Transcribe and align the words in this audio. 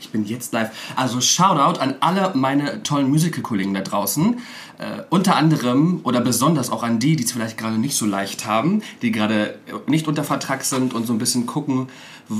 Ich 0.00 0.10
bin 0.10 0.24
jetzt 0.24 0.52
live. 0.52 0.70
Also 0.96 1.20
Shoutout 1.20 1.80
an 1.80 1.96
alle 2.00 2.32
meine 2.34 2.82
tollen 2.82 3.08
Musical-Kollegen 3.08 3.74
da 3.74 3.80
draußen. 3.80 4.38
Äh, 4.78 5.02
unter 5.10 5.36
anderem 5.36 6.00
oder 6.04 6.20
besonders 6.20 6.70
auch 6.70 6.82
an 6.82 6.98
die, 6.98 7.16
die 7.16 7.24
es 7.24 7.32
vielleicht 7.32 7.58
gerade 7.58 7.78
nicht 7.78 7.96
so 7.96 8.06
leicht 8.06 8.46
haben, 8.46 8.82
die 9.02 9.10
gerade 9.10 9.58
nicht 9.86 10.06
unter 10.06 10.22
Vertrag 10.24 10.64
sind 10.64 10.94
und 10.94 11.06
so 11.06 11.12
ein 11.12 11.18
bisschen 11.18 11.46
gucken 11.46 11.88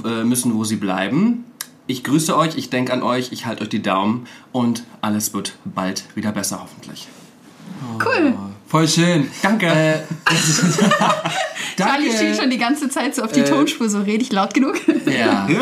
äh, 0.04 0.22
müssen, 0.24 0.54
wo 0.54 0.64
sie 0.64 0.76
bleiben. 0.76 1.44
Ich 1.88 2.04
grüße 2.04 2.36
euch, 2.36 2.56
ich 2.56 2.70
denke 2.70 2.92
an 2.92 3.02
euch, 3.02 3.32
ich 3.32 3.46
halte 3.46 3.62
euch 3.62 3.70
die 3.70 3.82
Daumen 3.82 4.26
und 4.52 4.84
alles 5.00 5.32
wird 5.34 5.56
bald 5.64 6.04
wieder 6.14 6.32
besser 6.32 6.60
hoffentlich. 6.62 7.08
Cool. 8.04 8.34
Voll 8.66 8.86
schön. 8.86 9.28
Danke. 9.42 9.66
Äh, 9.66 9.98
Charlie 11.76 12.12
steht 12.12 12.36
schon 12.36 12.50
die 12.50 12.58
ganze 12.58 12.88
Zeit 12.88 13.14
so 13.14 13.22
auf 13.22 13.32
die 13.32 13.40
Äh, 13.40 13.44
Tonspur, 13.44 13.88
so 13.88 14.00
rede 14.00 14.22
ich 14.22 14.30
laut 14.32 14.52
genug. 14.54 14.76
Ja. 15.06 15.48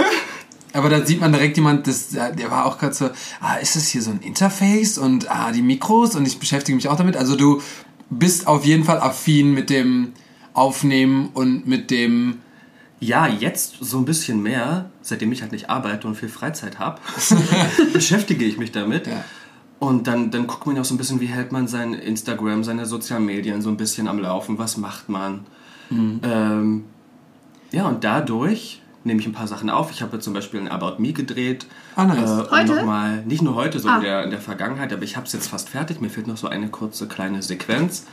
Aber 0.77 0.89
da 0.91 1.05
sieht 1.05 1.21
man 1.21 1.33
direkt 1.33 1.57
jemand, 1.57 1.87
das, 1.87 2.11
der 2.11 2.51
war 2.51 2.67
auch 2.67 2.79
gerade 2.79 2.95
so, 2.95 3.11
ah, 3.41 3.57
ist 3.57 3.77
das 3.77 3.89
hier 3.89 4.03
so 4.03 4.11
ein 4.11 4.21
Interface 4.21 4.99
und 4.99 5.31
ah, 5.31 5.51
die 5.53 5.63
Mikros 5.63 6.15
und 6.15 6.27
ich 6.27 6.39
beschäftige 6.39 6.77
mich 6.77 6.89
auch 6.89 6.97
damit. 6.97 7.17
Also 7.17 7.37
du 7.37 7.63
bist 8.11 8.47
auf 8.47 8.65
jeden 8.65 8.85
Fall 8.85 9.01
affin 9.01 9.53
mit 9.53 9.71
dem 9.71 10.13
Aufnehmen 10.55 11.31
und 11.35 11.67
mit 11.67 11.91
dem 11.91 12.39
Ja, 13.01 13.27
jetzt 13.27 13.77
so 13.81 13.99
ein 13.99 14.05
bisschen 14.05 14.43
mehr, 14.43 14.91
seitdem 15.03 15.33
ich 15.33 15.43
halt 15.43 15.53
nicht 15.53 15.69
arbeite 15.69 16.07
und 16.07 16.15
viel 16.15 16.29
Freizeit 16.29 16.79
habe, 16.79 17.01
beschäftige 17.93 18.45
ich 18.45 18.59
mich 18.59 18.73
damit. 18.73 19.07
Ja. 19.07 19.25
Und 19.79 20.07
dann, 20.07 20.31
dann 20.31 20.47
guckt 20.47 20.67
man 20.67 20.77
ja 20.77 20.83
auch 20.83 20.87
so 20.87 20.95
ein 20.95 20.99
bisschen, 20.99 21.21
wie 21.21 21.27
hält 21.27 21.53
man 21.53 21.69
sein 21.69 21.93
Instagram, 21.93 22.65
seine 22.65 22.87
sozialen 22.87 23.27
Medien 23.27 23.61
so 23.61 23.69
ein 23.69 23.77
bisschen 23.77 24.09
am 24.09 24.19
Laufen, 24.19 24.59
was 24.59 24.79
macht 24.79 25.11
man. 25.11 25.47
Ähm, 25.91 26.85
ja, 27.73 27.87
und 27.87 28.03
dadurch 28.03 28.81
nehme 29.07 29.21
ich 29.21 29.27
ein 29.27 29.33
paar 29.33 29.47
Sachen 29.47 29.71
auf. 29.71 29.91
Ich 29.91 30.03
habe 30.03 30.17
jetzt 30.17 30.25
zum 30.25 30.35
Beispiel 30.35 30.61
ein 30.61 30.69
About 30.69 31.01
Me 31.01 31.13
gedreht. 31.13 31.67
Ah, 31.95 32.05
nice. 32.05 32.31
Äh, 32.31 32.51
Heute? 32.51 32.75
Noch 32.77 32.85
mal, 32.85 33.23
nicht 33.25 33.43
nur 33.43 33.55
heute, 33.55 33.79
so 33.79 33.89
Ah. 33.89 33.97
in, 33.97 34.03
der, 34.03 34.25
in 34.25 34.31
der 34.31 34.41
Vergangenheit, 34.41 34.93
aber 34.93 35.03
ich 35.03 35.17
habe 35.17 35.27
es 35.27 35.33
jetzt 35.33 35.49
fast 35.49 35.69
fertig. 35.71 36.01
Mir 36.01 36.11
fehlt 36.11 36.27
noch 36.27 36.37
so 36.37 36.49
eine 36.49 36.69
kurze 36.69 37.07
kleine 37.09 37.43
Sequenz. 37.43 38.05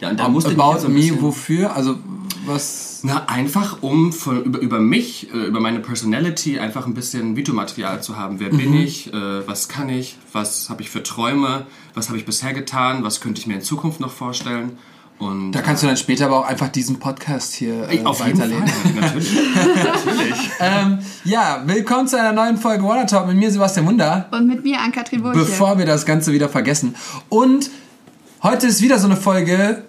Ja, 0.00 0.10
und 0.10 0.18
da 0.18 0.28
musste 0.28 0.50
ich 0.52 0.58
About 0.58 0.72
jetzt 0.72 0.82
so 0.82 0.88
ein 0.88 0.94
Me, 0.94 1.22
wofür? 1.22 1.76
Also 1.76 1.96
was? 2.44 3.00
na, 3.04 3.26
einfach 3.26 3.78
um 3.82 4.12
von, 4.12 4.42
über, 4.42 4.58
über 4.58 4.80
mich, 4.80 5.32
äh, 5.32 5.36
über 5.46 5.60
meine 5.60 5.78
Personality 5.78 6.58
einfach 6.58 6.86
ein 6.86 6.94
bisschen 6.94 7.36
Videomaterial 7.36 8.02
zu 8.02 8.16
haben. 8.16 8.40
Wer 8.40 8.52
Mhm. 8.52 8.56
bin 8.58 8.74
ich? 8.74 9.12
Äh, 9.14 9.46
was 9.46 9.68
kann 9.68 9.88
ich? 9.88 10.18
Was 10.32 10.68
habe 10.70 10.82
ich 10.82 10.90
für 10.90 11.04
Träume? 11.04 11.66
Was 11.94 12.08
habe 12.08 12.18
ich 12.18 12.24
bisher 12.26 12.52
getan? 12.52 13.04
Was 13.04 13.20
könnte 13.20 13.40
ich 13.40 13.46
mir 13.46 13.54
in 13.54 13.62
Zukunft 13.62 14.00
noch 14.00 14.10
vorstellen? 14.10 14.76
Und 15.18 15.52
Da 15.52 15.62
kannst 15.62 15.82
du 15.82 15.86
dann 15.86 15.96
später 15.96 16.26
aber 16.26 16.40
auch 16.40 16.46
einfach 16.46 16.68
diesen 16.68 16.98
Podcast 16.98 17.54
hier 17.54 17.88
äh, 17.88 17.98
äh, 17.98 18.04
auf 18.04 18.24
jeden 18.26 18.38
Fall, 18.38 18.50
weiterlesen. 18.50 19.00
natürlich. 19.00 19.32
natürlich. 19.84 20.50
Ähm, 20.60 20.98
ja, 21.24 21.62
willkommen 21.64 22.08
zu 22.08 22.18
einer 22.18 22.32
neuen 22.32 22.56
Folge 22.56 22.82
Water 22.84 23.06
Talk 23.06 23.26
mit 23.28 23.36
mir, 23.36 23.50
Sebastian 23.50 23.86
Wunder. 23.86 24.28
Und 24.32 24.48
mit 24.48 24.64
mir, 24.64 24.80
Ann-Kathrin. 24.80 25.22
Bevor 25.22 25.78
wir 25.78 25.86
das 25.86 26.06
Ganze 26.06 26.32
wieder 26.32 26.48
vergessen. 26.48 26.96
Und 27.28 27.70
heute 28.42 28.66
ist 28.66 28.82
wieder 28.82 28.98
so 28.98 29.06
eine 29.06 29.16
Folge, 29.16 29.84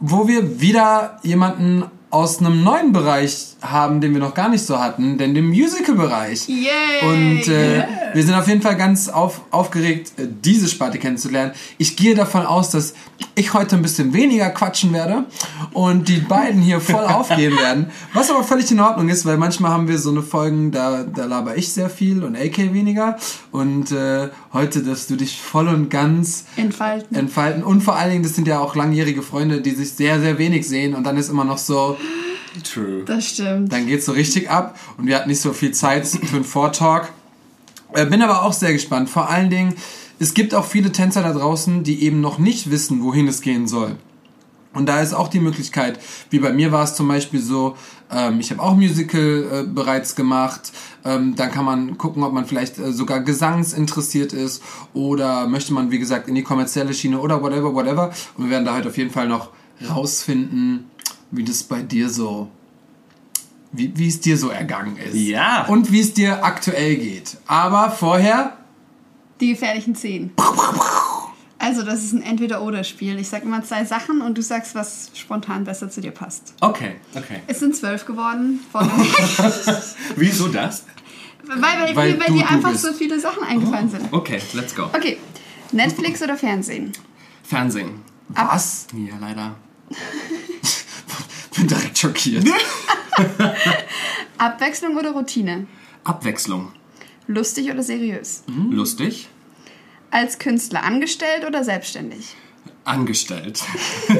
wo 0.00 0.26
wir 0.26 0.60
wieder 0.60 1.18
jemanden 1.22 1.84
aus 2.16 2.38
einem 2.38 2.64
neuen 2.64 2.94
Bereich 2.94 3.48
haben, 3.60 4.00
den 4.00 4.14
wir 4.14 4.20
noch 4.20 4.32
gar 4.32 4.48
nicht 4.48 4.64
so 4.64 4.78
hatten, 4.78 5.18
denn 5.18 5.34
dem 5.34 5.48
Musical-Bereich. 5.48 6.48
Yay! 6.48 6.62
Und 7.02 7.48
äh, 7.48 7.84
wir 8.14 8.22
sind 8.22 8.34
auf 8.34 8.48
jeden 8.48 8.62
Fall 8.62 8.76
ganz 8.76 9.10
auf, 9.10 9.42
aufgeregt, 9.50 10.12
äh, 10.16 10.26
diese 10.26 10.66
Sparte 10.68 10.98
kennenzulernen. 10.98 11.52
Ich 11.76 11.94
gehe 11.94 12.14
davon 12.14 12.46
aus, 12.46 12.70
dass 12.70 12.94
ich 13.34 13.52
heute 13.52 13.76
ein 13.76 13.82
bisschen 13.82 14.14
weniger 14.14 14.48
quatschen 14.48 14.94
werde 14.94 15.24
und 15.74 16.08
die 16.08 16.18
beiden 16.18 16.62
hier 16.62 16.80
voll 16.80 17.04
aufgehen 17.04 17.54
werden. 17.58 17.90
Was 18.14 18.30
aber 18.30 18.44
völlig 18.44 18.70
in 18.70 18.80
Ordnung 18.80 19.10
ist, 19.10 19.26
weil 19.26 19.36
manchmal 19.36 19.72
haben 19.72 19.88
wir 19.88 19.98
so 19.98 20.10
eine 20.10 20.22
Folgen, 20.22 20.70
da, 20.70 21.02
da 21.02 21.26
laber 21.26 21.56
ich 21.56 21.70
sehr 21.70 21.90
viel 21.90 22.24
und 22.24 22.34
AK 22.34 22.72
weniger. 22.72 23.18
Und 23.52 23.92
äh, 23.92 24.30
heute 24.54 24.82
darfst 24.82 25.10
du 25.10 25.16
dich 25.16 25.38
voll 25.38 25.68
und 25.68 25.90
ganz 25.90 26.46
Entfalten. 26.56 27.14
entfalten. 27.14 27.62
Und 27.62 27.82
vor 27.82 27.96
allen 27.96 28.10
Dingen, 28.12 28.22
das 28.22 28.34
sind 28.34 28.48
ja 28.48 28.58
auch 28.58 28.74
langjährige 28.74 29.20
Freunde, 29.20 29.60
die 29.60 29.72
sich 29.72 29.92
sehr, 29.92 30.18
sehr 30.20 30.38
wenig 30.38 30.66
sehen. 30.66 30.94
Und 30.94 31.04
dann 31.04 31.18
ist 31.18 31.28
immer 31.28 31.44
noch 31.44 31.58
so, 31.58 31.98
True. 32.62 33.04
das 33.04 33.30
stimmt. 33.30 33.72
dann 33.72 33.86
geht's 33.86 34.06
so 34.06 34.12
richtig 34.12 34.50
ab 34.50 34.78
und 34.96 35.06
wir 35.06 35.16
hatten 35.16 35.28
nicht 35.28 35.40
so 35.40 35.52
viel 35.52 35.72
Zeit 35.72 36.06
für 36.06 36.36
einen 36.36 36.44
Vortalk. 36.44 37.12
Äh, 37.92 38.06
Bin 38.06 38.22
aber 38.22 38.42
auch 38.42 38.52
sehr 38.52 38.72
gespannt. 38.72 39.08
Vor 39.08 39.28
allen 39.28 39.50
Dingen, 39.50 39.74
es 40.18 40.34
gibt 40.34 40.54
auch 40.54 40.64
viele 40.64 40.92
Tänzer 40.92 41.22
da 41.22 41.32
draußen, 41.32 41.82
die 41.82 42.02
eben 42.02 42.20
noch 42.20 42.38
nicht 42.38 42.70
wissen, 42.70 43.02
wohin 43.02 43.28
es 43.28 43.40
gehen 43.40 43.68
soll. 43.68 43.96
Und 44.76 44.86
da 44.86 45.00
ist 45.00 45.14
auch 45.14 45.28
die 45.28 45.40
Möglichkeit, 45.40 45.98
wie 46.28 46.38
bei 46.38 46.52
mir 46.52 46.70
war 46.70 46.84
es 46.84 46.94
zum 46.94 47.08
Beispiel 47.08 47.40
so, 47.40 47.76
ähm, 48.10 48.40
ich 48.40 48.50
habe 48.50 48.62
auch 48.62 48.76
Musical 48.76 49.46
äh, 49.50 49.66
bereits 49.66 50.14
gemacht. 50.14 50.70
Ähm, 51.04 51.34
dann 51.34 51.50
kann 51.50 51.64
man 51.64 51.96
gucken, 51.96 52.22
ob 52.22 52.32
man 52.34 52.44
vielleicht 52.44 52.78
äh, 52.78 52.92
sogar 52.92 53.20
gesangsinteressiert 53.20 54.34
ist 54.34 54.62
oder 54.92 55.46
möchte 55.46 55.72
man, 55.72 55.90
wie 55.90 55.98
gesagt, 55.98 56.28
in 56.28 56.34
die 56.34 56.42
kommerzielle 56.42 56.92
Schiene 56.92 57.18
oder 57.20 57.42
whatever, 57.42 57.74
whatever. 57.74 58.12
Und 58.36 58.44
wir 58.44 58.50
werden 58.50 58.66
da 58.66 58.76
heute 58.76 58.88
auf 58.88 58.98
jeden 58.98 59.10
Fall 59.10 59.28
noch 59.28 59.50
rausfinden, 59.88 60.90
wie 61.36 61.44
das 61.44 61.62
bei 61.62 61.82
dir 61.82 62.08
so, 62.08 62.48
wie, 63.72 63.96
wie 63.96 64.08
es 64.08 64.20
dir 64.20 64.36
so 64.38 64.48
ergangen 64.48 64.96
ist. 64.96 65.14
Ja. 65.14 65.66
Und 65.66 65.92
wie 65.92 66.00
es 66.00 66.14
dir 66.14 66.44
aktuell 66.44 66.96
geht. 66.96 67.36
Aber 67.46 67.90
vorher, 67.90 68.56
Die 69.40 69.50
gefährlichen 69.50 69.94
Zehn. 69.94 70.32
Also, 71.58 71.82
das 71.82 72.04
ist 72.04 72.12
ein 72.12 72.22
Entweder-Oder-Spiel. 72.22 73.18
Ich 73.18 73.28
sag 73.28 73.42
immer 73.42 73.62
zwei 73.64 73.84
Sachen 73.84 74.20
und 74.20 74.36
du 74.38 74.42
sagst, 74.42 74.74
was 74.74 75.10
spontan 75.14 75.64
besser 75.64 75.90
zu 75.90 76.00
dir 76.00 76.10
passt. 76.12 76.54
Okay, 76.60 76.96
okay. 77.14 77.40
Es 77.46 77.60
sind 77.60 77.74
zwölf 77.74 78.04
geworden. 78.06 78.60
Von 78.70 78.88
Wieso 80.16 80.48
das? 80.48 80.84
weil 81.46 81.60
weil, 81.60 81.96
Weil 81.96 82.20
weil 82.20 82.26
du 82.28 82.34
dir 82.34 82.48
einfach 82.48 82.72
bist. 82.72 82.82
so 82.84 82.92
viele 82.92 83.18
Sachen 83.20 83.42
eingefallen 83.42 83.88
sind. 83.90 84.12
Okay, 84.12 84.40
let's 84.52 84.74
go. 84.74 84.84
Okay. 84.84 85.16
Netflix 85.72 86.22
oder 86.22 86.36
Fernsehen? 86.36 86.92
Fernsehen. 87.42 88.00
was? 88.28 88.86
Ja, 88.92 89.14
leider. 89.20 89.56
Bin 91.66 91.76
direkt 91.76 91.98
schockiert. 91.98 92.44
Abwechslung 94.38 94.96
oder 94.96 95.10
Routine? 95.10 95.66
Abwechslung. 96.04 96.70
Lustig 97.26 97.68
oder 97.72 97.82
seriös? 97.82 98.44
Lustig. 98.70 99.28
Als 100.12 100.38
Künstler 100.38 100.84
angestellt 100.84 101.44
oder 101.44 101.64
selbstständig? 101.64 102.36
Angestellt. 102.84 103.64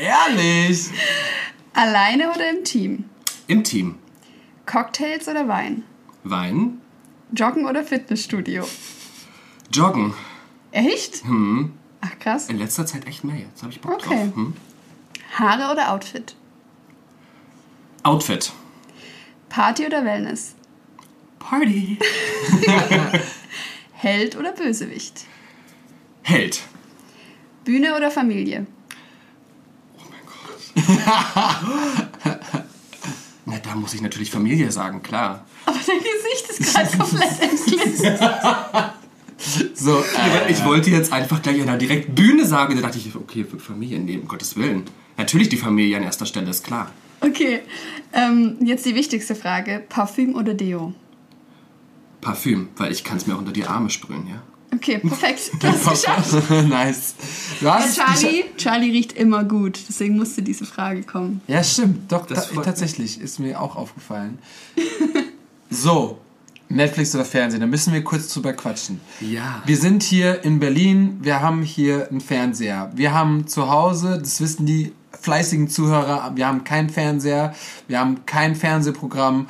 Ehrlich? 0.00 0.88
Alleine 1.74 2.30
oder 2.30 2.48
im 2.48 2.64
Team? 2.64 3.04
Im 3.46 3.62
Team. 3.62 3.96
Cocktails 4.64 5.28
oder 5.28 5.48
Wein? 5.48 5.82
Wein. 6.24 6.80
Joggen 7.36 7.66
oder 7.66 7.84
Fitnessstudio? 7.84 8.66
Joggen. 9.70 10.14
Echt? 10.70 11.22
Ach 12.00 12.18
krass. 12.20 12.48
In 12.48 12.56
letzter 12.56 12.86
Zeit 12.86 13.06
echt 13.06 13.22
mehr. 13.22 13.36
Jetzt 13.36 13.60
habe 13.62 13.70
ich 13.70 13.82
Bock 13.82 13.92
Okay. 13.96 14.04
drauf. 14.08 14.34
Hm? 14.34 14.54
Haare 15.38 15.72
oder 15.72 15.92
Outfit? 15.92 16.34
Outfit. 18.02 18.52
Party 19.48 19.86
oder 19.86 20.04
Wellness? 20.04 20.54
Party. 21.38 21.98
Held 23.92 24.36
oder 24.36 24.52
Bösewicht? 24.52 25.24
Held. 26.22 26.62
Bühne 27.64 27.96
oder 27.96 28.10
Familie? 28.10 28.66
Na, 33.44 33.58
da 33.58 33.74
muss 33.74 33.94
ich 33.94 34.00
natürlich 34.00 34.30
Familie 34.30 34.70
sagen, 34.72 35.02
klar. 35.02 35.44
Aber 35.66 35.78
dein 35.78 35.98
Gesicht 35.98 36.50
ist 36.50 36.74
gerade 36.74 36.96
komplett 36.96 37.40
entglitzt. 37.40 38.04
So, 39.74 39.98
äh, 39.98 40.52
Ich 40.52 40.64
wollte 40.64 40.88
jetzt 40.90 41.12
einfach 41.12 41.42
gleich 41.42 41.56
ja, 41.56 41.76
direkt 41.76 42.14
Bühne 42.14 42.46
sagen. 42.46 42.76
Da 42.76 42.82
dachte 42.82 42.98
ich, 42.98 43.12
okay, 43.16 43.42
für 43.42 43.58
Familie, 43.58 43.98
nee, 43.98 44.16
um 44.16 44.28
Gottes 44.28 44.54
Willen. 44.54 44.84
Natürlich 45.16 45.48
die 45.48 45.56
Familie 45.56 45.96
an 45.96 46.02
erster 46.02 46.26
Stelle, 46.26 46.50
ist 46.50 46.64
klar. 46.64 46.90
Okay, 47.20 47.60
ähm, 48.12 48.56
jetzt 48.64 48.84
die 48.84 48.94
wichtigste 48.94 49.34
Frage. 49.34 49.82
Parfüm 49.88 50.34
oder 50.34 50.54
Deo? 50.54 50.92
Parfüm, 52.20 52.68
weil 52.76 52.92
ich 52.92 53.04
kann 53.04 53.16
es 53.16 53.26
mir 53.26 53.34
auch 53.34 53.38
unter 53.38 53.52
die 53.52 53.64
Arme 53.64 53.90
sprühen, 53.90 54.26
ja. 54.28 54.42
Okay, 54.74 54.98
perfekt. 54.98 55.50
Du 55.60 55.68
hast 55.68 55.86
es 55.86 56.02
geschafft. 56.02 56.50
nice. 56.68 57.14
Du 57.60 57.66
Ja, 57.66 57.74
hast 57.74 57.96
Charlie, 57.96 58.44
Charlie 58.56 58.90
riecht 58.90 59.12
immer 59.12 59.44
gut, 59.44 59.78
deswegen 59.88 60.16
musste 60.16 60.42
diese 60.42 60.64
Frage 60.64 61.02
kommen. 61.02 61.42
Ja, 61.46 61.62
stimmt. 61.62 62.10
Doch, 62.10 62.26
Das 62.26 62.50
da, 62.50 62.62
tatsächlich. 62.62 63.20
Ist 63.20 63.38
mir 63.38 63.60
auch 63.60 63.76
aufgefallen. 63.76 64.38
so, 65.70 66.18
Netflix 66.70 67.14
oder 67.14 67.24
Fernsehen, 67.26 67.60
da 67.60 67.66
müssen 67.66 67.92
wir 67.92 68.02
kurz 68.02 68.32
drüber 68.32 68.54
quatschen. 68.54 69.00
Ja. 69.20 69.62
Wir 69.66 69.76
sind 69.76 70.02
hier 70.02 70.42
in 70.42 70.58
Berlin, 70.58 71.18
wir 71.20 71.40
haben 71.40 71.62
hier 71.62 72.08
einen 72.10 72.20
Fernseher. 72.22 72.90
Wir 72.94 73.12
haben 73.12 73.46
zu 73.46 73.68
Hause, 73.70 74.18
das 74.18 74.40
wissen 74.40 74.64
die 74.64 74.92
fleißigen 75.20 75.68
Zuhörer, 75.68 76.32
wir 76.34 76.46
haben 76.46 76.64
keinen 76.64 76.90
Fernseher, 76.90 77.54
wir 77.88 77.98
haben 77.98 78.24
kein 78.26 78.54
Fernsehprogramm. 78.54 79.46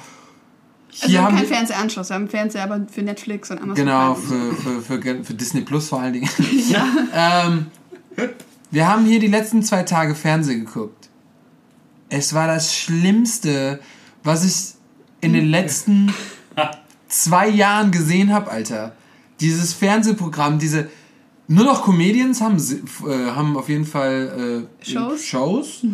Also 0.91 1.07
Hier 1.07 1.11
wir 1.11 1.19
haben 1.19 1.27
haben 1.27 1.37
keinen 1.37 1.47
Fernsehanschluss, 1.49 2.09
wir 2.11 2.15
haben 2.15 2.23
einen 2.23 2.31
Fernseher, 2.31 2.65
aber 2.65 2.87
für 2.91 3.03
Netflix 3.03 3.51
und 3.51 3.59
Amazon. 3.59 3.75
genau, 3.75 4.15
für, 4.15 4.55
für, 4.55 4.83
für, 4.83 5.25
für 5.25 5.35
Disney 5.35 5.63
Plus 5.63 5.89
vor 5.89 6.01
allen 6.01 6.13
Dingen. 6.13 6.29
ähm, 7.15 7.67
wir 8.71 8.89
haben 8.89 9.05
hier 9.05 9.21
die 9.21 9.29
letzten 9.29 9.63
zwei 9.63 9.83
Tage 9.83 10.15
Fernsehen 10.15 10.65
geguckt. 10.65 11.09
Es 12.09 12.35
war 12.35 12.47
das 12.47 12.75
Schlimmste, 12.75 13.81
was 14.23 14.45
ich 14.45 14.75
in 15.23 15.33
den 15.33 15.47
letzten 15.47 16.13
zwei 17.09 17.49
Jahren 17.49 17.91
gesehen 17.91 18.33
habe, 18.33 18.51
Alter. 18.51 18.95
Dieses 19.41 19.73
Fernsehprogramm, 19.73 20.59
diese 20.59 20.89
nur 21.49 21.65
noch 21.65 21.83
Comedians 21.85 22.41
haben, 22.41 22.59
sie- 22.59 22.83
äh, 23.07 23.31
haben 23.31 23.57
auf 23.57 23.69
jeden 23.69 23.85
Fall 23.85 24.67
äh, 24.83 24.85
Shows? 24.91 25.23
Shows. 25.25 25.85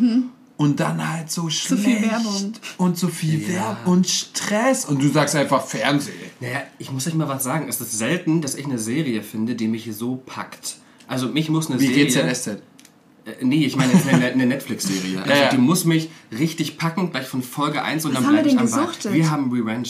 Und 0.56 0.80
dann 0.80 1.08
halt 1.08 1.30
so 1.30 1.48
schlecht. 1.50 1.84
viel 1.84 2.02
Werbung. 2.02 2.52
Und 2.78 2.98
so 2.98 3.06
viel 3.08 3.46
Werbung 3.48 3.92
und 3.92 4.08
Stress. 4.08 4.84
Und 4.86 5.00
du 5.02 5.08
sagst 5.08 5.36
einfach 5.36 5.64
Fernsehen. 5.64 6.16
Naja, 6.40 6.62
ich 6.78 6.90
muss 6.90 7.06
euch 7.06 7.14
mal 7.14 7.28
was 7.28 7.44
sagen. 7.44 7.68
Es 7.68 7.80
ist 7.80 7.96
selten, 7.96 8.42
dass 8.42 8.56
ich 8.56 8.64
eine 8.66 8.78
Serie 8.78 9.22
finde, 9.22 9.54
die 9.54 9.68
mich 9.68 9.88
so 9.96 10.16
packt. 10.26 10.76
Also 11.06 11.28
mich 11.28 11.48
muss 11.48 11.70
eine 11.70 11.78
Wie 11.80 11.86
Serie... 11.86 12.06
GZSZ. 12.06 12.62
Äh, 13.40 13.44
Nee, 13.44 13.64
ich 13.66 13.76
meine 13.76 13.92
jetzt 13.92 14.08
eine, 14.08 14.26
eine 14.26 14.46
Netflix-Serie. 14.46 15.20
Also 15.22 15.32
ja. 15.34 15.48
die 15.50 15.58
muss 15.58 15.84
mich 15.84 16.10
richtig 16.36 16.78
packen, 16.78 17.10
gleich 17.10 17.26
von 17.26 17.42
Folge 17.42 17.82
1 17.82 18.04
und 18.04 18.14
dann 18.14 18.24
haben 18.26 18.34
wir 18.36 18.42
bleibe 18.42 18.48
ich 18.48 18.58
am 18.58 18.70
Ball. 18.70 18.86
gesuchtet? 18.86 19.12
Wir 19.12 19.30
haben 19.30 19.50
Revenge 19.52 19.88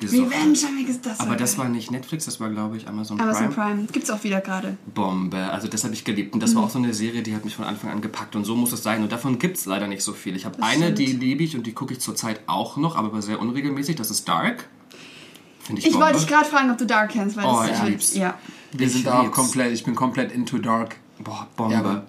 gesuchtet. 0.00 0.26
Revenge 0.32 0.58
haben 0.58 0.76
wir 0.78 0.84
gesagt. 0.84 1.06
Das 1.06 1.20
Aber 1.20 1.36
das 1.36 1.58
war 1.58 1.68
nicht 1.68 1.90
Netflix, 1.90 2.24
das 2.24 2.40
war 2.40 2.50
glaube 2.50 2.76
ich 2.76 2.88
Amazon, 2.88 3.20
Amazon 3.20 3.50
Prime. 3.50 3.74
Prime. 3.74 3.86
Gibt's 3.92 4.10
auch 4.10 4.22
wieder 4.24 4.40
gerade. 4.40 4.76
Bombe. 4.94 5.38
Also 5.50 5.68
das 5.68 5.84
habe 5.84 5.94
ich 5.94 6.04
geliebt. 6.04 6.34
Und 6.34 6.42
das 6.42 6.50
Mhm. 6.52 6.56
war 6.56 6.62
auch 6.64 6.70
so 6.70 6.78
eine 6.78 6.94
Serie, 6.94 7.22
die 7.22 7.34
hat 7.34 7.44
mich 7.44 7.54
von 7.56 7.64
Anfang 7.64 7.90
an 7.90 8.00
gepackt. 8.00 8.36
Und 8.36 8.44
so 8.44 8.54
muss 8.56 8.72
es 8.72 8.82
sein. 8.82 9.02
Und 9.02 9.12
davon 9.12 9.38
gibt 9.38 9.56
es 9.56 9.66
leider 9.66 9.86
nicht 9.86 10.02
so 10.02 10.12
viel. 10.12 10.36
Ich 10.36 10.44
habe 10.44 10.62
eine, 10.62 10.84
stimmt. 10.92 10.98
die 10.98 11.06
liebe 11.06 11.42
ich 11.44 11.56
und 11.56 11.66
die 11.66 11.72
gucke 11.72 11.92
ich 11.94 12.00
zurzeit 12.00 12.40
auch 12.46 12.76
noch, 12.76 12.96
aber 12.96 13.20
sehr 13.22 13.40
unregelmäßig. 13.40 13.96
Das 13.96 14.10
ist 14.10 14.28
Dark. 14.28 14.68
Finde 15.62 15.80
ich 15.80 15.86
Ich 15.86 15.92
Bombe. 15.92 16.06
wollte 16.06 16.18
dich 16.18 16.28
gerade 16.28 16.44
fragen, 16.46 16.70
ob 16.70 16.76
du 16.78 16.84
Dark 16.86 17.10
kennst, 17.12 17.36
weil 17.36 17.44
Oh, 17.46 17.60
das 17.62 17.70
ich 17.70 17.72
ist 17.76 17.84
lieb's. 17.88 18.14
Ja. 18.16 18.38
Wir 18.72 18.86
Ich 18.86 18.92
sind 18.92 19.08
auch 19.08 19.22
lieb's. 19.22 19.34
komplett, 19.34 19.72
ich 19.72 19.84
bin 19.84 19.94
komplett 19.94 20.32
into 20.32 20.58
dark. 20.58 20.96
Boah, 21.20 21.46
Bombe. 21.56 21.74
Ja, 21.74 22.04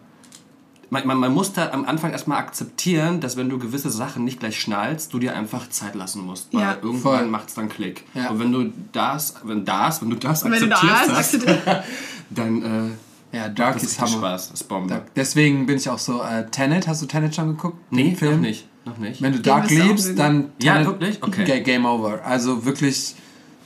man, 0.90 1.08
man, 1.08 1.18
man 1.18 1.34
muss 1.34 1.52
da 1.54 1.72
am 1.72 1.86
Anfang 1.86 2.12
erstmal 2.12 2.38
akzeptieren, 2.38 3.20
dass 3.20 3.38
wenn 3.38 3.50
du 3.50 3.58
gewisse 3.58 3.90
Sachen 3.90 4.24
nicht 4.24 4.40
gleich 4.40 4.60
schnallst, 4.60 5.14
du 5.14 5.20
dir 5.20 5.36
einfach 5.36 5.70
Zeit 5.70 5.96
lassen 5.96 6.22
musst. 6.26 6.54
Weil 6.54 6.62
Ja. 6.62 6.78
irgendwann 6.82 7.30
macht 7.30 7.50
es 7.50 7.54
dann 7.56 7.70
Klick. 7.70 8.04
Ja. 8.14 8.30
Und 8.30 8.40
wenn 8.40 8.52
du 8.52 8.72
das, 8.92 9.36
wenn 9.44 9.66
das, 9.66 10.02
wenn 10.02 10.10
du 10.12 10.16
das 10.18 10.44
wenn 10.44 10.52
du 10.52 10.58
akzeptierst 10.58 10.94
hast, 10.94 11.12
hast, 11.18 11.32
sagst 11.32 11.48
du 11.48 11.84
dann 12.30 12.96
äh, 13.32 13.38
Ja, 13.38 13.50
Dark 13.50 13.74
das 13.76 13.84
ist 13.84 14.00
Hammer. 14.00 14.10
Spaß. 14.18 14.52
Das 14.52 14.62
ist 14.62 14.68
Bombe. 14.68 14.90
Dark. 14.90 15.14
Deswegen 15.16 15.66
bin 15.66 15.78
ich 15.78 15.90
auch 15.90 16.00
so, 16.00 16.22
äh, 16.22 16.50
Tenet, 16.52 16.88
hast 16.88 17.02
du 17.02 17.06
Tenet 17.06 17.36
schon 17.36 17.48
geguckt? 17.48 17.78
Nee, 17.92 18.10
Den 18.10 18.16
Film? 18.16 18.34
noch 18.36 18.40
nicht. 18.42 18.68
Noch 18.86 18.98
nicht. 19.00 19.22
Wenn 19.22 19.32
du 19.34 19.40
Den 19.40 19.44
Dark 19.44 19.68
du 19.68 19.74
liebst, 19.76 20.18
dann 20.20 20.52
Ja, 20.62 20.86
wirklich? 20.86 21.22
Okay. 21.24 21.44
Ga- 21.46 21.60
Game 21.60 21.86
Over. 21.86 22.24
Also 22.24 22.64
wirklich 22.66 23.16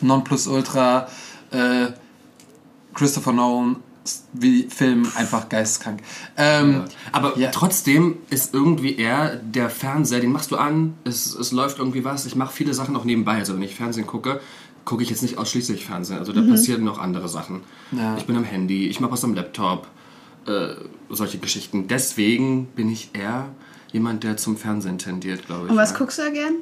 Nonplusultra, 0.01 1.07
äh, 1.51 1.87
Christopher 2.93 3.33
Nolan, 3.33 3.77
wie 4.33 4.63
Film 4.63 5.07
einfach 5.15 5.49
geisteskrank. 5.49 6.01
Ähm, 6.37 6.85
Aber 7.11 7.37
Ja. 7.37 7.51
trotzdem 7.51 8.17
ist 8.29 8.53
irgendwie 8.53 8.95
eher 8.95 9.35
der 9.37 9.69
Fernseher, 9.69 10.19
den 10.19 10.31
machst 10.31 10.51
du 10.51 10.57
an, 10.57 10.95
es, 11.03 11.33
es 11.35 11.51
läuft 11.51 11.79
irgendwie 11.79 12.03
was. 12.05 12.25
Ich 12.25 12.35
mache 12.35 12.53
viele 12.53 12.73
Sachen 12.73 12.95
auch 12.95 13.05
nebenbei. 13.05 13.35
Also 13.35 13.53
wenn 13.55 13.61
ich 13.63 13.75
Fernsehen 13.75 14.07
gucke, 14.07 14.39
gucke 14.85 15.03
ich 15.03 15.09
jetzt 15.09 15.21
nicht 15.21 15.37
ausschließlich 15.37 15.85
Fernsehen. 15.85 16.17
Also 16.19 16.33
da 16.33 16.41
passieren 16.41 16.83
noch 16.83 16.97
andere 16.99 17.29
Sachen. 17.29 17.61
Ja. 17.91 18.17
Ich 18.17 18.25
bin 18.25 18.35
am 18.35 18.43
Handy, 18.43 18.87
ich 18.87 18.99
mache 18.99 19.11
was 19.11 19.23
am 19.23 19.33
Laptop, 19.35 19.87
äh, 20.47 20.69
solche 21.09 21.37
Geschichten. 21.37 21.87
Deswegen 21.87 22.65
bin 22.75 22.89
ich 22.91 23.11
eher 23.13 23.49
jemand, 23.91 24.23
der 24.23 24.37
zum 24.37 24.57
Fernsehen 24.57 24.97
tendiert, 24.97 25.45
glaube 25.45 25.65
ich. 25.65 25.71
Und 25.71 25.77
was 25.77 25.91
ja. 25.91 25.97
guckst 25.97 26.17
du 26.17 26.23
da 26.23 26.29
gern? 26.29 26.53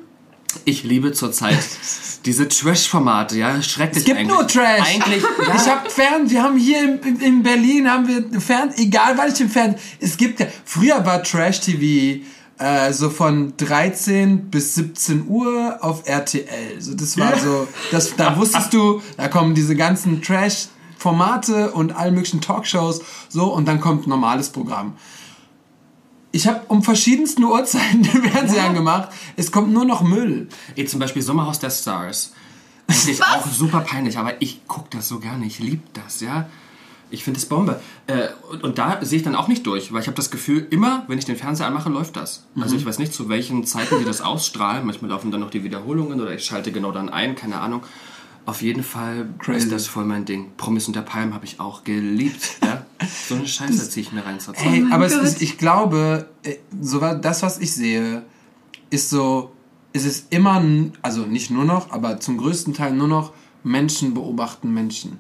Ich 0.66 0.84
liebe 0.84 1.12
zurzeit 1.14 1.58
diese 2.26 2.48
Trash-Formate, 2.48 3.38
ja, 3.38 3.62
schrecklich 3.62 4.00
es 4.00 4.06
gibt 4.06 4.18
eigentlich. 4.20 4.36
nur 4.36 4.48
Trash. 4.48 4.82
Eigentlich, 4.96 5.24
ja. 5.48 5.56
Ich 5.56 5.68
habe 5.70 5.90
Fern, 5.90 6.30
wir 6.30 6.44
haben 6.44 6.58
hier 6.58 6.84
in, 6.84 7.00
in- 7.00 7.22
in 7.22 7.44
Berlin 7.44 7.90
haben 7.90 8.08
wir 8.08 8.42
Fern, 8.42 8.74
egal 8.76 9.18
wann 9.18 9.32
ich 9.32 9.40
im 9.40 9.50
Fernsehen, 9.50 9.80
es 10.00 10.18
gibt 10.18 10.40
ja- 10.40 10.48
früher 10.66 11.06
war 11.06 11.24
Trash 11.24 11.62
TV 11.62 12.24
äh, 12.60 12.92
so 12.92 13.10
von 13.12 13.54
13 13.58 14.50
bis 14.50 14.76
17 14.76 15.28
Uhr 15.28 15.78
auf 15.82 16.08
RTL. 16.08 16.80
So 16.82 16.96
das 16.96 17.18
war 17.18 17.38
so, 17.38 17.68
das 17.92 18.16
da 18.16 18.36
wusstest 18.36 18.74
du, 18.74 19.02
da 19.16 19.28
kommen 19.28 19.54
diese 19.54 19.76
ganzen 19.76 20.22
Trash 20.22 20.68
Formate 20.98 21.72
und 21.74 21.96
all 21.96 22.12
möglichen 22.12 22.42
Talkshows 22.42 23.02
so 23.30 23.54
und 23.54 23.68
dann 23.68 23.80
kommt 23.80 24.08
normales 24.08 24.50
Programm. 24.50 24.96
Ich 26.38 26.45
habe 26.45 26.62
um 26.68 26.84
verschiedensten 26.84 27.44
Uhrzeiten 27.44 28.04
den 28.13 28.22
Fernseher 28.30 28.66
angemacht. 28.66 29.10
Es 29.38 29.51
kommt 29.51 29.74
nur 29.74 29.86
noch 29.86 30.04
Müll. 30.04 30.48
Ey, 30.75 30.86
zum 30.86 31.00
Beispiel 31.00 31.24
Sommerhaus 31.24 31.57
der 31.57 31.72
Stars. 31.72 32.31
Eigentlich 32.88 33.24
auch 33.24 33.48
super 33.48 33.80
peinlich, 33.81 34.19
aber 34.19 34.39
ich 34.39 34.68
gucke 34.68 34.88
das 34.92 35.07
so 35.07 35.18
gerne. 35.18 35.48
Ich 35.48 35.57
liebe 35.57 35.81
das, 35.94 36.22
ja. 36.22 36.48
Ich 37.10 37.24
finde 37.24 37.39
es 37.39 37.48
Bombe. 37.48 37.81
Äh, 38.06 38.28
und, 38.51 38.63
und 38.63 38.78
da 38.78 39.00
sehe 39.04 39.18
ich 39.18 39.24
dann 39.24 39.34
auch 39.34 39.48
nicht 39.48 39.66
durch, 39.66 39.92
weil 39.92 40.01
ich 40.01 40.07
habe 40.07 40.16
das 40.16 40.30
Gefühl, 40.30 40.68
immer, 40.69 41.06
wenn 41.07 41.18
ich 41.18 41.25
den 41.25 41.38
Fernseher 41.38 41.66
anmache, 41.66 41.89
läuft 41.89 42.16
das. 42.18 42.45
Also 42.60 42.75
Mhm. 42.75 42.81
ich 42.81 42.86
weiß 42.86 43.00
nicht, 43.00 43.13
zu 43.16 43.30
welchen 43.30 43.66
Zeiten 43.66 43.98
die 43.98 44.06
das 44.06 44.22
ausstrahlen. 44.22 44.86
Manchmal 44.86 45.10
laufen 45.10 45.31
dann 45.31 45.40
noch 45.42 45.50
die 45.50 45.63
Wiederholungen 45.63 46.22
oder 46.22 46.33
ich 46.36 46.45
schalte 46.45 46.72
genau 46.72 46.92
dann 46.92 47.10
ein, 47.10 47.36
keine 47.36 47.60
Ahnung. 47.62 47.81
Auf 48.45 48.62
jeden 48.62 48.83
Fall 48.83 49.28
Crazy. 49.40 49.57
ist 49.66 49.72
das 49.72 49.88
voll 49.88 50.06
mein 50.06 50.25
Ding. 50.25 50.51
Promis 50.56 50.88
unter 50.88 51.01
Palmen 51.01 51.33
habe 51.33 51.45
ich 51.45 51.60
auch 51.60 51.83
geliebt. 51.83 52.57
Ja? 52.63 52.86
So 53.28 53.36
eine 53.36 53.48
Scheiße 53.48 53.90
ziehe 53.90 54.06
ich 54.06 54.12
mir 54.12 54.26
rein 54.26 54.40
zur 54.40 54.54
Zeit. 54.54 54.66
Hey, 54.66 54.82
mein 54.82 54.92
aber 54.94 55.06
es 55.06 55.14
Gott. 55.16 55.24
ist, 55.24 55.42
ich 55.42 55.58
glaube, 55.58 56.30
äh, 56.44 56.56
so 56.82 57.00
das, 57.00 57.44
was 57.44 57.60
ich 57.60 57.74
sehe, 57.74 58.24
ist 58.90 59.10
so, 59.10 59.52
es 59.94 60.06
ist 60.06 60.28
immer, 60.32 60.64
also 61.02 61.26
nicht 61.26 61.52
nur 61.52 61.66
noch, 61.66 61.92
aber 61.92 62.20
zum 62.20 62.38
größten 62.38 62.74
Teil 62.74 62.94
nur 62.94 63.08
noch 63.08 63.34
Menschen 63.64 64.14
beobachten 64.14 64.74
Menschen. 64.74 65.20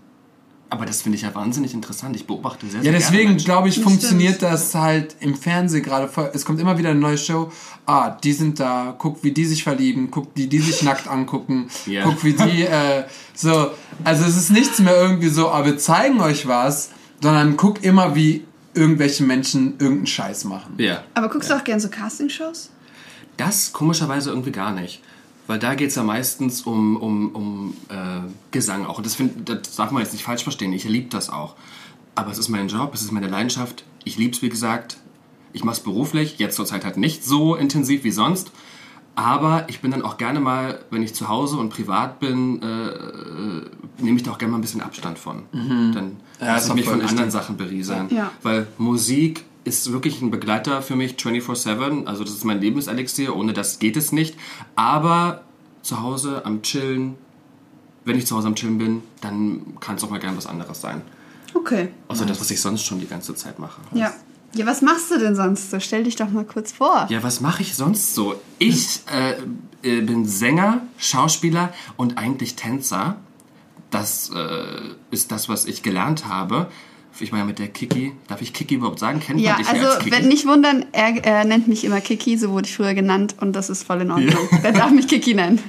Aber 0.69 0.85
das 0.85 1.01
finde 1.01 1.15
ich 1.15 1.21
ja 1.21 1.33
wahnsinnig 1.33 1.73
interessant. 1.73 2.15
Ich 2.17 2.27
beobachte 2.27 2.67
sehr, 2.67 2.79
Ja, 2.79 2.83
sehr 2.83 2.91
gerne 2.91 3.05
deswegen 3.05 3.37
glaube 3.37 3.69
ich, 3.69 3.75
Das 3.75 3.83
funktioniert 3.85 4.35
stimmt. 4.35 4.51
das 4.51 4.75
halt 4.75 5.15
im 5.21 5.33
Fernsehen 5.35 5.81
gerade 5.81 6.09
voll. 6.09 6.29
Es 6.33 6.43
kommt 6.43 6.59
immer 6.59 6.77
wieder 6.77 6.89
eine 6.89 6.99
neue 6.99 7.17
Show. 7.17 7.49
Ah, 7.85 8.09
die 8.09 8.33
sind 8.33 8.59
da. 8.59 8.93
Guck, 8.97 9.23
wie 9.23 9.31
die 9.31 9.45
sich 9.45 9.63
verlieben. 9.63 10.11
Guck, 10.11 10.27
wie 10.35 10.47
die 10.47 10.59
sich 10.59 10.83
nackt 10.83 11.07
angucken. 11.07 11.69
Ja. 11.85 12.03
Guck, 12.03 12.21
wie 12.25 12.33
die, 12.33 12.63
äh, 12.63 13.05
so. 13.33 13.69
Also 14.03 14.25
es 14.25 14.35
ist 14.35 14.49
nichts 14.51 14.79
mehr 14.79 14.93
irgendwie 14.95 15.29
so, 15.29 15.49
aber 15.49 15.67
wir 15.67 15.77
zeigen 15.77 16.19
euch 16.19 16.47
was, 16.49 16.89
sondern 17.21 17.57
guck 17.57 17.83
immer, 17.83 18.15
wie 18.15 18.45
irgendwelche 18.73 19.23
Menschen 19.23 19.73
irgendeinen 19.79 20.07
Scheiß 20.07 20.43
machen. 20.45 20.75
Ja. 20.77 21.03
Aber 21.13 21.29
guckst 21.29 21.49
du 21.49 21.55
auch 21.55 21.63
gern 21.63 21.79
so 21.79 21.89
Castingshows? 21.89 22.69
Das 23.37 23.73
komischerweise 23.73 24.29
irgendwie 24.29 24.51
gar 24.51 24.71
nicht. 24.71 25.01
Weil 25.47 25.59
da 25.59 25.75
geht 25.75 25.89
es 25.89 25.95
ja 25.95 26.03
meistens 26.03 26.61
um, 26.63 26.97
um, 26.97 27.33
um 27.33 27.73
äh, 27.89 28.29
Gesang 28.51 28.85
auch. 28.85 28.97
Und 28.97 29.05
das, 29.05 29.15
find, 29.15 29.47
das 29.47 29.75
darf 29.77 29.91
man 29.91 30.03
jetzt 30.03 30.11
nicht 30.11 30.23
falsch 30.23 30.43
verstehen. 30.43 30.73
Ich 30.73 30.83
liebe 30.83 31.09
das 31.09 31.29
auch. 31.29 31.55
Aber 32.15 32.31
es 32.31 32.37
ist 32.37 32.49
mein 32.49 32.67
Job, 32.67 32.93
es 32.93 33.01
ist 33.01 33.11
meine 33.11 33.27
Leidenschaft. 33.27 33.85
Ich 34.03 34.17
liebe 34.17 34.35
es, 34.35 34.41
wie 34.41 34.49
gesagt. 34.49 34.97
Ich 35.53 35.63
mache 35.63 35.77
es 35.77 35.83
beruflich. 35.83 36.37
Jetzt 36.37 36.57
zurzeit 36.57 36.83
halt 36.83 36.97
nicht 36.97 37.23
so 37.23 37.55
intensiv 37.55 38.03
wie 38.03 38.11
sonst. 38.11 38.51
Aber 39.17 39.65
ich 39.67 39.81
bin 39.81 39.89
dann 39.89 40.03
auch 40.03 40.17
gerne 40.19 40.39
mal, 40.39 40.77
wenn 40.91 41.01
ich 41.01 41.15
zu 41.15 41.27
Hause 41.27 41.57
und 41.57 41.69
privat 41.69 42.19
bin, 42.19 42.61
äh, 42.61 42.65
äh, 42.65 43.65
nehme 43.97 44.15
ich 44.17 44.21
da 44.21 44.29
auch 44.29 44.37
gerne 44.37 44.51
mal 44.51 44.59
ein 44.59 44.61
bisschen 44.61 44.81
Abstand 44.81 45.17
von. 45.17 45.41
Dann 45.51 46.17
Ja, 46.39 46.53
lasse 46.53 46.69
ich 46.69 46.75
mich 46.75 46.85
von 46.85 47.01
anderen 47.01 47.31
Sachen 47.31 47.57
berieseln. 47.57 48.09
Ja. 48.11 48.31
Weil 48.43 48.67
Musik 48.77 49.43
ist 49.63 49.91
wirklich 49.91 50.21
ein 50.21 50.29
Begleiter 50.29 50.83
für 50.83 50.95
mich 50.95 51.13
24-7. 51.15 52.05
Also 52.05 52.23
das 52.23 52.33
ist 52.33 52.45
mein 52.45 52.61
Lebenselixier. 52.61 53.35
Ohne 53.35 53.53
das 53.53 53.79
geht 53.79 53.97
es 53.97 54.11
nicht. 54.11 54.35
Aber 54.75 55.41
zu 55.81 55.99
Hause 56.03 56.45
am 56.45 56.61
Chillen, 56.61 57.15
wenn 58.05 58.19
ich 58.19 58.27
zu 58.27 58.35
Hause 58.35 58.49
am 58.49 58.55
Chillen 58.55 58.77
bin, 58.77 59.01
dann 59.21 59.79
kann 59.79 59.95
es 59.95 60.03
auch 60.03 60.11
mal 60.11 60.19
gerne 60.19 60.37
was 60.37 60.45
anderes 60.45 60.79
sein. 60.79 61.01
Okay. 61.55 61.89
Außer 62.07 62.27
das, 62.27 62.39
was 62.39 62.51
ich 62.51 62.61
sonst 62.61 62.83
schon 62.83 62.99
die 62.99 63.07
ganze 63.07 63.33
Zeit 63.33 63.57
mache. 63.57 63.81
Ja. 63.93 64.13
Ja, 64.57 64.65
was 64.65 64.81
machst 64.81 65.11
du 65.11 65.19
denn 65.19 65.35
sonst 65.35 65.71
so? 65.71 65.79
Stell 65.79 66.03
dich 66.03 66.15
doch 66.15 66.29
mal 66.29 66.45
kurz 66.45 66.71
vor. 66.71 67.07
Ja, 67.09 67.23
was 67.23 67.41
mache 67.41 67.61
ich 67.61 67.75
sonst 67.75 68.15
so? 68.15 68.35
Ich 68.59 69.01
äh, 69.11 69.33
äh, 69.87 70.01
bin 70.01 70.25
Sänger, 70.25 70.81
Schauspieler 70.97 71.73
und 71.95 72.17
eigentlich 72.17 72.55
Tänzer. 72.55 73.17
Das 73.91 74.31
äh, 74.35 74.95
ist 75.11 75.31
das, 75.31 75.47
was 75.47 75.65
ich 75.65 75.83
gelernt 75.83 76.27
habe. 76.27 76.67
Ich 77.19 77.31
ja 77.31 77.43
mit 77.45 77.57
der 77.57 77.67
Kiki. 77.69 78.13
Darf 78.27 78.41
ich 78.41 78.53
Kiki 78.53 78.75
überhaupt 78.75 78.99
sagen? 78.99 79.19
Kennt 79.19 79.39
Ja, 79.39 79.53
man 79.53 79.57
dich 79.59 79.67
ja 79.67 79.73
als 79.73 79.85
also 79.85 79.99
Kiki? 80.03 80.11
wenn 80.11 80.27
nicht 80.27 80.45
wundern, 80.45 80.85
er, 80.91 81.23
er 81.25 81.45
nennt 81.45 81.67
mich 81.67 81.83
immer 81.83 81.99
Kiki, 81.99 82.37
so 82.37 82.51
wurde 82.51 82.67
ich 82.67 82.75
früher 82.75 82.93
genannt 82.93 83.35
und 83.39 83.53
das 83.55 83.69
ist 83.69 83.83
voll 83.83 84.01
in 84.01 84.11
Ordnung. 84.11 84.47
Er 84.63 84.71
darf 84.71 84.91
mich 84.91 85.07
Kiki 85.07 85.33
nennen. 85.33 85.59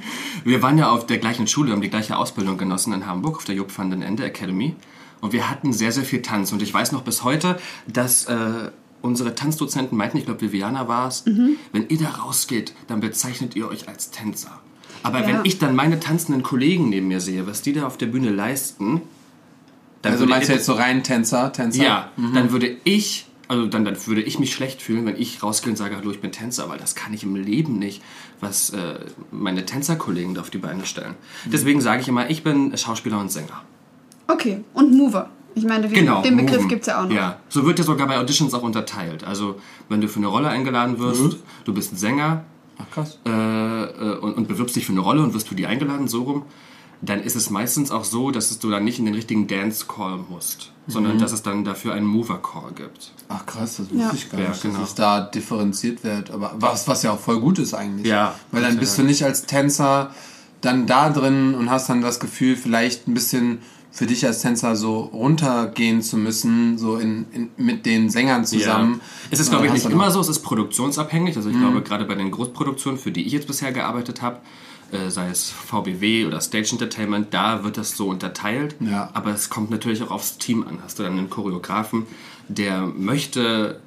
Wir 0.43 0.61
waren 0.61 0.77
ja 0.77 0.91
auf 0.91 1.07
der 1.07 1.17
gleichen 1.17 1.47
Schule, 1.47 1.71
haben 1.71 1.81
die 1.81 1.89
gleiche 1.89 2.17
Ausbildung 2.17 2.57
genossen 2.57 2.93
in 2.93 3.05
Hamburg, 3.07 3.37
auf 3.37 3.45
der 3.45 3.55
Jupp 3.55 3.75
van 3.75 3.89
den 3.89 4.01
Ende 4.03 4.25
Academy. 4.25 4.75
Und 5.21 5.33
wir 5.33 5.49
hatten 5.49 5.73
sehr, 5.73 5.91
sehr 5.91 6.03
viel 6.03 6.21
Tanz. 6.21 6.51
Und 6.51 6.61
ich 6.61 6.73
weiß 6.73 6.91
noch 6.91 7.01
bis 7.03 7.23
heute, 7.23 7.59
dass 7.87 8.25
äh, 8.25 8.71
unsere 9.01 9.35
Tanzdozenten 9.35 9.97
meinten, 9.97 10.17
ich 10.17 10.25
glaube 10.25 10.41
Viviana 10.41 10.87
war 10.87 11.07
es, 11.07 11.25
Mhm. 11.25 11.55
wenn 11.71 11.87
ihr 11.89 11.97
da 11.99 12.09
rausgeht, 12.09 12.73
dann 12.87 12.99
bezeichnet 12.99 13.55
ihr 13.55 13.67
euch 13.67 13.87
als 13.87 14.11
Tänzer. 14.11 14.59
Aber 15.03 15.21
Ja. 15.21 15.27
wenn 15.27 15.45
ich 15.45 15.59
dann 15.59 15.75
meine 15.75 15.99
tanzenden 15.99 16.43
Kollegen 16.43 16.89
neben 16.89 17.07
mir 17.07 17.21
sehe, 17.21 17.47
was 17.47 17.61
die 17.61 17.73
da 17.73 17.85
auf 17.87 17.97
der 17.97 18.07
Bühne 18.07 18.29
leisten, 18.29 19.01
dann 20.01 20.13
Also 20.13 20.21
würde 20.23 20.31
meinst 20.31 20.49
du 20.49 20.53
ich- 20.53 20.57
jetzt 20.59 20.65
so 20.65 20.73
rein 20.73 21.03
Tänzer, 21.03 21.51
Tänzer? 21.51 21.83
ja, 21.83 22.11
dann 22.33 22.51
würde 22.51 22.77
ich, 22.85 23.27
also 23.49 23.65
dann, 23.67 23.83
dann 23.85 23.97
würde 24.07 24.21
ich 24.21 24.39
mich 24.39 24.53
schlecht 24.53 24.81
fühlen, 24.81 25.05
wenn 25.05 25.15
ich 25.19 25.43
rausgehe 25.43 25.71
und 25.71 25.77
sage, 25.77 25.95
hallo, 25.97 26.11
ich 26.11 26.21
bin 26.21 26.31
Tänzer, 26.31 26.69
weil 26.69 26.77
das 26.77 26.95
kann 26.95 27.13
ich 27.13 27.23
im 27.23 27.35
Leben 27.35 27.79
nicht, 27.79 28.01
was 28.39 28.69
äh, 28.71 28.99
meine 29.31 29.65
Tänzerkollegen 29.65 30.33
da 30.35 30.41
auf 30.41 30.49
die 30.49 30.57
Beine 30.57 30.85
stellen. 30.85 31.15
Deswegen 31.45 31.81
sage 31.81 32.01
ich 32.01 32.07
immer, 32.07 32.29
ich 32.29 32.43
bin 32.43 32.75
Schauspieler 32.77 33.19
und 33.19 33.29
Sänger. 33.31 33.61
Okay, 34.29 34.63
und 34.73 34.93
Mover. 34.95 35.29
Ich 35.55 35.63
meine, 35.65 35.87
den, 35.87 35.93
Genau. 36.05 36.21
den 36.21 36.37
Begriff 36.37 36.67
gibt 36.67 36.81
es 36.81 36.87
ja 36.87 37.01
auch 37.01 37.07
noch. 37.07 37.15
Ja, 37.15 37.39
so 37.49 37.65
wird 37.65 37.79
ja 37.79 37.83
sogar 37.85 38.07
bei 38.07 38.17
Auditions 38.17 38.53
auch 38.53 38.61
unterteilt. 38.61 39.23
Also, 39.23 39.55
wenn 39.89 39.99
du 39.99 40.07
für 40.07 40.19
eine 40.19 40.27
Rolle 40.27 40.47
eingeladen 40.49 40.99
wirst, 40.99 41.21
Mhm. 41.21 41.35
du 41.65 41.73
bist 41.73 41.91
ein 41.93 41.97
Sänger 41.97 42.43
Ach 42.77 42.85
krass. 42.93 43.19
äh, 43.25 43.29
äh, 43.31 44.17
und, 44.19 44.33
und 44.37 44.47
bewirbst 44.47 44.75
dich 44.75 44.85
für 44.85 44.91
eine 44.91 45.01
Rolle 45.01 45.21
und 45.23 45.33
wirst 45.33 45.47
für 45.49 45.55
die 45.55 45.65
eingeladen, 45.65 46.07
so 46.07 46.21
rum, 46.23 46.43
dann 47.01 47.21
ist 47.21 47.35
es 47.35 47.49
meistens 47.49 47.91
auch 47.91 48.03
so, 48.03 48.29
dass 48.29 48.51
es 48.51 48.59
du 48.59 48.69
dann 48.69 48.83
nicht 48.83 48.99
in 48.99 49.05
den 49.05 49.15
richtigen 49.15 49.47
Dance 49.47 49.85
Call 49.87 50.19
musst, 50.29 50.71
sondern 50.85 51.17
dass 51.17 51.31
es 51.31 51.41
dann 51.41 51.63
dafür 51.63 51.93
einen 51.93 52.05
Mover 52.05 52.41
Call 52.41 52.71
gibt. 52.75 53.11
Ach 53.29 53.45
krass, 53.45 53.77
das 53.77 53.89
wusste 53.89 53.97
Ja. 53.97 54.11
ich 54.13 54.29
gar 54.29 54.39
Ja, 54.41 54.49
nicht, 54.49 54.61
genau. 54.61 54.79
dass 54.79 54.89
es 54.89 54.95
da 54.95 55.21
differenziert 55.21 56.03
wird. 56.03 56.29
Aber 56.29 56.53
was, 56.57 56.87
was 56.87 57.03
ja 57.03 57.11
auch 57.13 57.19
voll 57.19 57.39
gut 57.39 57.57
ist 57.57 57.73
eigentlich. 57.73 58.05
Ja, 58.07 58.35
Weil 58.51 58.61
dann 58.61 58.77
bist 58.77 58.97
du 58.97 59.03
nicht 59.03 59.23
als 59.23 59.45
Tänzer 59.45 60.11
dann 60.61 60.87
da 60.87 61.09
drin 61.09 61.55
und 61.55 61.71
hast 61.71 61.89
dann 61.89 62.01
das 62.01 62.19
Gefühl, 62.19 62.55
vielleicht 62.57 63.07
ein 63.07 63.13
bisschen 63.13 63.59
für 63.91 64.05
dich 64.05 64.25
als 64.25 64.41
Tänzer 64.41 64.75
so 64.75 64.99
runtergehen 64.99 66.01
zu 66.01 66.17
müssen, 66.17 66.77
so 66.77 66.97
in, 66.97 67.25
in, 67.31 67.49
mit 67.57 67.85
den 67.85 68.09
Sängern 68.09 68.45
zusammen. 68.45 68.95
Ja. 68.95 68.99
Es 69.31 69.39
ist, 69.39 69.49
glaube 69.49 69.65
ich, 69.65 69.73
nicht 69.73 69.89
immer 69.89 70.11
so, 70.11 70.19
es 70.19 70.29
ist 70.29 70.39
produktionsabhängig. 70.39 71.35
Also 71.35 71.49
ich 71.49 71.57
glaube, 71.57 71.81
gerade 71.81 72.05
bei 72.05 72.15
den 72.15 72.29
Großproduktionen, 72.31 72.99
für 72.99 73.11
die 73.11 73.25
ich 73.25 73.33
jetzt 73.33 73.47
bisher 73.47 73.71
gearbeitet 73.71 74.21
habe, 74.21 74.37
äh, 74.91 75.09
sei 75.09 75.29
es 75.29 75.49
VBW 75.49 76.25
oder 76.25 76.39
Stage 76.41 76.69
Entertainment, 76.71 77.33
da 77.33 77.63
wird 77.63 77.77
das 77.77 77.97
so 77.97 78.07
unterteilt. 78.07 78.75
Ja. 78.79 79.09
Aber 79.13 79.31
es 79.31 79.49
kommt 79.49 79.69
natürlich 79.71 80.03
auch 80.03 80.11
aufs 80.11 80.37
Team 80.37 80.65
an. 80.67 80.79
Hast 80.83 80.99
du 80.99 81.03
dann 81.03 81.17
einen 81.17 81.29
Choreografen, 81.29 82.05
der 82.47 82.85
möchte, 82.85 83.79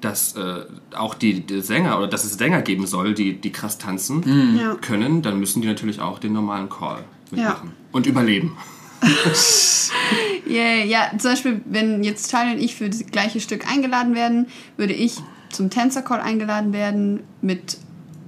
dass 0.00 0.36
äh, 0.36 0.64
auch 0.94 1.14
die, 1.14 1.40
die 1.40 1.60
Sänger 1.60 1.98
oder 1.98 2.06
dass 2.06 2.24
es 2.24 2.34
Sänger 2.34 2.62
geben 2.62 2.86
soll, 2.86 3.14
die, 3.14 3.34
die 3.34 3.50
krass 3.50 3.78
tanzen 3.78 4.56
Ja. 4.58 4.74
können, 4.74 5.22
dann 5.22 5.40
müssen 5.40 5.62
die 5.62 5.68
natürlich 5.68 6.00
auch 6.00 6.18
den 6.18 6.32
normalen 6.34 6.68
Call 6.68 7.04
mitmachen. 7.30 7.72
Und 7.92 8.06
überleben. 8.06 8.56
Yeah, 10.48 10.82
ja, 10.84 11.10
zum 11.18 11.32
Beispiel, 11.32 11.60
wenn 11.66 12.02
jetzt 12.02 12.30
Tyler 12.30 12.52
und 12.52 12.58
ich 12.58 12.74
für 12.74 12.88
das 12.88 13.04
gleiche 13.06 13.38
Stück 13.40 13.70
eingeladen 13.70 14.14
werden, 14.14 14.46
würde 14.78 14.94
ich 14.94 15.16
zum 15.50 15.68
Tänzer-Call 15.68 16.20
eingeladen 16.20 16.72
werden 16.72 17.20
mit 17.42 17.76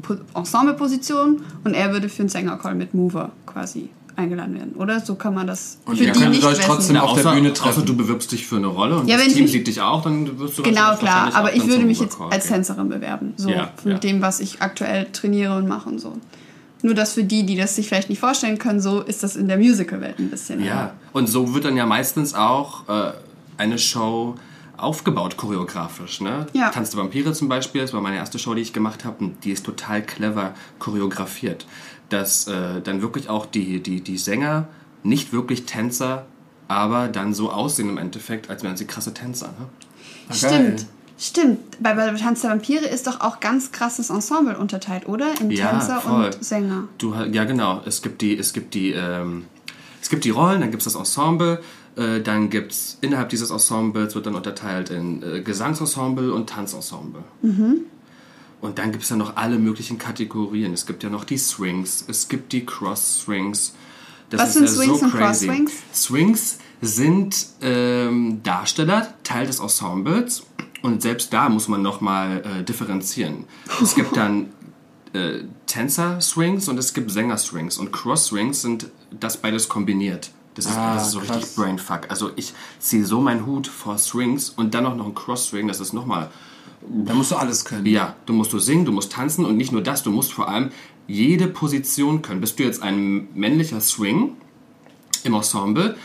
Po- 0.02 0.16
Ensemble-Position 0.34 1.42
und 1.64 1.74
er 1.74 1.92
würde 1.92 2.08
für 2.10 2.20
einen 2.22 2.28
Sänger-Call 2.28 2.74
mit 2.74 2.92
Mover 2.94 3.32
quasi 3.46 3.88
eingeladen 4.16 4.54
werden, 4.54 4.74
oder? 4.74 5.00
So 5.00 5.14
kann 5.14 5.32
man 5.34 5.46
das 5.46 5.78
Und 5.86 5.96
für 5.96 6.04
ihr 6.04 6.12
die 6.12 6.26
nicht 6.26 6.44
euch 6.44 6.58
wissen. 6.58 6.64
trotzdem 6.66 6.96
auf 6.98 7.14
der 7.22 7.30
Bühne 7.30 7.54
treffen. 7.54 7.78
Außer 7.78 7.86
du 7.86 7.96
bewirbst 7.96 8.30
dich 8.32 8.46
für 8.46 8.56
eine 8.56 8.66
Rolle 8.66 8.98
und 8.98 9.08
Ja, 9.08 9.14
das 9.16 9.22
wenn 9.24 9.28
ich 9.30 9.34
Team 9.36 9.44
mich- 9.44 9.52
sieht 9.52 9.66
dich 9.66 9.80
auch, 9.80 10.02
dann 10.02 10.38
wirst 10.38 10.58
du 10.58 10.62
Genau, 10.62 10.94
klar, 10.96 11.30
aber 11.34 11.54
ich 11.54 11.66
würde 11.66 11.84
mich 11.84 12.00
jetzt 12.00 12.18
als. 12.20 12.48
Tänzerin 12.48 12.90
bewerben, 12.90 13.32
so 13.36 13.48
Ja, 13.48 13.70
mit 13.84 13.94
ja. 13.94 13.98
dem, 13.98 14.20
was 14.20 14.40
ich 14.40 14.60
aktuell 14.60 15.06
trainiere 15.12 15.56
und 15.56 15.68
mache 15.68 15.88
und 15.88 16.00
so. 16.00 16.18
Nur 16.82 16.94
dass 16.94 17.14
für 17.14 17.24
die, 17.24 17.44
die 17.44 17.56
das 17.56 17.76
sich 17.76 17.88
vielleicht 17.88 18.08
nicht 18.08 18.20
vorstellen 18.20 18.58
können, 18.58 18.80
so 18.80 19.00
ist 19.00 19.22
das 19.22 19.36
in 19.36 19.48
der 19.48 19.58
Musical-Welt 19.58 20.18
ein 20.18 20.30
bisschen. 20.30 20.64
Ja, 20.64 20.94
und 21.12 21.28
so 21.28 21.54
wird 21.54 21.64
dann 21.64 21.76
ja 21.76 21.86
meistens 21.86 22.34
auch 22.34 22.88
äh, 22.88 23.12
eine 23.58 23.78
Show 23.78 24.36
aufgebaut 24.80 25.36
choreografisch. 25.36 26.20
Ne? 26.20 26.46
Ja. 26.52 26.70
Tanz 26.70 26.90
der 26.90 27.00
Vampire 27.00 27.32
zum 27.32 27.48
Beispiel, 27.48 27.82
das 27.82 27.92
war 27.92 28.00
meine 28.00 28.16
erste 28.16 28.38
Show, 28.38 28.54
die 28.54 28.62
ich 28.62 28.72
gemacht 28.72 29.04
habe, 29.04 29.24
und 29.24 29.44
die 29.44 29.52
ist 29.52 29.64
total 29.64 30.02
clever 30.02 30.54
choreografiert. 30.78 31.66
Dass 32.08 32.48
äh, 32.48 32.80
dann 32.82 33.02
wirklich 33.02 33.28
auch 33.28 33.46
die, 33.46 33.82
die, 33.82 34.00
die 34.00 34.18
Sänger 34.18 34.68
nicht 35.02 35.32
wirklich 35.32 35.66
Tänzer, 35.66 36.26
aber 36.68 37.08
dann 37.08 37.34
so 37.34 37.50
aussehen 37.50 37.88
im 37.88 37.98
Endeffekt, 37.98 38.50
als 38.50 38.62
wären 38.62 38.76
sie 38.76 38.86
krasse 38.86 39.12
Tänzer. 39.12 39.48
Ne? 39.48 39.66
Ah, 40.28 40.34
Stimmt. 40.34 40.86
Stimmt, 41.22 41.82
bei, 41.82 41.92
bei 41.92 42.10
Tanz 42.14 42.40
der 42.40 42.50
Vampire 42.50 42.86
ist 42.86 43.06
doch 43.06 43.20
auch 43.20 43.40
ganz 43.40 43.72
krasses 43.72 44.08
Ensemble 44.08 44.56
unterteilt, 44.56 45.06
oder? 45.06 45.38
In 45.38 45.50
Ja, 45.50 45.72
Tänzer 45.72 46.00
voll. 46.00 46.24
und 46.24 46.42
Sänger. 46.42 46.88
Du, 46.96 47.14
ja, 47.14 47.44
genau. 47.44 47.82
Es 47.84 48.00
gibt 48.00 48.22
die, 48.22 48.38
es 48.38 48.54
gibt 48.54 48.72
die, 48.72 48.92
ähm, 48.92 49.44
es 50.00 50.08
gibt 50.08 50.24
die 50.24 50.30
Rollen, 50.30 50.62
dann 50.62 50.70
gibt 50.70 50.80
es 50.80 50.90
das 50.90 50.94
Ensemble, 50.94 51.60
äh, 51.96 52.20
dann 52.20 52.48
gibt 52.48 52.72
es 52.72 52.96
innerhalb 53.02 53.28
dieses 53.28 53.50
Ensembles 53.50 54.14
wird 54.14 54.24
dann 54.24 54.34
unterteilt 54.34 54.88
in 54.88 55.22
äh, 55.22 55.42
Gesangsensemble 55.42 56.32
und 56.32 56.48
Tanzensemble. 56.48 57.22
Und 58.62 58.78
dann 58.78 58.90
gibt 58.90 59.04
es 59.04 59.10
ja 59.10 59.16
noch 59.16 59.36
alle 59.36 59.58
möglichen 59.58 59.98
Kategorien. 59.98 60.72
Es 60.72 60.86
gibt 60.86 61.02
ja 61.02 61.10
noch 61.10 61.24
die 61.24 61.36
Swings, 61.38 62.02
es 62.08 62.28
gibt 62.28 62.52
die 62.54 62.64
Cross-Swings. 62.64 63.74
Das 64.30 64.40
Was 64.40 64.52
sind 64.54 64.64
ja 64.64 64.68
Swings 64.70 65.00
so 65.00 65.04
und. 65.04 65.12
Cross-Swings? 65.12 65.72
Swings 65.92 66.58
sind 66.80 67.46
ähm, 67.60 68.42
Darsteller, 68.42 69.12
Teil 69.22 69.46
des 69.46 69.58
Ensembles. 69.60 70.44
Und 70.82 71.02
selbst 71.02 71.32
da 71.32 71.48
muss 71.48 71.68
man 71.68 71.82
nochmal 71.82 72.42
äh, 72.60 72.64
differenzieren. 72.64 73.44
Es 73.82 73.94
gibt 73.94 74.16
dann 74.16 74.46
äh, 75.12 75.40
Tänzer-Swings 75.66 76.68
und 76.68 76.78
es 76.78 76.94
gibt 76.94 77.10
Sänger-Swings. 77.10 77.78
Und 77.78 77.92
Cross-Swings 77.92 78.62
sind 78.62 78.86
das 79.10 79.36
beides 79.36 79.68
kombiniert. 79.68 80.30
Das 80.54 80.66
ist, 80.66 80.76
Ah, 80.76 80.94
das 80.94 81.06
ist 81.06 81.12
so 81.12 81.20
krass. 81.20 81.36
richtig 81.36 81.56
Brainfuck. 81.56 82.02
Also 82.08 82.30
ich 82.36 82.52
ziehe 82.78 83.04
so 83.04 83.20
meinen 83.20 83.46
Hut 83.46 83.66
vor 83.66 83.98
Swings 83.98 84.50
und 84.50 84.74
dann 84.74 84.86
auch 84.86 84.96
noch 84.96 85.06
ein 85.06 85.14
Cross-Swing. 85.14 85.68
Das 85.68 85.80
ist 85.80 85.92
nochmal 85.92 86.30
Da 86.82 87.14
musst 87.14 87.30
du 87.30 87.36
alles 87.36 87.64
können. 87.64 87.86
ja, 87.86 88.16
du 88.26 88.32
musst 88.32 88.52
du 88.52 88.58
singen, 88.58 88.84
du 88.84 88.92
musst 88.92 89.12
tanzen 89.12 89.44
und 89.44 89.56
nicht 89.56 89.72
nur 89.72 89.82
das, 89.82 90.02
du 90.02 90.10
musst 90.10 90.32
vor 90.32 90.48
allem 90.48 90.70
jede 91.06 91.46
Position 91.46 92.22
können. 92.22 92.40
Bist 92.40 92.58
du 92.58 92.62
jetzt 92.62 92.82
ein 92.82 93.28
männlicher 93.34 93.80
Swing 93.80 94.36
im 95.24 95.34
Ensemble, 95.34 95.96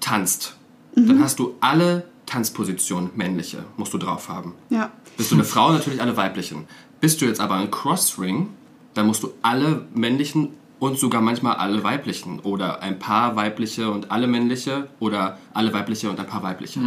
tanzt, 0.00 0.56
dann 0.94 1.22
hast 1.22 1.38
du 1.38 1.54
alle 1.60 2.08
Tanzpositionen 2.30 3.10
männliche, 3.16 3.64
musst 3.76 3.92
du 3.92 3.98
drauf 3.98 4.28
haben. 4.28 4.54
Ja. 4.68 4.92
Bist 5.16 5.32
du 5.32 5.34
eine 5.34 5.44
Frau, 5.44 5.72
natürlich 5.72 6.00
alle 6.00 6.16
weiblichen. 6.16 6.66
Bist 7.00 7.20
du 7.20 7.26
jetzt 7.26 7.40
aber 7.40 7.56
ein 7.56 7.70
Cross-Swing, 7.70 8.48
dann 8.94 9.06
musst 9.06 9.24
du 9.24 9.32
alle 9.42 9.86
männlichen 9.94 10.50
und 10.78 10.98
sogar 10.98 11.20
manchmal 11.20 11.56
alle 11.56 11.82
weiblichen 11.82 12.38
oder 12.40 12.82
ein 12.82 12.98
paar 13.00 13.34
weibliche 13.34 13.90
und 13.90 14.12
alle 14.12 14.28
männliche 14.28 14.88
oder 15.00 15.38
alle 15.52 15.72
weibliche 15.72 16.08
und 16.08 16.20
ein 16.20 16.26
paar 16.26 16.42
weibliche. 16.42 16.80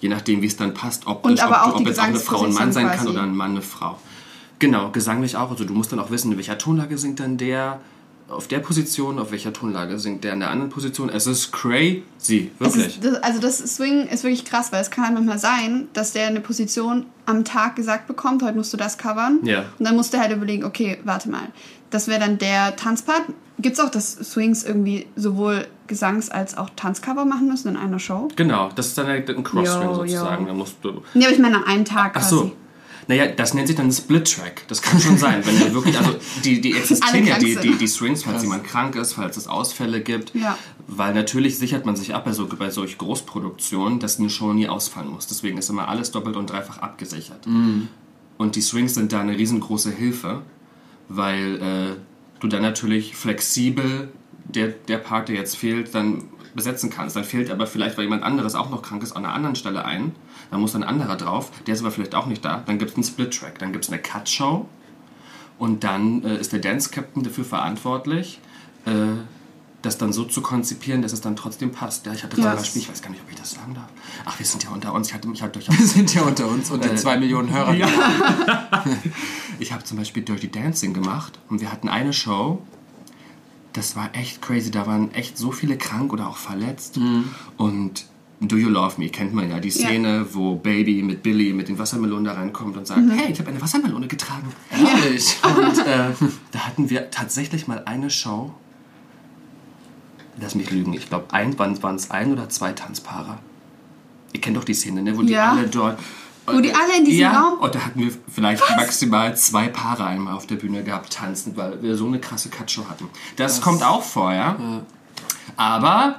Je 0.00 0.08
nachdem, 0.08 0.42
wie 0.42 0.46
es 0.46 0.56
dann 0.56 0.74
passt, 0.74 1.06
ob, 1.06 1.24
Und 1.24 1.40
aber 1.40 1.66
ob, 1.66 1.74
auch 1.74 1.80
ob 1.80 1.86
jetzt 1.86 1.98
auch 1.98 2.04
eine 2.04 2.18
Frau 2.18 2.44
ein 2.44 2.52
Mann 2.52 2.72
sein 2.72 2.86
kann 2.86 2.92
Gesangsposition 2.92 3.16
oder 3.16 3.22
ein 3.22 3.36
Mann 3.36 3.50
eine 3.52 3.62
Frau. 3.62 3.98
Genau, 4.58 4.90
gesanglich 4.90 5.36
auch. 5.36 5.50
Also 5.50 5.64
du 5.64 5.72
musst 5.72 5.90
dann 5.90 5.98
auch 5.98 6.10
wissen, 6.10 6.30
in 6.30 6.36
welcher 6.36 6.58
Tonlage 6.58 6.98
singt 6.98 7.18
dann 7.18 7.36
der, 7.38 7.80
auf 8.28 8.48
der 8.48 8.60
Position, 8.60 9.18
auf 9.18 9.30
welcher 9.30 9.52
Tonlage 9.52 9.98
singt 9.98 10.24
der 10.24 10.32
in 10.32 10.40
der 10.40 10.50
anderen 10.50 10.70
Position. 10.70 11.08
Es 11.10 11.26
ist 11.26 11.52
crazy, 11.52 12.50
wirklich. 12.58 12.86
ist, 12.86 13.04
das, 13.04 13.22
also 13.22 13.40
das 13.40 13.58
Swing 13.58 14.06
ist 14.06 14.24
wirklich 14.24 14.44
krass, 14.44 14.72
weil 14.72 14.80
es 14.80 14.90
kann 14.90 15.04
halt 15.04 15.14
manchmal 15.14 15.38
sein, 15.38 15.88
dass 15.92 16.12
der 16.12 16.26
eine 16.28 16.40
Position 16.40 17.06
am 17.26 17.44
Tag 17.44 17.76
gesagt 17.76 18.06
bekommt, 18.06 18.42
heute 18.42 18.56
musst 18.56 18.72
du 18.72 18.76
das 18.76 18.98
covern. 18.98 19.40
Ja. 19.42 19.64
Und 19.78 19.86
dann 19.86 19.96
musst 19.96 20.14
du 20.14 20.18
halt 20.18 20.32
überlegen, 20.32 20.64
okay, 20.64 20.98
warte 21.04 21.28
mal. 21.30 21.48
Das 21.90 22.08
wäre 22.08 22.20
dann 22.20 22.38
der 22.38 22.74
Tanzpart. 22.76 23.24
Gibt 23.58 23.74
es 23.74 23.80
auch, 23.80 23.90
dass 23.90 24.12
Swings 24.12 24.64
irgendwie 24.64 25.06
sowohl 25.14 25.66
Gesangs- 25.86 26.30
als 26.30 26.56
auch 26.56 26.70
Tanzcover 26.74 27.24
machen 27.26 27.48
müssen 27.48 27.68
in 27.68 27.76
einer 27.76 27.98
Show? 27.98 28.28
Genau, 28.34 28.70
das 28.74 28.88
ist 28.88 28.98
dann 28.98 29.06
ein 29.06 29.24
Cross-Swing 29.24 29.94
sozusagen. 29.94 30.46
Da 30.46 30.54
musst 30.54 30.76
du 30.82 31.02
Nee, 31.14 31.24
aber 31.26 31.34
ich 31.34 31.38
meine 31.38 31.58
an 31.58 31.64
einem 31.64 31.84
Tag 31.84 32.12
Ach 32.14 32.20
quasi. 32.20 32.34
so. 32.34 32.52
Naja, 33.12 33.26
das 33.26 33.52
nennt 33.52 33.66
sich 33.66 33.76
dann 33.76 33.92
Split-Track. 33.92 34.62
Das 34.68 34.80
kann 34.80 34.98
schon 34.98 35.18
sein, 35.18 35.44
wenn 35.44 35.58
du 35.58 35.74
wirklich, 35.74 35.98
also 35.98 36.16
die, 36.44 36.62
die 36.62 36.72
existieren 36.78 37.26
ja, 37.26 37.38
die, 37.38 37.56
die, 37.56 37.74
die 37.74 37.86
Strings, 37.86 38.22
falls 38.22 38.42
jemand 38.42 38.64
krank 38.64 38.96
ist, 38.96 39.12
falls 39.12 39.36
es 39.36 39.46
Ausfälle 39.48 40.00
gibt. 40.00 40.34
Ja. 40.34 40.56
Weil 40.86 41.12
natürlich 41.12 41.58
sichert 41.58 41.84
man 41.84 41.94
sich 41.94 42.14
ab 42.14 42.24
bei, 42.24 42.32
so, 42.32 42.46
bei 42.46 42.70
solch 42.70 42.96
Großproduktionen, 42.96 44.00
dass 44.00 44.18
eine 44.18 44.30
Show 44.30 44.54
nie 44.54 44.66
ausfallen 44.66 45.10
muss. 45.10 45.26
Deswegen 45.26 45.58
ist 45.58 45.68
immer 45.68 45.88
alles 45.88 46.10
doppelt 46.10 46.36
und 46.36 46.48
dreifach 46.48 46.78
abgesichert. 46.78 47.46
Und 48.38 48.56
die 48.56 48.62
Strings 48.62 48.94
sind 48.94 49.12
da 49.12 49.20
eine 49.20 49.36
riesengroße 49.36 49.90
Hilfe, 49.90 50.40
weil 51.10 51.56
äh, 51.56 52.40
du 52.40 52.48
dann 52.48 52.62
natürlich 52.62 53.14
flexibel 53.14 54.08
der, 54.44 54.68
der 54.68 54.96
Part, 54.96 55.28
der 55.28 55.36
jetzt 55.36 55.56
fehlt, 55.56 55.94
dann 55.94 56.24
besetzen 56.54 56.90
kannst. 56.90 57.16
Dann 57.16 57.24
fehlt 57.24 57.50
aber 57.50 57.66
vielleicht, 57.66 57.96
weil 57.96 58.04
jemand 58.04 58.22
anderes 58.22 58.54
auch 58.54 58.70
noch 58.70 58.82
krank 58.82 59.02
ist, 59.02 59.12
an 59.12 59.24
einer 59.24 59.34
anderen 59.34 59.56
Stelle 59.56 59.84
ein. 59.84 60.14
Dann 60.50 60.60
muss 60.60 60.74
ein 60.74 60.84
anderer 60.84 61.16
drauf, 61.16 61.50
der 61.66 61.74
ist 61.74 61.80
aber 61.80 61.90
vielleicht 61.90 62.14
auch 62.14 62.26
nicht 62.26 62.44
da. 62.44 62.62
Dann 62.66 62.78
gibt 62.78 62.90
es 62.92 62.96
einen 62.96 63.04
Split-Track, 63.04 63.58
dann 63.58 63.72
gibt 63.72 63.84
es 63.84 63.90
eine 63.90 64.00
Cut-Show 64.00 64.66
und 65.58 65.84
dann 65.84 66.22
äh, 66.24 66.36
ist 66.38 66.52
der 66.52 66.60
Dance-Captain 66.60 67.22
dafür 67.22 67.44
verantwortlich, 67.44 68.40
äh, 68.84 68.90
das 69.80 69.98
dann 69.98 70.12
so 70.12 70.24
zu 70.24 70.42
konzipieren, 70.42 71.02
dass 71.02 71.12
es 71.12 71.20
dann 71.22 71.34
trotzdem 71.34 71.72
passt. 71.72 72.06
Ja, 72.06 72.12
ich 72.12 72.22
hatte 72.22 72.36
Ja. 72.36 72.44
gerade 72.44 72.58
ein 72.58 72.64
Spiel, 72.64 72.82
ich 72.82 72.88
weiß 72.88 73.02
gar 73.02 73.10
nicht, 73.10 73.20
ob 73.24 73.30
ich 73.30 73.36
das 73.36 73.50
sagen 73.52 73.74
darf. 73.74 73.88
Ach, 74.24 74.38
wir 74.38 74.46
sind 74.46 74.62
ja 74.62 74.70
unter 74.70 74.92
uns. 74.92 75.08
Ich 75.08 75.14
hatte 75.14 75.26
mich 75.26 75.42
halt 75.42 75.54
durchaus 75.56 75.76
Wir 75.76 75.86
sind 75.86 76.14
ja 76.14 76.22
unter 76.22 76.46
uns 76.48 76.70
und 76.70 76.84
den 76.84 76.96
zwei 76.96 77.16
Millionen 77.16 77.50
Hörern. 77.52 77.76
ja. 77.78 77.88
ich 79.58 79.72
habe 79.72 79.82
zum 79.84 79.96
Beispiel 79.98 80.22
Dirty 80.22 80.50
Dancing 80.50 80.94
gemacht 80.94 81.38
und 81.48 81.60
wir 81.60 81.72
hatten 81.72 81.88
eine 81.88 82.12
Show. 82.12 82.62
Das 83.72 83.96
war 83.96 84.10
echt 84.14 84.42
crazy. 84.42 84.70
Da 84.70 84.86
waren 84.86 85.12
echt 85.14 85.38
so 85.38 85.50
viele 85.52 85.76
krank 85.78 86.12
oder 86.12 86.28
auch 86.28 86.36
verletzt. 86.36 86.98
Und 87.56 88.04
Do 88.40 88.56
You 88.56 88.68
Love 88.68 89.00
Me 89.00 89.08
kennt 89.08 89.32
man 89.34 89.48
ja. 89.48 89.60
Die 89.60 89.70
Szene, 89.70 90.26
wo 90.32 90.56
Baby 90.56 91.02
mit 91.02 91.22
Billy 91.22 91.52
mit 91.52 91.68
den 91.68 91.78
Wassermelonen 91.78 92.24
da 92.24 92.32
reinkommt 92.34 92.76
und 92.76 92.86
sagt: 92.86 93.00
Hey, 93.10 93.32
ich 93.32 93.38
habe 93.38 93.50
eine 93.50 93.60
Wassermelone 93.62 94.08
getragen. 94.08 94.48
Herrlich. 94.68 95.36
Und 95.44 95.78
äh, 95.78 96.10
da 96.50 96.58
hatten 96.66 96.90
wir 96.90 97.10
tatsächlich 97.10 97.66
mal 97.68 97.82
eine 97.86 98.10
Show. 98.10 98.52
Lass 100.40 100.54
mich 100.54 100.70
lügen. 100.70 100.92
Ich 100.94 101.08
glaube, 101.08 101.32
ein, 101.32 101.58
waren 101.58 101.94
es 101.94 102.10
ein 102.10 102.32
oder 102.32 102.48
zwei 102.48 102.72
Tanzpaare. 102.72 103.38
Ihr 104.32 104.40
kennt 104.40 104.56
doch 104.56 104.64
die 104.64 104.74
Szene, 104.74 105.02
ne? 105.02 105.16
wo 105.16 105.22
die 105.22 105.32
Ja. 105.34 105.52
alle 105.52 105.68
dort. 105.68 105.98
Wo 106.46 106.60
die 106.60 106.74
alle 106.74 106.98
in 106.98 107.04
diesem 107.04 107.20
ja, 107.20 107.40
Raum- 107.40 107.58
Und 107.60 107.74
da 107.74 107.80
hatten 107.80 108.00
wir 108.00 108.12
vielleicht 108.32 108.62
maximal 108.76 109.36
zwei 109.36 109.68
Paare 109.68 110.06
einmal 110.06 110.34
auf 110.34 110.46
der 110.46 110.56
Bühne 110.56 110.82
gehabt, 110.82 111.12
tanzen, 111.12 111.56
weil 111.56 111.80
wir 111.82 111.96
so 111.96 112.06
eine 112.06 112.20
krasse 112.20 112.48
Cutshow 112.48 112.88
hatten. 112.88 113.08
Das, 113.36 113.60
kommt 113.60 113.82
auch 113.84 114.02
vor, 114.02 114.32
ja. 114.32 114.56
Aber 115.56 116.16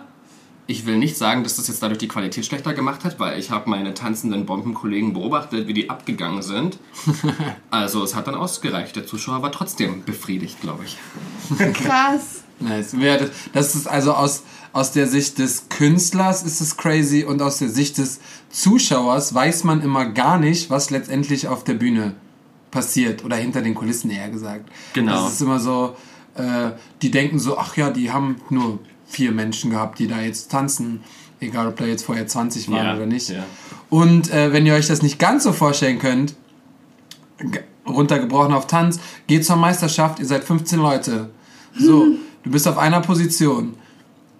ich 0.66 0.86
will 0.86 0.98
nicht 0.98 1.18
sagen, 1.18 1.44
dass 1.44 1.58
das 1.58 1.68
jetzt 1.68 1.84
dadurch 1.84 2.00
die 2.00 2.08
Qualität 2.08 2.46
schlechter 2.46 2.74
gemacht 2.74 3.04
hat, 3.04 3.20
weil 3.20 3.38
ich 3.38 3.52
habe 3.52 3.70
meine 3.70 3.94
tanzenden 3.94 4.46
Bombenkollegen 4.46 5.14
beobachtet, 5.14 5.68
wie 5.68 5.74
die 5.74 5.90
abgegangen 5.90 6.42
sind. 6.42 6.78
Also 7.70 8.04
es 8.04 8.16
hat 8.16 8.28
dann 8.28 8.36
ausgereicht. 8.36 8.96
Der 8.96 9.06
Zuschauer 9.06 9.42
war 9.42 9.52
trotzdem 9.52 10.04
befriedigt, 10.04 10.62
glaube 10.62 10.86
ich. 10.86 10.98
Krass. 11.74 12.43
Nice. 12.64 12.94
Ja, 13.00 13.18
das- 13.18 13.30
Das 13.54 13.76
ist 13.76 13.88
also 13.88 14.14
aus, 14.14 14.44
aus 14.72 14.92
der 14.92 15.08
Sicht 15.08 15.38
des 15.40 15.70
Künstlers 15.70 16.44
ist 16.44 16.62
es 16.62 16.78
crazy 16.78 17.24
und 17.24 17.42
aus 17.42 17.60
der 17.60 17.70
Sicht 17.70 17.98
des 17.98 18.20
Zuschauers 18.50 19.34
weiß 19.34 19.64
man 19.66 19.82
immer 19.82 20.06
gar 20.06 20.40
nicht, 20.40 20.70
was 20.70 20.90
letztendlich 20.90 21.48
auf 21.48 21.64
der 21.64 21.74
Bühne 21.76 22.16
passiert 22.72 23.24
oder 23.24 23.36
hinter 23.36 23.62
den 23.62 23.76
Kulissen 23.76 24.10
eher 24.10 24.30
gesagt. 24.30 24.70
Genau. 24.94 25.24
Das 25.26 25.34
ist 25.34 25.42
immer 25.42 25.60
so, 25.60 25.96
äh, 26.36 26.72
die 27.02 27.12
denken 27.12 27.38
so, 27.38 27.58
ach 27.58 27.78
ja, 27.78 27.92
die 27.92 28.12
haben 28.12 28.38
nur 28.50 28.80
vier 29.06 29.32
Menschen 29.32 29.70
gehabt, 29.70 30.00
die 30.00 30.08
da 30.08 30.22
jetzt 30.22 30.50
tanzen, 30.50 31.02
egal 31.40 31.68
ob 31.68 31.78
da 31.78 31.86
jetzt 31.86 32.04
vorher 32.06 32.26
20 32.26 32.70
waren 32.72 32.86
Ja, 32.86 32.96
oder 32.96 33.06
nicht. 33.06 33.30
ja. 33.30 33.44
Und 33.92 34.32
äh, 34.32 34.52
wenn 34.54 34.66
ihr 34.66 34.74
euch 34.74 34.88
das 34.88 35.04
nicht 35.04 35.20
ganz 35.20 35.44
so 35.44 35.54
vorstellen 35.54 36.00
könnt, 36.00 36.34
runtergebrochen 37.88 38.54
auf 38.54 38.68
Tanz, 38.68 39.00
geht 39.28 39.46
zur 39.46 39.58
Meisterschaft, 39.58 40.20
ihr 40.20 40.26
seid 40.26 40.44
15 40.44 40.80
Leute. 40.80 41.30
So, 41.78 42.08
du 42.44 42.52
bist 42.52 42.68
auf 42.68 42.78
einer 42.78 43.02
Position. 43.02 43.76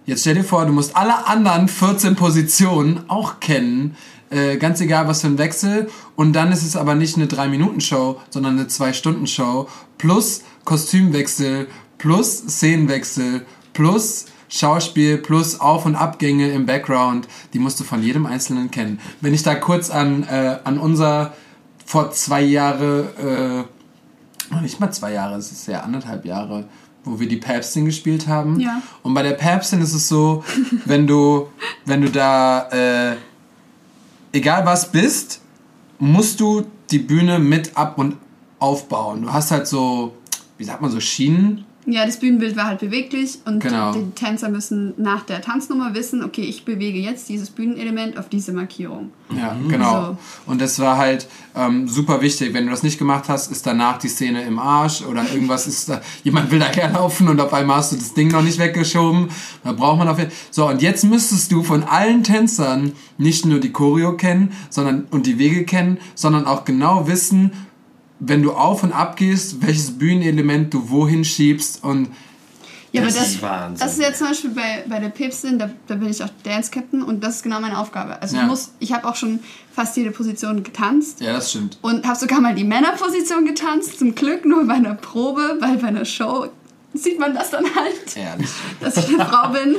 Jetzt 0.06 0.20
stell 0.20 0.34
dir 0.34 0.44
vor, 0.44 0.66
du 0.66 0.72
musst 0.72 0.96
alle 0.96 1.26
anderen 1.26 1.68
14 1.68 2.14
Positionen 2.14 3.00
auch 3.08 3.40
kennen. 3.40 3.96
Äh, 4.30 4.56
ganz 4.56 4.80
egal, 4.80 5.08
was 5.08 5.22
für 5.22 5.28
ein 5.28 5.38
Wechsel. 5.38 5.88
Und 6.14 6.34
dann 6.34 6.52
ist 6.52 6.62
es 6.62 6.76
aber 6.76 6.94
nicht 6.94 7.16
eine 7.16 7.26
3-Minuten-Show, 7.26 8.20
sondern 8.30 8.58
eine 8.58 8.68
2-Stunden-Show. 8.68 9.68
Plus 9.96 10.42
Kostümwechsel, 10.64 11.68
plus 11.98 12.38
Szenenwechsel, 12.38 13.46
plus 13.72 14.26
Schauspiel, 14.48 15.18
plus 15.18 15.60
Auf- 15.60 15.86
und 15.86 15.96
Abgänge 15.96 16.50
im 16.50 16.66
Background. 16.66 17.26
Die 17.52 17.58
musst 17.58 17.80
du 17.80 17.84
von 17.84 18.02
jedem 18.02 18.26
Einzelnen 18.26 18.70
kennen. 18.70 19.00
Wenn 19.20 19.34
ich 19.34 19.42
da 19.42 19.54
kurz 19.54 19.90
an, 19.90 20.24
äh, 20.24 20.58
an 20.64 20.78
unser 20.78 21.32
vor 21.86 22.12
zwei 22.12 22.42
Jahre, 22.42 23.66
äh, 24.50 24.62
nicht 24.62 24.80
mal 24.80 24.92
zwei 24.92 25.12
Jahre, 25.12 25.36
es 25.36 25.50
ist 25.50 25.66
ja 25.66 25.80
anderthalb 25.80 26.24
Jahre, 26.24 26.64
wo 27.04 27.20
wir 27.20 27.28
die 27.28 27.36
Päpstin 27.36 27.84
gespielt 27.84 28.26
haben. 28.26 28.58
Ja. 28.60 28.82
Und 29.02 29.14
bei 29.14 29.22
der 29.22 29.32
Päpstin 29.32 29.80
ist 29.80 29.94
es 29.94 30.08
so, 30.08 30.42
wenn 30.84 31.06
du, 31.06 31.48
wenn 31.84 32.00
du 32.00 32.10
da, 32.10 32.68
äh, 32.70 33.16
egal 34.32 34.64
was 34.64 34.90
bist, 34.90 35.40
musst 35.98 36.40
du 36.40 36.66
die 36.90 36.98
Bühne 36.98 37.38
mit 37.38 37.76
ab 37.76 37.98
und 37.98 38.16
aufbauen. 38.58 39.22
Du 39.22 39.32
hast 39.32 39.50
halt 39.50 39.66
so, 39.66 40.14
wie 40.58 40.64
sagt 40.64 40.80
man 40.80 40.90
so, 40.90 41.00
Schienen. 41.00 41.64
Ja, 41.86 42.06
das 42.06 42.18
Bühnenbild 42.18 42.56
war 42.56 42.64
halt 42.66 42.80
beweglich 42.80 43.38
und 43.44 43.60
Genau. 43.60 43.92
die 43.92 44.10
Tänzer 44.14 44.48
müssen 44.48 44.94
nach 44.96 45.22
der 45.22 45.42
Tanznummer 45.42 45.92
wissen, 45.94 46.24
okay, 46.24 46.40
ich 46.42 46.64
bewege 46.64 46.98
jetzt 46.98 47.28
dieses 47.28 47.50
Bühnenelement 47.50 48.16
auf 48.16 48.28
diese 48.30 48.52
Markierung. 48.52 49.10
Ja, 49.36 49.54
genau. 49.68 50.16
So. 50.46 50.50
Und 50.50 50.60
das 50.62 50.78
war 50.78 50.96
halt 50.96 51.28
ähm, 51.54 51.86
super 51.86 52.22
wichtig. 52.22 52.54
Wenn 52.54 52.64
du 52.64 52.70
das 52.70 52.82
nicht 52.82 52.98
gemacht 52.98 53.28
hast, 53.28 53.50
ist 53.52 53.66
danach 53.66 53.98
die 53.98 54.08
Szene 54.08 54.42
im 54.44 54.58
Arsch 54.58 55.02
oder 55.02 55.24
irgendwas 55.30 55.66
ist 55.66 55.88
da, 55.90 56.00
jemand 56.22 56.50
will 56.50 56.58
daherlaufen 56.58 57.28
und 57.28 57.38
auf 57.40 57.52
einmal 57.52 57.76
hast 57.76 57.92
du 57.92 57.96
das 57.96 58.14
Ding 58.14 58.28
noch 58.28 58.42
nicht 58.42 58.58
weggeschoben. 58.58 59.28
Da 59.62 59.72
braucht 59.72 59.98
man 59.98 60.08
auf 60.08 60.18
jeden 60.18 60.32
So, 60.50 60.66
und 60.68 60.80
jetzt 60.80 61.04
müsstest 61.04 61.52
du 61.52 61.62
von 61.62 61.82
allen 61.84 62.22
Tänzern 62.22 62.92
nicht 63.18 63.44
nur 63.44 63.60
die 63.60 63.72
Choreo 63.72 64.16
kennen, 64.16 64.52
sondern, 64.70 65.06
und 65.10 65.26
die 65.26 65.38
Wege 65.38 65.64
kennen, 65.64 65.98
sondern 66.14 66.46
auch 66.46 66.64
genau 66.64 67.06
wissen, 67.06 67.52
wenn 68.26 68.42
du 68.42 68.52
auf 68.52 68.82
und 68.82 68.92
ab 68.92 69.16
gehst, 69.16 69.60
welches 69.66 69.90
Bühnenelement 69.98 70.72
du 70.72 70.88
wohin 70.90 71.24
schiebst 71.24 71.82
und 71.84 72.08
Ja, 72.92 73.02
Das 73.04 73.16
aber 73.16 73.24
ist 73.26 73.34
das, 73.34 73.42
Wahnsinn. 73.42 73.86
das 73.86 73.92
ist 73.94 74.00
jetzt 74.02 74.18
zum 74.18 74.28
Beispiel 74.28 74.50
bei, 74.50 74.84
bei 74.88 75.00
der 75.00 75.08
Päpstin, 75.08 75.58
da, 75.58 75.68
da 75.88 75.96
bin 75.96 76.08
ich 76.10 76.22
auch 76.22 76.28
Dance 76.44 76.70
Captain 76.70 77.02
und 77.02 77.24
das 77.24 77.36
ist 77.36 77.42
genau 77.42 77.58
meine 77.60 77.76
Aufgabe. 77.78 78.20
Also 78.22 78.36
Ja. 78.36 78.42
ich 78.42 78.48
muss, 78.48 78.70
ich 78.78 78.92
habe 78.92 79.08
auch 79.08 79.16
schon 79.16 79.40
fast 79.74 79.96
jede 79.96 80.12
Position 80.12 80.62
getanzt 80.62 81.20
ja, 81.20 81.32
das 81.32 81.50
stimmt. 81.50 81.78
und 81.82 82.06
habe 82.06 82.16
sogar 82.18 82.40
mal 82.40 82.54
die 82.54 82.62
Männerposition 82.64 83.44
getanzt, 83.46 83.98
zum 83.98 84.14
Glück 84.14 84.44
nur 84.44 84.64
bei 84.66 84.74
einer 84.74 84.94
Probe, 84.94 85.56
weil 85.60 85.76
bei 85.78 85.88
einer 85.88 86.04
Show 86.04 86.46
sieht 86.96 87.18
man 87.18 87.34
das 87.34 87.50
dann 87.50 87.64
halt, 87.74 88.16
Ehrlich. 88.16 88.48
dass 88.80 88.96
ich 88.96 89.08
eine 89.08 89.26
Frau 89.26 89.48
bin. 89.48 89.74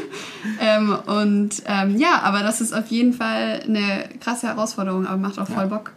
Ähm, 0.60 0.98
und 1.08 1.64
ähm, 1.66 1.98
ja, 1.98 2.20
aber 2.22 2.42
das 2.44 2.60
ist 2.60 2.74
auf 2.74 2.88
jeden 2.88 3.14
Fall 3.14 3.62
eine 3.66 4.10
krasse 4.20 4.48
Herausforderung, 4.48 5.08
aber 5.08 5.16
macht 5.16 5.40
auch 5.40 5.48
voll 5.48 5.68
Bock. 5.68 5.94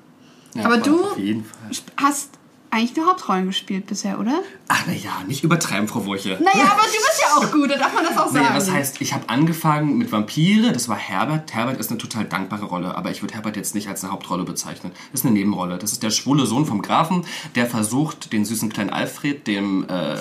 Ja, 0.54 0.64
aber 0.66 0.76
du 0.78 1.02
Auf 1.04 1.18
jeden 1.18 1.44
Fall. 1.44 1.58
hast 1.96 2.30
eigentlich 2.70 2.96
nur 2.96 3.06
Hauptrollen 3.06 3.46
gespielt 3.46 3.86
bisher, 3.86 4.20
oder? 4.20 4.40
Ach 4.68 4.86
naja, 4.86 5.22
nicht 5.26 5.42
übertreiben, 5.42 5.88
Frau 5.88 6.04
Wurche. 6.04 6.38
Naja, 6.40 6.66
aber 6.72 6.82
du 6.82 6.88
bist 6.92 7.22
ja 7.22 7.36
auch 7.36 7.50
gut, 7.52 7.70
da 7.70 7.78
darf 7.78 7.94
man 7.94 8.04
das 8.04 8.16
auch 8.18 8.26
sagen. 8.30 8.44
Naja, 8.44 8.56
was 8.56 8.70
heißt, 8.70 9.00
ich 9.00 9.14
habe 9.14 9.28
angefangen 9.28 9.96
mit 9.96 10.12
Vampire, 10.12 10.72
das 10.72 10.88
war 10.88 10.96
Herbert. 10.96 11.54
Herbert 11.54 11.78
ist 11.80 11.90
eine 11.90 11.98
total 11.98 12.26
dankbare 12.26 12.66
Rolle, 12.66 12.94
aber 12.94 13.10
ich 13.10 13.22
würde 13.22 13.34
Herbert 13.34 13.56
jetzt 13.56 13.74
nicht 13.74 13.88
als 13.88 14.04
eine 14.04 14.12
Hauptrolle 14.12 14.44
bezeichnen. 14.44 14.92
Das 15.12 15.20
ist 15.20 15.26
eine 15.26 15.34
Nebenrolle. 15.34 15.78
Das 15.78 15.92
ist 15.92 16.02
der 16.02 16.10
schwule 16.10 16.44
Sohn 16.46 16.66
vom 16.66 16.82
Grafen, 16.82 17.24
der 17.54 17.66
versucht, 17.66 18.32
den 18.32 18.44
süßen 18.44 18.68
kleinen 18.68 18.90
Alfred, 18.90 19.46
dem 19.46 19.86
äh, 19.88 20.16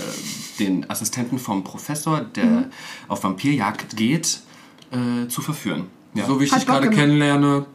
den 0.60 0.90
Assistenten 0.90 1.40
vom 1.40 1.64
Professor, 1.64 2.22
der 2.22 2.46
Mhm. 2.46 2.66
auf 3.10 3.24
Vampirjagd 3.24 3.98
geht, 3.98 4.40
äh, 4.92 5.28
zu 5.28 5.42
verführen. 5.42 5.88
Ja. 6.14 6.26
So 6.26 6.40
wie 6.40 6.46
ich 6.46 6.52
Hat 6.52 6.60
dich 6.62 6.68
gerade 6.68 6.90
kennenlerne, 6.90 7.66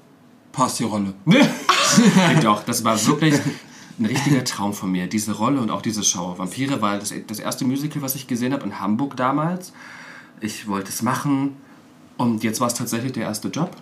passt 0.51 0.79
die 0.79 0.85
Rolle. 0.85 1.13
Denkt 1.27 2.47
auch, 2.47 2.65
das 2.65 2.83
war 2.85 3.05
wirklich 3.07 3.35
ein 3.99 4.07
richtiger 4.07 4.45
Traum 4.45 4.73
von 4.73 4.91
mir, 4.91 5.07
diese 5.07 5.33
Rolle 5.33 5.61
und 5.61 5.71
auch 5.71 5.83
diese 5.83 6.03
Show. 6.03 6.35
Vampire 6.37 6.81
war 6.81 6.99
das, 6.99 7.13
das 7.27 7.39
erste 7.39 7.65
Musical, 7.65 8.03
was 8.03 8.15
ich 8.15 8.27
gesehen 8.27 8.53
habe 8.53 8.65
in 8.65 8.81
Hamburg 8.81 9.17
damals. 9.17 9.73
Ich 10.41 10.67
wollte 10.67 10.89
es 10.91 11.03
machen 11.03 11.57
und 12.17 12.43
jetzt 12.43 12.61
war 12.61 12.69
es 12.69 12.75
tatsächlich 12.75 13.13
der 13.13 13.25
erste 13.25 13.49
Job. 13.49 13.77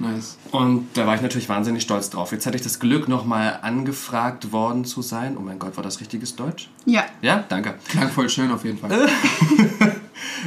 Nice. 0.00 0.38
Und 0.52 0.88
da 0.94 1.06
war 1.06 1.16
ich 1.16 1.22
natürlich 1.22 1.48
wahnsinnig 1.48 1.82
stolz 1.82 2.08
drauf. 2.10 2.30
Jetzt 2.30 2.46
hatte 2.46 2.56
ich 2.56 2.62
das 2.62 2.78
Glück, 2.78 3.08
nochmal 3.08 3.58
angefragt 3.62 4.52
worden 4.52 4.84
zu 4.84 5.02
sein. 5.02 5.36
Oh 5.36 5.40
mein 5.40 5.58
Gott, 5.58 5.76
war 5.76 5.82
das 5.82 6.00
richtiges 6.00 6.36
Deutsch? 6.36 6.70
Ja. 6.84 7.04
Ja, 7.20 7.44
danke. 7.48 7.74
Klang 7.88 8.08
voll 8.08 8.28
schön 8.28 8.50
auf 8.50 8.64
jeden 8.64 8.78
Fall. 8.78 9.08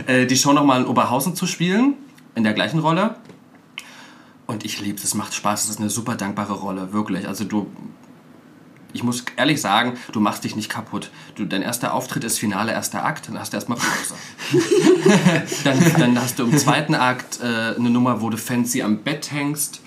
Äh, 0.07 0.25
die 0.25 0.37
Show 0.37 0.53
nochmal 0.53 0.81
in 0.81 0.87
Oberhausen 0.87 1.35
zu 1.35 1.45
spielen, 1.45 1.95
in 2.35 2.43
der 2.43 2.53
gleichen 2.53 2.79
Rolle. 2.79 3.15
Und 4.47 4.65
ich 4.65 4.79
liebe 4.79 4.97
es, 4.97 5.03
es 5.03 5.15
macht 5.15 5.33
Spaß, 5.33 5.65
es 5.65 5.69
ist 5.71 5.79
eine 5.79 5.89
super 5.89 6.15
dankbare 6.15 6.53
Rolle, 6.53 6.93
wirklich. 6.93 7.27
Also 7.27 7.43
du, 7.43 7.67
ich 8.93 9.03
muss 9.03 9.23
ehrlich 9.37 9.61
sagen, 9.61 9.93
du 10.11 10.19
machst 10.19 10.43
dich 10.43 10.55
nicht 10.55 10.69
kaputt. 10.69 11.11
Du, 11.35 11.45
dein 11.45 11.61
erster 11.61 11.93
Auftritt 11.93 12.23
ist 12.23 12.39
Finale, 12.39 12.71
erster 12.71 13.03
Akt, 13.05 13.27
dann 13.27 13.39
hast 13.39 13.53
du 13.53 13.57
erstmal 13.57 13.77
Pause. 13.77 14.15
dann, 15.63 15.79
dann 15.97 16.21
hast 16.21 16.39
du 16.39 16.43
im 16.43 16.57
zweiten 16.57 16.95
Akt 16.95 17.39
äh, 17.41 17.75
eine 17.75 17.89
Nummer, 17.89 18.21
wo 18.21 18.29
du 18.29 18.37
fancy 18.37 18.81
am 18.81 18.99
Bett 18.99 19.31
hängst 19.31 19.81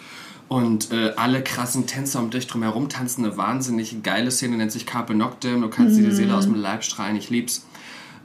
und 0.49 0.93
äh, 0.93 1.13
alle 1.17 1.43
krassen 1.43 1.87
Tänzer 1.87 2.21
um 2.21 2.31
dich 2.31 2.47
drum 2.47 2.63
herum 2.63 2.89
tanzen. 2.89 3.25
Eine 3.25 3.37
wahnsinnig 3.37 4.03
geile 4.03 4.31
Szene, 4.31 4.57
nennt 4.57 4.73
sich 4.73 4.87
Carpe 4.87 5.15
Noctem. 5.15 5.63
Du 5.63 5.69
kannst 5.69 5.97
dir 5.97 6.05
die 6.05 6.15
Seele 6.15 6.37
aus 6.37 6.45
dem 6.45 6.55
Leib 6.55 6.85
schreien, 6.85 7.17
ich 7.17 7.31
lieb's. 7.31 7.67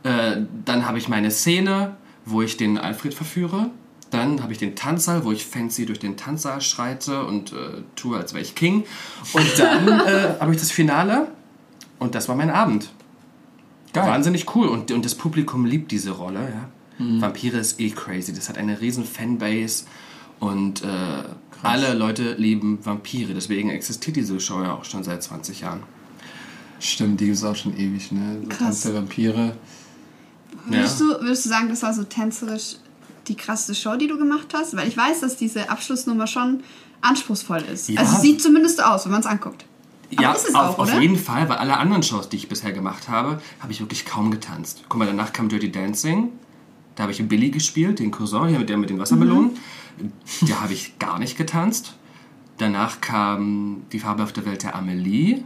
Äh, 0.03 0.41
dann 0.65 0.85
habe 0.85 0.97
ich 0.97 1.09
meine 1.09 1.31
Szene, 1.31 1.95
wo 2.25 2.41
ich 2.41 2.57
den 2.57 2.77
Alfred 2.77 3.13
verführe. 3.13 3.71
Dann 4.11 4.41
habe 4.41 4.51
ich 4.51 4.57
den 4.57 4.75
Tanzsaal, 4.75 5.23
wo 5.23 5.31
ich 5.31 5.45
fancy 5.45 5.85
durch 5.85 5.99
den 5.99 6.17
Tanzsaal 6.17 6.61
schreite 6.61 7.25
und 7.25 7.53
äh, 7.53 7.83
tue, 7.95 8.17
als 8.17 8.33
wäre 8.33 8.41
ich 8.41 8.55
King. 8.55 8.83
Und 9.33 9.59
dann 9.59 9.87
äh, 10.07 10.35
habe 10.39 10.53
ich 10.53 10.59
das 10.59 10.71
Finale 10.71 11.27
und 11.99 12.15
das 12.15 12.27
war 12.27 12.35
mein 12.35 12.49
Abend. 12.49 12.89
Geil. 13.93 14.07
Wahnsinnig 14.07 14.55
cool. 14.55 14.67
Und, 14.67 14.91
und 14.91 15.05
das 15.05 15.15
Publikum 15.15 15.65
liebt 15.65 15.91
diese 15.91 16.11
Rolle. 16.11 16.39
Ja? 16.39 16.69
Vampire 16.99 17.57
ist 17.57 17.79
eh 17.79 17.89
crazy. 17.91 18.33
Das 18.33 18.49
hat 18.49 18.57
eine 18.57 18.81
riesen 18.81 19.05
Fanbase. 19.05 19.85
Und 20.39 20.83
äh, 20.83 20.87
alle 21.63 21.93
Leute 21.93 22.33
lieben 22.33 22.79
Vampire. 22.83 23.33
Deswegen 23.33 23.69
existiert 23.69 24.15
diese 24.15 24.39
Show 24.39 24.61
ja 24.61 24.73
auch 24.73 24.85
schon 24.85 25.03
seit 25.03 25.23
20 25.23 25.61
Jahren. 25.61 25.83
Stimmt, 26.79 27.19
die 27.19 27.25
gibt 27.25 27.37
es 27.37 27.43
auch 27.43 27.55
schon 27.55 27.77
ewig, 27.77 28.11
ne? 28.11 28.41
So. 28.43 28.49
Tanz 28.49 28.81
der 28.81 28.95
Vampire. 28.95 29.55
Würdest, 30.65 30.99
du, 30.99 31.05
würdest 31.21 31.45
du 31.45 31.49
sagen, 31.49 31.69
das 31.69 31.83
war 31.83 31.93
so 31.93 32.03
tänzerisch 32.03 32.75
die 33.29 33.35
krasseste 33.35 33.75
Show, 33.75 33.95
die 33.95 34.07
du 34.07 34.17
gemacht 34.17 34.47
hast? 34.53 34.75
Weil 34.75 34.87
ich 34.87 34.97
weiß, 34.97 35.21
dass 35.21 35.37
diese 35.37 35.69
Abschlussnummer 35.69 36.27
schon 36.27 36.63
anspruchsvoll 37.01 37.63
ist. 37.71 37.89
Ja. 37.89 38.01
Also 38.01 38.19
sieht 38.19 38.41
zumindest 38.41 38.77
so 38.77 38.83
aus, 38.83 39.05
wenn 39.05 39.11
man 39.11 39.21
es 39.21 39.27
anguckt. 39.27 39.65
Aber 40.11 40.21
ja, 40.23 40.31
auf, 40.31 40.55
auch, 40.55 40.79
auf 40.79 40.99
jeden 40.99 41.17
Fall, 41.17 41.47
weil 41.49 41.57
alle 41.57 41.77
anderen 41.77 42.01
Shows, 42.01 42.29
die 42.29 42.37
ich 42.37 42.49
bisher 42.49 42.71
gemacht 42.71 43.09
habe, 43.09 43.41
habe 43.59 43.71
ich 43.71 43.79
wirklich 43.79 44.05
kaum 44.05 44.31
getanzt. 44.31 44.83
Guck 44.89 44.97
mal, 44.97 45.05
danach 45.05 45.33
kam 45.33 45.49
Dirty 45.49 45.71
Dancing. 45.71 46.29
Da 46.95 47.03
habe 47.03 47.11
ich 47.13 47.25
Billy 47.27 47.51
gespielt, 47.51 47.99
den 47.99 48.11
Cousin, 48.11 48.47
hier 48.47 48.59
mit 48.59 48.69
der 48.69 48.77
mit 48.77 48.89
den 48.89 48.99
Wassermelonen. 48.99 49.51
Mhm. 49.51 50.47
Da 50.47 50.61
habe 50.61 50.73
ich 50.73 50.97
gar 50.97 51.19
nicht 51.19 51.37
getanzt. 51.37 51.93
Danach 52.57 52.99
kam 53.01 53.83
die 53.91 53.99
fabelhafte 53.99 54.45
Welt 54.45 54.63
der 54.63 54.75
Amelie 54.75 55.43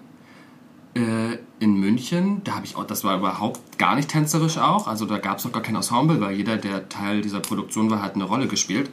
äh, 0.95 1.37
in 1.59 1.75
München. 1.75 2.41
Da 2.43 2.55
habe 2.55 2.65
ich 2.65 2.75
auch, 2.75 2.85
das 2.85 3.03
war 3.03 3.17
überhaupt 3.17 3.77
gar 3.77 3.95
nicht 3.95 4.09
tänzerisch 4.09 4.57
auch. 4.57 4.87
Also 4.87 5.05
da 5.05 5.17
gab 5.17 5.39
es 5.39 5.45
auch 5.45 5.51
gar 5.51 5.63
kein 5.63 5.75
Ensemble, 5.75 6.19
weil 6.21 6.35
jeder, 6.35 6.57
der 6.57 6.89
Teil 6.89 7.21
dieser 7.21 7.39
Produktion 7.39 7.89
war, 7.89 8.01
hat 8.01 8.15
eine 8.15 8.25
Rolle 8.25 8.47
gespielt. 8.47 8.89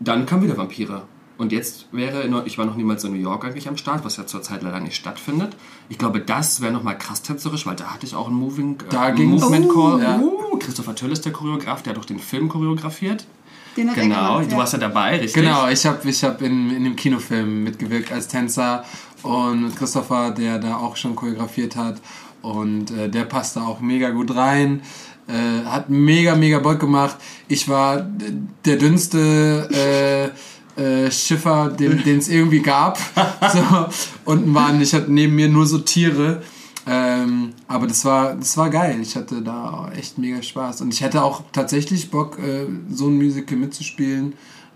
Dann 0.00 0.26
kam 0.26 0.42
wieder 0.42 0.56
Vampire. 0.56 1.02
Und 1.38 1.52
jetzt 1.52 1.86
wäre, 1.92 2.28
ich 2.46 2.58
war 2.58 2.66
noch 2.66 2.74
niemals 2.74 3.04
in 3.04 3.12
New 3.12 3.18
York 3.18 3.44
eigentlich 3.44 3.68
am 3.68 3.76
Start, 3.76 4.04
was 4.04 4.16
ja 4.16 4.26
zurzeit 4.26 4.62
leider 4.62 4.80
nicht 4.80 4.96
stattfindet. 4.96 5.54
Ich 5.88 5.96
glaube, 5.96 6.20
das 6.20 6.60
wäre 6.60 6.72
nochmal 6.72 6.98
krass 6.98 7.22
tänzerisch, 7.22 7.64
weil 7.64 7.76
da 7.76 7.94
hatte 7.94 8.06
ich 8.06 8.16
auch 8.16 8.26
einen 8.26 8.36
Moving, 8.36 8.80
äh, 8.80 8.90
Da 8.90 9.10
ging's. 9.10 9.42
Movement. 9.42 9.72
Call. 9.72 10.02
Ja. 10.02 10.18
Uh, 10.18 10.58
Christopher 10.58 10.96
Töll 10.96 11.12
ist 11.12 11.24
der 11.24 11.32
Choreograf, 11.32 11.82
der 11.82 11.94
hat 11.94 12.00
auch 12.00 12.04
den 12.04 12.18
Film 12.18 12.48
choreografiert. 12.48 13.24
Er 13.78 13.94
Genau, 13.94 14.38
gemacht, 14.38 14.52
du 14.52 14.56
warst 14.56 14.72
ja 14.72 14.78
dabei, 14.78 15.12
richtig? 15.12 15.34
Genau, 15.34 15.68
ich 15.68 15.86
habe 15.86 16.08
ich 16.08 16.24
hab 16.24 16.42
in, 16.42 16.74
in 16.74 16.84
dem 16.84 16.96
Kinofilm 16.96 17.62
mitgewirkt 17.64 18.10
als 18.10 18.26
Tänzer 18.28 18.84
und 19.22 19.62
mit 19.62 19.76
Christopher, 19.76 20.32
der 20.32 20.58
da 20.58 20.76
auch 20.76 20.96
schon 20.96 21.14
choreografiert 21.14 21.76
hat. 21.76 22.00
Und 22.42 22.90
äh, 22.90 23.08
der 23.08 23.24
passt 23.24 23.56
da 23.56 23.62
auch 23.62 23.80
mega 23.80 24.10
gut 24.10 24.34
rein. 24.34 24.82
Äh, 25.28 25.64
hat 25.66 25.90
mega, 25.90 26.34
mega 26.34 26.58
Bock 26.58 26.80
gemacht. 26.80 27.16
Ich 27.48 27.68
war 27.68 28.06
der 28.64 28.76
dünnste 28.76 30.32
äh, 30.76 30.82
äh, 30.82 31.10
Schiffer, 31.10 31.68
den 31.68 32.00
es 32.18 32.28
irgendwie 32.28 32.60
gab. 32.60 32.98
so, 33.52 33.88
und 34.24 34.46
ein 34.46 34.52
Mann, 34.52 34.80
ich 34.80 34.94
hatte 34.94 35.12
neben 35.12 35.36
mir 35.36 35.48
nur 35.48 35.66
so 35.66 35.78
Tiere. 35.78 36.42
Ähm, 36.86 37.52
aber 37.68 37.86
das 37.86 38.04
war, 38.04 38.34
das 38.34 38.56
war 38.56 38.70
geil. 38.70 38.98
Ich 39.00 39.14
hatte 39.14 39.42
da 39.42 39.90
echt 39.96 40.18
mega 40.18 40.42
Spaß. 40.42 40.80
Und 40.80 40.92
ich 40.92 41.00
hätte 41.02 41.22
auch 41.22 41.42
tatsächlich 41.52 42.10
Bock, 42.10 42.38
äh, 42.38 42.66
so 42.90 43.06
ein 43.06 43.16
Musical 43.16 43.56
mitzuspielen. 43.56 44.32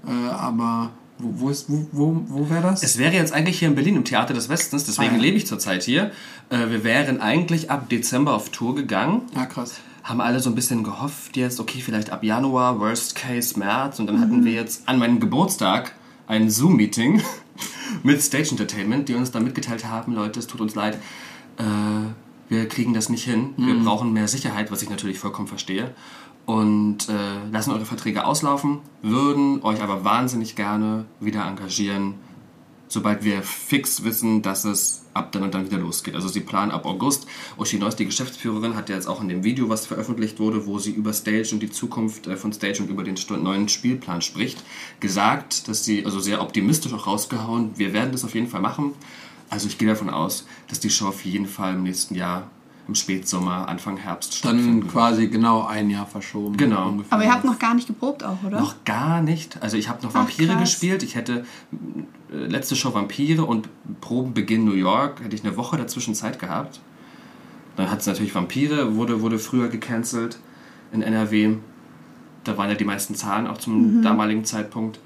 Äh, 0.07 0.11
aber 0.31 0.91
wo, 1.19 1.41
wo, 1.41 1.51
ist, 1.51 1.67
wo, 1.69 1.87
wo, 1.93 2.23
wo 2.29 2.51
wäre 2.51 2.63
das? 2.63 2.83
Es 2.83 2.99
wäre 2.99 3.15
jetzt 3.15 3.33
eigentlich 3.33 3.59
hier 3.59 3.69
in 3.69 3.75
Berlin 3.75 3.97
im 3.97 4.05
Theater 4.05 4.35
des 4.35 4.49
Westens, 4.49 4.85
deswegen 4.85 5.13
Ah, 5.13 5.17
ja. 5.17 5.23
lebe 5.23 5.37
ich 5.37 5.47
zurzeit 5.47 5.83
hier. 5.85 6.11
Äh, 6.51 6.69
wir 6.71 6.85
wären 6.85 7.21
eigentlich 7.21 7.71
ab 7.71 7.89
Dezember 7.89 8.35
auf 8.35 8.51
Tour 8.51 8.75
gegangen. 8.75 9.23
ah, 9.35 9.47
krass. 9.47 9.75
Haben 10.05 10.21
alle 10.21 10.41
so 10.41 10.51
ein 10.51 10.57
bisschen 10.57 10.83
gehofft 10.83 11.37
jetzt, 11.37 11.61
okay, 11.61 11.81
vielleicht 11.81 12.11
ab 12.11 12.25
Januar, 12.25 12.81
Worst 12.81 13.15
Case 13.15 13.57
März. 13.59 14.01
Und 14.01 14.09
dann 14.09 14.21
hatten 14.21 14.45
wir 14.45 14.53
jetzt 14.53 14.89
an 14.89 14.99
meinem 14.99 15.21
Geburtstag 15.21 15.93
ein 16.27 16.51
Zoom-Meeting 16.51 17.23
mit 18.03 18.21
Stage 18.21 18.49
Entertainment, 18.51 19.09
die 19.09 19.15
uns 19.15 19.31
dann 19.31 19.45
mitgeteilt 19.45 19.85
haben, 19.87 20.15
Leute, 20.15 20.41
es 20.41 20.49
tut 20.49 20.61
uns 20.61 20.75
leid, 20.75 20.99
äh, 21.59 21.63
wir 22.49 22.69
kriegen 22.69 22.95
das 22.95 23.09
nicht 23.09 23.25
hin. 23.25 23.55
Wir 23.57 23.75
brauchen 23.83 24.13
mehr 24.13 24.29
Sicherheit, 24.29 24.71
was 24.71 24.83
ich 24.83 24.91
natürlich 24.91 25.19
vollkommen 25.19 25.49
verstehe. 25.49 25.95
Und 26.45 27.09
äh, 27.09 27.51
lassen 27.51 27.71
eure 27.71 27.85
Verträge 27.85 28.25
auslaufen, 28.25 28.81
würden 29.01 29.63
euch 29.63 29.81
aber 29.81 30.05
wahnsinnig 30.05 30.57
gerne 30.57 31.05
wieder 31.21 31.47
engagieren, 31.47 32.15
sobald 32.89 33.25
wir 33.25 33.43
fix 33.43 34.05
wissen, 34.05 34.43
dass 34.43 34.65
es 34.65 35.03
ab 35.15 35.33
dann 35.33 35.43
und 35.43 35.55
dann 35.55 35.67
wieder 35.67 35.79
losgeht. 35.79 36.15
Also 36.15 36.29
sie 36.29 36.41
planen 36.41 36.71
ab 36.71 36.85
August. 36.85 37.27
Oshinois, 37.57 37.95
die 37.97 38.07
Geschäftsführerin, 38.07 38.77
hat 38.77 38.89
ja 38.89 38.97
jetzt 38.97 39.07
auch 39.07 39.21
in 39.21 39.29
dem 39.29 39.45
Video, 39.45 39.69
was 39.69 39.87
veröffentlicht 39.87 40.41
wurde, 40.41 40.67
wo 40.67 40.79
sie 40.79 40.91
über 40.91 41.13
Stage 41.13 41.51
und 41.53 41.61
die 41.61 41.71
Zukunft 41.71 42.27
äh, 42.27 42.37
von 42.37 42.53
Stage 42.53 42.83
und 42.83 42.91
über 42.91 43.05
den 43.05 43.17
neuen 43.43 43.69
Spielplan 43.69 44.21
spricht, 44.21 44.63
gesagt, 45.01 45.69
dass 45.69 45.85
sie, 45.85 46.05
also 46.05 46.21
sehr 46.21 46.43
optimistisch 46.43 46.93
auch 46.93 47.07
rausgehauen, 47.07 47.71
wir 47.77 47.93
werden 47.93 48.13
das 48.13 48.25
auf 48.25 48.35
jeden 48.35 48.49
Fall 48.49 48.61
machen. 48.61 48.93
Also 49.53 49.67
ich 49.69 49.77
gehe 49.77 49.87
davon 49.89 50.09
aus, 50.09 50.47
dass 50.69 50.81
die 50.81 50.89
Show 50.89 51.09
auf 51.09 51.25
jeden 51.27 51.47
Fall 51.47 51.75
im 51.75 51.83
nächsten 51.83 52.15
Jahr, 52.15 52.49
im 52.89 52.95
Spätsommer, 52.95 53.69
Anfang 53.69 53.99
Herbst 53.99 54.43
Dann 54.45 54.57
stattfinden 54.59 54.89
quasi 54.89 55.29
genau 55.29 55.67
ein 55.67 55.91
Jahr 55.91 56.07
verschoben. 56.07 56.57
Genau. 56.57 56.89
Ungefähr. 56.89 57.13
Aber 57.13 57.25
ihr 57.25 57.31
habt 57.33 57.45
noch 57.45 57.59
gar 57.59 57.75
nicht 57.75 57.87
geprobt 57.87 58.25
auch, 58.25 58.43
oder? 58.47 58.59
Noch 58.59 58.83
gar 58.85 59.21
nicht. 59.21 59.63
Also 59.63 59.77
ich 59.77 59.89
habe 59.91 60.03
noch 60.03 60.11
Ach, 60.15 60.21
Vampire 60.21 60.55
krass. 60.55 60.61
gespielt. 60.63 61.03
Ich 61.03 61.15
hätte 61.17 61.45
äh, 62.33 62.35
letzte 62.47 62.75
Show 62.77 62.95
Vampire 62.95 63.45
und 63.45 63.69
Probenbeginn 64.01 64.65
New 64.65 64.73
York. 64.73 65.23
Hätte 65.23 65.37
ich 65.37 65.45
eine 65.45 65.57
Woche 65.59 65.77
dazwischen 65.77 66.15
Zeit 66.15 66.39
gehabt. 66.39 66.81
Dann 67.77 67.91
hat 67.91 68.01
es 68.01 68.07
natürlich 68.07 68.35
Vampire, 68.35 68.97
wurde, 68.97 69.21
wurde 69.21 69.39
früher 69.39 69.69
gecancelt 69.69 70.39
in 70.93 71.03
NRW. 71.03 71.57
Da 72.45 72.57
waren 72.57 72.71
ja 72.71 72.75
die 72.75 72.85
meisten 72.85 73.15
Zahlen 73.15 73.47
auch 73.47 73.59
zum 73.59 73.99
Mhm. 73.99 74.03
damaligen 74.03 74.45
Zeitpunkt. 74.47 74.99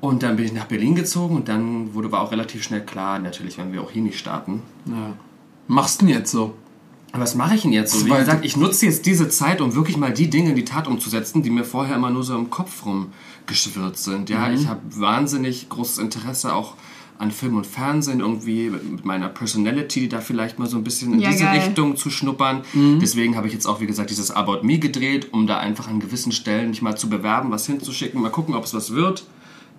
Und 0.00 0.22
dann 0.22 0.36
bin 0.36 0.46
ich 0.46 0.52
nach 0.52 0.64
Berlin 0.64 0.94
gezogen 0.94 1.36
und 1.36 1.48
dann 1.48 1.92
wurde 1.94 2.10
war 2.10 2.22
auch 2.22 2.32
relativ 2.32 2.62
schnell 2.62 2.80
klar, 2.84 3.18
natürlich 3.18 3.58
werden 3.58 3.72
wir 3.72 3.82
auch 3.82 3.90
hier 3.90 4.02
nicht 4.02 4.18
starten. 4.18 4.62
Ja. 4.86 5.12
Machst 5.68 6.00
du 6.00 6.06
denn 6.06 6.14
jetzt 6.14 6.30
so? 6.30 6.54
Aber 7.12 7.22
was 7.24 7.34
mache 7.34 7.54
ich 7.56 7.62
denn 7.62 7.72
jetzt 7.72 7.92
so? 7.92 8.06
Wie 8.06 8.10
Weil- 8.10 8.20
gesagt, 8.20 8.44
ich 8.44 8.56
nutze 8.56 8.86
jetzt 8.86 9.04
diese 9.04 9.28
Zeit, 9.28 9.60
um 9.60 9.74
wirklich 9.74 9.96
mal 9.98 10.12
die 10.12 10.30
Dinge 10.30 10.50
in 10.50 10.56
die 10.56 10.64
Tat 10.64 10.86
umzusetzen, 10.88 11.42
die 11.42 11.50
mir 11.50 11.64
vorher 11.64 11.96
immer 11.96 12.10
nur 12.10 12.22
so 12.22 12.34
im 12.36 12.48
Kopf 12.50 12.84
rumgeschwirrt 12.86 13.98
sind. 13.98 14.30
Ja, 14.30 14.48
Mhm. 14.48 14.54
ich 14.54 14.66
habe 14.68 14.80
wahnsinnig 14.96 15.68
großes 15.68 15.98
Interesse 15.98 16.54
auch 16.54 16.74
an 17.18 17.30
Film 17.30 17.56
und 17.56 17.66
Fernsehen, 17.66 18.20
irgendwie 18.20 18.70
mit 18.70 19.04
meiner 19.04 19.28
Personality 19.28 20.08
da 20.08 20.20
vielleicht 20.22 20.58
mal 20.58 20.66
so 20.66 20.78
ein 20.78 20.84
bisschen 20.84 21.12
in 21.12 21.20
Ja, 21.20 21.30
diese 21.30 21.44
geil. 21.44 21.60
Richtung 21.60 21.96
zu 21.96 22.08
schnuppern. 22.08 22.62
Mhm. 22.72 22.98
Deswegen 23.00 23.36
habe 23.36 23.46
ich 23.48 23.52
jetzt 23.52 23.66
auch, 23.66 23.80
wie 23.80 23.86
gesagt, 23.86 24.08
dieses 24.08 24.30
About 24.30 24.62
Me 24.62 24.78
gedreht, 24.78 25.28
um 25.32 25.46
da 25.46 25.58
einfach 25.58 25.88
an 25.88 26.00
gewissen 26.00 26.32
Stellen 26.32 26.70
mich 26.70 26.80
mal 26.80 26.96
zu 26.96 27.10
bewerben, 27.10 27.50
was 27.50 27.66
hinzuschicken, 27.66 28.22
mal 28.22 28.30
gucken, 28.30 28.54
ob 28.54 28.64
es 28.64 28.72
was 28.72 28.92
wird. 28.92 29.24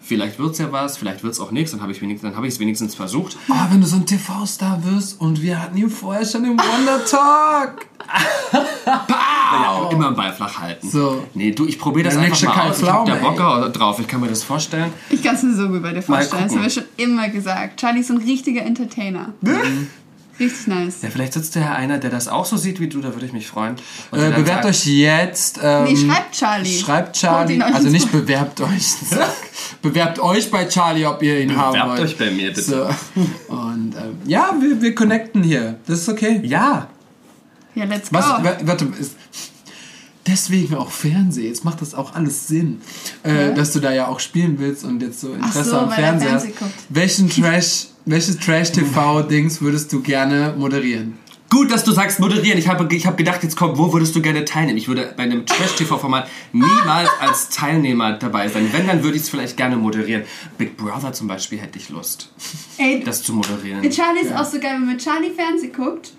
Vielleicht 0.04 0.40
wird 0.40 0.54
es 0.54 0.58
ja 0.58 0.72
was, 0.72 0.98
vielleicht 0.98 1.24
wird 1.24 1.34
es 1.34 1.40
auch 1.40 1.52
nichts, 1.52 1.72
dann 1.72 1.82
habe 1.82 1.92
ich 1.92 2.02
wenigstens, 2.02 2.30
dann 2.30 2.36
habe 2.36 2.48
ich 2.48 2.56
es 2.56 2.60
wenigstens 2.60 2.96
versucht. 2.96 3.38
Oh, 3.50 3.54
wenn 3.70 3.82
du 3.82 3.88
so 3.88 3.98
ein 3.98 4.06
TV-Star 4.06 4.84
wirst 4.84 5.22
und 5.22 5.42
wir 5.42 5.62
hatten 5.62 5.78
ihn 5.78 5.90
vorher 5.90 6.26
schon 6.26 6.44
im 6.44 6.58
Wonder 6.58 7.06
Talk. 7.06 7.86
Ja, 8.86 9.90
immer 9.92 10.08
einen 10.08 10.16
Ball 10.16 10.34
flach 10.34 10.60
halten. 10.60 10.90
So. 10.90 11.24
Nee, 11.34 11.52
du, 11.52 11.66
ich 11.66 11.78
probiere 11.78 12.06
das 12.06 12.14
Der 12.16 12.24
einfach 12.24 12.42
nächste 12.42 12.48
mal 12.48 12.70
aus. 12.70 12.82
Ich 12.82 12.90
hab 12.90 13.06
da 13.06 13.16
Bock 13.16 13.74
drauf, 13.74 14.00
ich 14.00 14.08
kann 14.08 14.22
mir 14.22 14.28
das 14.28 14.44
vorstellen. 14.44 14.92
Ich 15.10 15.22
kann 15.22 15.36
es 15.36 15.44
mir 15.44 15.54
so 15.54 15.68
gut 15.68 15.84
bei 15.84 15.94
dir 15.94 16.02
vorstellen. 16.02 16.44
Das 16.44 16.54
haben 16.56 16.64
wir 16.64 16.70
schon 16.70 16.84
immer 16.98 17.30
gesagt. 17.30 17.80
Charlie 17.80 18.00
ist 18.00 18.08
so 18.08 18.14
ein 18.14 18.22
richtiger 18.22 18.62
Entertainer. 18.64 19.34
Richtig 20.42 20.68
nice. 20.68 20.96
Ja, 21.04 21.10
vielleicht 21.10 21.34
sitzt 21.34 21.56
ja 21.56 21.74
einer, 21.74 21.98
der 22.00 22.10
das 22.10 22.28
auch 22.28 22.46
so 22.46 22.58
sieht 22.58 22.80
wie 22.80 22.88
du, 22.90 23.00
da 23.00 23.14
würde 23.14 23.26
ich 23.26 23.34
mich 23.34 23.48
freuen. 23.48 23.76
Äh, 24.12 24.32
bewerbt 24.32 24.48
sagt, 24.48 24.66
euch 24.66 24.86
jetzt. 24.88 25.60
Ähm, 25.64 25.84
Nee, 25.86 25.96
schreibt 25.96 26.36
Charlie. 26.36 26.78
Schreibt 26.80 27.16
Charlie. 27.16 27.62
Also 27.62 27.90
nicht 27.90 28.12
bewerbt 28.12 28.60
euch. 28.62 28.86
bewerbt 29.82 30.20
euch 30.20 30.50
bei 30.52 30.66
Charlie, 30.66 31.06
ob 31.06 31.22
ihr 31.24 31.40
ihn 31.40 31.56
haben 31.56 31.74
Bewerbt 31.74 31.90
wollt. 31.92 32.02
euch 32.02 32.18
bei 32.18 32.32
mir, 32.32 32.50
bitte. 32.50 32.62
So. 32.62 32.84
Und 33.54 33.94
ähm, 33.96 34.18
ja, 34.26 34.54
wir, 34.60 34.82
wir 34.82 34.96
connecten 34.96 35.44
hier. 35.44 35.80
Das 35.88 36.00
ist 36.00 36.10
okay. 36.10 36.42
Ja, 36.44 36.88
Ja, 37.76 37.86
let's 37.86 38.10
go. 38.10 38.18
Was, 38.18 38.26
wa- 38.44 38.58
warte, 38.64 38.86
ist, 39.00 39.16
deswegen 40.28 40.76
auch 40.76 40.92
Fernsehen. 40.92 41.48
Jetzt 41.48 41.66
macht 41.66 41.82
das 41.82 41.94
auch 41.94 42.14
alles 42.16 42.48
Sinn, 42.48 42.82
äh, 43.24 43.54
dass 43.54 43.74
du 43.74 43.80
da 43.80 43.92
ja 43.94 44.08
auch 44.08 44.20
spielen 44.20 44.56
willst 44.60 44.84
und 44.84 45.02
jetzt 45.02 45.20
so 45.22 45.34
Interesse 45.34 45.64
so, 45.64 45.78
am 45.78 45.92
er 45.92 46.14
hast. 46.14 46.20
Fernsehen 46.24 46.54
guckt. 46.58 46.72
Welchen 46.90 47.30
Trash, 47.30 47.88
welches 48.06 48.38
Trash-TV-Dings 48.40 49.62
würdest 49.62 49.92
du 49.94 50.02
gerne 50.02 50.54
moderieren? 50.58 51.18
gut, 51.52 51.70
dass 51.70 51.84
du 51.84 51.92
sagst 51.92 52.20
moderieren. 52.20 52.58
Ich 52.58 52.68
habe 52.68 52.88
ich 52.96 53.06
hab 53.06 53.18
gedacht, 53.18 53.44
jetzt 53.44 53.56
kommt, 53.56 53.78
wo 53.78 53.94
würdest 53.94 54.16
du 54.16 54.22
gerne 54.22 54.46
teilnehmen? 54.46 54.78
Ich 54.78 54.88
würde 54.88 55.14
bei 55.16 55.24
einem 55.24 55.46
Trash-TV-Format 55.46 56.28
niemals 56.54 57.10
als 57.20 57.50
Teilnehmer 57.50 58.14
dabei 58.14 58.48
sein. 58.48 58.70
Wenn, 58.72 58.88
dann 58.88 59.04
würde 59.04 59.18
ich 59.18 59.24
es 59.24 59.30
vielleicht 59.30 59.58
gerne 59.58 59.76
moderieren. 59.76 60.24
Big 60.58 60.78
Brother 60.78 61.14
zum 61.14 61.28
Beispiel 61.28 61.60
hätte 61.60 61.78
ich 61.78 61.90
Lust, 61.90 62.32
Ey, 62.78 63.04
das 63.04 63.22
zu 63.22 63.34
moderieren. 63.34 63.82
Charlie 63.92 64.22
ist 64.22 64.34
auch 64.34 64.46
so 64.46 64.60
geil, 64.60 64.76
wenn 64.76 64.88
man 64.88 64.98
Charlie 64.98 65.32
Fernsehen 65.32 65.74
guckt, 65.74 66.14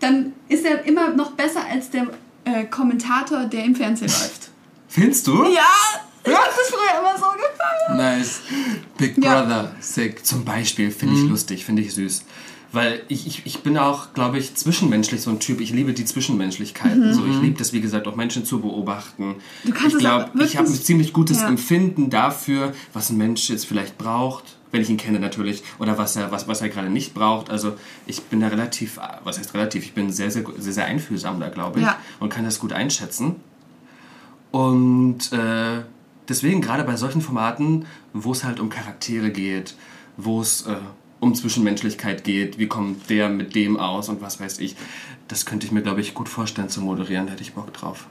dann 0.00 0.32
ist 0.48 0.64
er 0.64 0.84
immer 0.86 1.10
noch 1.10 1.32
besser 1.32 1.64
als 1.70 1.90
der 1.90 2.06
äh, 2.44 2.64
Kommentator, 2.64 3.46
der 3.46 3.64
im 3.64 3.74
Fernsehen 3.74 4.08
läuft. 4.20 4.50
Findest 4.86 5.26
du? 5.26 5.42
Ja, 5.44 6.06
ich 6.30 6.36
hab 6.36 6.46
das 6.46 6.68
früher 6.70 7.00
immer 7.00 7.16
so 7.18 7.26
gefallen. 7.32 7.96
Nice. 7.96 8.40
Big 8.96 9.16
Ja. 9.22 9.40
Brother, 9.42 9.72
sick. 9.80 10.24
Zum 10.24 10.44
Beispiel 10.44 10.90
finde 10.90 11.14
ich 11.16 11.22
lustig, 11.28 11.64
finde 11.64 11.82
ich 11.82 11.94
süß. 11.94 12.24
Weil 12.70 13.00
ich, 13.08 13.26
ich, 13.26 13.46
ich 13.46 13.62
bin 13.62 13.78
auch, 13.78 14.12
glaube 14.12 14.38
ich, 14.38 14.54
zwischenmenschlich 14.54 15.22
so 15.22 15.30
ein 15.30 15.40
Typ. 15.40 15.60
Ich 15.62 15.70
liebe 15.70 15.94
die 15.94 16.04
Zwischenmenschlichkeiten. 16.04 17.14
So, 17.14 17.24
ich 17.24 17.40
liebe 17.40 17.56
das, 17.56 17.72
wie 17.72 17.80
gesagt, 17.80 18.06
auch 18.06 18.14
Menschen 18.14 18.44
zu 18.44 18.60
beobachten. 18.60 19.36
Du 19.64 19.70
kannst 19.70 19.86
ich 19.86 19.94
es 19.94 19.98
glaube, 20.00 20.30
ich 20.44 20.56
habe 20.58 20.68
ein 20.68 20.74
ziemlich 20.74 21.14
gutes 21.14 21.40
Ja. 21.40 21.48
Empfinden 21.48 22.10
dafür, 22.10 22.74
was 22.92 23.08
ein 23.08 23.16
Mensch 23.16 23.48
jetzt 23.48 23.64
vielleicht 23.64 23.96
braucht, 23.96 24.44
wenn 24.70 24.82
ich 24.82 24.90
ihn 24.90 24.98
kenne 24.98 25.18
natürlich, 25.18 25.62
oder 25.78 25.96
was 25.96 26.16
er, 26.16 26.30
was, 26.30 26.46
was 26.46 26.60
er 26.60 26.68
gerade 26.68 26.90
nicht 26.90 27.14
braucht. 27.14 27.48
Also 27.48 27.72
ich 28.06 28.20
bin 28.24 28.40
da 28.40 28.48
relativ, 28.48 29.00
was 29.24 29.38
heißt 29.38 29.54
relativ, 29.54 29.84
ich 29.84 29.94
bin 29.94 30.12
sehr, 30.12 30.30
sehr, 30.30 30.44
sehr, 30.58 30.72
sehr 30.74 30.84
einfühlsam 30.84 31.40
da, 31.40 31.48
glaube 31.48 31.78
ich. 31.80 31.86
Ja. 31.86 31.96
Und 32.20 32.28
kann 32.28 32.44
das 32.44 32.58
gut 32.58 32.74
einschätzen. 32.74 33.36
Und 34.50 35.32
äh, 35.32 35.84
deswegen 36.28 36.60
gerade 36.60 36.84
bei 36.84 36.96
solchen 36.96 37.20
Formaten, 37.20 37.86
wo 38.12 38.32
es 38.32 38.44
halt 38.44 38.60
um 38.60 38.70
Charaktere 38.70 39.30
geht, 39.30 39.74
wo 40.16 40.40
es 40.40 40.62
äh, 40.66 40.76
um 41.20 41.34
Zwischenmenschlichkeit 41.34 42.24
geht, 42.24 42.58
wie 42.58 42.68
kommt 42.68 43.10
der 43.10 43.28
mit 43.28 43.54
dem 43.54 43.76
aus 43.76 44.08
und 44.08 44.20
was 44.20 44.40
weiß 44.40 44.58
ich, 44.60 44.76
das 45.26 45.46
könnte 45.46 45.66
ich 45.66 45.72
mir, 45.72 45.82
glaube 45.82 46.00
ich, 46.00 46.14
gut 46.14 46.28
vorstellen 46.28 46.68
zu 46.68 46.80
moderieren, 46.80 47.26
da 47.26 47.32
hätte 47.32 47.42
ich 47.42 47.54
Bock 47.54 47.72
drauf. 47.72 48.06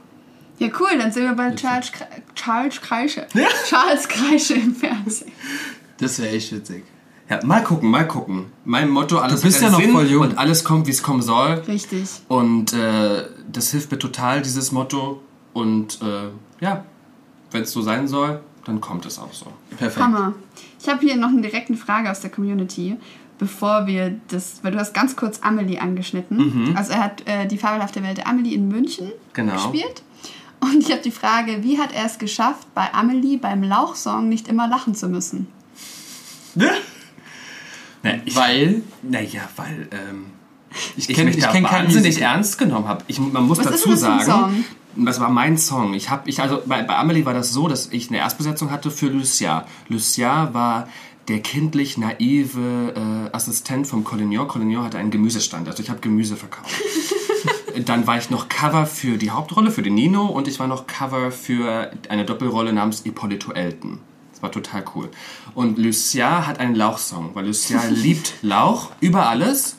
Ja, 0.59 0.69
cool, 0.79 0.97
dann 0.97 1.11
sind 1.11 1.23
wir 1.23 1.33
bei 1.33 1.53
Charles, 1.53 1.91
Kre 1.91 2.07
Charles 2.33 2.81
Kreische. 2.81 3.27
Charles 3.69 4.07
Kreische 4.07 4.55
im 4.55 4.73
Fernsehen. 4.75 5.31
Das 5.99 6.19
wäre 6.19 6.29
echt 6.35 6.51
witzig. 6.51 6.83
Ja, 7.29 7.43
mal 7.45 7.61
gucken, 7.61 7.89
mal 7.89 8.07
gucken. 8.07 8.45
Mein 8.63 8.89
Motto, 8.89 9.17
alles 9.19 9.41
bist 9.41 9.57
hat 9.57 9.63
ja 9.65 9.69
noch 9.71 9.81
Sinn 9.81 9.91
voll 9.91 10.07
jung. 10.07 10.21
und 10.23 10.37
alles 10.37 10.63
kommt, 10.63 10.87
wie 10.87 10.91
es 10.91 11.03
kommen 11.03 11.21
soll. 11.21 11.61
Richtig. 11.67 12.07
Und 12.27 12.73
äh, 12.73 13.25
das 13.51 13.71
hilft 13.71 13.91
mir 13.91 13.99
total, 13.99 14.41
dieses 14.41 14.71
Motto. 14.71 15.21
Und 15.53 15.99
äh, 16.01 16.29
ja, 16.63 16.85
wenn 17.57 17.63
es 17.63 17.71
so 17.71 17.81
sein 17.81 18.07
soll, 18.07 18.39
dann 18.65 18.79
kommt 18.81 19.05
es 19.05 19.17
auch 19.19 19.33
so. 19.33 19.47
Perfekt. 19.77 20.03
Hammer. 20.05 20.33
Ich 20.81 20.87
habe 20.87 20.99
hier 21.05 21.15
noch 21.17 21.29
eine 21.29 21.41
direkte 21.41 21.75
Frage 21.75 22.11
aus 22.11 22.19
der 22.21 22.29
Community, 22.29 22.95
bevor 23.39 23.87
wir 23.87 24.15
das, 24.27 24.59
weil 24.61 24.71
du 24.73 24.77
hast 24.79 24.93
ganz 24.93 25.15
kurz 25.15 25.39
Amelie 25.41 25.79
angeschnitten. 25.79 26.73
Also 26.75 26.93
er 26.93 27.03
hat 27.03 27.27
äh, 27.27 27.47
die 27.47 27.57
fabelhafte 27.57 28.03
Welt 28.03 28.17
der 28.19 28.27
Amelie 28.27 28.53
in 28.53 28.67
München 28.67 29.11
Genau. 29.33 29.53
gespielt. 29.53 30.03
Und 30.59 30.77
ich 30.83 30.91
habe 30.91 31.01
die 31.01 31.11
Frage, 31.11 31.63
wie 31.63 31.79
hat 31.79 31.91
er 31.93 32.05
es 32.05 32.17
geschafft, 32.19 32.67
bei 32.75 32.93
Amelie 32.93 33.37
beim 33.37 33.63
Lauchsong 33.63 34.27
nicht 34.29 34.47
immer 34.47 34.67
lachen 34.67 34.93
zu 34.95 35.07
müssen? 35.09 35.47
Na, 36.55 38.11
ich, 38.25 38.35
Weil 38.35 38.81
Naja, 39.03 39.41
weil 39.55 39.87
ähm, 39.91 40.25
ich 40.95 41.09
ich 41.09 41.15
kenne 41.15 41.29
mich 41.29 41.37
ich 41.37 41.43
da 41.43 41.51
kenn 41.51 41.63
keinen 41.63 41.85
wahnsinnig 41.85 42.15
Musical. 42.15 42.33
ernst 42.35 42.57
genommen 42.57 42.87
habe. 42.87 43.03
Ich, 43.07 43.19
man 43.19 43.45
muss 43.47 43.57
Was 43.59 43.65
dazu 43.67 43.95
sagen, 43.95 44.65
das 45.05 45.19
war 45.19 45.29
mein 45.29 45.57
Song. 45.57 45.93
Ich 45.93 46.09
habe, 46.09 46.29
ich 46.29 46.41
also 46.41 46.61
bei, 46.65 46.83
bei 46.83 46.95
Amelie 46.95 47.25
war 47.25 47.33
das 47.33 47.51
so, 47.51 47.67
dass 47.67 47.87
ich 47.91 48.09
eine 48.09 48.19
Erstbesetzung 48.19 48.71
hatte 48.71 48.91
für 48.91 49.07
Lucia. 49.07 49.65
Lucia 49.89 50.53
war 50.53 50.87
der 51.27 51.39
kindlich 51.41 51.97
naive 51.97 52.93
äh, 52.95 53.35
Assistent 53.35 53.87
vom 53.87 54.03
Collignon. 54.03 54.47
Collignon 54.47 54.83
hatte 54.83 54.97
einen 54.97 55.11
Gemüsestand, 55.11 55.67
also 55.67 55.83
ich 55.83 55.89
habe 55.89 55.99
Gemüse 55.99 56.35
verkauft. 56.35 56.73
dann 57.85 58.07
war 58.07 58.17
ich 58.17 58.29
noch 58.29 58.49
Cover 58.49 58.85
für 58.85 59.17
die 59.17 59.31
Hauptrolle, 59.31 59.71
für 59.71 59.81
den 59.81 59.95
Nino 59.95 60.25
und 60.25 60.47
ich 60.47 60.59
war 60.59 60.67
noch 60.67 60.87
Cover 60.87 61.31
für 61.31 61.91
eine 62.09 62.25
Doppelrolle 62.25 62.73
namens 62.73 63.05
Ippolito 63.05 63.51
Elton. 63.51 63.99
Das 64.37 64.43
war 64.43 64.51
total 64.51 64.85
cool. 64.93 65.09
Und 65.55 65.79
Lucia 65.79 66.45
hat 66.45 66.59
einen 66.59 66.75
Lauchsong, 66.75 67.31
weil 67.33 67.47
Lucia 67.47 67.81
liebt 67.89 68.35
Lauch 68.43 68.91
über 68.99 69.27
alles. 69.27 69.77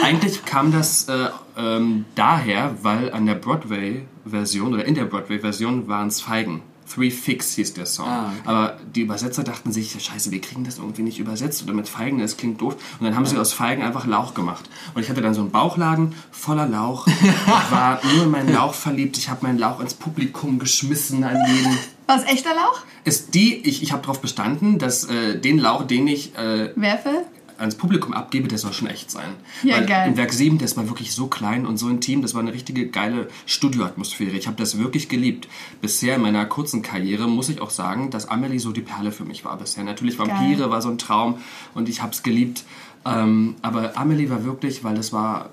Eigentlich 0.00 0.44
kam 0.44 0.70
das 0.70 1.08
äh, 1.08 1.30
ähm, 1.58 2.04
daher, 2.14 2.76
weil 2.82 3.12
an 3.12 3.26
der 3.26 3.34
Broadway-Version 3.34 4.74
oder 4.74 4.84
in 4.84 4.94
der 4.94 5.06
Broadway-Version 5.06 5.88
waren 5.88 6.06
es 6.06 6.20
Feigen. 6.20 6.62
Three 6.92 7.10
Fix 7.10 7.54
hieß 7.54 7.74
der 7.74 7.86
Song. 7.86 8.08
Ah, 8.08 8.32
okay. 8.32 8.48
Aber 8.48 8.76
die 8.94 9.02
Übersetzer 9.02 9.44
dachten 9.44 9.70
sich, 9.72 9.96
scheiße, 10.02 10.30
wir 10.30 10.40
kriegen 10.40 10.64
das 10.64 10.78
irgendwie 10.78 11.02
nicht 11.02 11.18
übersetzt 11.18 11.62
oder 11.62 11.72
mit 11.72 11.88
Feigen, 11.88 12.18
das 12.18 12.36
klingt 12.36 12.60
doof. 12.60 12.76
Und 12.98 13.06
dann 13.06 13.14
haben 13.14 13.26
sie 13.26 13.36
aus 13.36 13.52
Feigen 13.52 13.82
einfach 13.82 14.06
Lauch 14.06 14.34
gemacht. 14.34 14.68
Und 14.94 15.02
ich 15.02 15.08
hatte 15.08 15.20
dann 15.20 15.34
so 15.34 15.40
einen 15.40 15.50
Bauchladen 15.50 16.14
voller 16.32 16.66
Lauch. 16.66 17.06
Ich 17.06 17.70
war 17.70 18.00
nur 18.14 18.24
in 18.24 18.30
meinen 18.30 18.52
Lauch 18.52 18.74
verliebt. 18.74 19.18
Ich 19.18 19.28
habe 19.28 19.46
meinen 19.46 19.58
Lauch 19.58 19.80
ins 19.80 19.94
Publikum 19.94 20.58
geschmissen 20.58 21.22
an 21.22 21.36
jeden. 21.48 21.78
War 22.06 22.16
es 22.16 22.24
echter 22.24 22.50
Lauch? 22.54 22.82
Ist 23.04 23.34
die, 23.34 23.54
ich, 23.54 23.82
ich 23.82 23.92
habe 23.92 24.02
darauf 24.02 24.20
bestanden, 24.20 24.78
dass 24.78 25.04
äh, 25.04 25.38
den 25.38 25.58
Lauch, 25.58 25.84
den 25.84 26.08
ich 26.08 26.36
äh, 26.36 26.72
Werfe? 26.74 27.24
Ans 27.60 27.74
Publikum 27.74 28.12
abgebe, 28.12 28.48
der 28.48 28.58
soll 28.58 28.72
schon 28.72 28.88
echt 28.88 29.10
sein. 29.10 29.34
Ja, 29.62 29.76
Weil 29.76 29.86
geil. 29.86 30.08
Im 30.08 30.16
Werk 30.16 30.32
7, 30.32 30.58
das 30.58 30.76
war 30.76 30.88
wirklich 30.88 31.12
so 31.12 31.26
klein 31.26 31.66
und 31.66 31.76
so 31.76 31.88
intim, 31.88 32.22
das 32.22 32.34
war 32.34 32.40
eine 32.40 32.52
richtige 32.52 32.88
geile 32.88 33.28
Studioatmosphäre. 33.46 34.36
Ich 34.36 34.46
habe 34.46 34.56
das 34.56 34.78
wirklich 34.78 35.08
geliebt. 35.08 35.48
Bisher 35.80 36.16
in 36.16 36.22
meiner 36.22 36.46
kurzen 36.46 36.82
Karriere 36.82 37.28
muss 37.28 37.48
ich 37.48 37.60
auch 37.60 37.70
sagen, 37.70 38.10
dass 38.10 38.28
Amelie 38.28 38.58
so 38.58 38.72
die 38.72 38.80
Perle 38.80 39.12
für 39.12 39.24
mich 39.24 39.44
war 39.44 39.56
bisher. 39.58 39.84
Natürlich 39.84 40.18
Vampire 40.18 40.56
Geil. 40.56 40.70
war 40.70 40.82
so 40.82 40.88
ein 40.88 40.98
Traum 40.98 41.38
und 41.74 41.88
ich 41.88 42.02
habe 42.02 42.12
es 42.12 42.22
geliebt. 42.22 42.64
Ähm, 43.04 43.56
aber 43.62 43.96
Amelie 43.96 44.30
war 44.30 44.44
wirklich, 44.44 44.84
weil 44.84 44.94
das 44.94 45.12
war 45.12 45.50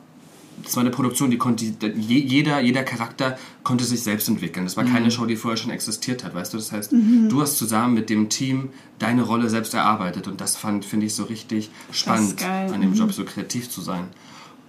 das 0.64 0.76
war 0.76 0.82
eine 0.82 0.90
Produktion, 0.90 1.30
die 1.32 1.38
konnte 1.38 1.66
je- 1.66 2.20
jeder 2.20 2.60
jeder 2.62 2.84
Charakter 2.84 3.38
konnte 3.64 3.84
sich 3.84 4.02
selbst 4.04 4.28
entwickeln. 4.28 4.66
Das 4.66 4.76
war 4.78 4.84
Mhm. 4.84 4.94
keine 4.94 5.12
Show, 5.12 5.26
die 5.26 5.36
vorher 5.36 5.58
schon 5.58 5.72
existiert 5.72 6.24
hat, 6.24 6.34
weißt 6.36 6.54
du? 6.54 6.58
Das 6.58 6.72
heißt, 6.72 6.92
du 6.92 7.42
hast 7.42 7.58
zusammen 7.58 7.94
mit 7.94 8.10
dem 8.10 8.30
Team 8.30 8.70
deine 9.00 9.24
Rolle 9.24 9.50
selbst 9.50 9.74
erarbeitet 9.74 10.28
und 10.28 10.42
das 10.42 10.58
fand 10.58 10.84
finde 10.86 11.06
ich 11.06 11.14
so 11.16 11.24
richtig 11.26 11.70
spannend 11.92 12.44
an 12.44 12.82
dem 12.82 12.94
Job, 12.94 13.12
so 13.14 13.24
kreativ 13.24 13.70
zu 13.70 13.82
sein. 13.82 14.06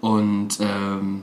Und 0.00 0.58
ähm, 0.60 1.22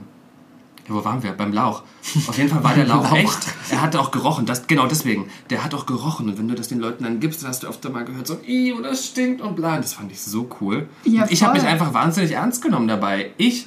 ja, 0.88 0.94
wo 0.94 1.04
waren 1.04 1.22
wir? 1.22 1.32
Beim 1.32 1.52
Lauch. 1.52 1.82
Auf 2.28 2.36
jeden 2.36 2.48
Fall 2.50 2.62
war 2.62 2.74
der 2.74 2.86
Lauch 2.92 3.04
Lauch. 3.10 3.16
echt. 3.16 3.38
Er 3.70 3.82
hatte 3.82 3.98
auch 4.00 4.10
gerochen. 4.10 4.46
Das, 4.46 4.66
genau 4.66 4.86
deswegen. 4.86 5.26
Der 5.50 5.64
hat 5.64 5.74
auch 5.74 5.86
gerochen. 5.86 6.28
Und 6.28 6.38
wenn 6.38 6.46
du 6.46 6.54
das 6.54 6.68
den 6.68 6.78
Leuten 6.78 7.02
dann 7.04 7.18
gibst, 7.18 7.42
dann 7.42 7.48
hast 7.48 7.62
du 7.64 7.68
oft 7.68 7.82
mal 7.92 8.04
gehört, 8.04 8.26
so, 8.26 8.34
und 8.34 8.82
das 8.82 9.06
stinkt 9.06 9.40
und 9.40 9.56
bla. 9.56 9.78
Das 9.78 9.94
fand 9.94 10.12
ich 10.12 10.20
so 10.20 10.48
cool. 10.60 10.88
Ja, 11.04 11.26
ich 11.28 11.42
habe 11.42 11.54
mich 11.58 11.66
einfach 11.66 11.92
wahnsinnig 11.94 12.32
ernst 12.32 12.62
genommen 12.62 12.86
dabei. 12.86 13.32
Ich 13.38 13.66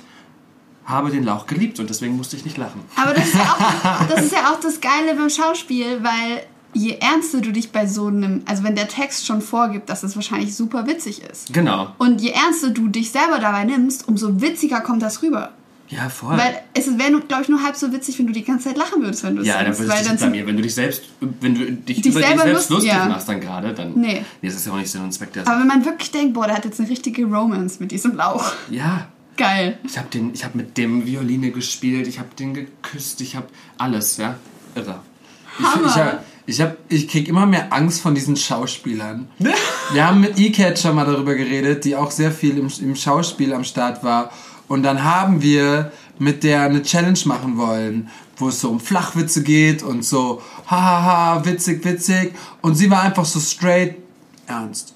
habe 0.90 1.12
den 1.12 1.24
Lauch 1.24 1.46
geliebt 1.48 1.80
und 1.80 1.90
deswegen 1.90 2.18
musste 2.18 2.36
ich 2.36 2.44
nicht 2.46 2.58
lachen. 2.58 2.82
Aber 2.96 3.14
das 3.14 3.28
ist, 3.28 3.36
ja 3.36 3.42
auch, 3.58 4.08
das 4.10 4.26
ist 4.26 4.32
ja 4.34 4.52
auch 4.52 4.60
das 4.60 4.82
Geile 4.82 5.16
beim 5.16 5.30
Schauspiel, 5.30 6.04
weil 6.04 6.44
je 6.74 6.98
ernster 7.00 7.42
du 7.42 7.52
dich 7.52 7.72
bei 7.72 7.88
so 7.88 8.08
einem, 8.08 8.42
also 8.46 8.64
wenn 8.64 8.76
der 8.76 8.88
Text 8.88 9.26
schon 9.26 9.42
vorgibt, 9.42 9.90
dass 9.90 10.04
es 10.04 10.16
wahrscheinlich 10.16 10.56
super 10.56 10.86
witzig 10.88 11.22
ist. 11.24 11.54
Genau. 11.54 11.94
Und 11.98 12.22
je 12.22 12.32
ernster 12.32 12.70
du 12.72 12.88
dich 12.90 13.12
selber 13.12 13.40
dabei 13.40 13.64
nimmst, 13.64 14.08
umso 14.08 14.42
witziger 14.42 14.82
kommt 14.82 15.02
das 15.02 15.22
rüber. 15.24 15.52
Ja, 15.90 16.08
voll. 16.08 16.38
Weil 16.38 16.62
es 16.76 16.86
wäre, 17.00 17.20
glaube 17.22 17.42
ich, 17.42 17.50
nur 17.50 17.64
halb 17.64 17.76
so 17.76 17.92
witzig, 17.92 18.20
wenn 18.20 18.28
du 18.28 18.34
die 18.34 18.44
ganze 18.44 18.70
Zeit 18.70 18.78
lachen 18.78 19.02
würdest, 19.02 19.24
wenn 19.24 19.36
du 19.36 19.42
es 19.42 19.48
ja, 19.48 19.56
dann 19.56 19.66
singst. 19.74 19.80
würde 19.80 19.92
Weil 19.94 20.02
ich 20.02 20.08
dann 20.08 20.20
bei 20.20 20.30
mir, 20.30 20.46
wenn 20.46 20.56
du 20.56 20.62
dich 20.62 20.76
selbst, 20.76 21.02
wenn 21.20 21.56
du 21.56 21.72
dich, 21.72 22.02
Dich 22.02 22.06
über 22.12 22.20
dich 22.20 22.28
selber 22.28 22.44
selbst 22.44 22.54
lust- 22.54 22.70
lustig 22.70 22.92
ja. 22.92 23.06
machst 23.06 23.28
dann 23.28 23.42
gerade, 23.42 23.74
dann. 23.74 23.94
Nee. 23.96 24.24
Nee, 24.42 24.48
das 24.50 24.54
ist 24.56 24.68
ja 24.68 24.74
auch 24.74 24.78
nicht 24.78 24.92
Sinn 24.92 25.02
und 25.04 25.12
Zweck 25.12 25.34
der 25.34 25.48
Aber 25.48 25.60
wenn 25.60 25.68
man 25.68 25.84
wirklich 25.86 26.12
denkt, 26.12 26.36
boah, 26.36 26.46
der 26.46 26.58
hat 26.58 26.66
jetzt 26.66 26.80
eine 26.80 26.90
richtige 26.90 27.26
Romance 27.26 27.78
mit 27.80 27.92
diesem 27.92 28.16
Lauch. 28.16 28.52
Ja, 28.70 29.08
Geil. 29.40 29.80
Ich 29.86 29.98
habe 29.98 30.10
den, 30.10 30.34
ich 30.34 30.44
habe 30.44 30.58
mit 30.58 30.78
dem 30.78 31.06
Violine 31.06 31.52
gespielt, 31.52 32.08
ich 32.08 32.20
habe 32.20 32.28
den 32.38 32.54
geküsst, 32.54 33.22
ich 33.22 33.38
habe 33.38 33.48
alles, 33.78 34.18
ja, 34.18 34.36
irre. 34.76 35.00
Ich, 35.58 35.66
Hammer. 35.66 35.88
ich, 35.88 35.96
hab- 35.96 36.26
ich, 36.46 36.62
hab, 36.62 36.78
ich 36.90 37.08
krieg 37.08 37.30
immer 37.30 37.46
mehr 37.46 37.72
Angst 37.72 38.02
von 38.02 38.14
diesen 38.14 38.36
Schauspielern. 38.36 39.30
Wir 39.94 40.06
haben 40.06 40.20
mit 40.20 40.38
E-Catcher 40.38 40.92
mal 40.94 41.06
darüber 41.06 41.36
geredet, 41.36 41.86
die 41.86 41.96
auch 41.96 42.12
sehr 42.12 42.32
viel 42.34 42.58
im, 42.58 42.70
im 42.82 42.96
Schauspiel 42.98 43.54
am 43.54 43.64
Start 43.64 44.04
war. 44.04 44.30
Und 44.68 44.84
dann 44.84 45.04
haben 45.06 45.42
wir 45.42 45.92
mit 46.20 46.44
der 46.44 46.62
eine 46.64 46.84
Challenge 46.84 47.18
machen 47.26 47.58
wollen, 47.58 48.10
wo 48.38 48.50
es 48.50 48.60
so 48.62 48.70
um 48.70 48.80
Flachwitze 48.82 49.42
geht 49.42 49.82
und 49.84 50.04
so, 50.04 50.42
hahaha, 50.68 51.44
witzig, 51.46 51.84
witzig. 51.86 52.34
Und 52.62 52.76
sie 52.76 52.92
war 52.92 53.02
einfach 53.04 53.26
so 53.26 53.40
straight 53.40 53.96
ernst. 54.48 54.94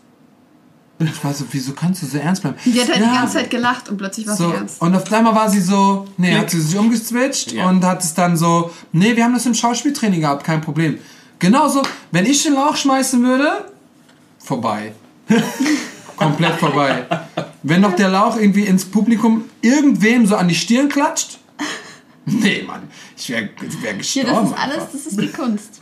Ich 1.08 1.24
war 1.24 1.34
so, 1.34 1.46
wieso 1.52 1.74
kannst 1.74 2.02
du 2.02 2.06
so 2.08 2.18
ernst 2.18 2.42
bleiben? 2.42 2.58
Die 2.66 2.80
hat 2.80 2.88
halt 2.90 3.00
Ja. 3.00 3.08
die 3.12 3.16
ganze 3.18 3.34
Zeit 3.38 3.50
gelacht 3.50 3.90
und 3.90 3.98
plötzlich 3.98 4.28
war 4.28 4.36
So, 4.36 4.50
sie 4.50 4.56
ernst. 4.56 4.82
und 4.82 4.96
auf 4.96 5.12
einmal 5.12 5.36
war 5.36 5.50
sie 5.50 5.62
so, 5.62 6.08
nee, 6.18 6.30
Klick. 6.30 6.40
hat 6.42 6.50
sie 6.50 6.62
sich 6.62 6.78
umgeswitcht 6.78 7.52
Ja. 7.52 7.68
und 7.70 7.84
hat 7.84 8.04
es 8.04 8.14
dann 8.14 8.38
so, 8.38 8.72
nee, 8.92 9.16
wir 9.16 9.24
haben 9.24 9.34
das 9.34 9.46
im 9.46 9.54
Schauspieltraining 9.54 10.22
gehabt, 10.22 10.44
kein 10.44 10.62
Problem. 10.62 10.98
Genauso, 11.40 11.82
wenn 12.12 12.26
ich 12.26 12.44
den 12.44 12.54
Lauch 12.54 12.76
schmeißen 12.76 13.22
würde, 13.24 13.66
vorbei. 14.40 14.94
Komplett 16.16 16.54
vorbei. 16.60 17.06
Wenn 17.64 17.82
noch 17.82 17.96
der 17.96 18.10
Lauch 18.10 18.38
irgendwie 18.38 18.64
ins 18.66 18.86
Publikum 18.86 19.46
irgendwem 19.62 20.26
so 20.26 20.36
an 20.36 20.48
die 20.48 20.56
Stirn 20.56 20.90
klatscht, 20.90 21.40
nee, 22.26 22.64
Mann, 22.66 22.84
ich 23.18 23.30
wäre 23.30 23.50
wär 23.82 23.94
Hier, 23.94 24.24
gestorben. 24.24 24.30
das 24.32 24.50
ist 24.52 24.58
alles, 24.58 24.76
einfach. 24.76 24.90
das 24.94 25.06
ist 25.08 25.20
die 25.22 25.28
Kunst. 25.32 25.82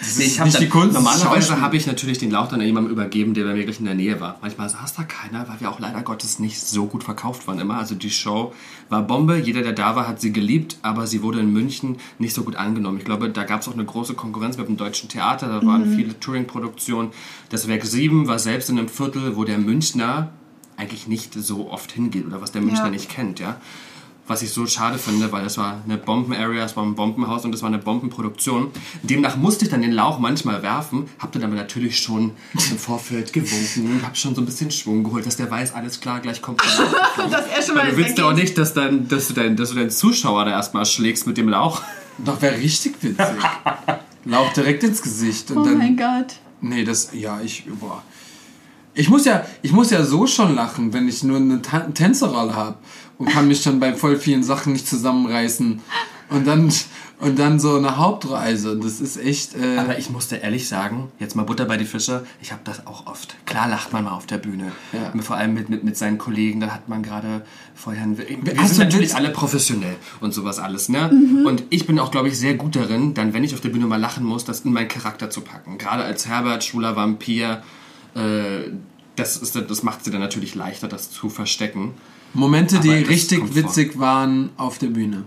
Das 0.00 0.16
Nee, 0.18 0.24
ich 0.24 0.40
nicht 0.40 0.54
dann, 0.56 0.62
die 0.62 0.68
Kunst. 0.68 0.94
Normalerweise 0.94 1.60
habe 1.60 1.76
ich 1.76 1.86
natürlich 1.86 2.18
den 2.18 2.30
Lauch 2.30 2.48
dann 2.48 2.60
jemandem 2.60 2.92
übergeben, 2.92 3.32
der 3.32 3.44
bei 3.44 3.54
mir 3.54 3.64
gleich 3.64 3.78
in 3.78 3.84
der 3.84 3.94
Nähe 3.94 4.20
war. 4.20 4.38
Manchmal 4.42 4.68
saß 4.68 4.94
da 4.94 5.04
keiner, 5.04 5.48
weil 5.48 5.60
wir 5.60 5.70
auch 5.70 5.78
leider 5.78 6.02
Gottes 6.02 6.38
nicht 6.38 6.60
so 6.60 6.86
gut 6.86 7.04
verkauft 7.04 7.46
waren 7.46 7.58
immer. 7.58 7.78
Also 7.78 7.94
die 7.94 8.10
Show 8.10 8.52
war 8.88 9.02
Bombe. 9.02 9.38
Jeder, 9.38 9.62
der 9.62 9.72
da 9.72 9.94
war, 9.96 10.08
hat 10.08 10.20
sie 10.20 10.32
geliebt, 10.32 10.76
aber 10.82 11.06
sie 11.06 11.22
wurde 11.22 11.40
in 11.40 11.52
München 11.52 11.96
nicht 12.18 12.34
so 12.34 12.42
gut 12.42 12.56
angenommen. 12.56 12.98
Ich 12.98 13.04
glaube, 13.04 13.30
da 13.30 13.44
gab 13.44 13.60
es 13.62 13.68
auch 13.68 13.74
eine 13.74 13.84
große 13.84 14.14
Konkurrenz 14.14 14.56
mit 14.58 14.68
dem 14.68 14.76
Deutschen 14.76 15.08
Theater. 15.08 15.48
Da 15.48 15.64
waren 15.66 15.94
viele 15.94 16.18
Touring-Produktionen. 16.18 17.10
Das 17.50 17.68
Werk 17.68 17.84
7 17.86 18.26
war 18.26 18.38
selbst 18.38 18.68
in 18.70 18.78
einem 18.78 18.88
Viertel, 18.88 19.36
wo 19.36 19.44
der 19.44 19.58
Münchner 19.58 20.32
eigentlich 20.76 21.06
nicht 21.06 21.34
so 21.34 21.70
oft 21.70 21.92
hingeht 21.92 22.26
oder 22.26 22.40
was 22.42 22.50
der 22.50 22.62
Münchner 22.62 22.86
Ja. 22.86 22.90
nicht 22.90 23.08
kennt, 23.08 23.38
ja. 23.38 23.60
Was 24.26 24.40
ich 24.40 24.52
so 24.52 24.66
schade 24.66 24.96
finde, 24.98 25.30
weil 25.32 25.44
das 25.44 25.58
war 25.58 25.82
eine 25.84 25.98
Bomben-Area, 25.98 26.64
es 26.64 26.74
war 26.76 26.82
ein 26.82 26.94
Bombenhaus 26.94 27.44
und 27.44 27.52
das 27.52 27.60
war 27.60 27.68
eine 27.68 27.76
Bombenproduktion. 27.78 28.70
Demnach 29.02 29.36
musste 29.36 29.66
ich 29.66 29.70
dann 29.70 29.82
den 29.82 29.92
Lauch 29.92 30.18
manchmal 30.18 30.62
werfen, 30.62 31.08
hab 31.18 31.32
dann 31.32 31.44
aber 31.44 31.54
natürlich 31.54 31.98
schon 31.98 32.30
im 32.70 32.78
Vorfeld 32.78 33.34
gewunken, 33.34 34.00
hab 34.02 34.16
schon 34.16 34.34
so 34.34 34.40
ein 34.40 34.46
bisschen 34.46 34.70
Schwung 34.70 35.04
geholt, 35.04 35.26
dass 35.26 35.36
der 35.36 35.50
weiß, 35.50 35.74
alles 35.74 36.00
klar, 36.00 36.20
gleich 36.20 36.40
kommt 36.40 36.62
der 36.62 37.26
dass 37.28 37.46
er 37.48 37.62
schon 37.62 37.76
Weil 37.76 37.84
mal 37.84 37.90
du 37.90 37.96
willst 37.98 38.16
ja 38.16 38.24
auch 38.26 38.32
nicht, 38.32 38.56
dass, 38.56 38.72
dein, 38.72 39.08
dass, 39.08 39.28
du 39.28 39.34
dein, 39.34 39.56
dass 39.56 39.68
du 39.70 39.74
deinen 39.74 39.90
Zuschauer 39.90 40.46
da 40.46 40.52
erstmal 40.52 40.86
schlägst 40.86 41.26
mit 41.26 41.36
dem 41.36 41.50
Lauch. 41.50 41.82
Doch, 42.16 42.40
wäre 42.40 42.56
richtig 42.56 42.94
witzig. 43.02 43.26
Lauch 44.24 44.52
direkt 44.54 44.84
ins 44.84 45.02
Gesicht 45.02 45.50
und 45.50 45.58
Oh 45.58 45.64
dann. 45.64 45.76
mein 45.76 45.96
Gott. 45.98 46.36
Nee, 46.62 46.84
das, 46.84 47.10
ja, 47.12 47.40
ich, 47.42 47.64
boah. 47.78 48.02
Ich 48.96 49.10
muss 49.10 49.24
ja, 49.24 49.44
ich 49.60 49.72
muss 49.72 49.90
ja 49.90 50.04
so 50.04 50.26
schon 50.26 50.54
lachen, 50.54 50.92
wenn 50.92 51.08
ich 51.08 51.24
nur 51.24 51.36
eine 51.38 51.60
Ta 51.60 51.80
Tänzerrolle 51.80 52.54
habe 52.54 52.76
und 53.18 53.28
kann 53.28 53.48
mich 53.48 53.62
schon 53.62 53.80
bei 53.80 53.94
voll 53.94 54.16
vielen 54.16 54.42
Sachen 54.42 54.72
nicht 54.72 54.88
zusammenreißen. 54.88 55.80
Und 56.30 56.46
dann, 56.46 56.72
und 57.20 57.38
dann 57.38 57.60
so 57.60 57.76
eine 57.76 57.96
Hauptreise. 57.98 58.78
Das 58.82 59.00
ist 59.00 59.18
echt, 59.18 59.54
äh, 59.54 59.76
Aber 59.76 59.98
ich 59.98 60.10
musste 60.10 60.36
ehrlich 60.36 60.68
sagen, 60.68 61.12
jetzt 61.18 61.36
mal 61.36 61.42
Butter 61.42 61.66
bei 61.66 61.76
die 61.76 61.84
Fische, 61.84 62.26
ich 62.40 62.50
habe 62.50 62.62
das 62.64 62.86
auch 62.86 63.06
oft. 63.06 63.36
Klar 63.46 63.68
lacht 63.68 63.92
man 63.92 64.04
mal 64.04 64.12
auf 64.12 64.26
der 64.26 64.38
Bühne. 64.38 64.72
Ja. 64.92 65.12
Vor 65.22 65.36
allem 65.36 65.54
mit, 65.54 65.68
mit, 65.68 65.84
mit 65.84 65.96
seinen 65.96 66.18
Kollegen, 66.18 66.60
da 66.60 66.68
hat 66.68 66.88
man 66.88 67.02
gerade 67.02 67.44
vorher... 67.74 68.06
Wir 68.16 68.56
Hast 68.56 68.76
sind 68.76 68.84
natürlich 68.84 69.14
alle 69.14 69.30
professionell 69.30 69.96
und 70.20 70.32
sowas 70.32 70.58
alles, 70.58 70.88
ne? 70.88 71.10
Und 71.46 71.64
ich 71.70 71.86
bin 71.86 71.98
auch, 71.98 72.10
glaube 72.10 72.28
ich, 72.28 72.38
sehr 72.38 72.54
gut 72.54 72.74
darin, 72.74 73.14
dann, 73.14 73.32
wenn 73.34 73.44
ich 73.44 73.54
auf 73.54 73.60
der 73.60 73.68
Bühne 73.68 73.86
mal 73.86 74.00
lachen 74.00 74.24
muss, 74.24 74.44
das 74.44 74.60
in 74.60 74.72
meinen 74.72 74.88
Charakter 74.88 75.30
zu 75.30 75.42
packen. 75.42 75.78
Gerade 75.78 76.04
als 76.04 76.26
Herbert, 76.26 76.64
schwuler 76.64 76.96
Vampir, 76.96 77.62
äh, 78.14 78.70
das, 79.16 79.36
ist, 79.36 79.54
das 79.56 79.82
macht 79.82 80.04
sie 80.04 80.10
dann 80.10 80.20
natürlich 80.20 80.54
leichter, 80.54 80.88
das 80.88 81.10
zu 81.10 81.28
verstecken. 81.28 81.94
Momente, 82.34 82.80
die 82.80 82.90
aber 82.90 83.08
richtig 83.08 83.40
kommt 83.40 83.54
vor. 83.54 83.62
witzig 83.64 83.98
waren 83.98 84.50
auf 84.56 84.78
der 84.78 84.88
Bühne. 84.88 85.24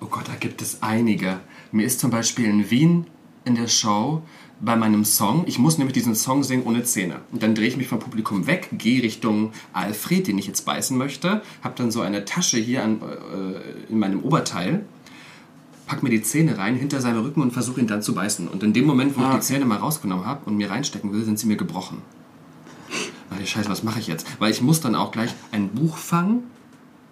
Oh 0.00 0.06
Gott, 0.06 0.28
da 0.28 0.34
gibt 0.34 0.62
es 0.62 0.82
einige. 0.82 1.40
Mir 1.72 1.86
ist 1.86 2.00
zum 2.00 2.10
Beispiel 2.10 2.46
in 2.46 2.70
Wien 2.70 3.06
in 3.44 3.54
der 3.54 3.68
Show 3.68 4.22
bei 4.60 4.74
meinem 4.74 5.04
Song, 5.04 5.44
ich 5.46 5.58
muss 5.58 5.76
nämlich 5.76 5.92
diesen 5.92 6.14
Song 6.14 6.42
singen 6.42 6.64
ohne 6.64 6.82
Zähne. 6.82 7.20
Und 7.30 7.42
dann 7.42 7.54
drehe 7.54 7.68
ich 7.68 7.76
mich 7.76 7.88
vom 7.88 7.98
Publikum 7.98 8.46
weg, 8.46 8.70
gehe 8.72 9.02
Richtung 9.02 9.52
Alfred, 9.74 10.26
den 10.26 10.38
ich 10.38 10.46
jetzt 10.46 10.62
beißen 10.64 10.96
möchte, 10.96 11.42
habe 11.62 11.74
dann 11.76 11.90
so 11.90 12.00
eine 12.00 12.24
Tasche 12.24 12.56
hier 12.56 12.82
an, 12.82 13.00
äh, 13.02 13.92
in 13.92 13.98
meinem 13.98 14.20
Oberteil, 14.22 14.86
pack 15.86 16.02
mir 16.02 16.08
die 16.08 16.22
Zähne 16.22 16.56
rein 16.56 16.74
hinter 16.74 17.02
seinen 17.02 17.20
Rücken 17.20 17.42
und 17.42 17.52
versuche 17.52 17.80
ihn 17.80 17.86
dann 17.86 18.00
zu 18.00 18.14
beißen. 18.14 18.48
Und 18.48 18.62
in 18.62 18.72
dem 18.72 18.86
Moment, 18.86 19.16
wo 19.18 19.20
Ah, 19.22 19.32
ich 19.32 19.36
die 19.36 19.42
Zähne 19.42 19.66
mal 19.66 19.76
rausgenommen 19.76 20.24
habe 20.24 20.40
und 20.46 20.56
mir 20.56 20.70
reinstecken 20.70 21.12
will, 21.12 21.22
sind 21.24 21.38
sie 21.38 21.46
mir 21.46 21.56
gebrochen. 21.56 21.98
Ach, 23.30 23.46
Scheiße, 23.46 23.68
was 23.68 23.82
mache 23.82 24.00
ich 24.00 24.06
jetzt? 24.06 24.26
Weil 24.38 24.50
ich 24.50 24.60
muss 24.60 24.80
dann 24.80 24.94
auch 24.94 25.10
gleich 25.10 25.34
ein 25.52 25.68
Buch 25.70 25.96
fangen, 25.96 26.44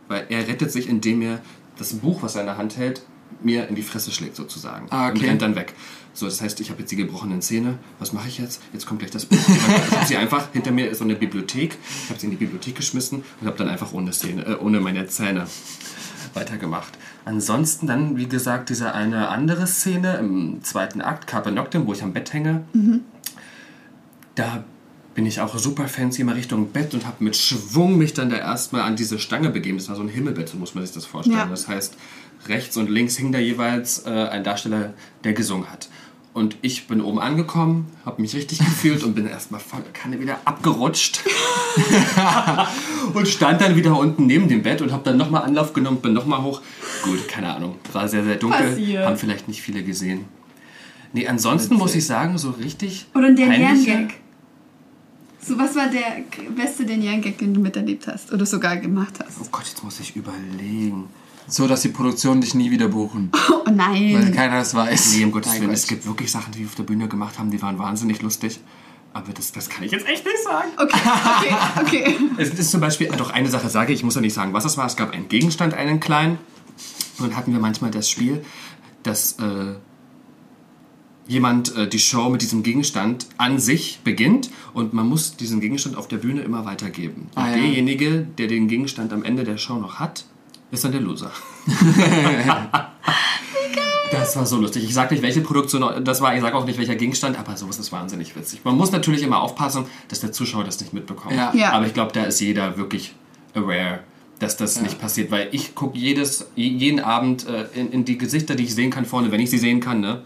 weil 0.09 0.27
er 0.29 0.47
rettet 0.47 0.71
sich, 0.71 0.89
indem 0.89 1.23
er 1.23 1.41
das 1.79 1.95
Buch, 1.95 2.23
was 2.23 2.35
er 2.35 2.43
in 2.43 2.47
der 2.47 2.57
Hand 2.57 2.77
hält, 2.77 3.03
mir 3.43 3.69
in 3.69 3.75
die 3.75 3.83
Fresse 3.83 4.13
schlägt 4.13 4.37
sozusagen. 4.37 4.87
Ah, 4.91 5.09
okay. 5.09 5.19
Und 5.19 5.25
rennt 5.25 5.43
dann 5.43 5.57
weg. 5.57 5.75
So, 6.13 6.27
das 6.27 6.41
heißt, 6.41 6.61
ich 6.61 6.71
habe 6.71 6.81
jetzt 6.81 6.93
die 6.93 6.97
gebrochenen 6.97 7.43
Zähne. 7.43 7.79
Was 7.99 8.13
mache 8.13 8.29
ich 8.29 8.39
jetzt? 8.39 8.63
Jetzt 8.73 8.87
kommt 8.87 9.01
gleich 9.01 9.11
das 9.11 9.27
Buch. 9.27 9.37
Ich 9.37 9.91
habe 9.97 10.07
sie 10.07 10.17
einfach, 10.17 10.53
hinter 10.53 10.71
mir 10.71 10.89
ist 10.89 10.99
so 10.99 11.05
eine 11.05 11.17
Bibliothek. 11.17 11.77
Ich 12.05 12.11
habe 12.11 12.21
sie 12.21 12.27
in 12.27 12.31
die 12.31 12.37
Bibliothek 12.37 12.77
geschmissen 12.77 13.25
und 13.41 13.47
habe 13.47 13.59
dann 13.59 13.69
einfach 13.69 13.93
ohne, 13.93 14.13
Zähne, 14.13 14.47
äh, 14.47 14.55
ohne 14.55 14.81
meine 14.81 15.09
Zähne 15.09 15.49
weitergemacht. 16.35 16.93
Ansonsten 17.25 17.87
dann, 17.87 18.17
wie 18.17 18.29
gesagt, 18.29 18.69
diese 18.69 18.95
eine 18.95 19.29
andere 19.29 19.67
Szene 19.67 20.17
im 20.19 20.63
zweiten 20.63 21.01
Akt, 21.01 21.27
Carpe 21.27 21.51
Noctem, 21.51 21.87
wo 21.87 21.93
ich 21.93 22.03
am 22.03 22.13
Bett 22.13 22.33
hänge. 22.33 22.65
Da 24.35 24.65
bin 25.15 25.27
ich 25.27 25.41
auch 25.41 25.57
super 25.57 25.89
fancy 25.89 26.23
immer 26.23 26.35
Richtung 26.35 26.69
Bett 26.73 26.93
und 26.93 27.07
habe 27.07 27.23
mit 27.23 27.37
Schwung 27.37 27.97
mich 27.97 28.15
dann 28.15 28.31
da 28.31 28.37
erstmal 28.37 28.83
an 28.83 28.97
diese 28.97 29.19
Stange 29.19 29.51
begeben. 29.51 29.79
Das 29.79 29.89
war 29.89 29.97
so 29.97 30.03
ein 30.03 30.09
Himmelbett, 30.09 30.49
so 30.49 30.57
muss 30.57 30.75
man 30.75 30.85
sich 30.85 30.95
das 30.95 31.07
vorstellen. 31.07 31.39
Ja. 31.39 31.47
Das 31.47 31.69
heißt, 31.69 31.97
rechts 32.49 32.77
und 32.77 32.91
links 32.91 33.17
hing 33.17 33.33
da 33.33 33.39
jeweils 33.39 34.05
äh, 34.07 34.11
ein 34.11 34.45
Darsteller, 34.45 34.93
der 35.23 35.33
gesungen 35.33 35.71
hat. 35.71 35.89
Und 36.33 36.57
ich 36.63 36.89
bin 36.89 37.01
oben 37.01 37.21
angekommen, 37.21 37.87
habe 38.05 38.21
mich 38.21 38.35
richtig 38.35 38.59
gefühlt 38.59 39.05
und 39.05 39.15
bin 39.15 39.29
erstmal 39.29 39.61
voll 39.61 39.85
Kanne 39.93 40.19
wieder 40.19 40.41
abgerutscht. 40.45 41.21
und 43.15 43.29
stand 43.29 43.61
dann 43.61 43.77
wieder 43.77 43.97
unten 43.97 44.27
neben 44.27 44.49
dem 44.49 44.65
Bett 44.65 44.83
und 44.83 44.91
habe 44.91 45.05
dann 45.05 45.17
nochmal 45.17 45.45
Anlauf 45.45 45.73
genommen, 45.73 46.01
bin 46.01 46.13
nochmal 46.13 46.43
hoch. 46.43 46.61
Gut, 47.05 47.29
keine 47.29 47.55
Ahnung. 47.55 47.77
War 47.93 48.09
sehr, 48.09 48.25
sehr 48.25 48.35
dunkel. 48.35 48.71
Passiert. 48.71 49.07
Haben 49.07 49.17
vielleicht 49.17 49.47
nicht 49.47 49.63
viele 49.63 49.85
gesehen. 49.85 50.25
Nee, 51.13 51.29
ansonsten 51.29 51.77
muss 51.77 51.95
ich 51.95 52.05
sagen, 52.05 52.37
so 52.37 52.51
richtig. 52.51 53.07
Oder 53.15 53.31
der 53.31 53.57
Jan-Gag. 53.57 54.24
So, 55.47 55.59
was 55.59 55.75
war 55.77 55.89
der 55.89 56.25
beste 56.57 56.85
Jan-Gag, 56.85 57.37
den 57.39 57.53
du 57.53 57.61
miterlebt 57.61 58.07
hast? 58.07 58.33
Oder 58.33 58.47
sogar 58.47 58.77
gemacht 58.79 59.15
hast? 59.19 59.39
Oh 59.43 59.47
Gott, 59.51 59.67
jetzt 59.67 59.83
muss 59.85 60.01
ich 60.01 60.17
überlegen. 60.17 61.09
So, 61.47 61.69
dass 61.69 61.83
die 61.83 61.89
Produktionen 61.89 62.41
dich 62.41 62.55
nie 62.55 62.71
wieder 62.71 62.89
buchen. 62.89 63.31
Oh 63.67 63.67
Weil 63.67 63.75
nein. 63.77 64.33
keiner 64.35 64.59
das 64.59 64.75
weiß. 64.75 65.15
Nee, 65.15 65.25
um 65.25 65.33
Gottes 65.33 65.55
Willen, 65.55 65.69
Gott. 65.69 65.75
es 65.75 65.87
gibt 65.87 66.07
wirklich 66.07 66.31
Sachen, 66.31 66.53
die 66.53 66.61
wir 66.61 66.67
auf 66.67 66.75
der 66.75 66.83
Bühne 66.83 67.09
gemacht 67.09 67.39
haben, 67.39 67.51
die 67.51 67.61
waren 67.63 67.79
wahnsinnig 67.79 68.21
lustig. 68.21 68.61
Aber 69.15 69.33
das, 69.33 69.53
das 69.53 69.71
kann 69.71 69.85
ich 69.85 69.91
jetzt 69.91 70.07
echt 70.07 70.23
nicht 70.23 70.45
sagen. 70.45 70.69
Okay, 70.77 71.01
okay, 71.37 71.57
okay. 71.81 72.17
Es 72.37 72.51
ist 72.51 72.71
zum 72.71 72.83
Beispiel, 72.83 73.09
doch 73.17 73.31
eine 73.31 73.49
Sache 73.49 73.71
sage 73.71 73.95
ich, 73.95 74.01
ich 74.01 74.05
muss 74.05 74.17
ja 74.17 74.21
nicht 74.21 74.35
sagen, 74.35 74.53
was 74.53 74.67
es 74.67 74.77
war. 74.77 74.85
Es 74.85 74.97
gab 74.97 75.13
einen 75.13 75.29
Gegenstand, 75.29 75.73
einen 75.73 75.99
kleinen. 75.99 76.39
Und 77.19 77.29
dann 77.31 77.37
hatten 77.37 77.53
wir 77.53 77.59
manchmal 77.59 77.91
das 77.91 78.11
Spiel, 78.11 78.45
dass 79.03 79.39
äh, 79.39 79.77
jemand 81.27 81.75
äh, 81.77 81.89
die 81.89 81.99
Show 81.99 82.29
mit 82.29 82.43
diesem 82.43 82.63
Gegenstand 82.63 83.27
an 83.39 83.59
sich 83.59 84.01
beginnt 84.05 84.51
und 84.75 84.93
man 84.93 85.09
muss 85.09 85.37
diesen 85.37 85.61
Gegenstand 85.61 85.97
auf 85.97 86.07
der 86.09 86.19
Bühne 86.19 86.43
immer 86.43 86.65
weitergeben. 86.65 87.29
Und 87.35 87.43
Ah, 87.43 87.49
ja. 87.51 87.57
derjenige, 87.57 88.27
der 88.39 88.47
den 88.49 88.69
Gegenstand 88.69 89.13
am 89.13 89.23
Ende 89.25 89.45
der 89.45 89.57
Show 89.59 89.75
noch 89.79 89.99
hat, 89.99 90.25
ist 90.71 90.85
dann 90.85 90.93
der 90.93 91.01
Loser. 91.01 91.31
Das 94.11 94.37
war 94.37 94.47
so 94.47 94.59
lustig. 94.59 94.85
Ich 94.85 94.95
sage 94.95 95.13
nicht, 95.15 95.23
welche 95.23 95.41
Produktion 95.41 95.83
das 96.05 96.21
war, 96.21 96.35
ich 96.37 96.41
sage 96.41 96.55
auch 96.57 96.65
nicht, 96.65 96.79
welcher 96.79 96.95
Gegenstand, 96.95 97.37
aber 97.39 97.57
sowas 97.57 97.79
ist 97.79 97.91
wahnsinnig 97.91 98.37
witzig. 98.37 98.61
Man 98.63 98.77
muss 98.77 98.93
natürlich 98.93 99.23
immer 99.23 99.41
aufpassen, 99.41 99.87
dass 100.09 100.21
der 100.21 100.31
Zuschauer 100.31 100.63
das 100.63 100.79
nicht 100.81 100.93
mitbekommt. 100.93 101.35
Ja. 101.35 101.53
Ja. 101.55 101.73
Aber 101.73 101.87
ich 101.87 101.95
glaube, 101.95 102.13
da 102.13 102.23
ist 102.25 102.39
jeder 102.41 102.77
wirklich 102.77 103.13
aware, 103.55 104.01
dass 104.45 104.57
das 104.57 104.81
nicht 104.81 105.01
passiert, 105.01 105.31
weil 105.31 105.49
ich 105.53 105.75
gucke 105.75 105.99
jedes, 105.99 106.47
jeden 106.55 107.01
Abend 107.01 107.47
äh, 107.49 107.67
in, 107.75 107.91
in 107.91 108.05
die 108.05 108.19
Gesichter, 108.19 108.55
die 108.55 108.65
ich 108.65 108.75
sehen 108.75 108.91
kann 108.91 109.07
vorne, 109.07 109.33
wenn 109.33 109.41
ich 109.41 109.51
sie 109.51 109.59
sehen 109.59 109.81
kann, 109.81 110.01
ne? 110.01 110.23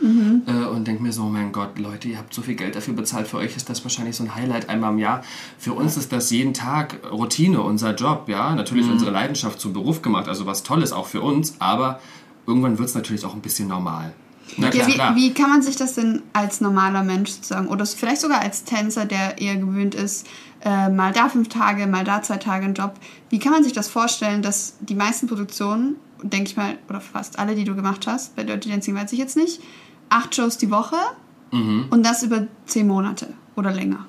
Äh, 0.47 0.67
und 0.67 0.87
denke 0.87 1.03
mir 1.03 1.13
so, 1.13 1.23
oh 1.23 1.29
mein 1.29 1.53
Gott, 1.53 1.79
Leute, 1.79 2.09
ihr 2.09 2.19
habt 2.19 2.35
so 2.35 2.43
viel 2.43 2.55
Geld 2.57 2.75
dafür 2.75 2.95
bezahlt, 2.95 3.29
für 3.29 3.39
euch 3.39 3.57
ist 3.57 3.71
das 3.71 3.85
wahrscheinlich 3.85 4.17
so 4.17 4.25
ein 4.25 4.35
Highlight 4.35 4.69
einmal 4.69 4.93
im 4.93 4.99
Jahr. 4.99 5.23
Für 5.59 5.73
uns 5.73 5.97
ist 5.97 6.13
das 6.13 6.31
jeden 6.31 6.53
Tag 6.53 6.99
Routine, 7.11 7.63
unser 7.63 7.95
Job, 7.95 8.29
ja, 8.29 8.55
natürlich 8.55 8.89
unsere 8.91 9.11
Leidenschaft 9.13 9.61
zum 9.61 9.73
Beruf 9.73 10.03
gemacht, 10.03 10.29
also 10.29 10.47
was 10.47 10.63
Tolles 10.65 10.93
auch 10.93 11.07
für 11.07 11.21
uns, 11.21 11.55
aber 11.61 12.01
irgendwann 12.47 12.79
wird 12.79 12.89
es 12.89 12.95
natürlich 12.95 13.25
auch 13.25 13.35
ein 13.35 13.41
bisschen 13.41 13.69
normal. 13.69 14.13
Na 14.57 14.67
Ja, 14.67 14.71
klar, 14.71 14.87
wie, 14.87 14.93
klar. 14.93 15.17
wie 15.17 15.35
kann 15.35 15.51
man 15.51 15.63
sich 15.63 15.77
das 15.77 15.95
denn 15.95 16.23
als 16.33 16.61
normaler 16.61 17.03
Mensch 17.05 17.31
sozusagen, 17.31 17.69
oder 17.69 17.85
vielleicht 17.87 18.21
sogar 18.21 18.41
als 18.41 18.65
Tänzer, 18.65 19.05
der 19.05 19.39
eher 19.39 19.57
gewöhnt 19.57 19.95
ist, 19.95 20.27
äh, 20.65 20.89
mal 20.89 21.13
da 21.13 21.29
fünf 21.29 21.49
Tage, 21.49 21.87
mal 21.87 22.05
da 22.05 22.23
zwei 22.23 22.37
Tage 22.39 22.65
einen 22.65 22.75
Job, 22.75 22.95
wie 23.31 23.39
kann 23.39 23.53
man 23.53 23.63
sich 23.65 23.73
das 23.73 23.89
vorstellen, 23.89 24.43
dass 24.43 24.75
die 24.81 24.95
meisten 24.95 25.27
Produktionen, 25.29 25.97
denke 26.23 26.51
ich 26.51 26.57
mal, 26.57 26.77
oder 26.89 27.01
fast 27.01 27.39
alle, 27.39 27.55
die 27.55 27.65
du 27.65 27.75
gemacht 27.77 28.07
hast, 28.07 28.35
bei 28.37 28.45
Dirty 28.45 28.69
Dancing 28.71 28.95
weiß 28.95 29.13
ich 29.13 29.19
jetzt 29.19 29.37
nicht, 29.37 29.61
acht 30.09 30.35
Shows 30.35 30.59
die 30.59 30.71
Woche 30.71 30.97
Mhm. 31.51 31.87
und 31.91 32.05
das 32.05 32.23
über 32.23 32.47
zehn 32.67 32.87
Monate 32.87 33.33
oder 33.57 33.73
länger? 33.73 34.05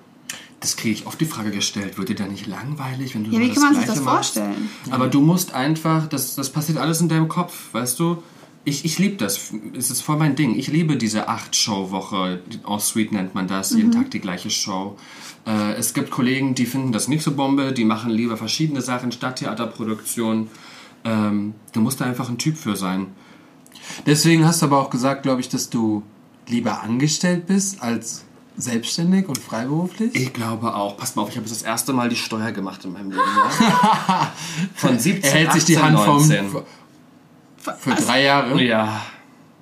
Das 0.59 0.75
kriege 0.75 0.93
ich 0.93 1.07
oft 1.07 1.21
die 1.21 1.25
Frage 1.25 1.51
gestellt, 1.51 1.97
wird 1.97 2.09
dir 2.09 2.15
da 2.15 2.25
nicht 2.25 2.47
langweilig, 2.47 3.15
wenn 3.15 3.23
du 3.23 3.31
Ja, 3.31 3.39
wie 3.39 3.49
kann 3.49 3.63
man 3.63 3.75
sich 3.75 3.85
das 3.85 4.01
machst? 4.01 4.33
vorstellen? 4.33 4.69
Aber 4.91 5.07
du 5.07 5.21
musst 5.21 5.53
einfach, 5.53 6.07
das, 6.07 6.35
das 6.35 6.49
passiert 6.49 6.77
alles 6.79 6.99
in 6.99 7.07
deinem 7.07 7.29
Kopf, 7.29 7.73
weißt 7.73 7.97
du? 7.97 8.21
Ich, 8.65 8.85
ich 8.85 8.99
liebe 8.99 9.15
das, 9.15 9.51
es 9.77 9.89
ist 9.89 10.01
voll 10.01 10.17
mein 10.17 10.35
Ding. 10.35 10.55
Ich 10.55 10.67
liebe 10.67 10.97
diese 10.97 11.27
Acht-Show-Woche, 11.27 12.41
suite 12.79 13.11
nennt 13.11 13.33
man 13.33 13.47
das, 13.47 13.71
Mhm. 13.71 13.77
jeden 13.77 13.91
Tag 13.91 14.11
die 14.11 14.19
gleiche 14.19 14.49
Show. 14.49 14.97
Äh, 15.47 15.73
es 15.73 15.93
gibt 15.93 16.11
Kollegen, 16.11 16.55
die 16.55 16.65
finden 16.65 16.91
das 16.91 17.07
nicht 17.07 17.23
so 17.23 17.31
Bombe, 17.31 17.71
die 17.71 17.85
machen 17.85 18.11
lieber 18.11 18.37
verschiedene 18.37 18.81
Sachen, 18.81 19.11
Stadttheaterproduktion. 19.11 20.49
Ähm, 21.05 21.53
du 21.73 21.79
musst 21.79 22.01
da 22.01 22.05
einfach 22.05 22.29
ein 22.29 22.37
Typ 22.37 22.57
für 22.57 22.75
sein. 22.75 23.07
Deswegen 24.05 24.45
hast 24.45 24.61
du 24.61 24.65
aber 24.67 24.79
auch 24.79 24.89
gesagt, 24.89 25.23
glaube 25.23 25.41
ich, 25.41 25.49
dass 25.49 25.69
du 25.69 26.03
lieber 26.47 26.83
angestellt 26.83 27.47
bist 27.47 27.81
als 27.81 28.25
selbstständig 28.57 29.29
und 29.29 29.37
freiberuflich. 29.37 30.13
Ich 30.15 30.33
glaube 30.33 30.75
auch. 30.75 30.97
Passt 30.97 31.15
mal 31.15 31.21
auf, 31.21 31.29
ich 31.29 31.37
habe 31.37 31.47
das 31.47 31.61
erste 31.61 31.93
Mal 31.93 32.09
die 32.09 32.17
Steuer 32.17 32.51
gemacht 32.51 32.83
in 32.83 32.91
meinem 32.91 33.11
Leben. 33.11 33.21
Von 34.75 34.99
17, 34.99 35.23
er 35.23 35.31
hält 35.31 35.53
sich 35.53 35.63
die 35.65 35.77
18, 35.77 35.97
Hand 35.97 35.99
vom, 36.51 36.63
19. 37.65 37.73
für 37.95 38.01
drei 38.03 38.23
Jahre. 38.23 38.61
Ja, 38.63 39.01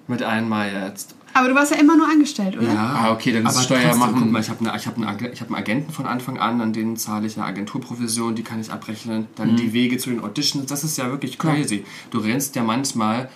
mit 0.08 0.24
einmal 0.24 0.72
jetzt. 0.72 1.16
Aber 1.34 1.50
du 1.50 1.56
warst 1.56 1.72
ja 1.72 1.78
immer 1.80 1.96
nur 1.96 2.08
angestellt, 2.10 2.58
oder? 2.58 2.68
Ah, 2.80 3.12
okay, 3.12 3.32
dann 3.32 3.46
ist 3.46 3.54
aber 3.56 3.64
Steuer 3.64 3.82
trotzdem, 3.84 4.00
machen- 4.00 4.16
Guck 4.22 4.32
mal, 4.32 4.40
ich 4.42 4.50
habe 4.50 4.68
eine, 4.68 4.76
ich 4.78 4.88
hab 4.88 4.98
eine, 4.98 5.30
ich 5.32 5.42
hab 5.42 5.48
einen 5.50 5.56
Agenten 5.56 5.92
von 5.94 6.08
Anfang 6.08 6.40
an, 6.40 6.62
an 6.62 6.74
denen 6.74 6.98
zahle 6.98 7.28
ich 7.28 7.38
eine 7.38 7.46
Agenturprovision, 7.46 8.34
die 8.34 8.42
kann 8.44 8.60
ich 8.60 8.72
abrechnen. 8.72 9.28
Dann 9.36 9.52
Mhm. 9.52 9.56
die 9.58 9.74
Wege 9.74 9.98
zu 10.00 10.10
den 10.10 10.24
Auditions, 10.24 10.66
das 10.66 10.84
ist 10.84 10.98
ja 10.98 11.12
wirklich 11.12 11.38
crazy. 11.38 11.86
Du 12.10 12.18
rennst 12.20 12.56
ja 12.56 12.64
manchmal 12.64 13.30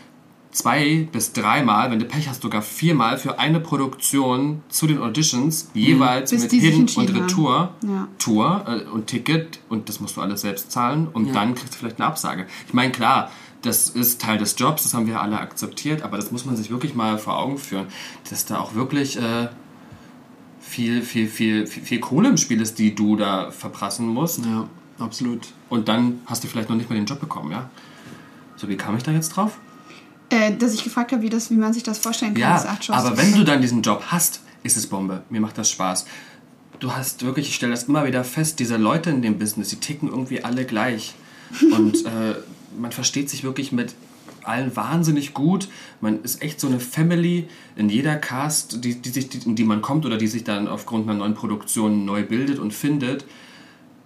zwei 0.52 1.08
bis 1.12 1.32
dreimal, 1.32 1.92
wenn 1.92 2.00
du 2.00 2.06
Pech 2.06 2.28
hast, 2.28 2.42
sogar 2.42 2.62
viermal 2.64 3.18
für 3.18 3.38
eine 3.40 3.60
Produktion 3.60 4.64
zu 4.70 4.88
den 4.88 4.98
Auditions, 5.00 5.70
jeweils 5.74 6.32
Bis 6.32 6.42
mit 6.44 6.52
Hin- 6.54 6.88
und. 6.96 7.14
Retour, 7.16 7.74
Ja. 7.84 8.08
Tour 8.18 8.66
äh, 8.68 8.90
und 8.90 9.08
Ticket 9.08 9.60
und 9.70 9.88
das 9.90 10.00
musst 10.00 10.18
du 10.18 10.22
alles 10.22 10.42
selbst 10.42 10.72
zahlen 10.72 11.08
und 11.14 11.36
dann 11.36 11.54
kriegst 11.56 11.76
du 11.76 11.78
vielleicht 11.78 12.00
eine 12.00 12.08
Absage. 12.08 12.48
Ich 12.68 12.74
meine, 12.74 12.92
klar, 12.92 13.30
das 13.62 13.90
ist 13.90 14.22
Teil 14.22 14.38
des 14.38 14.56
Jobs, 14.58 14.84
das 14.84 14.94
haben 14.94 15.08
wir 15.08 15.22
alle 15.22 15.40
akzeptiert, 15.40 16.02
aber 16.02 16.18
das 16.18 16.32
muss 16.32 16.46
man 16.46 16.56
sich 16.56 16.72
wirklich 16.72 16.96
mal 16.96 17.18
vor 17.18 17.38
Augen 17.38 17.58
führen, 17.58 17.88
dass 18.30 18.46
da 18.46 18.60
auch 18.60 18.74
wirklich 18.74 19.18
äh, 19.18 19.50
viel, 20.60 21.02
viel, 21.02 21.28
viel, 21.28 21.68
viel, 21.68 21.84
viel 21.84 22.00
Kohle 22.00 22.30
im 22.30 22.38
Spiel 22.38 22.62
ist, 22.62 22.80
die 22.80 22.96
du 22.96 23.16
da 23.16 23.52
verprassen 23.52 24.08
musst. 24.08 24.46
Ja, 24.46 24.68
absolut. 25.00 25.48
Und 25.70 25.88
dann 25.88 26.22
hast 26.26 26.44
du 26.44 26.48
vielleicht 26.48 26.70
noch 26.70 26.76
nicht 26.76 26.90
mal 26.90 26.96
den 26.96 27.06
Job 27.06 27.20
bekommen, 27.20 27.52
ja? 27.52 27.70
So, 28.56 28.68
wie 28.70 28.78
kam 28.78 28.96
ich 28.96 29.04
da 29.04 29.12
jetzt 29.12 29.30
drauf? 29.30 29.58
Äh, 30.30 30.56
dass 30.56 30.74
ich 30.74 30.84
gefragt 30.84 31.12
habe, 31.12 31.22
wie, 31.22 31.30
das, 31.30 31.50
wie 31.50 31.56
man 31.56 31.74
sich 31.74 31.84
das 31.84 32.00
vorstellen 32.00 32.34
kann, 32.34 32.42
Ja, 32.42 32.78
aber 32.90 33.18
wenn 33.18 33.34
du 33.34 33.44
dann 33.44 33.62
diesen 33.62 33.82
Job 33.82 34.04
hast, 34.08 34.42
ist 34.64 34.78
es 34.78 34.88
Bombe. 34.88 35.24
Mir 35.30 35.42
macht 35.42 35.58
das 35.58 35.70
Spaß. 35.70 36.06
Du 36.80 36.94
hast 36.94 37.24
wirklich, 37.26 37.50
ich 37.50 37.56
stelle 37.56 37.74
das 37.74 37.84
immer 37.84 38.06
wieder 38.06 38.24
fest, 38.24 38.60
diese 38.60 38.78
Leute 38.78 39.10
in 39.10 39.22
dem 39.22 39.38
Business, 39.38 39.70
die 39.70 39.76
ticken 39.76 40.10
irgendwie 40.10 40.44
alle 40.44 40.66
gleich. 40.66 41.14
Und 41.72 42.06
äh, 42.06 42.36
man 42.80 42.92
versteht 42.92 43.30
sich 43.30 43.44
wirklich 43.44 43.72
mit 43.72 43.96
allen 44.44 44.76
wahnsinnig 44.76 45.34
gut. 45.34 45.68
Man 46.00 46.24
ist 46.24 46.42
echt 46.42 46.60
so 46.60 46.68
eine 46.68 46.80
Family 46.80 47.48
in 47.76 47.90
jeder 47.90 48.16
Cast, 48.16 48.84
die, 48.84 48.96
die 48.96 49.10
sich, 49.10 49.30
die, 49.30 49.40
in 49.46 49.56
die 49.56 49.64
man 49.64 49.82
kommt 49.82 50.06
oder 50.06 50.18
die 50.18 50.28
sich 50.28 50.44
dann 50.44 50.68
aufgrund 50.68 51.08
einer 51.08 51.18
neuen 51.20 51.34
Produktion 51.34 52.06
neu 52.06 52.24
bildet 52.24 52.60
und 52.60 52.74
findet, 52.74 53.26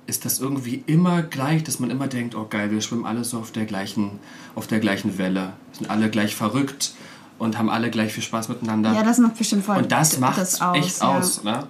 ist 0.07 0.25
das 0.25 0.39
irgendwie 0.39 0.83
immer 0.85 1.23
gleich, 1.23 1.63
dass 1.63 1.79
man 1.79 1.89
immer 1.89 2.07
denkt, 2.07 2.35
oh 2.35 2.45
geil, 2.49 2.71
wir 2.71 2.81
schwimmen 2.81 3.05
alle 3.05 3.23
so 3.23 3.39
auf 3.39 3.51
der 3.51 3.65
gleichen, 3.65 4.19
auf 4.53 4.67
der 4.67 4.79
gleichen 4.79 5.17
Welle. 5.17 5.53
Sind 5.71 5.89
alle 5.89 6.09
gleich 6.09 6.35
verrückt 6.35 6.93
und 7.39 7.57
haben 7.57 7.69
alle 7.69 7.89
gleich 7.89 8.13
viel 8.13 8.23
Spaß 8.23 8.49
miteinander. 8.49 8.93
Ja, 8.93 9.03
das 9.03 9.17
macht 9.17 9.37
bestimmt 9.37 9.65
voll 9.65 9.77
und 9.77 9.91
das 9.91 10.19
macht 10.19 10.37
das 10.37 10.61
aus, 10.61 10.77
echt 10.77 11.01
ja. 11.01 11.17
aus. 11.17 11.43
Ne? 11.43 11.67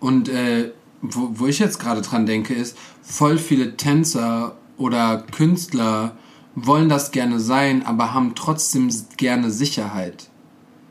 Und 0.00 0.28
äh, 0.28 0.72
wo, 1.00 1.30
wo 1.32 1.46
ich 1.46 1.58
jetzt 1.58 1.78
gerade 1.78 2.02
dran 2.02 2.26
denke, 2.26 2.54
ist, 2.54 2.76
voll 3.02 3.38
viele 3.38 3.76
Tänzer 3.76 4.56
oder 4.76 5.24
Künstler 5.32 6.16
wollen 6.66 6.88
das 6.88 7.10
gerne 7.10 7.40
sein, 7.40 7.84
aber 7.86 8.14
haben 8.14 8.34
trotzdem 8.34 8.88
gerne 9.16 9.50
Sicherheit. 9.50 10.28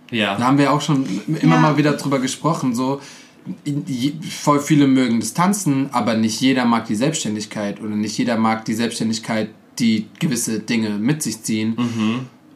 Da 0.10 0.16
Ja. 0.16 0.40
haben 0.40 0.58
wir 0.58 0.72
auch 0.72 0.82
schon 0.82 1.06
immer 1.42 1.56
Ja. 1.56 1.62
mal 1.62 1.78
wieder 1.78 1.94
drüber 1.94 2.20
gesprochen. 2.20 2.74
So, 2.76 3.02
voll 4.30 4.60
viele 4.60 4.88
mögen 4.88 5.20
das 5.20 5.34
Tanzen, 5.34 5.90
aber 5.92 6.16
nicht 6.16 6.40
jeder 6.42 6.66
mag 6.66 6.86
die 6.86 6.96
Selbstständigkeit 6.96 7.82
oder 7.82 7.96
nicht 7.96 8.18
jeder 8.18 8.38
mag 8.38 8.66
die 8.66 8.74
Selbstständigkeit, 8.74 9.50
die 9.80 10.08
gewisse 10.20 10.60
Dinge 10.60 10.92
mit 10.92 11.22
sich 11.24 11.44
ziehen. 11.44 11.78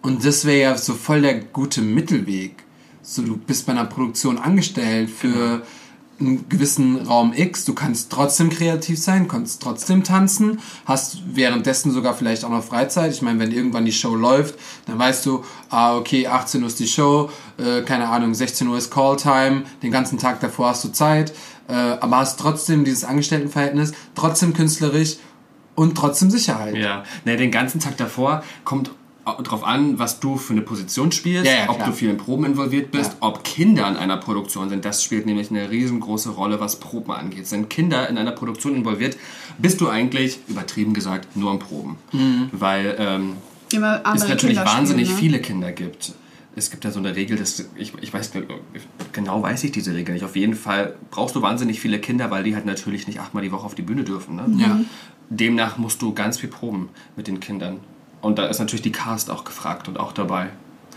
Und 0.02 0.26
das 0.26 0.46
wäre 0.46 0.62
ja 0.72 0.78
so 0.78 0.94
voll 0.94 1.22
der 1.22 1.40
gute 1.40 1.82
Mittelweg. 1.82 2.56
So, 3.04 3.22
du 3.22 3.38
bist 3.38 3.66
bei 3.66 3.74
einer 3.74 3.86
Produktion 3.86 4.38
angestellt 4.38 5.10
für 5.10 5.62
einen 6.22 6.48
gewissen 6.48 7.06
Raum 7.06 7.34
X, 7.36 7.66
du 7.66 7.74
kannst 7.74 8.12
trotzdem 8.12 8.50
kreativ 8.50 9.00
sein, 9.00 9.28
kannst 9.28 9.62
trotzdem 9.62 10.04
tanzen, 10.04 10.60
hast 10.86 11.20
währenddessen 11.34 11.92
sogar 11.92 12.14
vielleicht 12.14 12.46
auch 12.46 12.50
noch 12.50 12.64
Freizeit. 12.64 13.12
Ich 13.12 13.22
meine, 13.22 13.40
wenn 13.40 13.52
irgendwann 13.52 13.86
die 13.86 13.92
Show 13.92 14.16
läuft, 14.16 14.56
dann 14.86 14.98
weißt 14.98 15.26
du, 15.26 15.44
ah, 15.70 15.98
okay, 15.98 16.28
18 16.28 16.62
Uhr 16.62 16.68
ist 16.68 16.80
die 16.80 16.88
Show, 16.88 17.30
äh, 17.58 17.82
keine 17.82 18.08
Ahnung, 18.10 18.34
16 18.34 18.68
Uhr 18.68 18.78
ist 18.78 18.92
Calltime, 18.92 19.64
den 19.84 19.92
ganzen 19.92 20.18
Tag 20.18 20.40
davor 20.40 20.70
hast 20.70 20.84
du 20.84 20.90
Zeit, 20.90 21.34
äh, 21.68 21.74
aber 21.74 22.18
hast 22.18 22.40
trotzdem 22.40 22.86
dieses 22.86 23.04
Angestelltenverhältnis, 23.04 23.94
trotzdem 24.16 24.54
künstlerisch 24.54 25.18
und 25.76 25.96
trotzdem 25.96 26.30
Sicherheit. 26.30 26.76
Ja, 26.76 27.04
ne, 27.26 27.38
den 27.38 27.52
ganzen 27.52 27.80
Tag 27.80 27.98
davor 27.98 28.44
kommt 28.64 28.92
drauf 29.44 29.64
an, 29.64 30.00
was 30.00 30.20
du 30.20 30.38
für 30.38 30.54
eine 30.54 30.62
Position 30.62 31.12
spielst, 31.12 31.46
Ja, 31.46 31.66
ja, 31.66 31.70
ob 31.70 31.84
du 31.86 31.92
viel 31.92 32.10
in 32.10 32.18
Proben 32.18 32.46
involviert 32.46 32.92
bist, 32.92 33.12
Ja. 33.12 33.18
ob 33.28 33.44
Kinder 33.44 33.88
in 33.88 33.96
einer 33.96 34.18
Produktion 34.18 34.70
sind. 34.70 34.84
Das 34.84 35.04
spielt 35.04 35.26
nämlich 35.26 35.52
eine 35.52 35.70
riesengroße 35.70 36.32
Rolle, 36.32 36.60
was 36.60 36.80
Proben 36.80 37.12
angeht. 37.12 37.48
Sind 37.48 37.70
Kinder 37.70 38.10
in 38.10 38.18
einer 38.18 38.32
Produktion 38.32 38.76
involviert, 38.76 39.18
bist 39.58 39.80
du 39.82 39.90
eigentlich, 39.90 40.40
übertrieben 40.48 40.94
gesagt, 40.94 41.36
nur 41.36 41.52
am 41.52 41.60
Proben. 41.60 41.98
Mhm. 42.12 42.50
Weil 42.52 42.96
ähm, 42.98 43.34
es 43.72 44.28
natürlich 44.28 44.58
Kinder 44.58 44.66
wahnsinnig 44.66 45.08
spielen, 45.08 45.16
ne? 45.16 45.20
viele 45.20 45.40
Kinder 45.42 45.72
gibt. 45.72 46.14
Es 46.54 46.70
gibt 46.70 46.84
ja 46.84 46.92
so 46.92 47.00
eine 47.00 47.16
Regel, 47.16 47.38
dass 47.38 47.64
ich, 47.76 47.94
ich 48.02 48.14
weiß 48.14 48.34
nicht, 48.34 48.48
genau 49.14 49.42
weiß 49.42 49.64
ich 49.64 49.72
diese 49.72 49.94
Regel 49.96 50.14
nicht. 50.14 50.26
Auf 50.26 50.36
jeden 50.36 50.56
Fall 50.56 50.96
brauchst 51.10 51.36
du 51.36 51.42
wahnsinnig 51.42 51.80
viele 51.80 52.00
Kinder, 52.00 52.30
weil 52.30 52.44
die 52.44 52.56
halt 52.56 52.66
natürlich 52.66 53.08
nicht 53.08 53.20
achtmal 53.20 53.42
die 53.42 53.52
Woche 53.54 53.66
auf 53.66 53.76
die 53.76 53.84
Bühne 53.84 54.04
dürfen. 54.04 54.36
Ne? 54.36 54.46
Ja. 54.58 54.80
Demnach 55.30 55.78
musst 55.78 56.02
du 56.02 56.14
ganz 56.14 56.38
viel 56.40 56.50
proben 56.50 56.90
mit 57.16 57.28
den 57.28 57.40
Kindern. 57.40 57.80
Und 58.22 58.38
da 58.38 58.48
ist 58.48 58.60
natürlich 58.60 58.82
die 58.84 58.92
Cast 58.92 59.30
auch 59.30 59.44
gefragt 59.44 59.88
und 59.88 60.00
auch 60.00 60.12
dabei. 60.14 60.50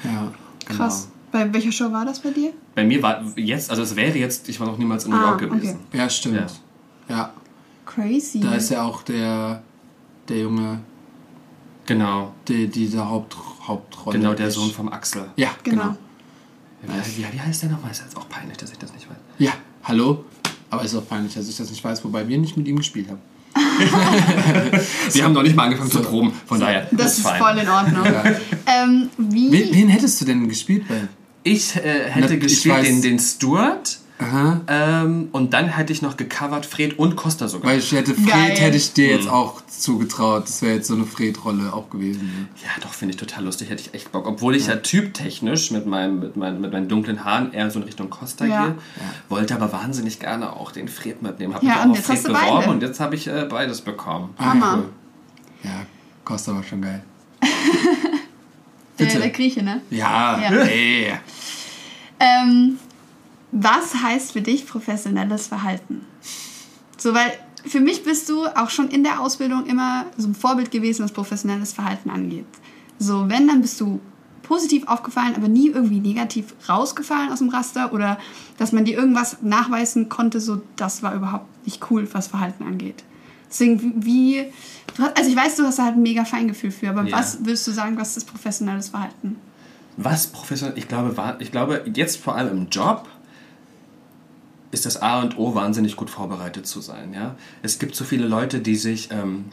Ja. 0.02 0.32
Krass. 0.66 1.08
Bei 1.32 1.52
welcher 1.52 1.72
Show 1.72 1.90
war 1.90 2.04
das 2.04 2.20
bei 2.20 2.30
dir? 2.30 2.52
Bei 2.74 2.84
mir 2.84 3.02
war 3.02 3.22
jetzt, 3.36 3.70
also 3.70 3.82
es 3.82 3.96
wäre 3.96 4.16
jetzt, 4.16 4.48
ich 4.48 4.60
war 4.60 4.66
noch 4.66 4.78
niemals 4.78 5.04
in 5.04 5.10
New 5.10 5.16
Ah, 5.16 5.30
York 5.30 5.40
gewesen. 5.40 5.80
Ja, 5.92 6.08
stimmt. 6.08 6.60
Ja. 7.08 7.32
Crazy. 7.86 8.40
Da 8.40 8.54
ist 8.54 8.70
ja 8.70 8.82
auch 8.82 9.02
der, 9.02 9.62
der 10.28 10.38
Junge, 10.40 10.80
Genau, 11.86 12.32
die, 12.48 12.66
diese 12.68 13.06
Haupt, 13.08 13.36
Hauptrolle. 13.66 14.18
genau 14.18 14.32
der. 14.32 14.50
Sohn 14.50 14.70
vom 14.70 14.88
Axel. 14.88 15.26
Ja, 15.36 15.50
genau. 15.62 15.82
genau. 15.82 16.98
Wie, 17.04 17.22
wie, 17.22 17.32
wie 17.34 17.40
heißt 17.40 17.62
der 17.62 17.70
nochmal? 17.70 17.90
Ist 17.90 18.00
jetzt 18.02 18.16
auch 18.16 18.28
peinlich, 18.28 18.56
dass 18.56 18.72
ich 18.72 18.78
das 18.78 18.92
nicht 18.94 19.08
weiß. 19.08 19.16
Ja, 19.38 19.52
hallo. 19.82 20.24
Aber 20.70 20.82
ist 20.82 20.94
auch 20.94 21.06
peinlich, 21.06 21.34
dass 21.34 21.46
ich 21.48 21.56
das 21.56 21.70
nicht 21.70 21.84
weiß, 21.84 22.02
wobei 22.04 22.26
wir 22.26 22.38
nicht 22.38 22.56
mit 22.56 22.66
ihm 22.68 22.76
gespielt 22.76 23.10
haben. 23.10 23.20
Wir 25.12 25.24
haben 25.24 25.32
noch 25.32 25.42
nicht 25.42 25.55
mal 25.57 25.64
angefangen 25.64 25.90
zu 25.90 26.00
proben, 26.02 26.32
von 26.46 26.61
daher 26.61 26.86
Das 26.92 27.18
ist 27.18 27.26
fein. 27.26 27.40
voll 27.40 27.59
in 27.59 27.68
Ordnung. 27.68 28.05
ähm, 28.66 29.09
wie? 29.18 29.52
Wen, 29.52 29.74
wen 29.74 29.88
hättest 29.88 30.20
du 30.20 30.24
denn 30.24 30.48
gespielt 30.48 30.86
bei? 30.88 31.02
Ich 31.42 31.76
äh, 31.76 32.11
hätte 32.11 32.26
Na, 32.28 32.34
ich 32.34 32.40
gespielt 32.40 32.74
weiß. 32.76 32.86
den, 32.86 33.02
den 33.02 33.18
Stuart. 33.18 33.98
Ähm, 34.68 35.28
und 35.32 35.52
dann 35.54 35.68
hätte 35.68 35.92
ich 35.92 36.02
noch 36.02 36.16
gecovert 36.16 36.66
Fred 36.66 36.98
und 36.98 37.16
Costa 37.16 37.48
sogar. 37.48 37.70
Weil 37.72 37.78
ich 37.78 37.92
hätte 37.92 38.14
Fred 38.14 38.26
Geil. 38.28 38.56
hätte 38.58 38.76
ich 38.76 38.92
dir 38.92 39.08
Mhm. 39.08 39.18
jetzt 39.18 39.28
auch 39.28 39.62
zugetraut. 39.66 40.44
Das 40.44 40.62
wäre 40.62 40.74
jetzt 40.76 40.88
so 40.88 40.94
eine 40.94 41.04
Fred-Rolle 41.04 41.72
auch 41.72 41.90
gewesen. 41.90 42.22
Ne? 42.26 42.48
ja, 42.62 42.70
doch, 42.82 42.92
finde 42.94 43.14
ich 43.14 43.20
total 43.20 43.44
lustig, 43.44 43.70
hätte 43.70 43.82
ich 43.82 43.94
echt 43.94 44.12
Bock. 44.12 44.26
Obwohl 44.26 44.54
ich 44.56 44.66
ja, 44.66 44.76
typtechnisch 44.76 45.70
mit, 45.70 45.86
meinem, 45.86 46.20
mit, 46.20 46.36
meinen, 46.36 46.60
mit 46.60 46.72
meinen 46.72 46.88
dunklen 46.88 47.24
Haaren 47.24 47.52
eher 47.52 47.70
so 47.70 47.78
in 47.80 47.84
Richtung 47.84 48.10
Costa 48.10 48.44
Ja. 48.44 48.66
gehe, 48.66 48.74
wollte 49.28 49.54
aber 49.54 49.72
wahnsinnig 49.72 50.20
gerne 50.20 50.52
auch 50.54 50.70
den 50.72 50.88
Fred 50.88 51.22
mitnehmen. 51.22 51.54
Hab 51.54 51.62
Ja, 51.62 51.68
mich 51.70 51.78
auch 51.78 51.84
und 51.84 51.90
auf 51.90 51.96
jetzt 51.96 52.06
Fred 52.06 52.16
hast 52.18 52.24
du 52.26 52.32
beworben 52.32 52.56
beide. 52.58 52.70
und 52.70 52.82
jetzt 52.82 53.00
habe 53.00 53.14
ich 53.16 53.26
äh, 53.26 53.46
beides 53.48 53.80
bekommen. 53.80 54.30
Hammer. 54.38 54.78
Cool. 54.78 54.88
Ja, 55.64 55.86
Costa 56.24 56.54
war 56.54 56.62
schon 56.62 56.82
geil. 56.82 57.02
der, 58.98 59.04
bitte. 59.06 59.18
der 59.18 59.30
Grieche, 59.30 59.62
ne? 59.62 59.80
Ja, 59.90 60.38
Ja. 60.40 60.50
ey. 60.62 61.12
Ähm, 62.20 62.78
was 63.55 63.94
heißt 64.02 64.32
für 64.32 64.42
dich 64.42 64.66
professionelles 64.66 65.46
Verhalten? 65.46 66.05
So, 66.98 67.14
weil 67.14 67.32
für 67.64 67.80
mich 67.80 68.02
bist 68.02 68.28
du 68.28 68.44
auch 68.46 68.68
schon 68.68 68.88
in 68.88 69.05
der 69.05 69.20
Ausbildung 69.20 69.66
immer 69.66 70.07
so 70.16 70.28
ein 70.28 70.34
Vorbild 70.34 70.70
gewesen, 70.70 71.05
was 71.05 71.12
professionelles 71.12 71.72
Verhalten 71.72 72.11
angeht. 72.11 72.46
So, 72.98 73.28
wenn, 73.28 73.46
dann 73.46 73.62
bist 73.62 73.80
du 73.80 74.00
positiv 74.42 74.86
aufgefallen, 74.88 75.34
aber 75.36 75.48
nie 75.48 75.68
irgendwie 75.68 76.00
negativ 76.00 76.55
rausgefallen 76.68 77.32
aus 77.32 77.38
dem 77.38 77.48
Raster 77.48 77.92
oder 77.92 78.18
dass 78.59 78.72
man 78.72 78.84
dir 78.84 78.98
irgendwas 78.98 79.38
nachweisen 79.40 80.09
konnte, 80.09 80.40
so 80.40 80.61
das 80.76 81.02
war 81.02 81.14
überhaupt 81.14 81.46
nicht 81.64 81.90
cool, 81.90 82.07
was 82.12 82.26
Verhalten 82.26 82.64
angeht. 82.64 83.05
Deswegen, 83.48 84.05
wie, 84.05 84.44
hast, 84.98 85.16
also 85.16 85.30
ich 85.30 85.36
weiß, 85.36 85.57
du 85.57 85.62
hast 85.64 85.78
da 85.78 85.84
halt 85.84 85.96
ein 85.96 86.02
mega 86.02 86.24
Feingefühl 86.24 86.72
für, 86.72 86.90
aber 86.90 87.05
Ja. 87.05 87.18
was 87.18 87.38
würdest 87.38 87.66
du 87.68 87.70
sagen, 87.70 87.96
was 87.96 88.16
ist 88.16 88.24
professionelles 88.24 88.88
Verhalten? 88.90 89.36
Was 89.96 90.26
professionell, 90.26 90.76
ich 90.76 90.88
glaube, 90.88 91.36
ich 91.38 91.52
glaube, 91.52 91.84
jetzt 91.94 92.18
vor 92.18 92.34
allem 92.34 92.59
im 92.59 92.68
Job 92.68 93.09
ist 94.74 94.84
das 94.84 95.00
A 95.00 95.22
und 95.22 95.38
O 95.38 95.54
wahnsinnig 95.54 95.96
gut 95.96 96.10
vorbereitet 96.10 96.66
zu 96.66 96.80
sein. 96.80 97.14
Ja? 97.14 97.36
Es 97.62 97.78
gibt 97.78 97.94
so 97.94 98.04
viele 98.04 98.26
Leute, 98.26 98.60
die 98.60 98.76
sich 98.76 99.10
ähm, 99.10 99.46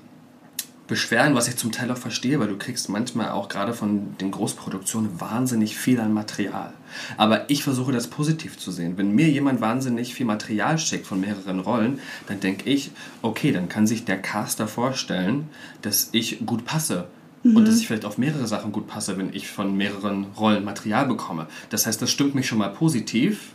beschweren, 0.87 1.35
was 1.35 1.47
ich 1.47 1.55
zum 1.55 1.71
Teil 1.71 1.89
auch 1.89 1.97
verstehe, 1.97 2.39
weil 2.41 2.49
du 2.49 2.57
kriegst 2.57 2.89
manchmal 2.89 3.29
auch 3.29 3.47
gerade 3.47 3.73
von 3.73 4.17
den 4.19 4.29
Großproduktionen 4.31 5.21
wahnsinnig 5.21 5.77
viel 5.77 6.01
an 6.01 6.11
Material. 6.11 6.73
Aber 7.15 7.49
ich 7.49 7.63
versuche 7.63 7.93
das 7.93 8.07
positiv 8.07 8.57
zu 8.57 8.71
sehen. 8.71 8.97
Wenn 8.97 9.15
mir 9.15 9.29
jemand 9.29 9.61
wahnsinnig 9.61 10.13
viel 10.13 10.25
Material 10.25 10.77
schickt 10.77 11.07
von 11.07 11.21
mehreren 11.21 11.61
Rollen, 11.61 11.99
dann 12.27 12.41
denke 12.41 12.69
ich, 12.69 12.91
okay, 13.21 13.53
dann 13.53 13.69
kann 13.69 13.87
sich 13.87 14.03
der 14.03 14.21
Caster 14.21 14.67
vorstellen, 14.67 15.47
dass 15.81 16.09
ich 16.11 16.45
gut 16.45 16.65
passe. 16.65 17.07
Und 17.43 17.67
dass 17.67 17.79
ich 17.79 17.87
vielleicht 17.87 18.05
auf 18.05 18.19
mehrere 18.19 18.45
Sachen 18.45 18.71
gut 18.71 18.87
passe, 18.87 19.17
wenn 19.17 19.33
ich 19.33 19.47
von 19.47 19.75
mehreren 19.75 20.25
Rollen 20.37 20.63
Material 20.63 21.07
bekomme. 21.07 21.47
Das 21.69 21.87
heißt, 21.87 21.99
das 21.99 22.11
stimmt 22.11 22.35
mich 22.35 22.47
schon 22.47 22.59
mal 22.59 22.69
positiv 22.69 23.53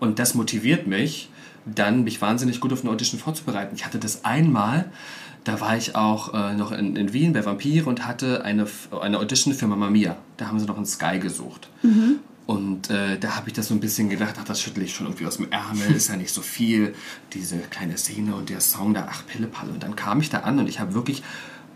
und 0.00 0.18
das 0.18 0.34
motiviert 0.34 0.86
mich, 0.86 1.30
dann 1.66 2.04
mich 2.04 2.20
wahnsinnig 2.20 2.60
gut 2.60 2.72
auf 2.72 2.82
eine 2.82 2.90
Audition 2.90 3.20
vorzubereiten. 3.20 3.74
Ich 3.76 3.84
hatte 3.84 3.98
das 3.98 4.24
einmal, 4.24 4.90
da 5.44 5.60
war 5.60 5.76
ich 5.76 5.94
auch 5.94 6.34
äh, 6.34 6.54
noch 6.54 6.72
in, 6.72 6.96
in 6.96 7.12
Wien 7.12 7.32
bei 7.32 7.44
Vampire 7.44 7.86
und 7.86 8.06
hatte 8.06 8.44
eine, 8.44 8.66
eine 9.00 9.18
Audition 9.18 9.54
für 9.54 9.66
Mamma 9.66 9.90
Mia. 9.90 10.16
Da 10.36 10.48
haben 10.48 10.58
sie 10.58 10.66
noch 10.66 10.76
einen 10.76 10.86
Sky 10.86 11.18
gesucht. 11.18 11.68
Und 12.46 12.90
äh, 12.90 13.16
da 13.18 13.36
habe 13.36 13.48
ich 13.48 13.52
das 13.52 13.68
so 13.68 13.74
ein 13.74 13.80
bisschen 13.80 14.08
gedacht, 14.08 14.34
ach, 14.38 14.44
das 14.44 14.60
schüttle 14.60 14.82
ich 14.82 14.92
schon 14.94 15.06
irgendwie 15.06 15.26
aus 15.26 15.36
dem 15.36 15.52
Ärmel, 15.52 15.94
ist 15.94 16.08
ja 16.08 16.16
nicht 16.16 16.34
so 16.34 16.42
viel. 16.42 16.94
Diese 17.32 17.58
kleine 17.58 17.96
Szene 17.96 18.34
und 18.34 18.48
der 18.48 18.60
Song 18.60 18.92
da, 18.92 19.06
ach, 19.08 19.24
Pillepalle. 19.26 19.72
Und 19.72 19.82
dann 19.82 19.94
kam 19.94 20.20
ich 20.20 20.30
da 20.30 20.40
an 20.40 20.58
und 20.58 20.68
ich 20.68 20.80
habe 20.80 20.94
wirklich 20.94 21.22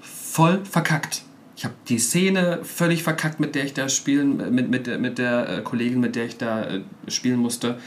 voll 0.01 0.64
verkackt. 0.64 1.22
Ich 1.57 1.64
habe 1.64 1.75
die 1.89 1.99
Szene 1.99 2.61
völlig 2.64 3.05
verkackt, 3.05 3.39
mit 3.39 3.55
der 3.55 3.64
ich 3.64 3.75
da 3.75 3.89
spielen, 3.89 4.53
mit, 4.53 4.68
mit, 4.68 5.01
mit 5.01 5.18
der 5.18 5.49
äh, 5.49 5.62
Kollegin, 5.62 6.01
mit 6.01 6.16
der 6.16 6.27
ich 6.27 6.39
da 6.39 6.64
äh, 6.64 6.81
spielen 7.07 7.39
musste. 7.39 7.79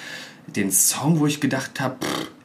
Den 0.48 0.72
Song, 0.72 1.20
wo 1.20 1.28
ich 1.28 1.40
gedacht 1.40 1.80
habe, 1.80 1.98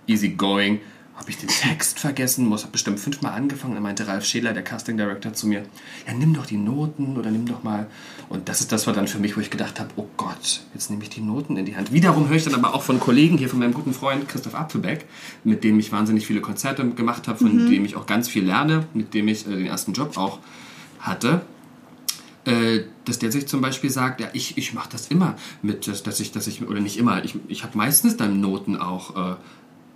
easy 0.07 0.30
going, 0.30 0.80
habe 1.14 1.30
ich 1.30 1.38
den 1.38 1.48
Text 1.48 2.00
vergessen, 2.00 2.46
muss 2.46 2.64
hab 2.64 2.72
bestimmt 2.72 2.98
fünfmal 2.98 3.32
angefangen. 3.32 3.74
Dann 3.74 3.82
meinte 3.82 4.09
Ralf 4.09 4.24
Scheler, 4.24 4.53
der 4.53 4.64
Casting 4.64 4.96
Director, 4.96 5.32
zu 5.32 5.46
mir, 5.46 5.62
ja, 6.07 6.14
nimm 6.14 6.34
doch 6.34 6.46
die 6.46 6.57
Noten 6.57 7.16
oder 7.16 7.30
nimm 7.30 7.46
doch 7.46 7.62
mal. 7.62 7.86
Und 8.28 8.48
das 8.48 8.61
ist 8.61 8.72
das 8.72 8.86
war 8.86 8.94
dann 8.94 9.07
für 9.07 9.18
mich, 9.18 9.36
wo 9.36 9.40
ich 9.40 9.50
gedacht 9.50 9.78
habe, 9.78 9.90
oh 9.96 10.07
Gott, 10.16 10.62
jetzt 10.74 10.90
nehme 10.90 11.03
ich 11.03 11.11
die 11.11 11.20
Noten 11.20 11.57
in 11.57 11.64
die 11.64 11.76
Hand. 11.76 11.92
Wiederum 11.92 12.28
höre 12.28 12.36
ich 12.36 12.44
dann 12.44 12.55
aber 12.55 12.74
auch 12.74 12.82
von 12.82 12.98
Kollegen 12.98 13.38
hier, 13.38 13.48
von 13.48 13.61
meinem 13.61 13.74
guten 13.74 13.92
Freund 13.92 14.28
Christoph 14.28 14.55
Apfelbeck, 14.55 15.05
mit 15.44 15.62
dem 15.62 15.78
ich 15.78 15.92
wahnsinnig 15.92 16.26
viele 16.26 16.40
Konzerte 16.40 16.84
gemacht 16.90 17.28
habe, 17.28 17.38
von 17.38 17.70
dem 17.70 17.84
ich 17.84 17.94
auch 17.94 18.07
ganz 18.07 18.28
viel 18.28 18.44
lerne, 18.44 18.86
mit 18.92 19.14
dem 19.14 19.28
ich 19.28 19.46
äh, 19.46 19.50
den 19.50 19.66
ersten 19.66 19.92
Job 19.92 20.16
auch 20.16 20.40
hatte 20.98 21.42
dass 23.05 23.18
der 23.18 23.30
sich 23.30 23.47
zum 23.47 23.61
Beispiel 23.61 23.90
sagt, 23.90 24.20
ja, 24.20 24.28
ich, 24.32 24.59
ich 24.59 24.74
mache 24.74 24.88
das 24.90 25.09
immer 25.09 25.36
mit, 25.62 25.86
dass, 25.86 26.03
dass 26.03 26.18
ich, 26.20 26.32
dass 26.32 26.47
ich, 26.47 26.66
oder 26.66 26.80
nicht 26.80 26.97
immer, 26.97 27.24
ich, 27.24 27.36
ich 27.49 27.62
habe 27.62 27.76
meistens 27.78 28.16
dann 28.16 28.40
Noten 28.40 28.76
auch 28.76 29.16
äh, 29.32 29.36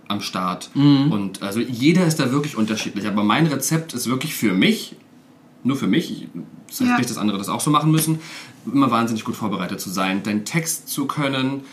am 0.07 0.21
Start. 0.21 0.69
Und 1.11 1.41
also 1.41 1.59
jeder 1.59 2.05
ist 2.05 2.19
da 2.19 2.31
wirklich 2.31 2.55
unterschiedlich. 2.55 3.05
Aber 3.07 3.23
mein 3.23 3.47
Rezept 3.47 3.93
ist 3.93 4.07
wirklich 4.07 4.33
für 4.35 4.53
mich, 4.53 4.95
nur 5.63 5.75
für 5.75 5.87
mich, 5.87 6.11
ich, 6.11 6.27
das 6.67 6.79
heißt 6.79 6.89
Ja. 6.89 6.97
nicht, 6.97 7.09
dass 7.09 7.17
andere 7.17 7.37
das 7.37 7.49
auch 7.49 7.59
so 7.59 7.69
machen 7.69 7.91
müssen, 7.91 8.19
immer 8.65 8.89
wahnsinnig 8.91 9.25
gut 9.25 9.35
vorbereitet 9.35 9.81
zu 9.81 9.89
sein, 9.89 10.23
deinen 10.23 10.45
Text 10.45 10.87
zu 10.87 11.05
können. 11.05 11.65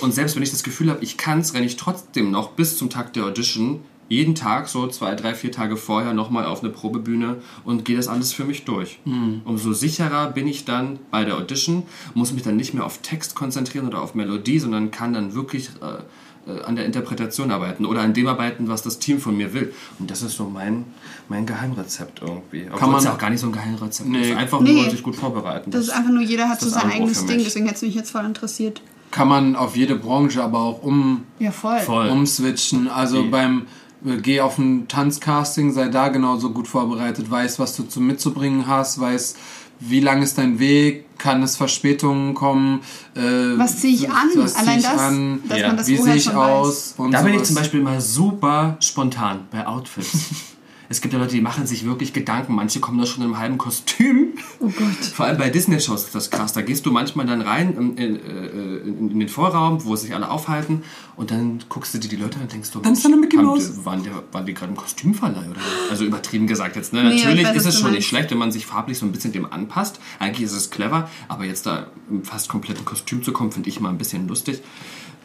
Und 0.00 0.14
selbst 0.14 0.36
wenn 0.36 0.42
ich 0.42 0.50
das 0.50 0.62
Gefühl 0.62 0.88
habe, 0.88 1.02
ich 1.04 1.18
kann 1.18 1.40
es, 1.40 1.52
renne 1.52 1.66
ich 1.66 1.76
trotzdem 1.76 2.30
noch 2.30 2.52
bis 2.52 2.78
zum 2.78 2.88
Tag 2.88 3.12
der 3.12 3.24
Audition 3.26 3.80
jeden 4.12 4.34
Tag, 4.34 4.68
so 4.68 4.86
zwei, 4.88 5.14
drei, 5.14 5.34
vier 5.34 5.50
Tage 5.52 5.76
vorher, 5.76 6.12
nochmal 6.12 6.44
auf 6.44 6.60
eine 6.62 6.70
Probebühne 6.70 7.36
und 7.64 7.84
gehe 7.84 7.96
das 7.96 8.08
alles 8.08 8.32
für 8.32 8.44
mich 8.44 8.64
durch. 8.64 8.98
Umso 9.44 9.72
sicherer 9.72 10.30
bin 10.30 10.46
ich 10.46 10.64
dann 10.64 10.98
bei 11.10 11.24
der 11.24 11.36
Audition, 11.38 11.84
muss 12.14 12.32
mich 12.32 12.42
dann 12.42 12.56
nicht 12.56 12.74
mehr 12.74 12.84
auf 12.84 12.98
Text 12.98 13.34
konzentrieren 13.34 13.86
oder 13.86 14.02
auf 14.02 14.14
Melodie, 14.14 14.58
sondern 14.58 14.90
kann 14.90 15.12
dann 15.14 15.34
wirklich 15.34 15.70
äh, 15.80 16.50
äh, 16.50 16.62
an 16.64 16.76
der 16.76 16.84
Interpretation 16.84 17.50
arbeiten 17.50 17.86
oder 17.86 18.02
an 18.02 18.12
dem 18.12 18.26
arbeiten, 18.26 18.68
was 18.68 18.82
das 18.82 18.98
Team 18.98 19.18
von 19.20 19.36
mir 19.36 19.54
will. 19.54 19.72
Und 19.98 20.10
das 20.10 20.20
ist 20.22 20.36
so 20.36 20.44
mein, 20.44 20.84
mein 21.28 21.46
Geheimrezept 21.46 22.20
irgendwie. 22.20 22.66
Obwohl 22.72 22.88
man- 22.90 23.04
ja 23.04 23.12
auch 23.14 23.18
gar 23.18 23.30
nicht 23.30 23.40
so 23.40 23.46
ein 23.46 23.52
Geheimrezept 23.52 24.08
Nee. 24.10 24.30
ist. 24.32 24.36
Einfach 24.36 24.60
Nee. 24.60 24.72
nur 24.74 24.90
sich 24.90 25.02
gut 25.02 25.16
vorbereiten. 25.16 25.70
Das 25.70 25.82
ist 25.82 25.90
einfach 25.90 26.10
nur, 26.10 26.22
jeder 26.22 26.48
hat 26.48 26.60
das 26.60 26.68
so 26.70 26.78
sein 26.80 26.90
eigenes 26.90 27.24
Ding, 27.26 27.38
deswegen 27.42 27.64
hätte 27.66 27.76
es 27.76 27.82
mich 27.82 27.94
jetzt 27.94 28.10
voll 28.10 28.24
interessiert. 28.26 28.82
Kann 29.12 29.28
man 29.28 29.56
auf 29.56 29.76
jede 29.76 29.94
Branche 29.94 30.42
aber 30.42 30.60
auch 30.60 30.82
um, 30.82 31.24
Ja, 31.38 31.50
voll. 31.52 31.78
Voll. 31.80 32.08
umswitchen. 32.08 32.88
Also 32.88 33.22
Die- 33.22 33.28
beim 33.28 33.66
Geh 34.04 34.40
auf 34.40 34.58
ein 34.58 34.88
Tanzcasting, 34.88 35.72
sei 35.72 35.88
da 35.88 36.08
genauso 36.08 36.50
gut 36.50 36.66
vorbereitet, 36.66 37.30
weiß, 37.30 37.58
was 37.60 37.76
du 37.76 37.84
zu 37.84 38.00
mitzubringen 38.00 38.66
hast, 38.66 39.00
weiß, 39.00 39.36
wie 39.78 40.00
lang 40.00 40.22
ist 40.22 40.38
dein 40.38 40.58
Weg, 40.58 41.04
kann 41.18 41.42
es 41.42 41.56
Verspätungen 41.56 42.34
kommen. 42.34 42.80
Äh, 43.14 43.20
Was 43.58 43.78
ziehe 43.78 43.94
ich 43.94 44.08
an? 44.10 44.28
Was 44.36 44.56
Allein 44.56 44.78
ich 44.78 44.84
das, 44.84 44.98
an, 45.00 45.40
dass 45.48 45.58
Ja. 45.58 45.66
man 45.68 45.76
das 45.76 45.88
wie 45.88 45.96
sehe 45.96 46.14
ich 46.16 46.30
aus 46.34 46.94
und 46.96 47.12
Da 47.12 47.22
bin 47.22 47.32
ich 47.34 47.38
sowas. 47.38 47.46
zum 47.48 47.56
Beispiel 47.56 47.80
immer 47.80 48.00
super 48.00 48.76
spontan 48.80 49.40
bei 49.52 49.66
Outfits. 49.66 50.30
es 50.88 51.00
gibt 51.00 51.14
ja 51.14 51.20
Leute, 51.20 51.34
die 51.34 51.40
machen 51.40 51.66
sich 51.66 51.84
wirklich 51.84 52.12
Gedanken. 52.12 52.54
Manche 52.54 52.80
kommen 52.80 52.98
da 52.98 53.06
schon 53.06 53.22
in 53.22 53.28
einem 53.30 53.38
halben 53.38 53.58
Kostüm 53.58 54.21
Oh 54.58 54.68
Gott. 54.68 55.04
Vor 55.14 55.26
allem 55.26 55.38
bei 55.38 55.50
Disney-Shows 55.50 56.04
ist 56.04 56.14
das 56.14 56.30
krass. 56.30 56.52
Da 56.52 56.62
gehst 56.62 56.86
du 56.86 56.92
manchmal 56.92 57.26
dann 57.26 57.40
rein 57.40 57.74
in, 57.76 57.96
in, 57.96 58.16
äh, 58.16 58.76
in, 58.86 59.10
in 59.10 59.18
den 59.18 59.28
Vorraum, 59.28 59.84
wo 59.84 59.96
sich 59.96 60.14
alle 60.14 60.30
aufhalten, 60.30 60.82
und 61.16 61.30
dann 61.30 61.60
guckst 61.68 61.94
du 61.94 61.98
dir 61.98 62.08
die 62.08 62.16
Leute 62.16 62.36
an 62.36 62.42
und 62.42 62.52
denkst 62.52 62.70
du, 62.70 62.80
Dann 62.80 62.92
ist 62.92 63.04
da 63.04 63.08
eine 63.08 63.16
Mickey 63.16 63.36
Mouse. 63.36 63.84
Waren, 63.84 64.02
die, 64.02 64.10
waren 64.32 64.46
die 64.46 64.54
gerade 64.54 64.70
im 64.70 64.76
Kostümverleih 64.76 65.50
oder? 65.50 65.60
Also 65.90 66.04
übertrieben 66.04 66.46
gesagt 66.46 66.76
jetzt. 66.76 66.92
Ne? 66.92 67.02
Nee, 67.02 67.16
Natürlich 67.16 67.44
weiß, 67.44 67.56
ist 67.56 67.66
es 67.66 67.78
schon 67.78 67.92
nicht 67.92 68.06
schlecht, 68.06 68.30
wenn 68.30 68.38
man 68.38 68.52
sich 68.52 68.66
farblich 68.66 68.98
so 68.98 69.06
ein 69.06 69.12
bisschen 69.12 69.32
dem 69.32 69.50
anpasst. 69.50 70.00
Eigentlich 70.18 70.44
ist 70.46 70.52
es 70.52 70.70
clever, 70.70 71.10
aber 71.28 71.44
jetzt 71.44 71.66
da 71.66 71.86
im 72.10 72.24
fast 72.24 72.48
kompletten 72.48 72.84
Kostüm 72.84 73.22
zu 73.22 73.32
kommen, 73.32 73.52
finde 73.52 73.68
ich 73.68 73.80
mal 73.80 73.90
ein 73.90 73.98
bisschen 73.98 74.28
lustig. 74.28 74.62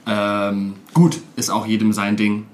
Ähm, 0.05 0.75
gut, 0.93 1.19
ist 1.35 1.49
auch 1.49 1.65
jedem 1.65 1.93
sein 1.93 2.17
Ding. 2.17 2.45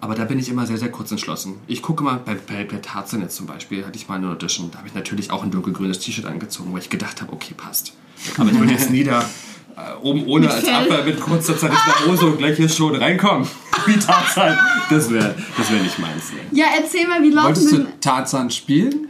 Aber 0.00 0.14
da 0.14 0.24
bin 0.24 0.38
ich 0.38 0.48
immer 0.48 0.64
sehr, 0.66 0.78
sehr 0.78 0.90
kurz 0.90 1.10
entschlossen. 1.10 1.56
Ich 1.66 1.82
gucke 1.82 2.04
mal, 2.04 2.20
bei, 2.24 2.34
bei, 2.34 2.64
bei 2.64 2.76
Tarzan 2.78 3.20
jetzt 3.20 3.36
zum 3.36 3.46
Beispiel, 3.46 3.84
hatte 3.84 3.96
ich 3.96 4.08
mal 4.08 4.16
eine 4.16 4.28
Audition. 4.28 4.70
Da 4.70 4.78
habe 4.78 4.88
ich 4.88 4.94
natürlich 4.94 5.30
auch 5.30 5.42
ein 5.42 5.50
dunkelgrünes 5.50 5.98
T-Shirt 5.98 6.24
angezogen, 6.24 6.72
weil 6.72 6.80
ich 6.80 6.90
gedacht 6.90 7.20
habe, 7.20 7.32
okay, 7.32 7.54
passt. 7.56 7.92
Aber 8.36 8.50
ich 8.50 8.58
würde 8.58 8.72
jetzt 8.72 8.90
nie 8.90 9.02
da 9.02 9.22
äh, 9.76 9.96
oben 10.02 10.26
ohne 10.26 10.50
als. 10.50 10.66
Abwehr 10.68 11.04
mit 11.04 11.20
kurzer 11.20 11.56
Zeit 11.56 11.72
nach 11.72 12.06
Hose 12.06 12.26
und 12.26 12.38
gleich 12.38 12.56
hier 12.56 12.68
schon 12.68 12.94
reinkommen. 12.94 13.48
Wie 13.86 13.96
Tarzan. 13.96 14.56
Das 14.90 15.10
wäre 15.10 15.34
das 15.56 15.70
wär 15.70 15.82
nicht 15.82 15.98
meins. 15.98 16.32
Ne? 16.32 16.38
Ja, 16.52 16.66
erzähl 16.76 17.06
mal, 17.06 17.22
wie 17.22 17.30
lauten 17.30 17.46
Wolltest 17.46 17.72
du 17.72 17.86
Tarzan 18.00 18.50
spielen? 18.50 19.08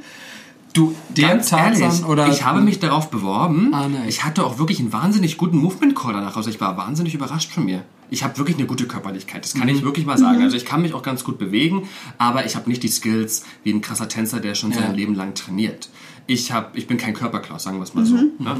Du, 0.79 0.95
Der 1.17 1.29
ganz 1.31 1.49
Tarzan 1.51 1.83
ehrlich, 1.83 2.05
oder- 2.05 2.29
ich 2.29 2.45
habe 2.45 2.61
mich 2.61 2.79
darauf 2.79 3.11
beworben. 3.11 3.75
Ah, 3.75 3.89
nice. 3.89 4.07
Ich 4.09 4.25
hatte 4.25 4.45
auch 4.47 4.59
wirklich 4.59 4.79
einen 4.79 4.93
wahnsinnig 4.93 5.37
guten 5.37 5.59
Movement 5.59 5.97
Call 5.97 6.13
danach. 6.13 6.37
Also 6.37 6.51
ich 6.51 6.61
war 6.61 6.77
wahnsinnig 6.77 7.15
überrascht 7.15 7.51
von 7.51 7.65
mir. 7.65 7.83
Ich 8.11 8.23
habe 8.23 8.39
wirklich 8.39 8.57
eine 8.57 8.67
gute 8.67 8.87
Körperlichkeit. 8.87 9.45
Das 9.45 9.55
kann 9.55 9.65
Mhm. 9.69 9.75
ich 9.75 9.83
wirklich 9.83 10.07
mal 10.07 10.17
sagen. 10.17 10.41
Also 10.41 10.57
ich 10.57 10.65
kann 10.65 10.81
mich 10.83 10.95
auch 10.95 11.03
ganz 11.03 11.25
gut 11.25 11.37
bewegen, 11.39 11.89
aber 12.17 12.47
ich 12.47 12.55
habe 12.55 12.69
nicht 12.71 12.83
die 12.85 12.89
Skills 12.89 13.45
wie 13.65 13.73
ein 13.73 13.81
krasser 13.81 14.09
Tänzer, 14.09 14.39
der 14.41 14.55
schon 14.55 14.71
Ja. 14.71 14.79
sein 14.79 14.95
Leben 14.95 15.15
lang 15.17 15.35
trainiert. 15.35 15.89
Ich, 16.29 16.53
hab, 16.53 16.77
ich 16.77 16.87
bin 16.87 16.97
kein 16.97 17.13
Körperklaus, 17.13 17.65
sagen 17.65 17.79
wir 17.79 17.83
es 17.83 17.95
mal 17.95 18.07
so. 18.07 18.15
Mhm. 18.15 18.31
Ne? 18.39 18.57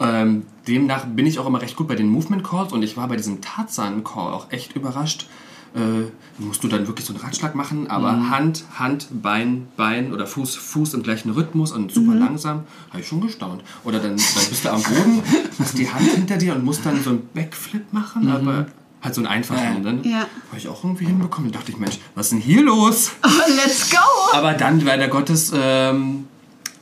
Ähm, 0.00 0.42
demnach 0.66 1.04
bin 1.06 1.26
ich 1.26 1.38
auch 1.38 1.46
immer 1.46 1.62
recht 1.62 1.76
gut 1.76 1.86
bei 1.86 1.94
den 1.94 2.08
Movement 2.08 2.42
Calls 2.42 2.72
und 2.72 2.82
ich 2.82 2.96
war 2.96 3.06
bei 3.06 3.16
diesem 3.16 3.40
Tarzan 3.40 4.02
Call 4.02 4.32
auch 4.32 4.50
echt 4.50 4.74
überrascht. 4.74 5.28
Äh, 5.74 6.10
musst 6.38 6.62
du 6.62 6.68
dann 6.68 6.86
wirklich 6.86 7.06
so 7.06 7.14
einen 7.14 7.22
Ratschlag 7.22 7.54
machen, 7.54 7.88
aber 7.88 8.12
Mhm. 8.12 8.30
Hand, 8.30 8.64
Hand, 8.78 9.06
Bein, 9.22 9.68
Bein 9.76 10.12
oder 10.12 10.26
Fuß, 10.26 10.54
Fuß 10.56 10.92
im 10.94 11.02
gleichen 11.02 11.30
Rhythmus 11.30 11.72
und 11.72 11.84
Mhm. 11.86 11.90
super 11.90 12.14
langsam. 12.14 12.64
Habe 12.90 13.00
ich 13.00 13.08
schon 13.08 13.20
gestaunt. 13.22 13.62
Oder 13.84 13.98
dann, 13.98 14.16
dann 14.16 14.44
bist 14.50 14.64
du 14.64 14.70
am 14.70 14.82
Boden, 14.82 15.22
hast 15.58 15.78
die 15.78 15.90
Hand 15.90 16.08
hinter 16.10 16.36
dir 16.36 16.54
und 16.54 16.64
musst 16.64 16.84
dann 16.84 17.02
so 17.02 17.10
einen 17.10 17.28
Backflip 17.32 17.90
machen, 17.92 18.28
aber 18.30 18.66
halt 19.00 19.14
so 19.14 19.20
einen 19.22 19.28
einfachen. 19.28 19.78
Mhm. 19.80 19.84
Dann 19.84 20.04
Ja. 20.04 20.18
habe 20.48 20.58
ich 20.58 20.68
auch 20.68 20.84
irgendwie 20.84 21.06
hinbekommen. 21.06 21.50
Da 21.50 21.58
dachte 21.58 21.72
ich, 21.72 21.78
Mensch, 21.78 21.98
was 22.14 22.26
ist 22.26 22.32
denn 22.32 22.40
hier 22.40 22.62
los? 22.62 23.12
Oh, 23.24 23.28
let's 23.64 23.90
go! 23.90 23.96
Aber 24.34 24.52
dann, 24.52 24.80
leider 24.80 25.08
Gottes, 25.08 25.52
ähm, 25.54 26.26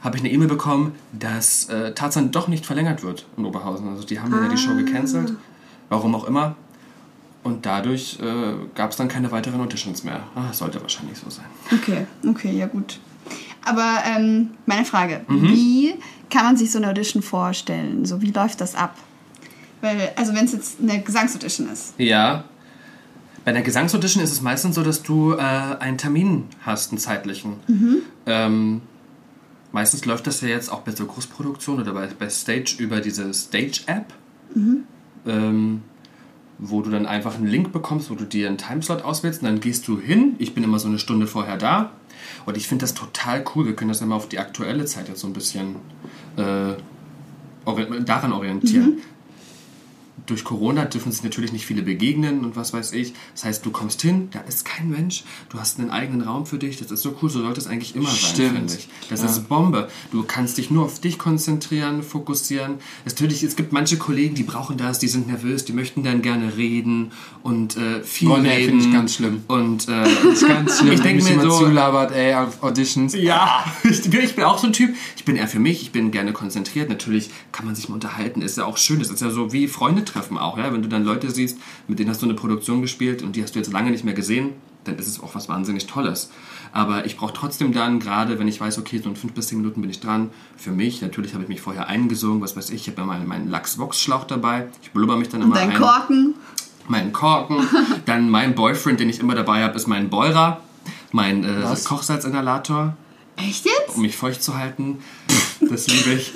habe 0.03 0.17
ich 0.17 0.23
eine 0.23 0.33
E-Mail 0.33 0.49
bekommen, 0.49 0.93
dass 1.13 1.69
äh, 1.69 1.93
Tarzan 1.95 2.33
doch 2.33 2.49
nicht 2.49 2.65
verlängert 2.67 3.03
wird 3.03 3.27
in 3.37 3.45
Oberhausen. 3.45 3.87
Also 3.89 4.03
die 4.05 4.19
haben 4.19 4.31
dann 4.33 4.43
ja 4.43 4.49
die 4.49 4.57
Show 4.59 4.75
gecancelt. 4.75 5.35
Warum 5.91 6.15
auch 6.15 6.25
immer. 6.25 6.57
Und 7.43 7.65
dadurch 7.65 8.19
äh, 8.21 8.55
gab 8.75 8.91
es 8.91 8.97
dann 8.97 9.09
keine 9.09 9.31
weiteren 9.33 9.61
Auditions 9.61 10.05
mehr. 10.05 10.25
Ah, 10.35 10.53
sollte 10.53 10.81
wahrscheinlich 10.83 11.19
so 11.19 11.31
sein. 11.31 11.47
Okay, 11.73 12.07
okay, 12.29 12.53
ja 12.57 12.67
gut. 12.67 12.99
Aber 13.65 13.99
ähm, 14.07 14.51
meine 14.67 14.85
Frage, 14.85 15.23
Mhm. 15.27 15.49
wie 15.49 15.95
kann 16.29 16.45
man 16.45 16.57
sich 16.57 16.71
so 16.71 16.79
eine 16.79 16.89
Audition 16.89 17.23
vorstellen? 17.23 18.05
So, 18.05 18.21
wie 18.23 18.31
läuft 18.31 18.61
das 18.61 18.75
ab? 18.75 18.97
Weil, 19.81 20.13
also 20.17 20.35
wenn 20.35 20.45
es 20.45 20.53
jetzt 20.53 20.81
eine 20.83 21.01
Gesangsaudition 21.01 21.69
ist. 21.71 21.95
Ja. 21.99 22.45
Bei 23.45 23.53
der 23.53 23.63
Gesangsaudition 23.63 24.23
ist 24.23 24.33
es 24.33 24.43
meistens 24.43 24.75
so, 24.75 24.83
dass 24.83 25.03
du 25.03 25.33
äh, 25.33 25.39
einen 25.39 25.97
Termin 25.97 26.45
hast, 26.61 26.91
einen 26.93 26.99
zeitlichen. 26.99 27.55
Ähm, 28.27 28.83
meistens 29.73 30.05
läuft 30.05 30.27
das 30.27 30.43
ja 30.43 30.49
jetzt 30.49 30.71
auch 30.71 30.81
bei 30.83 30.93
so 30.93 31.07
Großproduktionen 31.07 31.83
oder 31.83 31.95
bei, 31.95 32.07
bei 32.19 32.29
Stage 32.29 32.75
über 32.79 33.01
diese 33.01 33.33
Stage-App, 33.33 34.13
ähm, 35.27 35.83
wo 36.61 36.83
du 36.83 36.91
dann 36.91 37.07
einfach 37.07 37.37
einen 37.37 37.47
Link 37.47 37.73
bekommst, 37.73 38.11
wo 38.11 38.15
du 38.15 38.25
dir 38.25 38.47
einen 38.47 38.59
Timeslot 38.59 39.03
auswählst 39.03 39.43
und 39.43 39.49
dann 39.49 39.61
gehst 39.61 39.89
du 39.89 39.99
hin. 39.99 40.35
Ich 40.39 40.55
bin 40.55 40.63
immer 40.63 40.79
so 40.79 40.89
eine 40.89 40.99
Stunde 40.99 41.27
vorher 41.27 41.57
da 41.57 41.93
und 42.45 42.57
ich 42.57 42.69
finde 42.69 42.83
das 42.85 42.95
total 42.95 43.45
cool. 43.55 43.67
Wir 43.67 43.75
können 43.75 43.89
das 43.89 44.03
immer 44.03 44.15
auf 44.15 44.29
die 44.29 44.39
aktuelle 44.39 44.85
Zeit 44.85 45.09
jetzt 45.09 45.21
so 45.21 45.27
ein 45.27 45.33
bisschen 45.33 45.77
äh, 46.37 46.75
daran 48.05 48.33
orientieren 48.33 48.99
durch 50.27 50.45
Corona 50.45 50.85
dürfen 50.85 51.13
sich 51.13 51.23
natürlich 51.23 51.53
nicht 51.53 51.67
viele 51.67 51.83
begegnen 51.83 52.45
und 52.45 52.57
was 52.57 52.73
weiß 52.73 52.93
ich. 52.93 53.13
Das 53.35 53.45
heißt, 53.45 53.67
du 53.67 53.71
kommst 53.71 54.03
hin, 54.03 54.29
da 54.33 54.41
ist 54.41 54.65
kein 54.65 54.89
Mensch, 54.91 55.25
du 55.49 55.59
hast 55.59 55.79
einen 55.79 55.91
eigenen 55.91 56.23
Raum 56.23 56.47
für 56.47 56.59
dich. 56.59 56.79
Das 56.79 56.91
ist 56.91 57.03
so 57.03 57.17
cool, 57.23 57.31
so 57.31 57.41
sollte 57.41 57.61
es 57.61 57.67
eigentlich 57.67 57.95
immer 57.97 58.09
sein, 58.09 58.17
Stimmt. 58.19 58.53
finde 58.57 58.75
ich. 58.75 58.89
Das 59.09 59.21
Ja. 59.21 59.27
ist 59.27 59.49
Bombe. 59.49 59.89
Du 60.13 60.23
kannst 60.25 60.59
dich 60.59 60.71
nur 60.71 60.85
auf 60.85 61.01
dich 61.01 61.19
konzentrieren, 61.19 62.03
fokussieren. 62.03 62.75
Natürlich, 63.05 63.43
es 63.43 63.57
gibt 63.57 63.73
manche 63.73 63.97
Kollegen, 63.97 64.35
die 64.35 64.43
brauchen 64.43 64.77
das, 64.77 64.99
die 64.99 65.09
sind 65.09 65.27
nervös, 65.27 65.65
die 65.65 65.73
möchten 65.73 66.03
dann 66.03 66.23
gerne 66.23 66.57
reden 66.57 67.13
und 67.43 67.77
äh, 67.77 68.03
viel 68.03 68.29
Boah, 68.29 68.39
nee, 68.39 68.49
reden. 68.51 68.69
finde 68.81 68.85
ich 68.87 68.93
ganz 68.93 69.15
schlimm. 69.15 69.45
Und 69.49 69.89
äh, 69.89 70.03
Das 70.03 70.25
ist 70.43 70.49
ganz 70.49 70.79
schlimm, 70.79 70.93
Ich 70.93 71.01
denk 71.01 71.25
wenn 71.25 71.37
mir 71.37 71.43
so- 71.43 71.59
zulabert, 71.61 72.13
ey, 72.13 72.35
auf 72.35 72.63
Auditions. 72.63 73.15
ja, 73.15 73.65
ich, 73.85 74.13
ich 74.13 74.35
bin 74.35 74.45
auch 74.45 74.59
so 74.59 74.67
ein 74.67 74.73
Typ. 74.73 74.95
Ich 75.17 75.25
bin 75.25 75.37
eher 75.37 75.49
für 75.49 75.59
mich, 75.59 75.83
ich 75.83 75.93
bin 75.93 76.11
gerne 76.11 76.33
konzentriert. 76.33 76.89
Natürlich 76.89 77.31
kann 77.53 77.67
man 77.67 77.75
sich 77.75 77.89
mal 77.89 77.95
unterhalten, 77.95 78.43
ist 78.43 78.57
ja 78.59 78.65
auch 78.65 78.77
schön. 78.77 78.99
Das 78.99 79.11
ist 79.11 79.21
ja 79.21 79.31
so 79.31 79.53
wie 79.53 79.69
Freunde 79.69 80.05
treffen 80.11 80.39
auch, 80.39 80.59
ja. 80.59 80.73
Wenn 80.73 80.83
du 80.83 80.89
dann 80.89 81.05
Leute 81.05 81.31
siehst, 81.31 81.59
mit 81.89 81.99
denen 81.99 82.11
hast 82.11 82.23
du 82.23 82.27
eine 82.27 82.35
Produktion 82.35 82.83
gespielt 82.83 83.23
und 83.23 83.37
die 83.37 83.43
hast 83.43 83.55
du 83.55 83.59
jetzt 83.59 83.73
lange 83.73 83.91
nicht 83.91 84.05
mehr 84.05 84.15
gesehen, 84.15 84.51
dann 84.85 84.97
ist 84.99 85.07
es 85.07 85.23
auch 85.23 85.35
was 85.35 85.49
wahnsinnig 85.49 85.87
Tolles. 85.87 86.31
Aber 86.73 87.05
ich 87.05 87.17
brauche 87.17 87.33
trotzdem 87.35 87.73
dann, 87.73 87.99
gerade 88.01 88.39
wenn 88.39 88.49
ich 88.49 88.61
weiß, 88.61 88.79
okay, 88.79 88.99
so 89.03 89.09
in 89.11 89.17
fünf 89.17 89.33
bis 89.33 89.49
zehn 89.49 89.59
Minuten 89.59 89.81
bin 89.81 89.91
ich 89.91 90.01
dran, 90.01 90.31
für 90.57 90.71
mich, 90.71 91.03
natürlich 91.03 91.35
habe 91.35 91.43
ich 91.43 91.49
mich 91.49 91.61
vorher 91.61 91.89
eingesungen, 91.89 92.41
was 92.41 92.57
weiß 92.57 92.71
ich, 92.71 92.83
ich 92.83 92.89
habe 92.89 93.01
ja 93.03 93.07
meinen, 93.07 93.27
meinen 93.27 93.49
Lachs-Vox-Schlauch 93.49 94.25
dabei. 94.25 94.69
Ich 94.83 94.93
blubber 94.93 95.17
mich 95.17 95.29
dann 95.29 95.43
Und 95.43 95.49
immer 95.49 95.57
dein 95.57 95.71
ein 95.71 95.79
Korken. 95.79 96.35
meinen 96.89 97.13
Korken. 97.13 97.57
Dann 98.07 98.31
mein 98.31 98.55
Boyfriend, 98.55 99.01
den 99.01 99.09
ich 99.09 99.21
immer 99.21 99.35
dabei 99.35 99.65
habe, 99.65 99.77
ist 99.77 99.87
mein 99.87 100.11
Beurer, 100.11 100.61
mein 101.13 101.45
äh? 101.45 101.77
Kochsalzinhalator, 101.85 102.97
Echt 103.37 103.65
jetzt? 103.65 103.97
um 103.97 104.03
mich 104.03 104.17
feucht 104.17 104.43
zu 104.43 104.57
halten. 104.57 104.99
Das 105.61 105.87
liebe 105.89 106.13
ich. 106.15 106.33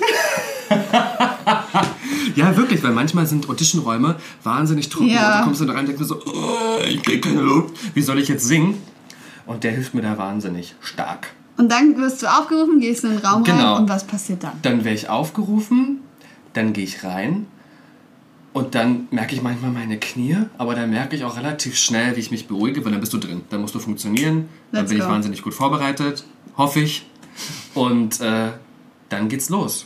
ja, 2.35 2.55
wirklich, 2.57 2.83
weil 2.83 2.91
manchmal 2.91 3.25
sind 3.25 3.49
Auditionräume 3.49 4.15
wahnsinnig 4.43 4.89
trocken 4.89 5.09
Ja. 5.09 5.33
und 5.33 5.39
du 5.39 5.43
kommst 5.45 5.61
dann 5.61 5.69
rein 5.69 5.79
und 5.79 5.87
denkst 5.87 6.03
so, 6.03 6.21
oh, 6.25 6.79
ich 6.87 7.01
krieg 7.03 7.23
keine 7.23 7.41
Luft. 7.41 7.75
Wie 7.95 8.01
soll 8.01 8.19
ich 8.19 8.27
jetzt 8.27 8.45
singen? 8.45 8.77
Und 9.45 9.63
der 9.63 9.71
hilft 9.71 9.93
mir 9.93 10.01
da 10.01 10.17
wahnsinnig 10.17 10.75
stark. 10.81 11.27
Und 11.57 11.71
dann 11.71 11.95
wirst 11.97 12.21
du 12.23 12.27
aufgerufen, 12.27 12.79
gehst 12.79 13.03
in 13.03 13.11
den 13.11 13.19
Raum 13.19 13.43
Genau. 13.43 13.75
rein 13.75 13.83
und 13.83 13.89
was 13.89 14.05
passiert 14.05 14.43
dann? 14.43 14.53
Dann 14.61 14.83
werde 14.83 14.97
ich 14.97 15.07
aufgerufen, 15.09 15.99
dann 16.53 16.73
gehe 16.73 16.83
ich 16.83 17.03
rein 17.03 17.45
und 18.53 18.75
dann 18.75 19.07
merke 19.11 19.35
ich 19.35 19.41
manchmal 19.41 19.71
meine 19.71 19.97
Knie, 19.99 20.37
aber 20.57 20.75
dann 20.75 20.89
merke 20.89 21.15
ich 21.15 21.23
auch 21.23 21.37
relativ 21.37 21.77
schnell, 21.77 22.15
wie 22.15 22.19
ich 22.21 22.31
mich 22.31 22.47
beruhige, 22.47 22.83
weil 22.83 22.91
dann 22.91 22.99
bist 23.01 23.13
du 23.13 23.17
drin. 23.17 23.41
Dann 23.49 23.61
musst 23.61 23.75
du 23.75 23.79
funktionieren, 23.79 24.49
dann 24.71 24.81
Let's 24.81 24.89
bin 24.89 24.97
ich 24.99 25.05
go. 25.05 25.09
wahnsinnig 25.11 25.41
gut 25.43 25.53
vorbereitet, 25.53 26.25
hoffe 26.57 26.79
ich. 26.81 27.05
Und 27.73 28.19
äh, 28.21 28.51
dann 29.09 29.29
geht's 29.29 29.49
los. 29.49 29.85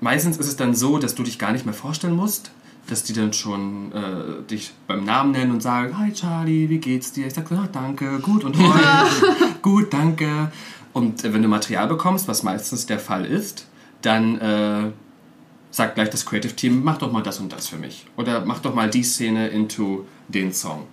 Meistens 0.00 0.36
ist 0.36 0.48
es 0.48 0.56
dann 0.56 0.74
so, 0.74 0.98
dass 0.98 1.14
du 1.14 1.22
dich 1.22 1.38
gar 1.38 1.52
nicht 1.52 1.64
mehr 1.64 1.74
vorstellen 1.74 2.16
musst, 2.16 2.50
dass 2.88 3.02
die 3.02 3.12
dann 3.12 3.32
schon 3.32 3.92
äh, 3.92 4.42
dich 4.48 4.72
beim 4.86 5.04
Namen 5.04 5.32
nennen 5.32 5.50
und 5.50 5.62
sagen, 5.62 5.98
hi 5.98 6.12
Charlie, 6.12 6.68
wie 6.68 6.78
geht's 6.78 7.12
dir? 7.12 7.26
Ich 7.26 7.34
sage, 7.34 7.56
ah, 7.56 7.68
danke, 7.72 8.18
gut 8.20 8.44
und 8.44 8.56
euch? 8.60 9.22
gut, 9.62 9.92
danke. 9.92 10.52
Und 10.92 11.24
äh, 11.24 11.32
wenn 11.32 11.42
du 11.42 11.48
Material 11.48 11.88
bekommst, 11.88 12.28
was 12.28 12.42
meistens 12.42 12.86
der 12.86 12.98
Fall 12.98 13.24
ist, 13.24 13.66
dann 14.02 14.38
äh, 14.38 14.90
sagt 15.70 15.96
gleich 15.96 16.10
das 16.10 16.24
Creative 16.24 16.54
Team, 16.54 16.84
mach 16.84 16.98
doch 16.98 17.10
mal 17.10 17.22
das 17.22 17.40
und 17.40 17.52
das 17.52 17.68
für 17.68 17.76
mich. 17.76 18.06
Oder 18.16 18.44
mach 18.44 18.60
doch 18.60 18.74
mal 18.74 18.88
die 18.88 19.02
Szene 19.02 19.48
into 19.48 20.04
den 20.28 20.52
Song. 20.52 20.86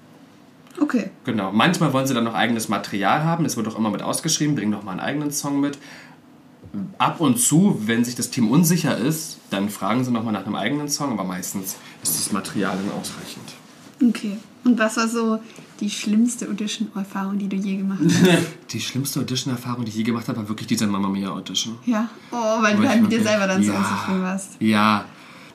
Okay. 0.82 1.12
Genau. 1.24 1.51
Manchmal 1.51 1.93
wollen 1.93 2.08
sie 2.08 2.14
dann 2.14 2.24
noch 2.24 2.34
eigenes 2.34 2.68
Material 2.68 3.24
haben. 3.24 3.45
Es 3.45 3.58
wird 3.58 3.68
auch 3.68 3.78
immer 3.78 3.91
mit 3.91 4.01
ausgeschrieben. 4.01 4.56
Bring 4.56 4.72
doch 4.72 4.84
mal 4.84 4.91
einen 4.91 4.99
eigenen 4.99 5.32
Song 5.32 5.60
mit. 5.60 5.78
Ab 6.98 7.20
und 7.20 7.38
zu, 7.40 7.80
wenn 7.86 8.04
sich 8.04 8.16
das 8.16 8.30
Team 8.32 8.50
unsicher 8.50 8.98
ist, 8.98 9.38
dann 9.52 9.70
fragen 9.70 10.04
sie 10.04 10.12
nochmal 10.12 10.34
nach 10.34 10.46
einem 10.46 10.56
eigenen 10.56 10.90
Song. 10.90 11.12
Aber 11.12 11.24
meistens 11.24 11.76
ist 12.02 12.18
das 12.20 12.32
Material 12.32 12.76
dann 12.76 13.00
ausreichend. 13.00 13.54
Okay. 14.04 14.38
Und 14.64 14.80
was 14.80 14.98
war 14.98 15.08
so 15.08 15.40
die 15.82 15.90
schlimmste 15.90 16.48
Audition-Erfahrung, 16.50 17.38
die 17.38 17.48
du 17.48 17.58
je 17.58 17.78
gemacht 17.78 18.00
hast? 18.04 18.16
Die 18.72 18.80
schlimmste 18.82 19.20
Audition-Erfahrung, 19.20 19.84
die 19.86 19.90
ich 19.92 19.98
je 19.98 20.04
gemacht 20.04 20.28
habe, 20.28 20.38
war 20.40 20.50
wirklich 20.50 20.68
diese 20.68 20.88
Mamma 20.88 21.10
Mia 21.10 21.30
Audition. 21.30 21.78
ja. 21.86 22.10
Oh, 22.32 22.62
weil 22.62 22.78
Wo 22.78 22.82
du 22.82 22.90
halt 22.90 23.02
mit 23.04 23.12
dir 23.12 23.22
selber 23.22 23.46
dann 23.46 23.62
so 23.64 23.72
Ja. 23.72 23.78
unzufrieden 23.78 24.22
warst. 24.24 24.50
Ja, 24.60 25.06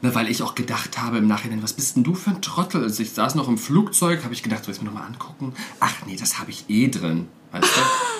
na, 0.02 0.14
weil 0.14 0.28
ich 0.30 0.42
auch 0.42 0.54
gedacht 0.54 1.02
habe 1.02 1.18
im 1.18 1.26
Nachhinein, 1.26 1.62
was 1.62 1.72
bist 1.72 1.96
denn 1.96 2.04
du 2.04 2.14
für 2.14 2.30
ein 2.30 2.40
Trottel? 2.42 2.84
Also 2.84 3.02
ich 3.02 3.10
saß 3.12 3.34
noch 3.34 3.48
im 3.48 3.58
Flugzeug, 3.58 4.22
habe 4.22 4.34
ich 4.34 4.42
gedacht, 4.44 4.64
soll 4.64 4.72
ich 4.72 4.78
es 4.78 4.82
mir 4.84 4.90
nochmal 4.90 5.06
angucken? 5.08 5.54
Ach 5.80 5.94
nee, 6.06 6.14
das 6.16 6.38
habe 6.38 6.50
ich 6.52 6.66
eh 6.68 6.86
drin, 6.88 7.26
weißt 7.50 7.64
du? 7.64 7.80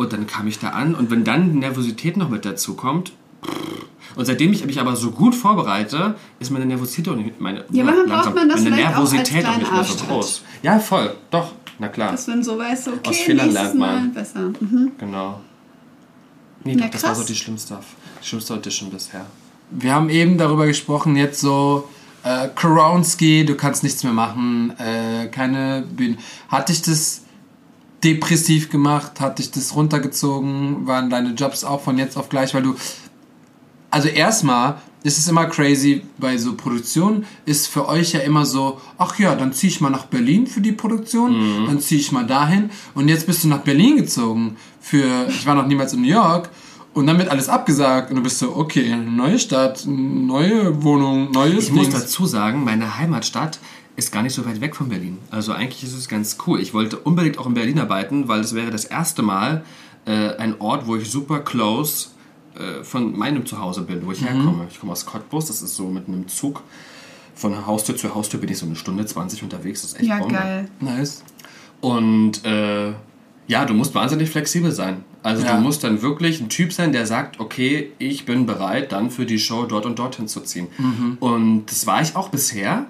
Und 0.00 0.14
dann 0.14 0.26
kam 0.26 0.46
ich 0.46 0.58
da 0.58 0.70
an 0.70 0.94
und 0.94 1.10
wenn 1.10 1.24
dann 1.24 1.58
Nervosität 1.58 2.16
noch 2.16 2.30
mit 2.30 2.46
dazu 2.46 2.72
kommt, 2.72 3.12
und 4.16 4.24
seitdem 4.24 4.50
ich 4.50 4.64
mich 4.64 4.80
aber 4.80 4.96
so 4.96 5.10
gut 5.10 5.34
vorbereite, 5.34 6.14
ist 6.38 6.50
meine 6.50 6.64
Nervosität 6.64 7.06
auch 7.10 7.16
nicht 7.16 7.38
meine 7.38 7.66
Ja, 7.70 7.84
man 7.84 8.08
das 8.08 8.32
meine 8.32 8.54
auch 8.54 8.76
Nervosität 8.76 9.44
auch 9.44 9.56
kleinen 9.56 9.58
nicht 9.58 9.70
mehr 9.70 9.84
so 9.84 10.04
groß. 10.06 10.42
Ja, 10.62 10.78
voll, 10.78 11.14
doch, 11.30 11.52
na 11.78 11.88
klar. 11.88 12.12
Dass 12.12 12.26
man 12.28 12.42
so 12.42 12.58
weißt, 12.58 12.84
so, 12.84 12.92
okay, 12.92 13.10
Aus 13.10 13.16
Fehlern 13.18 13.50
lernt 13.50 13.78
man. 13.78 14.14
Besser. 14.14 14.40
Mhm. 14.58 14.92
Genau. 14.96 15.40
Nee, 16.64 16.76
doch, 16.76 16.88
das 16.88 17.02
war 17.02 17.14
so 17.14 17.24
die 17.24 17.34
schlimmste, 17.34 17.78
die 18.22 18.26
schlimmste 18.26 18.54
Audition 18.54 18.88
bisher. 18.88 19.26
Wir 19.70 19.92
haben 19.92 20.08
eben 20.08 20.38
darüber 20.38 20.66
gesprochen, 20.66 21.14
jetzt 21.14 21.42
so 21.42 21.90
äh, 22.22 22.48
Koronski, 22.54 23.44
du 23.44 23.54
kannst 23.54 23.82
nichts 23.82 24.02
mehr 24.02 24.14
machen, 24.14 24.72
äh, 24.78 25.26
keine 25.26 25.84
Bühne. 25.94 26.16
Hat 26.48 26.70
dich 26.70 26.80
das 26.80 27.24
depressiv 28.04 28.70
gemacht? 28.70 29.20
Hat 29.20 29.38
dich 29.38 29.50
das 29.50 29.74
runtergezogen? 29.74 30.86
Waren 30.86 31.10
deine 31.10 31.30
Jobs 31.30 31.64
auch 31.64 31.80
von 31.82 31.98
jetzt 31.98 32.16
auf 32.16 32.28
gleich? 32.28 32.54
Weil 32.54 32.62
du, 32.62 32.74
also 33.90 34.08
erstmal 34.08 34.76
ist 35.02 35.18
es 35.18 35.28
immer 35.28 35.46
crazy 35.46 36.02
bei 36.18 36.36
so 36.36 36.54
Produktionen, 36.54 37.24
ist 37.46 37.68
für 37.68 37.88
euch 37.88 38.12
ja 38.12 38.20
immer 38.20 38.44
so, 38.44 38.80
ach 38.98 39.18
ja, 39.18 39.34
dann 39.34 39.52
ziehe 39.52 39.70
ich 39.70 39.80
mal 39.80 39.88
nach 39.90 40.06
Berlin 40.06 40.46
für 40.46 40.60
die 40.60 40.72
Produktion, 40.72 41.66
dann 41.66 41.80
ziehe 41.80 42.00
ich 42.00 42.12
mal 42.12 42.26
dahin 42.26 42.68
und 42.94 43.08
jetzt 43.08 43.26
bist 43.26 43.42
du 43.42 43.48
nach 43.48 43.60
Berlin 43.60 43.96
gezogen 43.96 44.56
für, 44.80 45.26
ich 45.28 45.46
war 45.46 45.54
noch 45.54 45.66
niemals 45.66 45.94
in 45.94 46.02
New 46.02 46.08
York 46.08 46.50
und 46.92 47.06
dann 47.06 47.16
wird 47.16 47.30
alles 47.30 47.48
abgesagt 47.48 48.10
und 48.10 48.16
du 48.16 48.22
bist 48.22 48.40
so, 48.40 48.54
okay, 48.54 48.94
neue 48.94 49.38
Stadt, 49.38 49.84
neue 49.86 50.82
Wohnung, 50.82 51.30
neues 51.30 51.68
Ich 51.68 51.72
muss 51.72 51.88
Dings. 51.88 52.02
dazu 52.02 52.26
sagen, 52.26 52.64
meine 52.64 52.98
Heimatstadt 52.98 53.58
ist 54.00 54.12
gar 54.12 54.22
nicht 54.22 54.34
so 54.34 54.44
weit 54.46 54.60
weg 54.60 54.74
von 54.74 54.88
Berlin. 54.88 55.18
Also 55.30 55.52
eigentlich 55.52 55.84
ist 55.84 55.94
es 55.94 56.08
ganz 56.08 56.36
cool. 56.46 56.60
Ich 56.60 56.74
wollte 56.74 56.98
unbedingt 56.98 57.38
auch 57.38 57.46
in 57.46 57.54
Berlin 57.54 57.78
arbeiten, 57.78 58.26
weil 58.28 58.40
es 58.40 58.54
wäre 58.54 58.70
das 58.70 58.84
erste 58.84 59.22
Mal 59.22 59.64
äh, 60.06 60.34
ein 60.36 60.60
Ort, 60.60 60.86
wo 60.86 60.96
ich 60.96 61.08
super 61.10 61.40
close 61.40 62.08
äh, 62.56 62.82
von 62.82 63.16
meinem 63.16 63.46
Zuhause 63.46 63.82
bin, 63.82 64.04
wo 64.06 64.12
ich 64.12 64.22
herkomme. 64.22 64.66
Ich 64.70 64.80
komme 64.80 64.92
aus 64.92 65.06
Cottbus, 65.06 65.46
das 65.46 65.62
ist 65.62 65.76
so 65.76 65.86
mit 65.88 66.08
einem 66.08 66.26
Zug 66.28 66.62
von 67.34 67.66
Haustür 67.66 67.96
zu 67.96 68.14
Haustür 68.14 68.38
bin 68.40 68.50
ich 68.50 68.58
so 68.58 68.66
eine 68.66 68.76
Stunde 68.76 69.06
20 69.06 69.42
unterwegs. 69.42 69.82
Das 69.82 69.92
ist 69.92 70.00
echt 70.00 70.08
Ja, 70.08 70.18
Bombe. 70.18 70.34
geil. 70.34 70.68
Nice. 70.80 71.22
Und 71.80 72.44
äh, 72.44 72.92
ja, 73.46 73.64
du 73.64 73.72
musst 73.74 73.94
wahnsinnig 73.94 74.28
flexibel 74.30 74.72
sein. 74.72 75.04
Also 75.22 75.44
Ja. 75.44 75.56
du 75.56 75.62
musst 75.62 75.82
dann 75.84 76.02
wirklich 76.02 76.40
ein 76.40 76.48
Typ 76.50 76.72
sein, 76.72 76.92
der 76.92 77.06
sagt, 77.06 77.40
okay, 77.40 77.92
ich 77.98 78.26
bin 78.26 78.44
bereit, 78.46 78.92
dann 78.92 79.10
für 79.10 79.24
die 79.26 79.38
Show 79.38 79.64
dort 79.64 79.86
und 79.86 79.98
dorthin 79.98 80.28
zu 80.28 80.40
ziehen. 80.40 80.66
Und 81.20 81.66
das 81.66 81.86
war 81.86 82.00
ich 82.02 82.14
auch 82.16 82.28
bisher. 82.28 82.86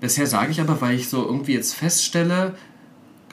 Bisher 0.00 0.26
sage 0.26 0.50
ich 0.50 0.60
aber, 0.60 0.80
weil 0.80 0.94
ich 0.94 1.08
so 1.08 1.24
irgendwie 1.24 1.54
jetzt 1.54 1.74
feststelle, 1.74 2.54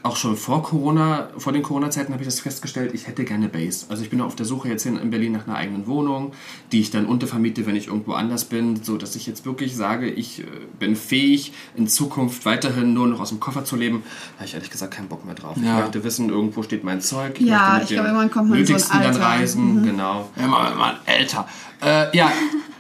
auch 0.06 0.18
schon 0.18 0.38
vor 0.38 0.62
Corona, 0.62 1.30
vor 1.36 1.52
den 1.52 1.64
Corona-Zeiten 1.64 2.14
habe 2.14 2.22
ich 2.22 2.28
das 2.28 2.40
festgestellt, 2.40 2.94
ich 2.94 3.08
hätte 3.08 3.24
gerne 3.24 3.50
Base. 3.50 3.88
Also 3.90 4.04
ich 4.04 4.12
bin 4.12 4.22
auf 4.22 4.36
der 4.36 4.46
Suche 4.46 4.70
jetzt 4.70 4.86
in 4.86 4.98
in 4.98 5.10
Berlin 5.10 5.32
nach 5.32 5.48
einer 5.48 5.56
eigenen 5.56 5.88
Wohnung, 5.88 6.34
die 6.72 6.80
ich 6.80 6.92
dann 6.92 7.08
untervermiete, 7.08 7.66
wenn 7.66 7.76
ich 7.76 7.88
irgendwo 7.88 8.14
anders 8.14 8.46
bin, 8.46 8.84
so 8.84 8.98
dass 8.98 9.16
ich 9.16 9.26
jetzt 9.26 9.48
wirklich 9.48 9.76
sage, 9.76 10.08
ich 10.08 10.42
äh, 10.42 10.44
bin 10.78 10.96
fähig, 10.96 11.54
in 11.76 11.88
Zukunft 11.88 12.46
weiterhin 12.46 12.94
nur 12.94 13.08
noch 13.08 13.20
aus 13.20 13.30
dem 13.30 13.40
Koffer 13.40 13.66
zu 13.66 13.76
leben. 13.76 14.04
Da 14.34 14.42
habe 14.42 14.46
ich 14.46 14.54
ehrlich 14.54 14.70
gesagt 14.70 14.94
keinen 14.94 15.08
Bock 15.08 15.26
mehr 15.26 15.34
drauf. 15.34 15.58
Ja. 15.58 15.78
Ich 15.80 15.84
möchte 15.86 16.04
wissen, 16.04 16.30
irgendwo 16.30 16.62
steht 16.62 16.84
mein 16.84 17.02
Zeug. 17.02 17.40
Ich 17.40 17.48
Ja, 17.48 17.70
möchte 17.80 17.82
ich 17.82 17.88
dem 17.90 17.94
glaube, 17.96 18.10
irgendwann 18.10 18.32
kommt 18.32 18.50
man 18.52 18.60
so 18.60 18.74
ein 18.74 18.78
Nötigsten 18.78 19.00
dann 19.00 19.08
Alter. 19.08 19.20
Mhm. 19.20 19.26
reisen, 19.26 19.84
genau. 19.84 20.30
Immer, 20.36 20.72
immer 20.72 21.00
älter. 21.08 21.48
Äh, 21.84 22.16
ja. 22.16 22.32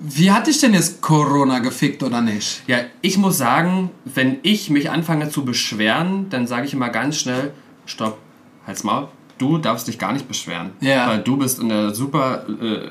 Wie 0.00 0.30
hat 0.30 0.46
dich 0.46 0.60
denn 0.60 0.74
jetzt 0.74 1.00
Corona 1.00 1.60
gefickt 1.60 2.02
oder 2.02 2.20
nicht? 2.20 2.62
Ja, 2.66 2.78
ich 3.00 3.16
muss 3.16 3.38
sagen, 3.38 3.90
wenn 4.04 4.38
ich 4.42 4.70
mich 4.70 4.90
anfange 4.90 5.30
zu 5.30 5.44
beschweren, 5.44 6.28
dann 6.30 6.46
sage 6.46 6.66
ich 6.66 6.74
immer 6.74 6.90
ganz 6.90 7.16
schnell, 7.16 7.52
stopp, 7.86 8.18
halt's 8.66 8.84
Maul, 8.84 9.08
du 9.38 9.58
darfst 9.58 9.88
dich 9.88 9.98
gar 9.98 10.12
nicht 10.12 10.28
beschweren. 10.28 10.72
Ja. 10.80 11.08
Weil 11.08 11.22
du 11.22 11.36
bist 11.36 11.58
in 11.58 11.68
der 11.68 11.94
super 11.94 12.46
äh, 12.48 12.88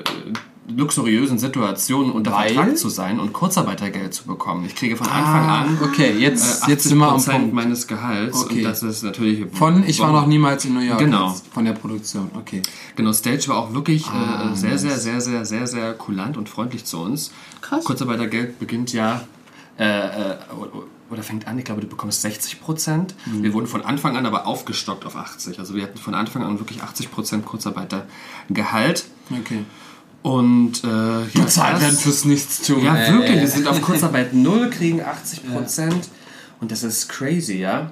luxuriösen 0.68 1.38
Situation, 1.38 2.10
unter 2.10 2.32
Weil? 2.32 2.54
Vertrag 2.54 2.78
zu 2.78 2.88
sein 2.88 3.20
und 3.20 3.32
Kurzarbeitergeld 3.32 4.14
zu 4.14 4.24
bekommen. 4.24 4.64
Ich 4.64 4.74
kriege 4.74 4.96
von 4.96 5.06
Anfang 5.08 5.48
an 5.48 5.78
Okay, 5.82 6.10
äh, 6.12 6.18
jetzt, 6.18 6.62
80 6.62 6.68
jetzt 6.68 6.84
sind 6.84 6.98
wir 6.98 7.08
am 7.08 7.22
Punkt. 7.22 7.52
meines 7.52 7.86
Gehalts 7.86 8.44
Okay. 8.44 8.58
und 8.58 8.64
das 8.64 8.82
ist 8.82 9.02
natürlich... 9.02 9.44
Von 9.52 9.84
Ich 9.86 10.00
war 10.00 10.12
noch 10.12 10.26
niemals 10.26 10.64
in 10.64 10.74
New 10.74 10.80
York. 10.80 10.98
Genau. 10.98 11.30
jetzt, 11.30 11.46
Von 11.52 11.64
der 11.66 11.72
Produktion, 11.72 12.30
okay. 12.34 12.62
Genau, 12.96 13.12
Stage 13.12 13.48
war 13.48 13.56
auch 13.58 13.74
wirklich 13.74 14.06
Ah, 14.08 14.52
äh, 14.52 14.56
sehr, 14.56 14.78
sehr, 14.78 14.96
sehr, 14.98 15.20
sehr, 15.20 15.44
sehr, 15.44 15.66
sehr 15.66 15.92
kulant 15.94 16.36
und 16.36 16.48
freundlich 16.48 16.84
zu 16.84 16.98
uns. 16.98 17.30
Krass. 17.60 17.84
Kurzarbeitergeld 17.84 18.58
beginnt 18.58 18.92
ja 18.92 19.22
äh, 19.78 19.84
äh, 19.84 20.36
oder 21.10 21.22
fängt 21.22 21.46
an, 21.46 21.58
ich 21.58 21.64
glaube, 21.66 21.82
du 21.82 21.86
bekommst 21.86 22.22
60 22.22 22.60
Prozent. 22.62 23.14
Mhm. 23.26 23.42
Wir 23.42 23.52
wurden 23.52 23.66
von 23.66 23.82
Anfang 23.82 24.16
an 24.16 24.24
aber 24.24 24.46
aufgestockt 24.46 25.04
auf 25.04 25.16
80. 25.16 25.58
Also 25.58 25.74
wir 25.74 25.82
hatten 25.82 25.98
von 25.98 26.14
Anfang 26.14 26.42
an 26.42 26.58
wirklich 26.58 26.82
80 26.82 27.10
Prozent 27.12 27.44
Kurzarbeitergehalt. 27.44 29.04
Okay. 29.30 29.64
Und 30.24 30.82
äh, 30.84 30.86
ja, 30.88 31.42
Bezahlt 31.44 31.82
werden 31.82 31.98
fürs 31.98 32.24
Nichtstun. 32.24 32.82
Ja, 32.82 32.96
Äh, 32.96 33.12
wirklich. 33.12 33.40
Wir 33.40 33.46
sind 33.46 33.68
auf 33.68 33.82
Kurzarbeit 33.82 34.32
null, 34.32 34.70
kriegen 34.70 35.02
80 35.02 35.52
Prozent. 35.52 36.08
Und 36.62 36.72
das 36.72 36.82
ist 36.82 37.10
crazy, 37.10 37.58
ja? 37.58 37.90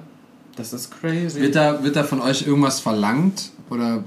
Das 0.55 0.73
ist 0.73 0.89
crazy. 0.99 1.39
Wird 1.41 1.55
da, 1.55 1.83
wird 1.83 1.95
da 1.95 2.03
von 2.03 2.19
euch 2.21 2.47
irgendwas 2.47 2.79
verlangt? 2.79 3.51
Oder 3.69 4.03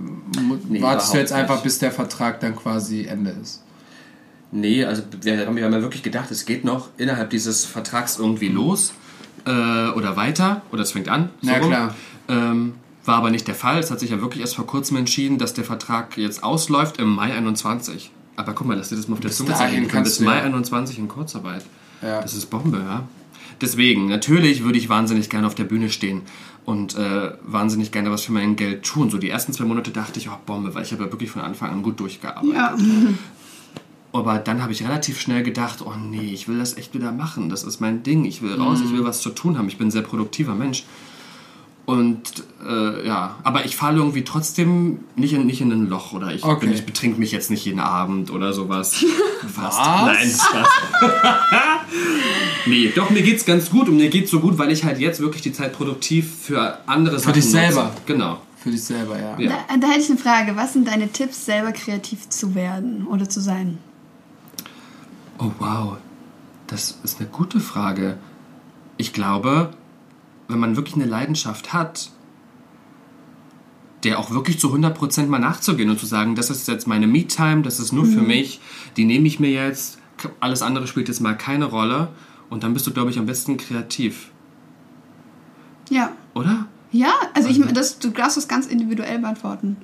Nee, 0.69 0.83
wartest 0.83 1.15
du 1.15 1.19
jetzt 1.19 1.33
einfach, 1.33 1.55
nicht. 1.57 1.65
bis 1.65 1.79
der 1.79 1.93
Vertrag 1.93 2.41
dann 2.41 2.57
quasi 2.57 3.05
Ende 3.05 3.31
ist? 3.41 3.63
Nee, 4.51 4.85
also 4.85 5.03
wir 5.23 5.47
haben 5.47 5.55
wir 5.57 5.65
haben 5.65 5.73
ja 5.73 5.83
wirklich 5.83 6.03
gedacht, 6.03 6.31
es 6.33 6.45
geht 6.47 6.65
noch 6.65 6.89
innerhalb 6.97 7.31
dieses 7.31 7.65
Vertrags 7.65 8.19
irgendwie 8.19 8.49
los 8.49 8.93
äh, 9.45 9.51
oder 9.51 10.17
weiter 10.17 10.63
oder 10.73 10.83
es 10.83 10.91
fängt 10.93 11.09
an. 11.09 11.31
Na 11.43 11.59
rum. 11.59 11.69
klar. 11.69 11.95
Ähm, 12.29 12.75
war 13.05 13.19
aber 13.19 13.31
nicht 13.31 13.47
der 13.47 13.55
Fall. 13.55 13.79
Es 13.79 13.93
hat 13.93 14.01
sich 14.01 14.11
ja 14.11 14.21
wirklich 14.21 14.41
erst 14.41 14.57
vor 14.57 14.67
kurzem 14.67 14.97
entschieden, 14.97 15.39
dass 15.39 15.55
der 15.55 15.63
Vertrag 15.65 16.17
jetzt 16.19 16.43
ausläuft 16.43 16.99
im 16.99 17.09
Mai 17.15 17.33
21. 17.33 18.11
Aber 18.37 18.53
guck 18.53 18.67
mal, 18.67 18.77
lass 18.77 18.91
dir 18.91 18.97
das 18.97 19.09
mal 19.09 19.15
auf 19.15 19.21
der 19.21 19.31
Zunge 19.31 19.55
zergehen. 19.55 19.89
kannst 19.89 20.19
Bis 20.19 20.27
Mai 20.27 20.37
ja- 20.37 20.43
21 20.45 20.99
in 20.99 21.09
Kurzarbeit. 21.09 21.65
Ja. 22.03 22.21
Das 22.21 22.35
ist 22.35 22.47
Bombe, 22.47 22.79
ja. 22.79 23.05
Deswegen, 23.61 24.07
natürlich 24.07 24.65
würde 24.65 24.79
ich 24.79 24.89
wahnsinnig 24.91 25.31
gerne 25.31 25.47
auf 25.47 25.55
der 25.55 25.65
Bühne 25.65 25.89
stehen 25.89 26.23
und 26.67 26.95
äh, 26.97 27.33
wahnsinnig 27.43 27.91
gerne 27.91 28.11
was 28.11 28.23
für 28.23 28.33
mein 28.33 28.57
Geld 28.57 28.85
tun. 28.85 29.09
So 29.09 29.17
die 29.17 29.31
ersten 29.31 29.53
zwei 29.55 29.65
Monate 29.65 29.91
dachte 29.93 30.19
ich, 30.19 30.29
oh 30.29 30.37
Bombe, 30.45 30.75
weil 30.75 30.83
ich 30.83 30.93
habe 30.93 31.05
ja 31.05 31.11
wirklich 31.13 31.31
von 31.31 31.41
Anfang 31.41 31.71
an 31.71 31.83
gut 31.83 31.99
durchgearbeitet. 31.99 32.55
Ja. 32.55 32.77
Aber 34.13 34.39
dann 34.39 34.63
habe 34.63 34.73
ich 34.73 34.83
relativ 34.83 35.21
schnell 35.21 35.43
gedacht, 35.43 35.83
oh 35.85 35.93
nee, 35.95 36.33
ich 36.33 36.49
will 36.49 36.59
das 36.59 36.77
echt 36.77 36.95
wieder 36.95 37.13
machen. 37.13 37.49
Das 37.49 37.65
ist 37.65 37.81
mein 37.81 38.03
Ding. 38.03 38.25
Ich 38.25 38.41
will 38.41 38.55
raus, 38.55 38.81
ich 38.83 38.91
will 38.93 39.05
was 39.05 39.21
zu 39.21 39.31
tun 39.31 39.59
haben. 39.59 39.69
Ich 39.69 39.77
bin 39.79 39.89
ein 39.89 39.91
sehr 39.91 40.03
produktiver 40.03 40.55
Mensch. 40.55 40.85
Und 41.87 42.43
äh, 42.69 43.07
ja, 43.07 43.37
aber 43.45 43.65
ich 43.65 43.77
falle 43.77 43.99
irgendwie 43.99 44.25
trotzdem 44.25 45.05
nicht 45.15 45.33
in, 45.33 45.47
nicht 45.47 45.61
in 45.61 45.71
ein 45.71 45.89
Loch 45.89 46.13
oder 46.13 46.35
ich, 46.35 46.43
Okay. 46.45 46.67
bin, 46.67 46.75
ich 46.75 46.85
betrink 46.85 47.17
mich 47.17 47.31
jetzt 47.31 47.49
nicht 47.49 47.65
jeden 47.65 47.79
Abend 47.79 48.33
oder 48.33 48.53
sowas. 48.53 49.05
Fast. 49.55 49.79
Was? 49.79 50.07
Nein, 50.07 50.29
Spaß. 50.29 50.69
nee, 52.67 52.91
doch, 52.95 53.11
mir 53.11 53.23
geht's 53.23 53.45
ganz 53.45 53.71
gut 53.71 53.89
und 53.89 53.97
mir 53.97 54.09
geht's 54.11 54.31
so 54.33 54.41
gut, 54.41 54.59
weil 54.59 54.73
ich 54.73 54.85
halt 54.85 54.99
jetzt 54.99 55.21
wirklich 55.21 55.43
die 55.43 55.53
Zeit 55.53 55.73
produktiv 55.75 56.29
für 56.43 56.79
andere 56.87 57.19
Sachen 57.21 57.35
dich 57.35 57.45
nutze. 57.45 57.57
selber. 57.57 57.93
Genau. 58.07 58.41
Für 58.59 58.71
dich 58.73 58.83
selber, 58.83 59.17
ja. 59.21 59.39
Ja. 59.39 59.51
Da, 59.69 59.77
da 59.77 59.87
hätte 59.89 60.01
ich 60.01 60.11
eine 60.11 60.19
Frage. 60.19 60.57
Was 60.57 60.73
sind 60.73 60.89
deine 60.89 61.09
Tipps, 61.13 61.47
selber 61.47 61.71
kreativ 61.71 62.29
zu 62.29 62.57
werden 62.57 63.07
oder 63.07 63.29
zu 63.29 63.41
sein? 63.41 63.79
Oh 65.39 65.53
wow, 65.61 65.99
das 66.67 66.99
ist 67.05 67.21
eine 67.21 67.29
gute 67.29 67.61
Frage. 67.61 68.19
Ich 68.97 69.13
glaube, 69.13 69.71
wenn 70.49 70.59
man 70.59 70.77
wirklich 70.77 70.95
eine 70.95 71.07
Leidenschaft 71.07 71.73
hat, 71.73 72.11
der 74.05 74.19
auch 74.19 74.31
wirklich 74.31 74.61
zu 74.61 74.73
100% 74.73 75.27
mal 75.27 75.39
nachzugehen 75.39 75.91
und 75.91 75.99
zu 75.99 76.07
sagen, 76.07 76.35
das 76.35 76.51
ist 76.51 76.69
jetzt 76.69 76.87
meine 76.87 77.07
Me-Time, 77.07 77.63
das 77.63 77.81
ist 77.81 77.93
nur 77.93 78.05
für 78.05 78.21
mich, 78.23 78.61
die 78.97 79.05
nehme 79.05 79.27
ich 79.27 79.41
mir 79.41 79.51
jetzt, 79.51 79.99
alles 80.41 80.63
andere 80.63 80.87
spielt 80.87 81.09
jetzt 81.09 81.21
mal 81.21 81.35
keine 81.37 81.65
Rolle 81.65 82.09
und 82.51 82.63
dann 82.63 82.73
bist 82.73 82.87
du, 82.87 82.93
glaube 82.93 83.11
ich, 83.11 83.19
am 83.19 83.27
besten 83.27 83.57
kreativ, 83.57 84.31
Ja. 85.91 86.13
oder? 86.35 86.67
Ja, 86.93 87.13
also 87.35 87.49
ich, 87.49 87.61
das, 87.73 87.99
du 87.99 88.11
darfst 88.11 88.37
das 88.37 88.49
ganz 88.49 88.67
individuell 88.67 89.19
beantworten. 89.19 89.77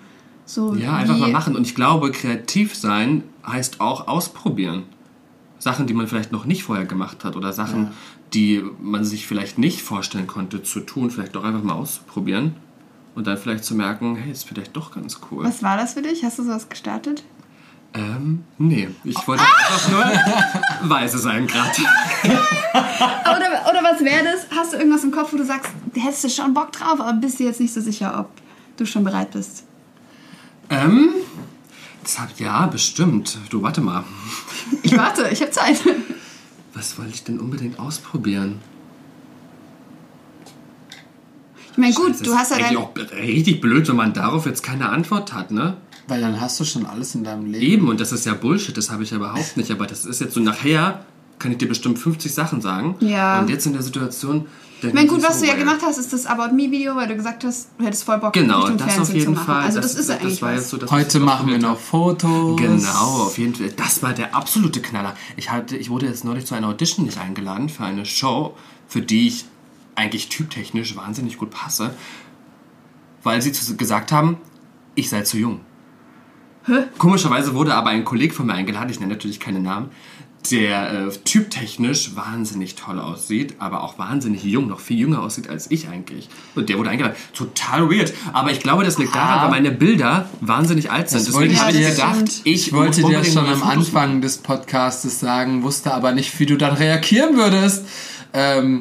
So 0.45 0.75
Ja, 0.75 0.95
einfach 0.97 1.19
mal 1.19 1.31
machen. 1.31 1.57
Und 1.57 1.67
ich 1.67 1.75
glaube, 1.75 2.11
kreativ 2.11 2.75
sein 2.75 3.25
heißt 3.47 3.81
auch 3.81 4.07
ausprobieren. 4.09 4.85
Sachen, 5.59 5.87
die 5.87 5.95
man 5.95 6.09
vielleicht 6.09 6.33
noch 6.33 6.45
nicht 6.45 6.65
vorher 6.65 6.87
gemacht 6.87 7.25
hat 7.25 7.37
oder 7.37 7.53
Sachen, 7.53 7.89
die 8.35 8.65
man 8.81 9.05
sich 9.05 9.27
vielleicht 9.27 9.59
nicht 9.59 9.83
vorstellen 9.83 10.27
konnte 10.27 10.63
zu 10.63 10.81
tun, 10.81 11.11
vielleicht 11.11 11.37
auch 11.37 11.45
einfach 11.45 11.63
mal 11.63 11.75
auszuprobieren 11.75 12.57
und 13.15 13.27
dann 13.27 13.37
vielleicht 13.37 13.65
zu 13.65 13.75
merken, 13.75 14.17
hey, 14.17 14.33
ist 14.33 14.45
vielleicht 14.45 14.77
doch 14.77 14.93
ganz 14.93 15.21
cool. 15.31 15.45
Was 15.45 15.63
war 15.63 15.77
das 15.77 15.95
für 15.95 16.03
dich? 16.03 16.25
Hast 16.25 16.39
du 16.39 16.45
sowas 16.45 16.69
gestartet? 16.69 17.23
Ähm, 17.95 18.45
nee, 18.57 18.89
ich 19.05 19.29
wollte 19.29 19.43
einfach 19.43 19.89
nur 19.91 20.05
weise 20.91 21.19
sein 21.19 21.47
gerade. 21.47 21.83
Oder, 22.73 23.71
oder 23.71 23.83
was 23.83 24.01
wäre 24.03 24.25
das? 24.25 24.47
Hast 24.57 24.73
du 24.73 24.79
irgendwas 24.79 25.05
im 25.05 25.11
Kopf, 25.11 25.33
wo 25.33 25.37
du 25.37 25.45
sagst, 25.45 25.73
hättest 25.95 26.25
du 26.25 26.31
schon 26.31 26.55
Bock 26.55 26.73
drauf, 26.73 27.01
aber 27.01 27.13
bist 27.15 27.39
dir 27.39 27.47
jetzt 27.47 27.61
nicht 27.61 27.73
so 27.73 27.81
sicher, 27.81 28.19
ob 28.19 28.31
du 28.77 28.87
schon 28.87 29.05
bereit 29.05 29.31
bist? 29.33 29.65
ähm, 30.71 31.11
das 32.03 32.19
hat, 32.19 32.39
ja, 32.39 32.67
bestimmt. 32.67 33.39
Du, 33.51 33.63
warte 33.63 33.81
mal. 33.81 34.05
Ich 34.83 34.97
warte, 34.97 35.29
ich 35.31 35.41
habe 35.41 35.51
Zeit. 35.51 35.81
Was 36.75 36.99
wollte 36.99 37.13
ich 37.15 37.25
denn 37.25 37.39
unbedingt 37.39 37.79
ausprobieren? 37.79 38.61
Ich 41.73 41.79
meine, 41.79 41.95
gut, 41.95 42.27
du 42.27 42.35
hast 42.35 42.51
ja 42.51 42.59
dein... 42.59 42.77
auch 42.77 42.91
richtig 43.15 43.61
blöd, 43.61 43.89
wenn 43.89 43.97
man 43.97 44.13
darauf 44.13 44.47
jetzt 44.47 44.63
keine 44.63 44.91
Antwort 44.91 45.33
hat, 45.33 45.51
ne? 45.51 45.77
Weil 46.07 46.21
dann 46.21 46.41
hast 46.41 46.61
du 46.61 46.65
schon 46.65 46.85
alles 46.85 47.15
in 47.15 47.25
deinem 47.25 47.47
Leben. 47.47 47.65
Eben, 47.65 47.89
und 47.89 48.01
das 48.01 48.13
ist 48.13 48.27
ja 48.27 48.35
Bullshit, 48.35 48.77
das 48.77 48.91
habe 48.91 49.03
ich 49.03 49.11
ja 49.11 49.17
überhaupt 49.17 49.57
nicht. 49.57 49.71
Aber 49.71 49.87
das 49.87 50.05
ist 50.05 50.21
jetzt 50.21 50.35
so 50.35 50.41
nachher, 50.41 51.07
kann 51.39 51.53
ich 51.53 51.59
dir 51.59 51.69
bestimmt 51.69 51.99
50 51.99 52.33
Sachen 52.35 52.61
sagen. 52.61 52.97
Ja. 53.01 53.41
Und 53.41 53.49
jetzt 53.49 53.67
in 53.67 53.73
der 53.73 53.83
Situation, 53.83 54.47
Ich 54.89 54.95
meine, 54.95 55.07
gut, 55.07 55.23
was 55.23 55.41
du 55.41 55.47
ja 55.47 55.55
gemacht 55.55 55.81
hast, 55.83 55.99
ist 55.99 56.13
das 56.13 56.27
About 56.27 56.55
Me 56.55 56.71
Video, 56.71 56.97
weil 56.97 57.09
du 57.09 57.15
gesagt 57.15 57.45
hast, 57.45 57.69
du 57.79 57.85
hättest 57.85 58.05
voll 58.05 58.19
Bock, 58.19 58.33
Genau, 58.33 58.61
Richtung 58.61 58.79
das 58.79 58.89
auf 58.89 58.95
Fernsehen 58.95 59.17
jeden 59.17 59.27
zu 59.27 59.33
machen. 59.33 59.47
Fall. 59.47 59.63
Also 59.65 59.81
das, 59.81 59.95
ist 59.95 60.09
ja 60.09 60.17
eigentlich 60.17 60.43
war 60.43 60.51
was. 60.51 60.61
jetzt 60.61 60.71
so, 60.71 60.77
das, 60.77 60.91
was 60.91 60.99
Heute 60.99 61.21
machen 61.21 61.49
wir 61.49 61.59
noch. 61.59 61.79
Fotos. 61.79 62.61
Genau, 62.61 63.23
auf 63.23 63.39
jeden 63.39 63.55
Fall. 63.55 63.71
Das 63.71 64.03
war 64.03 64.13
der 64.13 64.35
absolute 64.35 64.81
Knaller. 64.83 65.15
Ich, 65.37 65.51
hatte, 65.51 65.77
ich 65.77 65.91
wurde 65.91 66.07
jetzt 66.07 66.25
neulich 66.25 66.47
zu 66.47 66.55
einer 66.55 66.69
Audition 66.69 67.07
nicht 67.07 67.19
eingeladen 67.19 67.69
für 67.69 67.85
eine 67.85 68.05
Show, 68.07 68.57
für 68.89 69.01
die 69.03 69.29
ich 69.29 69.45
eigentlich 69.95 70.29
typtechnisch 70.29 70.97
wahnsinnig 70.97 71.39
gut 71.39 71.51
passe, 71.51 71.95
weil 73.23 73.43
sie 73.43 73.53
zu, 73.53 73.77
gesagt 73.77 74.13
haben, 74.13 74.39
ich 74.95 75.09
sei 75.09 75.23
zu 75.23 75.39
jung. 75.39 75.61
Komischerweise 76.99 77.55
wurde 77.55 77.75
aber 77.75 77.91
ein 77.91 78.05
Kollege 78.05 78.33
von 78.33 78.47
mir 78.47 78.55
eingeladen, 78.55 78.89
ich 78.89 79.01
nenne 79.01 79.13
natürlich 79.15 79.41
keine 79.41 79.59
Namen, 79.59 79.91
der 80.51 81.07
äh, 81.07 81.11
typtechnisch 81.25 82.17
wahnsinnig 82.17 82.75
toll 82.75 82.99
aussieht, 82.99 83.55
aber 83.59 83.83
auch 83.85 83.99
wahnsinnig 83.99 84.43
jung, 84.43 84.67
noch 84.69 84.81
viel 84.81 84.99
jünger 84.99 85.23
aussieht 85.23 85.49
als 85.49 85.71
ich 85.71 85.89
eigentlich. 85.89 86.29
Und 86.55 86.69
der 86.69 86.79
wurde 86.79 86.91
eingeladen. 86.91 87.17
Total 87.33 87.89
weird. 87.91 88.13
Aber 88.33 88.51
ich 88.51 88.61
glaube, 88.61 88.83
das 88.85 88.99
liegt 88.99 89.15
daran, 89.15 89.43
weil 89.45 89.51
meine 89.63 89.71
Bilder 89.71 90.29
wahnsinnig 90.41 90.91
alt 90.91 91.09
sind. 91.11 91.21
Das 91.21 91.27
Deswegen 91.33 91.53
ich 91.53 91.61
habe 91.61 91.71
ich 91.73 91.79
dir- 91.79 91.91
gedacht, 91.91 92.25
ich, 92.45 92.67
Ich 92.67 92.73
wollte 92.73 93.03
dir 93.03 93.23
schon 93.25 93.47
am 93.47 93.63
Anfang 93.63 94.21
des 94.21 94.39
Podcastes 94.39 95.21
sagen, 95.21 95.63
wusste 95.63 95.95
aber 95.95 96.13
nicht, 96.13 96.39
wie 96.41 96.47
du 96.47 96.57
dann 96.57 96.75
reagieren 96.75 97.37
würdest. 97.37 97.87
Ähm, 98.33 98.81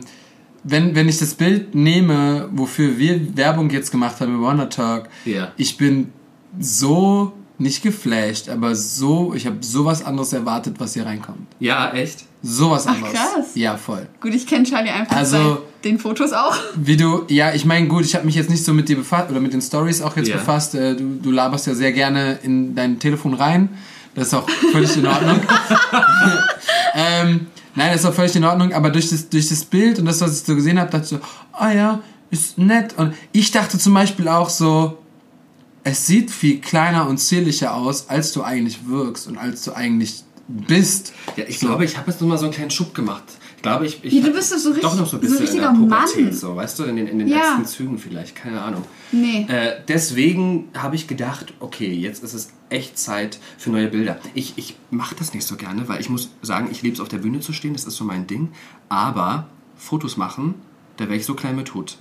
wenn, 0.63 0.95
wenn 0.95 1.09
ich 1.09 1.17
das 1.19 1.33
Bild 1.35 1.75
nehme, 1.75 2.49
wofür 2.51 2.97
wir 2.97 3.35
Werbung 3.37 3.69
jetzt 3.69 3.91
gemacht 3.91 4.19
haben 4.21 4.35
im 4.35 4.41
Wonder 4.41 4.69
Talk, 4.69 5.09
Ja. 5.25 5.51
ich 5.57 5.77
bin 5.77 6.11
so 6.59 7.33
nicht 7.61 7.81
geflasht, 7.83 8.49
aber 8.49 8.75
so, 8.75 9.33
ich 9.35 9.45
habe 9.45 9.57
sowas 9.61 10.03
anderes 10.03 10.33
erwartet, 10.33 10.75
was 10.79 10.93
hier 10.93 11.05
reinkommt. 11.05 11.47
Ja, 11.59 11.91
echt? 11.93 12.25
Sowas 12.43 12.85
Ach, 12.87 12.95
anderes. 12.95 13.13
krass. 13.13 13.45
Ja, 13.55 13.77
voll. 13.77 14.07
Gut, 14.19 14.33
ich 14.33 14.47
kenne 14.47 14.65
Charlie 14.65 14.89
einfach 14.89 15.15
Also- 15.15 15.37
seit 15.37 15.83
den 15.85 15.99
Fotos 15.99 16.33
auch. 16.33 16.55
Wie 16.75 16.97
du, 16.97 17.23
ja, 17.27 17.53
ich 17.53 17.65
meine, 17.65 17.87
gut, 17.87 18.03
ich 18.05 18.15
habe 18.15 18.25
mich 18.25 18.35
jetzt 18.35 18.49
nicht 18.49 18.63
so 18.65 18.73
mit 18.73 18.89
dir 18.89 18.97
befasst 18.97 19.29
oder 19.31 19.39
mit 19.39 19.53
den 19.53 19.61
Stories 19.61 20.01
auch 20.01 20.15
jetzt 20.17 20.27
Ja. 20.29 20.37
befasst. 20.37 20.75
Äh, 20.75 20.95
Du, 20.95 21.17
du 21.21 21.31
laberst 21.31 21.67
ja 21.67 21.73
sehr 21.75 21.91
gerne 21.93 22.39
in 22.43 22.73
dein 22.75 22.99
Telefon 22.99 23.33
rein. 23.35 23.69
Das 24.15 24.27
ist 24.27 24.33
auch 24.33 24.49
völlig 24.71 24.95
in 24.97 25.05
Ordnung. 25.07 25.39
ähm, 26.95 27.47
nein, 27.75 27.91
das 27.91 28.01
ist 28.01 28.05
auch 28.05 28.13
völlig 28.13 28.35
in 28.35 28.43
Ordnung, 28.43 28.73
aber 28.73 28.89
durch 28.89 29.09
das, 29.09 29.29
durch 29.29 29.47
das 29.49 29.63
Bild 29.65 29.99
und 29.99 30.05
das, 30.05 30.19
was 30.21 30.39
ich 30.41 30.45
so 30.45 30.55
gesehen 30.55 30.79
habe, 30.79 30.89
dachte 30.91 31.03
ich 31.03 31.09
so, 31.09 31.19
ah 31.53 31.71
ja, 31.71 31.99
ist 32.29 32.57
nett. 32.57 32.93
Und 32.97 33.13
ich 33.31 33.51
dachte 33.51 33.77
zum 33.77 33.93
Beispiel 33.93 34.27
auch 34.27 34.49
so, 34.49 34.97
es 35.83 36.05
sieht 36.07 36.31
viel 36.31 36.59
kleiner 36.61 37.07
und 37.07 37.17
zierlicher 37.17 37.73
aus, 37.75 38.09
als 38.09 38.31
du 38.33 38.43
eigentlich 38.43 38.87
wirkst 38.87 39.27
und 39.27 39.37
als 39.37 39.63
du 39.63 39.73
eigentlich 39.73 40.23
bist. 40.47 41.13
Ja, 41.37 41.45
ich 41.47 41.59
So. 41.59 41.67
glaube, 41.67 41.85
ich 41.85 41.97
habe 41.97 42.11
jetzt 42.11 42.19
nur 42.21 42.29
mal 42.29 42.37
so 42.37 42.45
einen 42.45 42.53
kleinen 42.53 42.71
Schub 42.71 42.93
gemacht. 42.93 43.23
Ich 43.55 43.61
glaube, 43.63 43.85
ich, 43.85 44.03
ich 44.03 44.13
Ja, 44.13 44.21
du 44.25 44.31
bist 44.33 44.51
doch 44.51 44.57
so 44.57 44.69
richtig- 44.69 44.83
doch 44.89 44.95
noch 44.95 45.07
so 45.07 45.17
ein 45.17 45.21
so 45.21 45.27
bisschen 45.27 45.37
richtiger 45.37 45.69
in 45.69 45.73
der 45.75 45.79
Pubertät, 45.95 46.25
Mann. 46.25 46.33
so, 46.33 46.55
weißt 46.55 46.79
du, 46.79 46.83
in 46.85 46.95
den, 46.95 47.07
in 47.07 47.19
den 47.19 47.27
Ja. 47.27 47.37
letzten 47.57 47.65
Zügen 47.65 47.97
vielleicht, 47.99 48.35
keine 48.35 48.59
Ahnung. 48.61 48.83
Nee. 49.11 49.45
Äh, 49.47 49.75
deswegen 49.87 50.69
habe 50.75 50.95
ich 50.95 51.07
gedacht, 51.07 51.53
okay, 51.59 51.93
jetzt 51.93 52.23
ist 52.23 52.33
es 52.33 52.49
echt 52.69 52.97
Zeit 52.97 53.37
für 53.59 53.69
neue 53.69 53.87
Bilder. 53.87 54.19
Ich, 54.33 54.53
ich 54.57 54.75
mache 54.89 55.13
das 55.15 55.33
nicht 55.35 55.45
so 55.45 55.57
gerne, 55.57 55.87
weil 55.87 56.01
ich 56.01 56.09
muss 56.09 56.29
sagen, 56.41 56.69
ich 56.71 56.81
liebe 56.81 56.95
es 56.95 56.99
auf 56.99 57.07
der 57.07 57.19
Bühne 57.19 57.39
zu 57.39 57.53
stehen, 57.53 57.73
das 57.73 57.85
ist 57.85 57.95
so 57.97 58.03
mein 58.03 58.25
Ding. 58.27 58.49
Aber 58.89 59.47
Fotos 59.77 60.17
machen, 60.17 60.55
da 60.97 61.05
wäre 61.05 61.15
ich 61.17 61.25
so 61.25 61.35
klein 61.35 61.55
mit 61.55 61.73
Hut. 61.75 61.97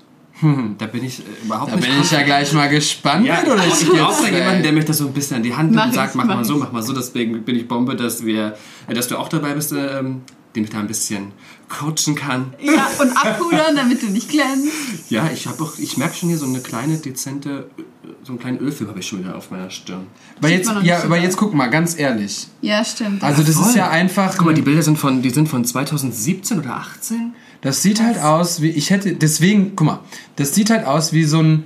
Da 0.78 0.86
bin 0.86 1.05
ich 1.05 1.20
äh, 1.20 1.45
überhaupt 1.45 1.72
Da 1.72 1.76
nicht 1.76 1.88
bin 1.88 2.01
ich 2.01 2.11
ja 2.11 2.22
gleich 2.22 2.53
mal 2.53 2.68
gespannt, 2.68 3.26
ja, 3.26 3.43
das 3.45 3.82
ich 3.82 3.88
brauche 3.88 4.22
da 4.22 4.28
jetzt, 4.28 4.38
jemanden, 4.38 4.62
der 4.62 4.72
mich 4.72 4.84
das 4.84 4.99
so 4.99 5.07
ein 5.07 5.12
bisschen 5.12 5.36
an 5.36 5.43
die 5.43 5.55
Hand 5.55 5.70
nimmt 5.70 5.86
und 5.86 5.95
sagt, 5.95 6.14
mach, 6.14 6.24
mach 6.24 6.36
mal 6.36 6.45
so, 6.45 6.57
mach 6.57 6.72
mal 6.72 6.82
so. 6.82 6.93
Deswegen 6.93 7.43
bin 7.43 7.57
ich 7.57 7.68
Bombe, 7.68 7.97
dass 7.97 8.24
wir, 8.24 8.57
äh, 8.88 8.95
dass 8.95 9.09
du 9.09 9.18
auch 9.18 9.28
dabei 9.28 9.55
bist, 9.55 9.72
ähm, 9.72 10.22
den 10.57 10.64
ich 10.64 10.70
da 10.70 10.78
ein 10.78 10.86
bisschen 10.86 11.32
coachen 11.68 12.14
kann. 12.16 12.55
Ja, 12.61 12.88
und 13.01 13.16
abpudern, 13.16 13.76
damit 13.76 14.03
du 14.03 14.07
nicht 14.07 14.28
glänzt. 14.28 14.68
Ja, 15.09 15.28
ich 15.32 15.47
habe 15.47 15.62
auch, 15.62 15.78
ich 15.78 15.97
merke 15.97 16.14
schon 16.16 16.28
hier 16.28 16.38
so 16.38 16.47
eine 16.47 16.61
kleine 16.61 16.99
dezente, 16.99 17.70
äh, 17.78 17.82
so 18.22 18.32
einen 18.32 18.38
kleinen 18.41 18.59
Ölfilm 18.59 18.91
habe 18.91 19.01
ich 19.01 19.07
schon 19.07 19.20
wieder 19.20 19.36
auf 19.36 19.51
meiner 19.51 19.70
Stirn. 19.70 20.07
Aber 20.38 20.49
jetzt, 20.49 20.70
ja, 20.82 21.03
aber 21.03 21.18
jetzt 21.18 21.36
guck 21.36 21.55
mal, 21.55 21.68
ganz 21.68 21.99
ehrlich. 21.99 22.49
Ja, 22.61 22.84
stimmt. 22.84 23.22
Also 23.22 23.43
das 23.43 23.57
Voll. 23.57 23.68
ist 23.68 23.76
ja 23.76 23.91
einfach. 23.91 24.36
Guck 24.36 24.47
mal, 24.47 24.55
die 24.55 24.62
Bilder 24.62 24.82
sind 24.82 24.99
von, 24.99 25.22
die 25.22 25.30
sind 25.30 25.49
von 25.49 25.64
2017 25.64 26.59
oder 26.59 26.76
18. 26.76 27.34
Das 27.63 27.83
sieht 27.83 28.03
halt 28.03 28.19
aus 28.23 28.63
wie, 28.63 28.71
ich 28.71 28.91
hätte, 28.91 29.13
deswegen, 29.15 29.77
guck 29.77 29.87
mal, 29.87 29.99
das 30.37 30.55
sieht 30.55 30.71
halt 30.71 30.87
aus 30.87 31.13
wie 31.13 31.25
so 31.25 31.41
ein 31.43 31.65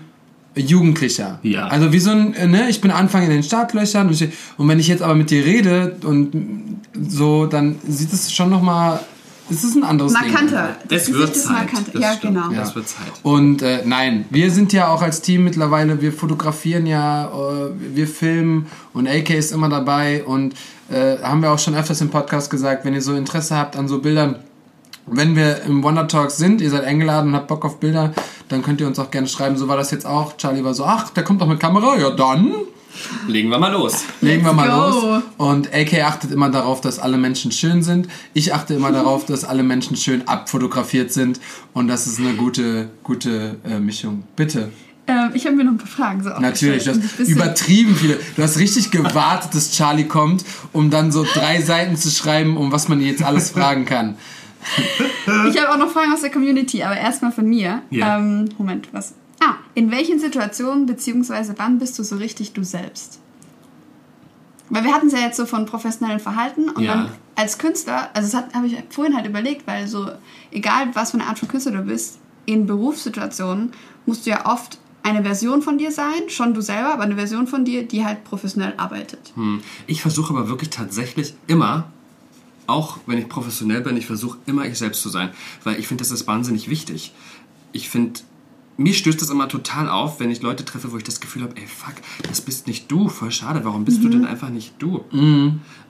Jugendlicher. 0.57 1.38
Ja. 1.42 1.66
Also 1.66 1.92
wie 1.92 1.99
so 1.99 2.11
ein, 2.11 2.34
äh, 2.34 2.47
ne, 2.47 2.68
ich 2.68 2.80
bin 2.80 2.90
Anfang 2.90 3.22
in 3.24 3.30
den 3.30 3.42
Startlöchern 3.42 4.07
und, 4.09 4.12
ich, 4.20 4.28
und 4.57 4.68
wenn 4.68 4.78
ich 4.78 4.88
jetzt 4.88 5.03
aber 5.03 5.14
mit 5.14 5.30
dir 5.30 5.45
rede 5.45 5.97
und 6.05 6.80
so, 7.09 7.47
dann 7.47 7.76
sieht 7.86 8.12
es 8.12 8.32
schon 8.32 8.51
nochmal, 8.51 9.01
es 9.51 9.62
ist 9.64 9.76
ein 9.76 9.84
anderes 9.84 10.14
Ding. 10.14 10.30
Markanter. 10.32 10.76
Das 10.88 11.03
Es 11.03 11.07
Gesicht 11.09 11.18
wird 11.18 11.36
ist 11.36 11.42
Zeit. 11.45 11.53
markanter. 11.53 11.90
Das 11.92 12.03
Ja, 12.03 12.12
stimmt. 12.14 12.34
genau. 12.34 12.47
Ja. 12.51 12.53
Ja. 12.55 12.61
Das 12.61 12.74
wird 12.74 12.88
Zeit. 12.88 13.07
Und 13.22 13.62
äh, 13.62 13.82
nein, 13.84 14.24
wir 14.30 14.51
sind 14.51 14.72
ja 14.72 14.88
auch 14.88 15.03
als 15.03 15.20
Team 15.22 15.45
mittlerweile, 15.45 16.01
wir 16.01 16.12
fotografieren 16.12 16.86
ja, 16.86 17.26
äh, 17.26 17.70
wir 17.95 18.07
filmen 18.09 18.66
und 18.92 19.07
AK 19.09 19.30
ist 19.30 19.53
immer 19.53 19.68
dabei 19.68 20.24
und 20.24 20.55
äh, 20.90 21.18
haben 21.22 21.42
wir 21.42 21.51
auch 21.51 21.59
schon 21.59 21.74
öfters 21.74 22.01
im 22.01 22.11
Podcast 22.11 22.49
gesagt, 22.51 22.84
wenn 22.84 22.95
ihr 22.95 23.03
so 23.03 23.14
Interesse 23.14 23.57
habt 23.57 23.76
an 23.76 23.86
so 23.88 23.99
Bildern, 24.01 24.36
wenn 25.07 25.36
wir 25.36 25.62
im 25.62 25.82
Wonder 25.82 26.09
Talks 26.09 26.36
sind, 26.36 26.61
ihr 26.61 26.70
seid 26.70 26.84
eingeladen 26.84 27.30
und 27.30 27.36
habt 27.36 27.48
Bock 27.48 27.64
auf 27.64 27.80
Bilder, 27.80 28.12
dann 28.48 28.62
könnt 28.62 28.80
ihr 28.80 28.86
uns 28.86 28.98
auch 28.98 29.11
gerne 29.11 29.28
schreiben. 29.28 29.57
So 29.57 29.68
war 29.68 29.76
das 29.76 29.90
jetzt 29.90 30.07
auch. 30.07 30.36
Charlie 30.36 30.64
war 30.64 30.74
so, 30.74 30.84
ach, 30.84 31.11
der 31.11 31.24
kommt 31.24 31.40
doch 31.42 31.46
mit 31.48 31.61
Kamera, 31.61 31.98
ja 31.98 32.11
dann 32.11 32.55
Legen 33.26 33.48
wir 33.50 33.59
mal 33.59 33.72
los. 33.72 34.05
legen 34.20 34.44
wir 34.44 34.52
mal 34.52 34.68
go. 34.68 35.07
los. 35.07 35.22
Und 35.36 35.74
AK 35.74 36.02
achtet 36.05 36.30
immer 36.30 36.50
darauf, 36.50 36.80
dass 36.80 36.98
alle 36.98 37.18
Menschen 37.18 37.50
schön 37.50 37.82
sind. 37.82 38.09
Ich 38.34 38.55
achte 38.55 38.74
immer 38.74 38.92
darauf, 38.92 39.26
dass 39.26 39.44
alle 39.44 39.62
Menschen 39.62 39.96
schön 39.96 40.28
abfotografiert 40.28 41.12
sind. 41.12 41.40
Und 41.72 41.88
das 41.88 42.07
ist 42.07 42.18
eine 42.20 42.34
gute, 42.34 42.90
gute 43.02 43.57
äh, 43.68 43.80
Mischung. 43.80 44.24
Bitte. 44.36 44.70
Ähm, 45.07 45.32
ich 45.34 45.44
habe 45.44 45.57
mir 45.57 45.64
noch 45.64 45.72
ein 45.72 45.78
paar 45.78 45.86
Fragen 45.86 46.22
so 46.22 46.30
Natürlich, 46.30 46.84
du 46.84 46.92
um 46.92 47.02
hast 47.02 47.28
übertrieben 47.28 47.94
viele. 47.94 48.18
Du 48.36 48.42
hast 48.42 48.59
richtig 48.59 48.90
gewartet, 48.90 49.55
dass 49.55 49.72
Charlie 49.72 50.05
kommt, 50.05 50.44
um 50.72 50.90
dann 50.90 51.12
so 51.12 51.24
drei 51.34 51.61
Seiten 51.61 51.96
zu 51.96 52.11
schreiben, 52.11 52.57
um 52.57 52.72
was 52.72 52.88
man 52.88 53.00
jetzt 53.00 53.22
alles 53.22 53.50
fragen 53.50 53.84
kann. 53.84 54.16
Ich 55.48 55.58
habe 55.60 55.70
auch 55.72 55.78
noch 55.78 55.90
Fragen 55.90 56.12
aus 56.12 56.20
der 56.20 56.30
Community, 56.30 56.82
aber 56.82 56.96
erstmal 56.96 57.32
von 57.32 57.46
mir. 57.46 57.82
Ja. 57.90 58.18
Ähm, 58.18 58.48
Moment, 58.58 58.88
was? 58.92 59.14
Ah, 59.42 59.54
in 59.74 59.90
welchen 59.90 60.18
Situationen 60.18 60.86
bzw. 60.86 61.54
wann 61.56 61.78
bist 61.78 61.98
du 61.98 62.02
so 62.02 62.16
richtig 62.16 62.52
du 62.52 62.62
selbst? 62.62 63.20
Weil 64.70 64.84
wir 64.84 64.94
hatten 64.94 65.08
es 65.08 65.12
ja 65.12 65.20
jetzt 65.20 65.36
so 65.36 65.46
von 65.46 65.66
professionellem 65.66 66.20
Verhalten 66.20 66.68
und 66.70 66.82
Ja. 66.82 66.94
dann 66.94 67.08
als 67.36 67.58
Künstler, 67.58 68.10
also 68.14 68.30
das 68.30 68.54
habe 68.54 68.66
ich 68.66 68.76
vorhin 68.90 69.14
halt 69.16 69.26
überlegt, 69.26 69.66
weil 69.66 69.86
so, 69.86 70.08
egal 70.50 70.88
was 70.94 71.10
für 71.10 71.18
eine 71.18 71.26
Art 71.26 71.38
von 71.38 71.48
Künstler 71.48 71.72
du 71.72 71.82
bist, 71.82 72.18
in 72.46 72.66
Berufssituationen 72.66 73.72
musst 74.06 74.26
du 74.26 74.30
ja 74.30 74.46
oft 74.46 74.78
eine 75.02 75.22
Version 75.22 75.60
von 75.60 75.76
dir 75.76 75.90
sein, 75.92 76.28
schon 76.28 76.54
du 76.54 76.62
selber, 76.62 76.94
aber 76.94 77.02
eine 77.02 77.16
Version 77.16 77.46
von 77.46 77.64
dir, 77.64 77.86
die 77.86 78.04
halt 78.04 78.24
professionell 78.24 78.72
arbeitet. 78.78 79.32
Hm. 79.34 79.60
Ich 79.86 80.00
versuche 80.00 80.32
aber 80.32 80.48
wirklich 80.48 80.70
tatsächlich 80.70 81.34
immer, 81.46 81.92
auch 82.66 82.98
wenn 83.06 83.18
ich 83.18 83.28
professionell 83.28 83.80
bin, 83.80 83.96
ich 83.96 84.06
versuche 84.06 84.38
immer 84.46 84.64
ich 84.66 84.78
selbst 84.78 85.02
zu 85.02 85.08
sein, 85.08 85.30
weil 85.62 85.78
ich 85.78 85.86
finde, 85.86 86.02
das 86.02 86.10
ist 86.10 86.26
wahnsinnig 86.26 86.68
wichtig. 86.68 87.12
Ich 87.72 87.88
finde, 87.88 88.20
mir 88.76 88.94
stößt 88.94 89.20
das 89.20 89.30
immer 89.30 89.48
total 89.48 89.88
auf, 89.88 90.20
wenn 90.20 90.30
ich 90.30 90.42
Leute 90.42 90.64
treffe, 90.64 90.92
wo 90.92 90.96
ich 90.96 91.04
das 91.04 91.20
Gefühl 91.20 91.42
habe, 91.42 91.56
ey, 91.56 91.66
fuck, 91.66 91.94
das 92.22 92.40
bist 92.40 92.66
nicht 92.66 92.90
du, 92.90 93.08
voll 93.08 93.30
schade, 93.30 93.64
warum 93.64 93.84
bist 93.84 94.02
du 94.02 94.08
denn 94.08 94.24
einfach 94.24 94.50
nicht 94.50 94.74
du? 94.80 95.04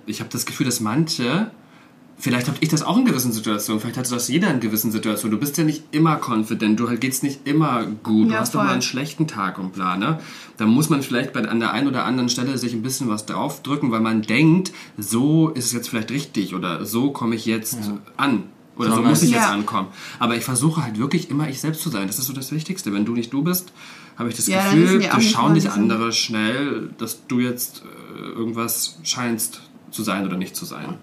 Ich 0.07 0.21
habe 0.21 0.31
das 0.31 0.45
Gefühl, 0.45 0.67
dass 0.67 0.81
manche, 0.81 1.51
vielleicht 2.19 2.47
habe 2.49 2.59
ich 2.61 2.69
das 2.69 2.83
auch 2.83 2.97
in 2.97 3.05
gewissen 3.05 3.33
Situationen, 3.33 3.81
vielleicht 3.81 3.97
hat 3.99 4.11
das 4.11 4.29
jeder 4.29 4.51
in 4.51 4.61
gewissen 4.61 4.93
Situationen, 4.93 5.33
du 5.33 5.41
bist 5.41 5.57
ja 5.59 5.65
nicht 5.65 5.83
immer 5.91 6.17
confident, 6.25 6.79
du 6.81 6.89
halt 6.89 7.01
geht's 7.01 7.23
nicht 7.23 7.47
immer 7.47 7.85
gut, 7.87 8.29
du 8.29 8.33
Ja, 8.35 8.41
hast 8.41 8.55
doch 8.55 8.61
voll. 8.61 8.67
mal 8.67 8.73
einen 8.73 8.83
schlechten 8.83 9.27
Tag 9.27 9.59
und 9.59 9.73
bla, 9.73 9.97
ne? 9.97 10.19
Da 10.57 10.67
muss 10.67 10.89
man 10.91 11.03
vielleicht 11.03 11.33
bei, 11.33 11.47
an 11.49 11.61
der 11.61 11.73
einen 11.73 11.89
oder 11.89 12.05
anderen 12.05 12.29
Stelle 12.29 12.57
sich 12.59 12.73
ein 12.73 12.83
bisschen 12.83 13.09
was 13.09 13.27
draufdrücken, 13.27 13.91
weil 13.91 14.01
man 14.01 14.23
denkt, 14.23 14.73
so 14.97 15.49
ist 15.51 15.67
es 15.67 15.73
jetzt 15.73 15.89
vielleicht 15.89 16.11
richtig 16.11 16.55
oder 16.55 16.85
so 16.87 17.11
komme 17.11 17.35
ich 17.35 17.45
jetzt 17.47 17.79
an. 18.17 18.45
Oder 18.77 18.89
so 18.89 18.95
Sondern- 18.97 19.11
muss 19.13 19.23
ich 19.23 19.31
jetzt 19.31 19.43
Ja. 19.43 19.53
ankommen. 19.53 19.87
Aber 20.19 20.37
ich 20.37 20.43
versuche 20.43 20.83
halt 20.83 20.99
wirklich 20.99 21.31
immer 21.31 21.49
ich 21.49 21.61
selbst 21.61 21.81
zu 21.81 21.91
sein. 21.91 22.09
Das 22.09 22.19
ist 22.19 22.27
so 22.27 22.33
das 22.33 22.51
Wichtigste. 22.51 22.93
Wenn 22.93 23.05
du 23.05 23.13
nicht 23.13 23.33
du 23.33 23.43
bist, 23.45 23.73
habe 24.17 24.31
ich 24.31 24.35
das 24.35 24.49
Ja, 24.49 24.65
Gefühl, 24.65 24.99
da 25.01 25.21
schauen 25.21 25.55
dich 25.55 25.71
andere 25.71 26.13
schnell, 26.13 26.91
dass 26.99 27.25
du 27.29 27.39
jetzt 27.39 27.83
äh, 28.17 28.21
irgendwas 28.21 28.99
scheinst 29.05 29.61
zu 29.93 30.03
sein 30.03 30.27
oder 30.27 30.37
nicht 30.37 30.57
zu 30.57 30.65
sein. 30.65 30.97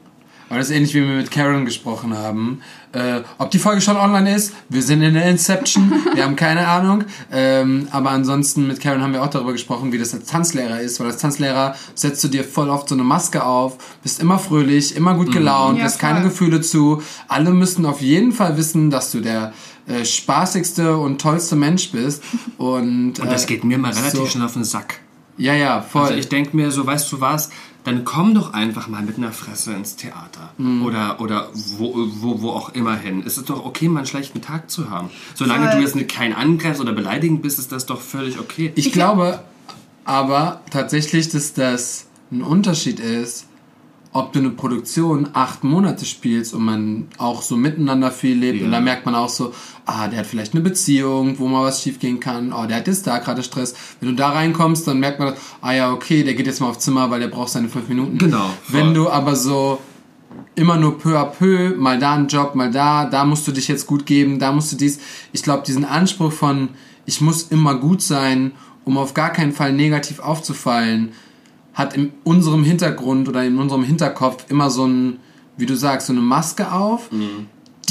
Aber 0.51 0.59
das 0.59 0.69
ist 0.69 0.75
ähnlich 0.75 0.93
wie 0.93 0.99
wir 0.99 1.15
mit 1.15 1.31
Karen 1.31 1.63
gesprochen 1.63 2.13
haben. 2.17 2.59
Äh, 2.91 3.21
ob 3.37 3.51
die 3.51 3.57
Folge 3.57 3.79
schon 3.79 3.95
online 3.95 4.35
ist, 4.35 4.51
wir 4.67 4.83
sind 4.83 5.01
in 5.01 5.13
der 5.13 5.23
Inception, 5.29 5.93
wir 6.13 6.25
haben 6.25 6.35
keine 6.35 6.67
Ahnung. 6.67 7.05
Ähm, 7.31 7.87
aber 7.91 8.09
ansonsten 8.09 8.67
mit 8.67 8.81
Karen 8.81 9.01
haben 9.01 9.13
wir 9.13 9.23
auch 9.23 9.29
darüber 9.29 9.53
gesprochen, 9.53 9.93
wie 9.93 9.97
das 9.97 10.13
als 10.13 10.25
Tanzlehrer 10.25 10.81
ist. 10.81 10.99
Weil 10.99 11.07
als 11.07 11.19
Tanzlehrer 11.19 11.73
setzt 11.95 12.21
du 12.25 12.27
dir 12.27 12.43
voll 12.43 12.69
oft 12.69 12.89
so 12.89 12.95
eine 12.95 13.05
Maske 13.05 13.45
auf, 13.45 13.77
bist 14.03 14.19
immer 14.19 14.37
fröhlich, 14.39 14.93
immer 14.97 15.13
gut 15.13 15.31
gelaunt, 15.31 15.77
Ja, 15.77 15.85
lässt 15.85 15.99
keine 15.99 16.19
voll. 16.19 16.29
Gefühle 16.31 16.59
zu. 16.59 17.01
Alle 17.29 17.51
müssen 17.51 17.85
auf 17.85 18.01
jeden 18.01 18.33
Fall 18.33 18.57
wissen, 18.57 18.89
dass 18.89 19.09
du 19.11 19.21
der 19.21 19.53
äh, 19.87 20.03
spaßigste 20.03 20.97
und 20.97 21.21
tollste 21.21 21.55
Mensch 21.55 21.91
bist. 21.93 22.23
Und, 22.57 23.19
Und 23.21 23.31
das 23.31 23.45
äh, 23.45 23.47
geht 23.47 23.63
mir 23.63 23.77
mal 23.77 23.93
relativ 23.93 24.19
so- 24.19 24.25
schnell 24.25 24.45
auf 24.45 24.53
den 24.53 24.65
Sack. 24.65 24.99
Ja, 25.37 25.53
ja, 25.53 25.81
voll. 25.81 26.01
Also 26.03 26.15
ich 26.15 26.27
denke 26.29 26.55
mir 26.55 26.69
so, 26.71 26.85
weißt 26.85 27.09
du 27.11 27.19
was, 27.21 27.49
dann 27.83 28.05
komm 28.05 28.35
doch 28.35 28.53
einfach 28.53 28.87
mal 28.87 29.01
mit 29.01 29.17
einer 29.17 29.31
Fresse 29.31 29.73
ins 29.73 29.95
Theater. 29.95 30.51
Mhm. 30.57 30.85
Oder, 30.85 31.19
oder 31.19 31.49
wo, 31.77 31.93
wo, 31.95 32.41
wo 32.41 32.49
auch 32.51 32.69
immer 32.69 32.95
hin. 32.95 33.23
Es 33.25 33.37
ist 33.37 33.49
doch 33.49 33.65
okay, 33.65 33.87
mal 33.87 33.99
einen 33.99 34.07
schlechten 34.07 34.41
Tag 34.41 34.69
zu 34.69 34.89
haben. 34.89 35.09
Solange 35.33 35.67
Voll. 35.67 35.77
du 35.77 35.81
jetzt 35.81 35.95
nicht 35.95 36.09
kein 36.09 36.33
Angriff 36.33 36.79
oder 36.79 36.93
beleidigend 36.93 37.41
bist, 37.41 37.59
ist 37.59 37.71
das 37.71 37.85
doch 37.85 38.01
völlig 38.01 38.39
okay. 38.39 38.71
Ich 38.75 38.91
glaube 38.91 39.43
aber 40.05 40.61
tatsächlich, 40.69 41.29
dass 41.29 41.53
das 41.53 42.05
ein 42.31 42.41
Unterschied 42.41 42.99
ist, 42.99 43.45
ob 44.13 44.33
du 44.33 44.39
eine 44.39 44.49
Produktion 44.49 45.29
acht 45.33 45.63
Monate 45.63 46.05
spielst 46.05 46.53
und 46.53 46.65
man 46.65 47.07
auch 47.17 47.41
so 47.41 47.55
miteinander 47.55 48.11
viel 48.11 48.37
lebt 48.37 48.59
Ja. 48.59 48.65
und 48.65 48.71
da 48.73 48.81
merkt 48.81 49.05
man 49.05 49.15
auch 49.15 49.29
so, 49.29 49.53
ah, 49.85 50.07
der 50.09 50.19
hat 50.19 50.25
vielleicht 50.27 50.53
eine 50.53 50.61
Beziehung, 50.61 51.39
wo 51.39 51.47
mal 51.47 51.63
was 51.63 51.81
schief 51.81 51.97
gehen 51.99 52.19
kann, 52.19 52.51
oh, 52.51 52.65
der 52.65 52.77
hat 52.77 52.87
jetzt 52.87 53.07
da 53.07 53.19
gerade 53.19 53.41
Stress. 53.41 53.73
Wenn 53.99 54.09
du 54.09 54.15
da 54.15 54.29
reinkommst, 54.31 54.85
dann 54.87 54.99
merkt 54.99 55.19
man, 55.19 55.33
ah 55.61 55.73
ja, 55.73 55.93
okay, 55.93 56.23
der 56.23 56.33
geht 56.33 56.45
jetzt 56.45 56.59
mal 56.59 56.67
aufs 56.69 56.79
Zimmer, 56.83 57.09
weil 57.09 57.21
der 57.21 57.29
braucht 57.29 57.49
seine 57.49 57.69
fünf 57.69 57.87
Minuten. 57.87 58.17
Genau, 58.17 58.49
voll. 58.63 58.79
Wenn 58.79 58.93
du 58.93 59.09
aber 59.09 59.35
so 59.35 59.79
immer 60.55 60.75
nur 60.75 60.97
peu 60.99 61.17
à 61.17 61.25
peu, 61.25 61.75
mal 61.77 61.97
da 61.97 62.13
ein 62.15 62.27
Job, 62.27 62.55
mal 62.55 62.69
da, 62.69 63.05
da 63.05 63.23
musst 63.23 63.47
du 63.47 63.51
dich 63.53 63.69
jetzt 63.69 63.87
gut 63.87 64.05
geben, 64.05 64.39
da 64.39 64.51
musst 64.51 64.71
du 64.73 64.75
dies. 64.75 64.99
Ich 65.31 65.41
glaube, 65.43 65.63
diesen 65.65 65.85
Anspruch 65.85 66.33
von, 66.33 66.69
ich 67.05 67.21
muss 67.21 67.43
immer 67.43 67.75
gut 67.75 68.01
sein, 68.01 68.51
um 68.83 68.97
auf 68.97 69.13
gar 69.13 69.31
keinen 69.31 69.53
Fall 69.53 69.71
negativ 69.73 70.19
aufzufallen, 70.19 71.13
hat 71.81 71.95
in 71.95 72.11
unserem 72.23 72.63
Hintergrund 72.63 73.27
oder 73.27 73.43
in 73.43 73.57
unserem 73.59 73.83
Hinterkopf 73.83 74.45
immer 74.49 74.69
so 74.69 74.85
ein, 74.85 75.19
wie 75.57 75.65
du 75.65 75.75
sagst, 75.75 76.07
so 76.07 76.13
eine 76.13 76.21
Maske 76.21 76.71
auf, 76.71 77.09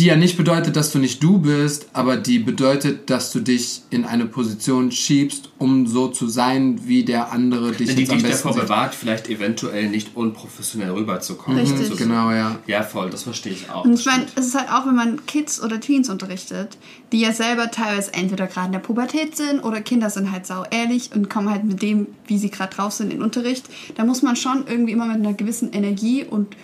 die 0.01 0.07
ja 0.07 0.17
nicht 0.17 0.37
bedeutet, 0.37 0.77
dass 0.77 0.91
du 0.93 0.99
nicht 0.99 1.23
du 1.23 1.39
bist, 1.39 1.89
aber 1.93 2.17
die 2.17 2.39
bedeutet, 2.39 3.11
dass 3.11 3.31
du 3.33 3.41
dich 3.41 3.83
in 3.91 4.05
eine 4.05 4.25
Position 4.27 4.91
schiebst, 4.91 5.51
um 5.59 5.87
so 5.87 6.09
zu 6.09 6.27
sein, 6.27 6.81
wie 6.87 7.05
der 7.05 7.31
andere 7.33 7.73
dich 7.73 7.95
die 7.95 8.01
jetzt 8.03 8.11
am 8.11 8.17
dich 8.19 8.27
besten 8.27 8.49
davor 8.49 8.53
sieht. 8.55 8.63
bewahrt, 8.63 8.95
vielleicht 8.95 9.29
eventuell 9.29 9.89
nicht 9.91 10.17
unprofessionell 10.17 10.91
rüberzukommen. 10.91 11.61
Richtig. 11.61 11.87
So- 11.89 11.97
Genau, 11.97 12.31
ja. 12.31 12.59
Ja, 12.67 12.83
voll, 12.83 13.11
das 13.11 13.25
verstehe 13.25 13.53
ich 13.53 13.69
auch. 13.71 13.85
Und 13.85 13.93
ich 13.95 14.07
meine, 14.07 14.25
es 14.37 14.47
ist 14.47 14.55
halt 14.59 14.71
auch, 14.73 14.87
wenn 14.87 14.95
man 14.97 15.27
Kids 15.27 15.63
oder 15.63 15.79
Teens 15.81 16.09
unterrichtet, 16.09 16.79
die 17.13 17.21
ja 17.21 17.33
selber 17.33 17.71
teilweise 17.71 18.15
entweder 18.15 18.47
gerade 18.47 18.67
in 18.67 18.73
der 18.73 18.79
Pubertät 18.81 19.37
sind 19.37 19.61
oder 19.61 19.83
Kinder 19.83 20.09
sind 20.09 20.33
halt 20.33 20.47
sau 20.47 20.65
ehrlich 20.71 21.11
und 21.15 21.29
kommen 21.29 21.51
halt 21.51 21.65
mit 21.65 21.83
dem, 21.83 22.07
wie 22.27 22.39
sie 22.39 22.51
gerade 22.51 22.75
drauf 22.75 22.93
sind, 22.95 23.11
in 23.13 23.19
den 23.19 23.23
Unterricht. 23.23 23.67
Da 23.97 24.05
muss 24.05 24.23
man 24.23 24.35
schon 24.37 24.65
irgendwie 24.67 24.93
immer 24.93 25.05
mit 25.07 25.17
einer 25.17 25.35
gewissen 25.35 25.73
Energie 25.73 26.25
und 26.25 26.57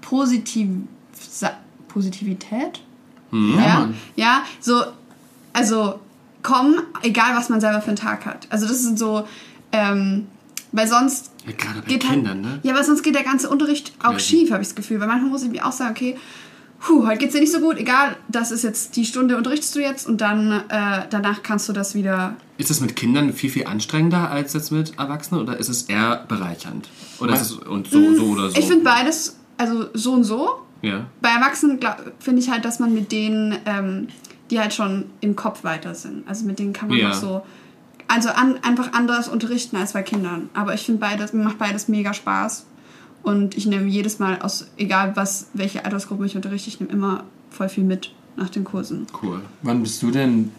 Positiv 0.00 0.68
Positivität 1.88 2.80
Ja, 3.34 3.64
ja, 3.64 3.88
ja, 4.16 4.42
so, 4.60 4.84
also 5.52 5.98
kommen, 6.42 6.80
egal 7.02 7.34
was 7.34 7.48
man 7.48 7.60
selber 7.60 7.80
für 7.80 7.88
einen 7.88 7.96
Tag 7.96 8.26
hat. 8.26 8.46
Also 8.50 8.66
das 8.66 8.82
sind 8.82 8.98
so, 8.98 9.26
ähm, 9.72 10.26
weil 10.72 10.86
sonst 10.86 11.30
Ja, 11.46 11.52
gerade 11.52 11.80
bei 11.80 11.86
geht 11.86 12.02
Kindern, 12.02 12.44
halt, 12.44 12.54
ne? 12.54 12.60
ja, 12.62 12.74
weil 12.74 12.84
sonst 12.84 13.02
geht 13.02 13.14
der 13.14 13.24
ganze 13.24 13.48
Unterricht 13.48 13.92
auch 14.02 14.18
schief, 14.18 14.50
habe 14.50 14.62
ich 14.62 14.68
das 14.68 14.74
Gefühl. 14.74 15.00
Weil 15.00 15.08
manchmal 15.08 15.30
muss 15.30 15.42
ich 15.42 15.50
mir 15.50 15.66
auch 15.66 15.72
sagen, 15.72 15.92
okay, 15.92 16.16
puh, 16.80 17.06
heute 17.06 17.18
geht's 17.18 17.34
dir 17.34 17.40
nicht 17.40 17.52
so 17.52 17.60
gut, 17.60 17.78
egal, 17.78 18.16
das 18.28 18.50
ist 18.50 18.62
jetzt 18.62 18.96
die 18.96 19.04
Stunde 19.04 19.36
unterrichtest 19.36 19.74
du 19.74 19.80
jetzt 19.80 20.06
und 20.06 20.20
dann 20.20 20.52
äh, 20.68 21.06
danach 21.10 21.42
kannst 21.42 21.68
du 21.68 21.72
das 21.72 21.94
wieder. 21.94 22.36
Ist 22.58 22.70
es 22.70 22.80
mit 22.80 22.94
Kindern 22.94 23.32
viel, 23.32 23.50
viel 23.50 23.66
anstrengender 23.66 24.30
als 24.30 24.52
jetzt 24.52 24.70
mit 24.70 24.98
Erwachsenen 24.98 25.40
oder 25.40 25.56
ist 25.56 25.68
es 25.68 25.84
eher 25.84 26.24
bereichernd? 26.28 26.88
Oder 27.20 27.34
ist 27.34 27.40
es 27.40 27.52
und 27.52 27.90
so, 27.90 28.14
so 28.14 28.24
oder 28.26 28.50
so? 28.50 28.58
Ich 28.58 28.66
finde 28.66 28.84
beides, 28.84 29.36
also 29.56 29.86
so 29.94 30.12
und 30.12 30.24
so. 30.24 30.60
Ja. 30.84 31.06
Bei 31.20 31.30
Erwachsenen 31.30 31.78
finde 32.18 32.40
ich 32.42 32.50
halt, 32.50 32.64
dass 32.64 32.78
man 32.78 32.92
mit 32.94 33.10
denen, 33.12 33.56
ähm, 33.66 34.08
die 34.50 34.60
halt 34.60 34.74
schon 34.74 35.06
im 35.20 35.34
Kopf 35.36 35.64
weiter 35.64 35.94
sind. 35.94 36.26
Also 36.28 36.44
mit 36.46 36.58
denen 36.58 36.72
kann 36.72 36.88
man 36.88 36.98
Ja. 36.98 37.10
auch 37.10 37.14
so, 37.14 37.42
also 38.08 38.28
an, 38.28 38.58
einfach 38.62 38.92
anders 38.92 39.28
unterrichten 39.28 39.76
als 39.76 39.94
bei 39.94 40.02
Kindern. 40.02 40.50
Aber 40.54 40.74
ich 40.74 40.82
finde 40.82 41.00
beides, 41.00 41.32
mir 41.32 41.42
macht 41.44 41.58
beides 41.58 41.88
mega 41.88 42.12
Spaß. 42.14 42.66
Und 43.22 43.56
ich 43.56 43.64
nehme 43.66 43.86
jedes 43.86 44.18
Mal 44.18 44.40
aus, 44.42 44.68
egal 44.76 45.16
was, 45.16 45.48
welche 45.54 45.84
Altersgruppe 45.86 46.26
ich 46.26 46.36
unterrichte, 46.36 46.68
ich 46.68 46.78
nehme 46.80 46.92
immer 46.92 47.24
voll 47.50 47.70
viel 47.70 47.84
mit 47.84 48.12
nach 48.36 48.50
den 48.50 48.64
Kursen. 48.64 49.06
Cool. 49.22 49.40
Wann 49.62 49.82
bist 49.82 50.02
du 50.02 50.10
denn 50.10 50.52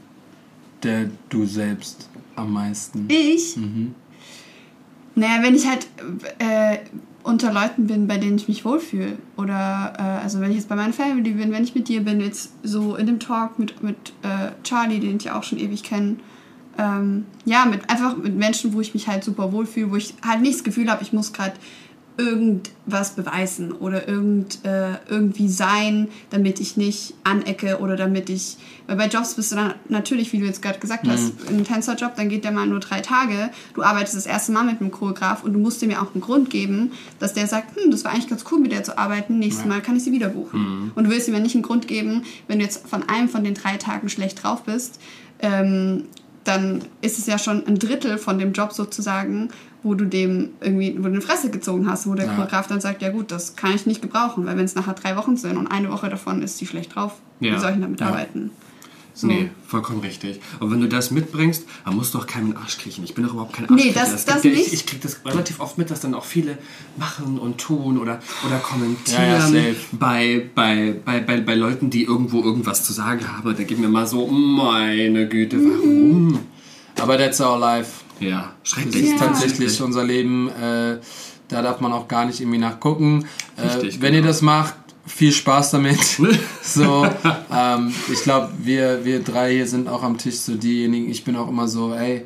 der 0.82 1.10
du 1.30 1.46
selbst 1.46 2.10
am 2.36 2.54
meisten? 2.54 3.06
Ich? 3.10 3.56
Naja, 5.16 5.42
wenn 5.44 5.56
ich 5.56 5.68
halt 5.68 5.88
äh, 6.40 6.78
unter 7.26 7.52
Leuten 7.52 7.88
bin, 7.88 8.08
bei 8.08 8.18
denen 8.18 8.38
ich 8.38 8.48
mich 8.48 8.64
wohlfühle. 8.66 9.18
Oder 9.36 9.94
äh, 9.98 10.24
also 10.24 10.40
wenn 10.40 10.52
ich 10.52 10.58
jetzt 10.58 10.70
bei 10.70 10.76
meiner 10.76 10.94
Family 10.94 11.32
bin, 11.32 11.52
wenn 11.52 11.64
ich 11.64 11.74
mit 11.74 11.88
dir 11.88 12.02
bin, 12.02 12.22
jetzt 12.22 12.52
so 12.62 12.96
in 12.96 13.08
dem 13.08 13.20
Talk 13.20 13.58
mit, 13.58 13.82
mit 13.82 13.98
äh, 14.22 14.52
Charlie, 14.64 15.00
den 15.00 15.18
ich 15.18 15.24
ja 15.24 15.38
auch 15.38 15.44
schon 15.44 15.58
ewig 15.58 15.82
kenne. 15.82 16.18
Ähm, 16.78 17.26
ja, 17.46 17.66
mit 17.66 17.90
einfach 17.90 18.16
mit 18.16 18.36
Menschen, 18.36 18.74
wo 18.74 18.82
ich 18.82 18.94
mich 18.94 19.08
halt 19.08 19.24
super 19.24 19.52
wohlfühle, 19.52 19.92
wo 19.92 19.96
ich 19.96 20.14
halt 20.24 20.42
nicht 20.42 20.56
das 20.56 20.64
Gefühl 20.64 20.92
habe, 20.92 21.02
ich 21.02 21.14
muss 21.14 21.34
gerade 21.34 21.54
irgendwas 22.18 23.12
beweisen 23.12 23.72
oder 23.72 24.08
irgend, 24.08 24.64
äh, 24.64 24.94
irgendwie 25.10 25.50
sein, 25.50 26.08
damit 26.30 26.60
ich 26.60 26.78
nicht 26.78 27.14
anecke 27.24 27.80
oder 27.80 27.96
damit 27.98 28.30
ich. 28.30 28.58
Weil 28.88 28.96
bei 28.96 29.08
Jobs 29.08 29.34
bist 29.34 29.52
du 29.52 29.56
dann 29.56 29.74
natürlich, 29.90 30.32
wie 30.32 30.40
du 30.40 30.46
jetzt 30.46 30.62
gerade 30.62 30.80
gesagt 30.80 31.08
hast, 31.08 31.34
in 31.50 31.56
einem 31.56 31.66
Tänzerjob, 31.66 32.16
dann 32.16 32.30
geht 32.30 32.44
der 32.44 32.52
mal 32.52 32.68
nur 32.68 32.80
drei 32.80 33.02
Tage. 33.02 33.50
Du 33.74 33.84
arbeitest 33.84 34.16
das 34.16 34.26
erste 34.26 34.52
Mal 34.52 34.64
mit 34.64 34.80
einem 34.80 34.92
Choreograf 34.92 35.44
und 35.44 35.54
du 35.54 35.60
musst 35.60 35.82
dem 35.82 35.92
ja 35.92 36.02
auch 36.02 36.14
einen 36.14 36.22
Grund 36.22 36.50
geben, 36.50 36.92
dass 37.20 37.34
der 37.34 37.48
sagt, 37.48 37.76
hm, 37.76 37.92
das 37.92 38.06
war 38.06 38.12
eigentlich 38.12 38.30
ganz 38.30 38.46
cool, 38.52 38.60
mit 38.60 38.72
der 38.72 38.84
zu 38.84 38.98
arbeiten, 38.98 39.40
nächstes 39.40 39.66
Mal 39.66 39.82
kann 39.82 39.98
ich 39.98 40.04
sie 40.04 40.12
wieder 40.12 40.30
buchen. 40.30 40.92
Und 40.96 41.04
du 41.06 41.10
willst 41.10 41.28
ihm 41.28 41.34
ja 41.34 41.40
nicht 41.40 41.56
einen 41.56 41.64
Grund 41.64 41.88
geben, 41.88 42.24
wenn 42.48 42.60
du 42.60 42.66
jetzt 42.66 42.88
von 42.88 43.04
einem 43.10 43.28
von 43.28 43.44
den 43.44 43.56
drei 43.56 43.78
Tagen 43.78 44.08
schlecht 44.10 44.44
drauf 44.44 44.64
bist, 44.64 45.00
ähm, 45.40 46.04
dann 46.46 46.84
ist 47.02 47.18
es 47.18 47.26
ja 47.26 47.38
schon 47.38 47.66
ein 47.66 47.80
Drittel 47.80 48.18
von 48.18 48.38
dem 48.38 48.54
Job 48.54 48.72
sozusagen, 48.72 49.50
wo 49.86 49.94
du 49.94 50.06
dem 50.06 50.50
irgendwie, 50.62 50.96
wo 50.98 51.04
du 51.04 51.10
eine 51.10 51.22
Fresse 51.22 51.50
gezogen 51.52 51.88
hast, 51.90 52.08
wo 52.08 52.16
der 52.16 52.26
Ja. 52.26 52.34
Choreograf 52.34 52.68
dann 52.68 52.82
sagt, 52.82 53.02
ja 53.04 53.10
gut, 53.12 53.32
das 53.32 53.56
kann 53.56 53.74
ich 53.76 53.86
nicht 53.86 54.02
gebrauchen, 54.02 54.46
weil 54.46 54.58
wenn 54.58 54.66
es 54.66 54.74
nachher 54.76 54.94
drei 54.94 55.16
Wochen 55.16 55.38
sind 55.38 55.58
und 55.58 55.68
eine 55.68 55.92
Woche 55.92 56.10
davon 56.10 56.42
ist 56.42 56.60
die 56.60 56.66
schlecht 56.66 56.96
drauf, 56.96 57.14
Ja. 57.40 57.54
wie 57.56 57.60
soll 57.60 57.70
ich 57.70 57.76
denn 57.76 57.84
damit 57.84 58.00
Ja. 58.02 58.08
arbeiten? 58.08 58.50
So. 59.18 59.28
Nee, 59.28 59.50
vollkommen 59.66 60.02
richtig. 60.02 60.42
Und 60.60 60.72
wenn 60.72 60.82
du 60.82 60.90
das 60.90 61.10
mitbringst, 61.10 61.64
dann 61.86 61.96
musst 61.96 62.14
du 62.14 62.18
auch 62.18 62.28
keinen 62.28 62.58
Arsch 62.58 62.78
kriechen. 62.80 63.06
Ich 63.06 63.14
bin 63.14 63.24
doch 63.24 63.32
überhaupt 63.32 63.54
kein 63.54 63.66
Nee, 63.70 63.74
Arschkriecher. 63.96 64.00
das- 64.12 64.26
das 64.26 64.44
ja, 64.44 64.50
nicht. 64.50 64.68
Ich, 64.68 64.74
ich 64.74 64.86
krieg 64.86 65.00
das 65.02 65.22
relativ 65.24 65.62
oft 65.62 65.78
mit, 65.78 65.90
dass 65.90 66.02
dann 66.02 66.14
auch 66.16 66.26
viele 66.26 66.58
machen 66.98 67.38
und 67.40 67.58
tun 67.58 67.98
oder, 67.98 68.20
oder 68.46 68.58
kommentieren 68.58 69.22
Ja, 69.24 69.48
ja, 69.48 69.74
bei, 69.94 70.50
bei, 70.54 70.96
bei, 71.06 71.20
bei, 71.22 71.40
bei 71.40 71.56
Leuten, 71.56 71.90
die 71.92 72.04
irgendwo 72.04 72.42
irgendwas 72.44 72.84
zu 72.84 72.92
sagen 72.92 73.22
haben. 73.26 73.56
Dann 73.56 73.66
geben 73.68 73.84
wir 73.84 73.90
mal 73.90 74.06
so, 74.08 74.28
meine 74.28 75.30
Güte, 75.30 75.58
warum? 75.64 76.40
Aber 77.00 77.18
that's 77.18 77.40
our 77.40 77.58
life. 77.58 78.02
Ja, 78.20 78.54
Das 78.62 78.72
schrecklich. 78.72 79.04
ist 79.04 79.12
Ja. 79.12 79.18
tatsächlich 79.18 79.82
unser 79.82 80.04
Leben. 80.04 80.50
Äh, 80.50 81.00
da 81.48 81.62
darf 81.62 81.80
man 81.80 81.92
auch 81.94 82.08
gar 82.08 82.26
nicht 82.26 82.40
irgendwie 82.42 82.58
nachgucken. 82.58 83.26
Richtig, 83.62 83.98
äh, 83.98 84.02
wenn 84.02 84.14
ihr 84.14 84.22
genau. 84.22 84.32
das 84.32 84.42
macht, 84.42 84.74
viel 85.06 85.32
Spaß 85.32 85.72
damit. 85.72 86.00
so, 86.64 87.06
ähm, 87.54 87.94
ich 88.12 88.24
glaube, 88.24 88.52
wir, 88.64 89.06
wir 89.06 89.20
drei 89.20 89.54
hier 89.54 89.68
sind 89.68 89.88
auch 89.88 90.02
am 90.02 90.18
Tisch 90.18 90.38
so 90.38 90.56
diejenigen. 90.56 91.10
Ich 91.12 91.24
bin 91.24 91.36
auch 91.36 91.48
immer 91.48 91.68
so, 91.68 91.94
ey, 91.94 92.26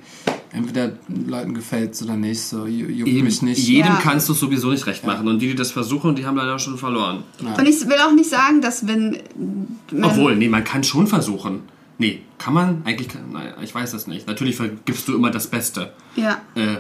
entweder 0.54 0.94
Leuten 1.28 1.54
gefällt's 1.54 2.02
oder 2.02 2.16
nicht. 2.16 2.40
So, 2.42 2.64
ju- 2.64 2.88
juckt 2.90 3.12
Eben, 3.12 3.26
mich 3.26 3.42
nicht. 3.42 3.58
jedem 3.68 3.92
Ja. 3.94 4.00
kannst 4.02 4.30
du 4.30 4.34
es 4.34 4.40
sowieso 4.40 4.70
nicht 4.70 4.86
recht 4.88 5.06
machen. 5.06 5.28
Und 5.28 5.40
die, 5.40 5.48
die 5.50 5.56
das 5.56 5.72
versuchen, 5.72 6.16
die 6.16 6.26
haben 6.26 6.38
leider 6.38 6.58
schon 6.60 6.78
verloren. 6.78 7.24
Und 7.42 7.68
ich 7.68 7.86
will 7.86 7.98
auch 8.08 8.14
nicht 8.14 8.30
sagen, 8.30 8.62
dass 8.62 8.88
wenn... 8.88 9.18
Obwohl, 10.02 10.36
nee, 10.38 10.48
man 10.48 10.64
kann 10.64 10.84
schon 10.84 11.08
versuchen. 11.08 11.64
Nee, 12.00 12.22
kann 12.38 12.54
man? 12.54 12.82
Eigentlich 12.86 13.10
naja, 13.32 13.54
ich 13.62 13.76
weiß 13.76 13.92
das 13.92 14.08
nicht. 14.08 14.26
Natürlich 14.26 14.60
gibst 14.86 15.08
du 15.08 15.16
immer 15.16 15.30
das 15.30 15.48
Beste. 15.48 15.94
Ja, 16.16 16.42
Äh, 16.56 16.78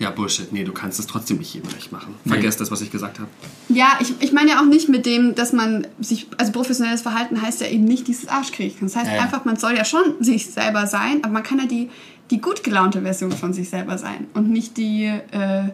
ja, 0.00 0.10
Bullshit. 0.10 0.52
Nee, 0.52 0.62
du 0.62 0.72
kannst 0.72 1.00
es 1.00 1.06
trotzdem 1.08 1.38
nicht 1.38 1.52
jedem 1.54 1.70
recht 1.70 1.90
machen. 1.90 2.14
Vergesst 2.24 2.60
das, 2.60 2.70
was 2.70 2.80
ich 2.82 2.92
gesagt 2.92 3.18
habe. 3.18 3.28
ja 3.68 3.98
ich, 4.00 4.12
ich 4.20 4.32
meine 4.32 4.50
ja 4.50 4.60
auch 4.60 4.64
nicht 4.64 4.88
mit 4.88 5.06
dem, 5.06 5.34
dass 5.34 5.52
man 5.52 5.88
sich, 5.98 6.28
also 6.36 6.52
professionelles 6.52 7.02
Verhalten 7.02 7.42
heißt 7.42 7.60
ja 7.62 7.66
eben 7.66 7.84
nicht 7.84 8.06
dieses 8.06 8.28
Arschkrieg. 8.28 8.76
Das 8.80 8.94
heißt 8.94 9.08
Ja, 9.08 9.16
ja. 9.16 9.22
einfach, 9.22 9.44
man 9.44 9.56
soll 9.56 9.74
ja 9.74 9.84
schon 9.84 10.14
sich 10.20 10.50
selber 10.50 10.86
sein, 10.86 11.24
aber 11.24 11.32
man 11.32 11.42
kann 11.42 11.58
ja 11.58 11.66
die, 11.66 11.90
die 12.30 12.40
gut 12.40 12.62
gelaunte 12.62 13.02
Version 13.02 13.32
von 13.32 13.52
sich 13.52 13.70
selber 13.70 13.98
sein 13.98 14.26
und 14.34 14.50
nicht 14.50 14.76
die... 14.76 15.04
Äh, 15.04 15.70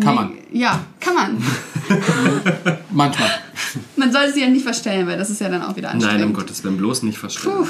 Kann 0.00 0.14
man. 0.14 0.32
Ja, 0.52 0.84
kann 1.00 1.14
man. 1.14 1.42
Manchmal. 2.90 3.30
Man 3.96 4.12
sollte 4.12 4.32
sie 4.32 4.40
ja 4.40 4.48
nicht 4.48 4.62
verstellen, 4.64 5.06
weil 5.06 5.18
das 5.18 5.30
ist 5.30 5.40
ja 5.40 5.48
dann 5.48 5.62
auch 5.62 5.76
wieder 5.76 5.90
anstrengend. 5.90 6.20
Nein, 6.20 6.28
um 6.28 6.34
Gottes 6.34 6.64
Willen, 6.64 6.76
bloß 6.76 7.02
nicht 7.04 7.18
verstehen. 7.18 7.52
Puh. 7.52 7.66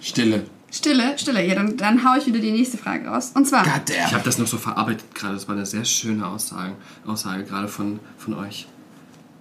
Stille. 0.00 0.46
Stille, 0.70 1.16
Stille. 1.18 1.46
Ja, 1.46 1.54
dann, 1.54 1.76
dann 1.76 2.04
hau 2.04 2.18
ich 2.18 2.26
wieder 2.26 2.40
die 2.40 2.50
nächste 2.50 2.78
Frage 2.78 3.08
raus. 3.08 3.32
Und 3.34 3.46
zwar, 3.46 3.62
God 3.62 3.82
damn. 3.86 4.06
Ich 4.06 4.12
habe 4.12 4.24
das 4.24 4.38
noch 4.38 4.46
so 4.46 4.58
verarbeitet 4.58 5.14
gerade. 5.14 5.34
Das 5.34 5.46
war 5.46 5.54
eine 5.54 5.66
sehr 5.66 5.84
schöne 5.84 6.26
Aussage, 6.26 6.74
Aussage 7.06 7.44
gerade 7.44 7.68
von, 7.68 8.00
von 8.18 8.34
euch. 8.34 8.66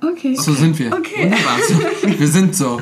okay. 0.01 0.35
So 0.35 0.53
sind 0.53 0.77
wir. 0.77 0.93
Okay. 0.93 1.23
Wunderbar. 1.23 2.19
Wir 2.19 2.27
sind 2.27 2.55
so. 2.55 2.79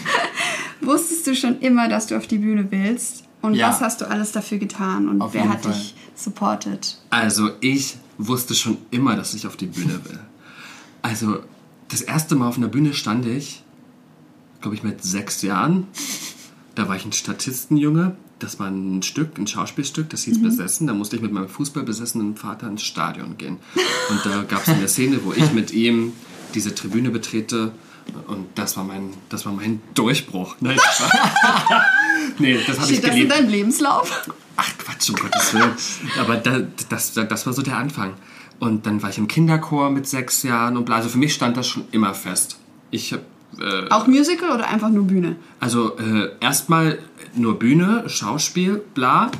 Wusstest 0.80 1.26
du 1.26 1.34
schon 1.34 1.58
immer, 1.60 1.88
dass 1.88 2.06
du 2.06 2.16
auf 2.16 2.26
die 2.26 2.38
Bühne 2.38 2.66
willst? 2.70 3.24
Und 3.46 3.54
Ja. 3.54 3.68
was 3.70 3.80
hast 3.80 4.00
du 4.00 4.08
alles 4.08 4.32
dafür 4.32 4.58
getan? 4.58 5.08
Und 5.08 5.20
Auf 5.20 5.34
wer 5.34 5.48
hat 5.48 5.62
Fall. 5.62 5.72
dich 5.72 5.94
supported? 6.14 6.98
Also 7.10 7.50
ich 7.60 7.96
wusste 8.18 8.54
schon 8.54 8.78
immer, 8.90 9.16
dass 9.16 9.34
ich 9.34 9.46
auf 9.46 9.56
die 9.56 9.66
Bühne 9.66 10.00
will. 10.04 10.18
Also 11.02 11.38
das 11.88 12.02
erste 12.02 12.34
Mal 12.34 12.48
auf 12.48 12.56
einer 12.56 12.68
Bühne 12.68 12.92
stand 12.92 13.26
ich, 13.26 13.62
glaube 14.60 14.74
ich, 14.74 14.82
mit 14.82 15.04
sechs 15.04 15.42
Jahren. 15.42 15.86
Da 16.74 16.88
war 16.88 16.96
ich 16.96 17.04
ein 17.04 17.12
Statistenjunge 17.12 18.16
das 18.38 18.58
war 18.60 18.68
ein 18.68 19.02
Stück, 19.02 19.38
ein 19.38 19.46
Schauspielstück, 19.46 20.10
das 20.10 20.24
hieß 20.24 20.42
Besessen. 20.42 20.86
Da 20.86 20.92
musste 20.92 21.16
ich 21.16 21.22
mit 21.22 21.32
meinem 21.32 21.48
fußballbesessenen 21.48 22.36
Vater 22.36 22.68
ins 22.68 22.82
Stadion 22.82 23.38
gehen. 23.38 23.56
Und 24.10 24.20
da 24.26 24.42
gab 24.42 24.62
es 24.62 24.68
eine 24.68 24.88
Szene, 24.88 25.20
wo 25.24 25.32
ich 25.32 25.52
mit 25.52 25.72
ihm 25.72 26.12
diese 26.54 26.74
Tribüne 26.74 27.10
betrete. 27.10 27.72
Und 28.28 28.46
das 28.54 28.76
war 28.76 28.84
mein, 28.84 29.10
das 29.28 29.44
war 29.46 29.52
mein 29.52 29.80
Durchbruch. 29.94 30.56
Nein, 30.60 30.78
nee 32.38 32.58
das 32.66 32.78
habe 32.78 32.90
ich 32.92 32.98
Steht 32.98 33.04
das 33.04 33.10
in 33.10 33.16
geliebt. 33.16 33.32
deinem 33.32 33.48
Lebenslauf? 33.48 34.28
Ach 34.56 34.78
Quatsch, 34.78 35.10
um 35.10 35.16
Gottes 35.16 35.52
Willen. 35.54 35.72
Aber 36.20 36.36
da, 36.36 36.60
das, 36.88 37.12
das 37.14 37.46
war 37.46 37.52
so 37.52 37.62
der 37.62 37.76
Anfang. 37.76 38.14
Und 38.58 38.86
dann 38.86 39.02
war 39.02 39.10
ich 39.10 39.18
im 39.18 39.28
Kinderchor 39.28 39.90
mit 39.90 40.06
sechs 40.06 40.42
Jahren 40.42 40.76
und 40.76 40.84
bla. 40.86 40.96
Also 40.96 41.08
für 41.08 41.18
mich 41.18 41.34
stand 41.34 41.56
das 41.56 41.66
schon 41.68 41.84
immer 41.90 42.14
fest. 42.14 42.58
Ich 42.90 43.12
hab, 43.12 43.20
äh, 43.60 43.90
Auch 43.90 44.06
Musical 44.06 44.50
oder 44.50 44.68
einfach 44.68 44.88
nur 44.88 45.04
Bühne? 45.04 45.36
also 45.60 45.98
äh, 45.98 46.30
erstmal 46.40 46.98
nur 47.34 47.58
Bühne, 47.58 48.04
Schauspiel, 48.08 48.82
bla. 48.94 49.30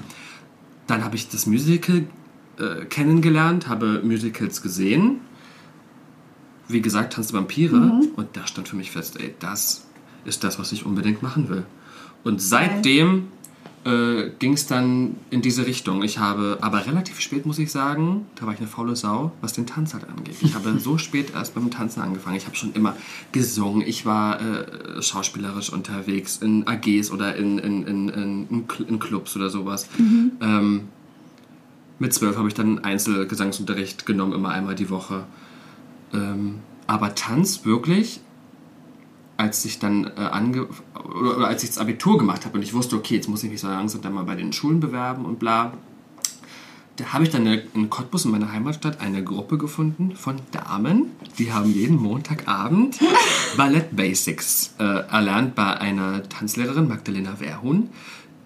Dann 0.86 1.02
habe 1.04 1.16
ich 1.16 1.28
das 1.28 1.46
Musical 1.46 2.04
äh, 2.58 2.84
kennengelernt, 2.86 3.68
habe 3.68 4.02
Musicals 4.04 4.60
gesehen. 4.60 5.20
Wie 6.68 6.80
gesagt, 6.80 7.14
Tanz 7.14 7.28
der 7.28 7.38
Vampire. 7.38 8.00
Und 8.16 8.28
da 8.36 8.46
stand 8.46 8.68
für 8.68 8.76
mich 8.76 8.90
fest, 8.90 9.20
ey, 9.20 9.34
das 9.40 9.86
ist 10.24 10.42
das, 10.44 10.58
was 10.58 10.72
ich 10.72 10.84
unbedingt 10.84 11.22
machen 11.22 11.48
will. 11.48 11.64
Und 12.24 12.42
seitdem 12.42 13.28
äh, 13.84 14.30
ging 14.40 14.54
es 14.54 14.66
dann 14.66 15.14
in 15.30 15.42
diese 15.42 15.64
Richtung. 15.64 16.02
Ich 16.02 16.18
habe, 16.18 16.58
aber 16.60 16.86
relativ 16.86 17.20
spät 17.20 17.46
muss 17.46 17.60
ich 17.60 17.70
sagen, 17.70 18.26
da 18.34 18.44
war 18.46 18.52
ich 18.52 18.58
eine 18.58 18.66
faule 18.66 18.96
Sau, 18.96 19.30
was 19.40 19.52
den 19.52 19.64
Tanz 19.66 19.94
halt 19.94 20.08
angeht. 20.08 20.34
Ich 20.40 20.54
habe 20.56 20.76
so 20.80 20.98
spät 21.06 21.32
erst 21.34 21.54
beim 21.54 21.70
Tanzen 21.70 22.00
angefangen. 22.02 22.34
Ich 22.36 22.46
habe 22.46 22.56
schon 22.56 22.72
immer 22.72 22.96
gesungen. 23.30 23.86
Ich 23.86 24.04
war 24.04 24.40
äh, 24.40 25.00
schauspielerisch 25.00 25.70
unterwegs 25.72 26.38
in 26.38 26.66
AGs 26.66 27.12
oder 27.12 27.36
in, 27.36 27.58
in, 27.58 27.86
in, 27.86 28.08
in, 28.08 28.46
in 28.50 28.66
Cl- 28.66 28.88
in 28.88 28.98
Clubs 28.98 29.36
oder 29.36 29.50
sowas. 29.50 29.88
Ähm, 30.40 30.88
mit 32.00 32.12
zwölf 32.12 32.36
habe 32.36 32.48
ich 32.48 32.54
dann 32.54 32.80
Einzelgesangsunterricht 32.80 34.04
genommen, 34.04 34.32
immer 34.32 34.48
einmal 34.48 34.74
die 34.74 34.90
Woche. 34.90 35.24
Ähm, 36.12 36.60
aber 36.86 37.14
Tanz 37.14 37.64
wirklich, 37.64 38.20
als 39.36 39.64
ich 39.64 39.78
dann 39.78 40.04
äh, 40.16 40.20
ange 40.20 40.68
oder, 40.94 41.36
oder 41.36 41.48
als 41.48 41.62
ich 41.62 41.70
das 41.70 41.78
Abitur 41.78 42.18
gemacht 42.18 42.44
habe 42.44 42.56
und 42.56 42.62
ich 42.62 42.74
wusste, 42.74 42.96
okay, 42.96 43.16
jetzt 43.16 43.28
muss 43.28 43.42
ich 43.42 43.50
mich 43.50 43.60
so 43.60 43.68
langsam 43.68 44.00
dann 44.02 44.14
mal 44.14 44.24
bei 44.24 44.34
den 44.34 44.52
Schulen 44.52 44.80
bewerben 44.80 45.24
und 45.24 45.38
bla. 45.38 45.72
Da 46.96 47.12
habe 47.12 47.24
ich 47.24 47.30
dann 47.30 47.46
in 47.46 47.90
Cottbus 47.90 48.24
in 48.24 48.30
meiner 48.30 48.52
Heimatstadt 48.52 49.00
eine 49.00 49.22
Gruppe 49.22 49.58
gefunden 49.58 50.16
von 50.16 50.36
Damen, 50.50 51.10
die 51.38 51.52
haben 51.52 51.70
jeden 51.70 51.98
Montagabend 51.98 52.98
Ballett 53.58 53.94
Basics 53.94 54.74
äh, 54.78 54.82
erlernt 54.82 55.54
bei 55.54 55.76
einer 55.78 56.26
Tanzlehrerin, 56.26 56.88
Magdalena 56.88 57.38
Wehrhuhn, 57.38 57.90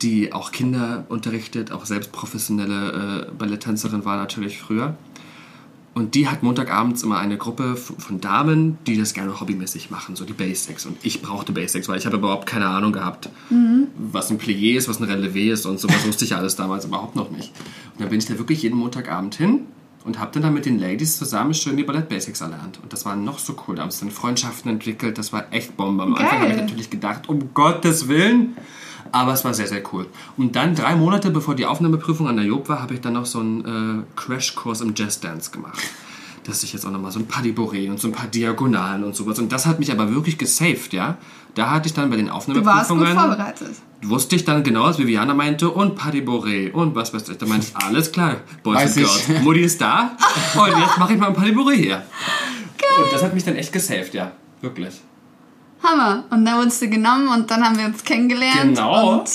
die 0.02 0.32
auch 0.32 0.50
Kinder 0.50 1.04
unterrichtet, 1.08 1.70
auch 1.70 1.86
selbst 1.86 2.11
professionelle 2.11 3.28
äh, 3.28 3.32
Balletttänzerin 3.32 4.04
war 4.04 4.16
natürlich 4.16 4.58
früher. 4.58 4.96
Und 5.93 6.14
die 6.14 6.28
hat 6.28 6.45
montagabends 6.45 7.03
immer 7.03 7.18
eine 7.18 7.36
Gruppe 7.36 7.76
von 7.76 8.20
Damen, 8.20 8.78
die 8.86 8.97
das 8.97 9.12
gerne 9.12 9.41
hobbymäßig 9.41 9.91
machen, 9.91 10.14
so 10.14 10.24
die 10.24 10.32
Basics. 10.32 10.86
Und 10.86 10.97
ich 11.03 11.20
brauchte 11.20 11.53
Basics, 11.53 11.88
weil 11.88 11.99
ich 11.99 12.07
habe 12.07 12.16
überhaupt 12.16 12.47
keine 12.47 12.68
Ahnung 12.68 12.93
gehabt, 12.93 13.28
was 13.97 14.30
ein 14.30 14.38
Plié 14.38 14.76
ist, 14.76 14.88
was 14.88 15.01
ein 15.01 15.11
Relevé 15.11 15.51
ist 15.51 15.66
und 15.66 15.80
sowas 15.80 16.07
wusste 16.07 16.24
ich 16.24 16.36
alles 16.36 16.55
damals 16.55 16.84
überhaupt 16.84 17.16
noch 17.16 17.30
nicht. 17.30 17.53
Und 17.95 18.01
dann 18.01 18.09
bin 18.09 18.20
ich 18.20 18.26
da 18.26 18.38
wirklich 18.38 18.62
jeden 18.62 18.78
Montagabend 18.78 19.34
hin 19.34 19.66
und 20.05 20.18
habe 20.18 20.30
dann 20.32 20.43
da 20.43 20.51
mit 20.51 20.64
den 20.64 20.78
Ladies 20.78 21.18
zusammen 21.18 21.55
schön 21.55 21.76
die 21.76 21.82
Ballett 21.82 22.09
Basics 22.09 22.41
erlernt. 22.41 22.78
Und 22.82 22.93
das 22.93 23.05
war 23.05 23.16
noch 23.16 23.38
so 23.38 23.57
cool. 23.66 23.76
Da 23.76 23.82
haben 23.82 23.91
sich 23.91 24.01
dann 24.01 24.11
Freundschaften 24.11 24.70
entwickelt, 24.70 25.18
das 25.18 25.32
war 25.32 25.53
echt 25.53 25.76
Bombe. 25.76 26.05
Am 26.05 26.14
Anfang 26.14 26.38
Geil. 26.38 26.41
habe 26.41 26.53
ich 26.53 26.61
natürlich 26.62 26.91
gedacht, 26.91 27.28
um 27.28 27.53
Gottes 27.53 28.09
Willen. 28.09 28.57
Aber 29.12 29.32
es 29.32 29.44
war 29.44 29.54
sehr, 29.54 29.66
sehr 29.66 29.82
cool. 29.92 30.06
Und 30.36 30.56
dann 30.56 30.74
drei 30.74 30.94
Monate 30.96 31.30
bevor 31.30 31.54
die 31.54 31.66
Aufnahmeprüfung 31.66 32.28
an 32.28 32.36
der 32.36 32.46
Job 32.46 32.68
war, 32.68 32.80
habe 32.82 32.94
ich 32.94 33.00
dann 33.00 33.14
noch 33.14 33.26
so 33.26 33.40
einen 33.40 34.04
äh, 34.04 34.04
Crashkurs 34.16 34.80
im 34.80 34.94
Jazzdance 34.94 35.50
gemacht. 35.50 35.78
Dass 36.44 36.62
ich 36.62 36.72
jetzt 36.72 36.86
auch 36.86 36.90
nochmal 36.90 37.12
so 37.12 37.18
ein 37.18 37.26
paar 37.26 37.42
Diboré 37.42 37.90
und 37.90 38.00
so 38.00 38.08
ein 38.08 38.12
paar 38.12 38.26
Diagonalen 38.28 39.04
und 39.04 39.14
sowas. 39.14 39.38
Und 39.38 39.52
das 39.52 39.66
hat 39.66 39.78
mich 39.78 39.92
aber 39.92 40.14
wirklich 40.14 40.38
gesaved, 40.38 40.92
ja. 40.92 41.18
Da 41.54 41.70
hatte 41.70 41.88
ich 41.88 41.94
dann 41.94 42.08
bei 42.11 42.16
den 42.16 42.26
Du 42.26 42.32
warst 42.32 42.48
gut 42.48 42.58
Aufnahmeprüfungen, 42.62 43.18
vorbereitet. 43.18 43.68
wusste 44.02 44.36
ich 44.36 44.44
dann 44.44 44.62
genau, 44.62 44.84
was 44.84 44.98
Viviana 44.98 45.34
meinte, 45.34 45.68
und 45.68 45.96
Paddy 45.96 46.20
Boré 46.20 46.70
und 46.72 46.94
was 46.94 47.12
weiß 47.12 47.28
ich. 47.28 47.38
Da 47.38 47.46
meinte 47.46 47.66
ich, 47.68 47.84
alles 47.84 48.11
klar, 48.12 48.36
Boys 48.62 48.76
Weiß 48.76 48.96
and 48.96 49.06
ich. 49.06 49.26
Girls. 49.26 49.42
Mutti 49.44 49.61
ist 49.61 49.80
da 49.80 50.16
und 50.54 50.78
jetzt 50.78 50.98
mache 50.98 51.12
ich 51.14 51.18
mal 51.18 51.26
ein 51.28 51.34
Paddy 51.34 51.50
Boré 51.52 51.74
hier. 51.74 52.02
Und 52.98 53.12
das 53.12 53.22
hat 53.22 53.34
mich 53.34 53.44
dann 53.44 53.56
echt 53.56 53.72
gesaved, 53.72 54.14
ja. 54.14 54.32
Wirklich. 54.61 55.00
Hammer. 55.83 56.24
Und 56.31 56.45
dann 56.45 56.59
wurdest 56.59 56.83
du 56.83 56.89
genommen 56.89 57.28
und 57.28 57.51
dann 57.51 57.64
haben 57.64 57.78
wir 57.78 57.87
uns 57.87 58.05
kennengelernt. 58.05 58.76
Genau. 58.76 59.20
Und, 59.20 59.31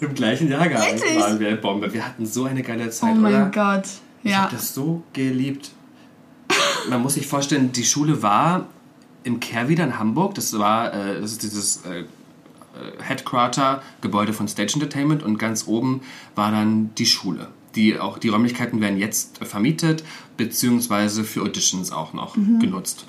Im 0.00 0.14
gleichen 0.14 0.48
Jahrgang 0.50 0.82
Richtig. 0.82 1.18
waren 1.18 1.38
wir 1.40 1.56
Bombe. 1.56 1.92
Wir 1.92 2.06
hatten 2.06 2.26
so 2.26 2.44
eine 2.44 2.62
geile 2.62 2.90
Zeit, 2.90 3.12
oh 3.12 3.14
mein 3.14 3.34
oder? 3.34 3.50
Gott. 3.50 3.84
Ich 4.22 4.32
Ja. 4.32 4.42
habe 4.42 4.54
das 4.56 4.74
so 4.74 5.02
geliebt. 5.12 5.70
Man 6.90 7.02
muss 7.02 7.14
sich 7.14 7.26
vorstellen, 7.26 7.72
die 7.72 7.84
Schule 7.84 8.22
war 8.22 8.66
im 9.24 9.40
Kehrwieder 9.40 9.84
in 9.84 9.98
Hamburg. 9.98 10.34
Das 10.34 10.56
war 10.58 10.92
äh, 10.92 11.20
das 11.20 11.32
ist 11.32 11.42
dieses 11.42 11.84
äh, 11.86 12.00
äh, 12.00 12.04
Headquarter, 13.02 13.82
Gebäude 14.00 14.32
von 14.32 14.48
Stage 14.48 14.74
Entertainment 14.74 15.22
und 15.22 15.38
ganz 15.38 15.66
oben 15.66 16.02
war 16.34 16.50
dann 16.50 16.90
die 16.96 17.06
Schule. 17.06 17.48
Die, 17.74 17.98
auch, 17.98 18.18
die 18.18 18.28
Räumlichkeiten 18.28 18.80
werden 18.80 18.98
jetzt 18.98 19.44
vermietet, 19.44 20.02
beziehungsweise 20.36 21.24
für 21.24 21.42
Auditions 21.42 21.92
auch 21.92 22.12
noch 22.14 22.34
genutzt. 22.34 23.04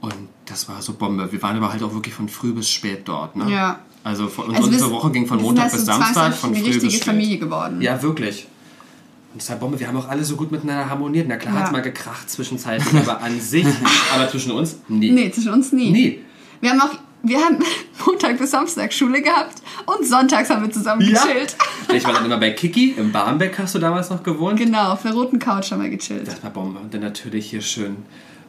Und 0.00 0.14
das 0.46 0.68
war 0.68 0.80
so 0.82 0.92
Bombe. 0.94 1.30
Wir 1.32 1.42
waren 1.42 1.56
aber 1.56 1.72
halt 1.72 1.82
auch 1.82 1.92
wirklich 1.94 2.14
von 2.14 2.28
früh 2.28 2.52
bis 2.52 2.68
spät 2.70 3.02
dort. 3.06 3.34
Ne? 3.36 3.50
Ja. 3.50 3.80
Also, 4.04 4.28
von, 4.28 4.54
Also 4.54 4.68
unsere 4.68 4.90
Woche 4.90 5.10
ging 5.10 5.26
von 5.26 5.40
Montag 5.42 5.72
bis 5.72 5.84
Samstag, 5.84 6.34
von 6.34 6.50
eine 6.50 6.58
früh 6.58 6.64
bis 6.66 6.74
richtige 6.76 6.92
spät. 6.92 7.04
Familie 7.04 7.38
geworden. 7.38 7.80
Ja, 7.80 8.00
wirklich. 8.02 8.46
Und 9.32 9.42
das 9.42 9.50
war 9.50 9.56
Bombe. 9.56 9.80
Wir 9.80 9.88
haben 9.88 9.96
auch 9.96 10.08
alle 10.08 10.24
so 10.24 10.36
gut 10.36 10.52
miteinander 10.52 10.88
harmoniert. 10.88 11.26
Na 11.28 11.36
klar 11.36 11.54
Ja. 11.54 11.60
hat 11.60 11.66
es 11.66 11.72
mal 11.72 11.82
gekracht 11.82 12.30
zwischenzeitlich, 12.30 12.94
aber 13.02 13.20
an 13.22 13.40
sich, 13.40 13.66
aber 14.14 14.28
zwischen 14.30 14.52
uns 14.52 14.76
nie. 14.88 15.10
Nee, 15.10 15.30
zwischen 15.30 15.52
uns 15.52 15.72
nie. 15.72 15.90
Nie. 15.90 16.20
Wir 16.60 16.70
haben 16.70 16.80
auch, 16.80 16.94
wir 17.22 17.38
haben 17.38 17.58
Montag 18.06 18.38
bis 18.38 18.50
Samstag 18.52 18.92
Schule 18.92 19.20
gehabt 19.22 19.60
und 19.86 20.06
sonntags 20.06 20.48
haben 20.50 20.62
wir 20.62 20.70
zusammen 20.70 21.00
gechillt. 21.00 21.56
Ich 21.94 22.04
war 22.04 22.12
dann 22.12 22.24
immer 22.24 22.38
bei 22.38 22.50
Kiki 22.50 22.94
im 22.96 23.12
Barmbek, 23.12 23.58
hast 23.60 23.76
du 23.76 23.78
damals 23.78 24.10
noch 24.10 24.22
gewohnt? 24.24 24.58
Genau, 24.58 24.90
auf 24.92 25.02
der 25.02 25.12
roten 25.12 25.38
Couch 25.38 25.70
haben 25.70 25.82
wir 25.82 25.88
gechillt. 25.88 26.26
Das 26.26 26.42
war 26.42 26.50
Bombe. 26.50 26.80
Und 26.80 26.92
dann 26.92 27.00
natürlich 27.00 27.48
hier 27.48 27.60
schön 27.62 27.98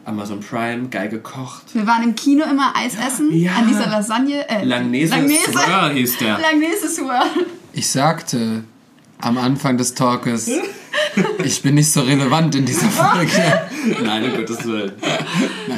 Amazon 0.08 0.39
Prime, 0.39 0.88
geil 0.89 1.10
gekocht. 1.10 1.64
Wir 1.74 1.86
waren 1.86 2.01
im 2.03 2.16
Kino 2.16 2.45
immer 2.45 2.74
Eis 2.76 2.93
essen 2.95 3.34
Ja. 3.38 3.53
an 3.58 3.68
dieser 3.68 3.88
Lasagne. 3.88 4.47
Äh, 4.49 4.64
Langnese 4.64 5.16
Langnese. 5.16 5.51
Swirl 5.51 5.93
hieß 5.93 6.18
der. 6.20 6.39
Langnese 6.39 6.88
Swirl. 6.88 7.26
Ich 7.74 7.89
sagte 7.89 8.64
am 9.20 9.38
Anfang 9.38 9.78
des 9.78 9.93
Talkes, 9.95 10.49
ich 11.43 11.62
bin 11.62 11.76
nicht 11.76 11.91
so 11.91 12.01
relevant 12.01 12.55
in 12.55 12.66
dieser 12.66 12.88
Folge. 12.89 13.32
Nein, 14.03 14.24
um 14.32 14.38
Gottes 14.38 14.64
Willen. 14.66 14.93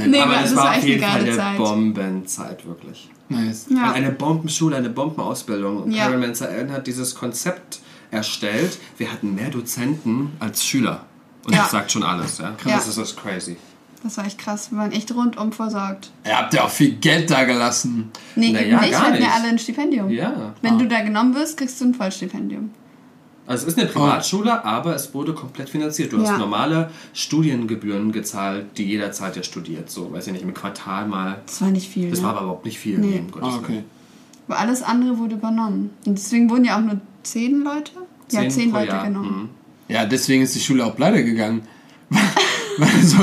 Nee, 0.07 0.19
aber 0.19 0.34
das 0.36 0.51
es 0.51 0.55
war 0.55 0.71
auf 0.77 0.84
jeden 0.84 1.03
eine 1.03 1.11
Fall 1.13 1.21
eine 1.23 1.36
Zeit. 1.38 1.57
Bombenzeit, 1.57 2.67
wirklich. 2.67 3.09
Nice. 3.30 3.65
Ja. 3.69 3.91
eine 3.93 4.11
Bombenschule, 4.11 4.75
eine 4.77 4.89
Bombenausbildung. 4.89 5.84
Und 5.84 5.91
Ja. 5.91 6.05
Carol 6.05 6.19
Manzer 6.19 6.49
hat 6.71 6.86
dieses 6.88 7.15
Konzept 7.15 7.80
erstellt. 8.11 8.77
Wir 8.97 9.11
hatten 9.11 9.36
mehr 9.36 9.49
Dozenten 9.49 10.34
als 10.39 10.63
Schüler. 10.65 11.05
Und 11.45 11.53
Ja. 11.53 11.61
das 11.61 11.71
sagt 11.71 11.91
schon 11.91 12.03
alles, 12.03 12.38
ja. 12.39 12.55
Ja. 12.65 12.75
Das 12.75 12.88
ist 12.88 12.97
das 12.97 13.15
crazy. 13.15 13.57
Das 14.04 14.18
war 14.18 14.26
echt 14.26 14.38
krass. 14.38 14.72
Wir 14.72 14.78
waren 14.80 14.91
echt 14.93 15.14
rundum 15.14 15.52
versorgt. 15.52 16.12
Ihr 16.26 16.38
habt 16.38 16.54
ja 16.54 16.64
auch 16.64 16.70
viel 16.70 16.91
Geld 16.93 17.30
da 17.30 17.43
gelassen. 17.43 18.12
Nee, 18.36 18.54
Naja, 18.54 18.68
eben 18.68 18.80
nicht. 18.80 18.91
gar 18.91 19.02
Wir 19.02 19.08
hatten 19.08 19.14
ja 19.16 19.20
nicht. 19.20 19.36
alle 19.36 19.47
ein 19.50 19.60
Stipendium. 19.60 20.10
Ja. 20.10 20.54
Wenn 20.62 20.80
du 20.80 20.88
da 20.88 21.02
genommen 21.02 21.36
wirst, 21.36 21.58
kriegst 21.58 21.82
du 21.82 21.86
ein 21.86 21.93
Vollstipendium. 21.93 22.72
Also 23.45 23.66
es 23.68 23.74
ist 23.74 23.80
eine 23.80 23.89
Privatschule, 23.89 24.64
aber 24.64 24.93
es 24.95 25.14
wurde 25.14 25.34
komplett 25.34 25.70
finanziert. 25.70 26.14
Du 26.14 26.18
Ja. 26.22 26.30
hast 26.30 26.38
normale 26.39 26.91
Studiengebühren 27.14 28.12
gezahlt, 28.12 28.68
die 28.78 28.86
jederzeit 28.86 29.36
ja 29.36 29.43
studiert. 29.43 29.89
So, 29.89 30.12
weiß 30.14 30.28
ich 30.28 30.34
nicht, 30.34 30.43
im 30.43 30.54
Quartal 30.54 31.08
mal. 31.08 31.41
Das 31.45 31.60
war 31.62 31.70
nicht 31.72 31.89
viel. 31.91 32.10
Das 32.10 32.20
ne? 32.20 32.26
war 32.26 32.32
aber 32.34 32.41
überhaupt 32.41 32.66
nicht 32.66 32.78
viel. 32.80 33.00
Nee. 33.00 33.20
um 33.20 33.32
Gottes 33.32 33.50
Ah, 33.54 33.58
okay. 33.58 33.68
Willen. 33.74 33.86
Aber 34.47 34.60
alles 34.60 34.82
andere 34.84 35.18
wurde 35.18 35.36
übernommen. 35.36 35.89
Und 36.06 36.18
deswegen 36.18 36.50
wurden 36.50 36.64
ja 36.66 36.78
auch 36.78 36.82
nur 36.82 37.02
zehn 37.24 37.64
Leute? 37.64 37.91
ja, 38.32 38.41
Zehn 38.41 38.52
zehn 38.52 38.72
pro 38.72 38.78
Leute 38.80 38.91
Jahr. 38.91 39.06
genommen. 39.08 39.50
Mhm. 39.88 39.93
Ja, 39.93 40.06
deswegen 40.06 40.43
ist 40.43 40.54
die 40.56 40.60
Schule 40.60 40.86
auch 40.86 40.95
pleite 40.95 41.24
gegangen. 41.26 41.64
Weil 42.80 43.03
so, 43.03 43.17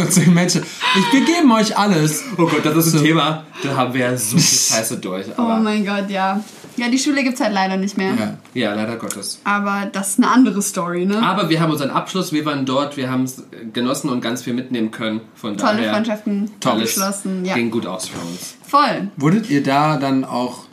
so 0.00 0.04
zehn 0.06 0.32
Menschen. 0.34 0.62
Ich, 0.62 1.12
wir 1.12 1.24
geben 1.24 1.50
euch 1.52 1.76
alles. 1.76 2.22
Oh 2.36 2.46
Gott, 2.46 2.64
das 2.64 2.86
ist 2.86 2.94
ein 2.94 3.02
Thema. 3.02 3.44
Da 3.62 3.76
haben 3.76 3.94
wir 3.94 4.00
ja 4.02 4.16
so 4.16 4.36
viel 4.36 4.40
Scheiße 4.76 4.98
durch. 4.98 5.26
Oh 5.38 5.42
mein 5.60 5.84
Gott, 5.84 6.10
ja. 6.10 6.42
Ja, 6.76 6.88
die 6.88 6.98
Schule 6.98 7.22
gibt's 7.22 7.40
halt 7.40 7.52
leider 7.52 7.76
nicht 7.76 7.96
mehr. 7.96 8.14
Ja. 8.14 8.38
ja, 8.52 8.74
leider 8.74 8.96
Gottes. 8.96 9.40
Aber 9.44 9.86
das 9.92 10.10
ist 10.10 10.18
eine 10.18 10.28
andere 10.28 10.60
Story, 10.60 11.06
ne? 11.06 11.22
Aber 11.22 11.48
wir 11.48 11.60
haben 11.60 11.70
unseren 11.70 11.90
Abschluss, 11.90 12.32
wir 12.32 12.44
waren 12.46 12.66
dort, 12.66 12.96
wir 12.96 13.10
haben 13.10 13.22
es 13.24 13.44
genossen 13.72 14.10
und 14.10 14.20
ganz 14.20 14.42
viel 14.42 14.54
mitnehmen 14.54 14.90
können. 14.90 15.20
Von 15.36 15.56
Tolle 15.56 15.76
daher 15.78 15.92
Freundschaften, 15.92 16.50
toll 16.58 16.80
geschlossen. 16.80 17.44
Ja, 17.44 17.54
ging 17.54 17.70
gut 17.70 17.86
aus 17.86 18.08
für 18.08 18.18
uns. 18.18 18.56
voll. 18.66 19.08
Wurdet 19.16 19.48
ihr 19.50 19.62
da 19.62 19.98
dann 19.98 20.24
auch, 20.24 20.64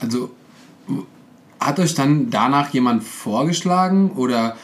also 0.00 0.30
hat 1.60 1.78
euch 1.78 1.94
dann 1.94 2.30
danach 2.30 2.70
jemand 2.72 3.04
vorgeschlagen 3.04 4.12
oder 4.12 4.56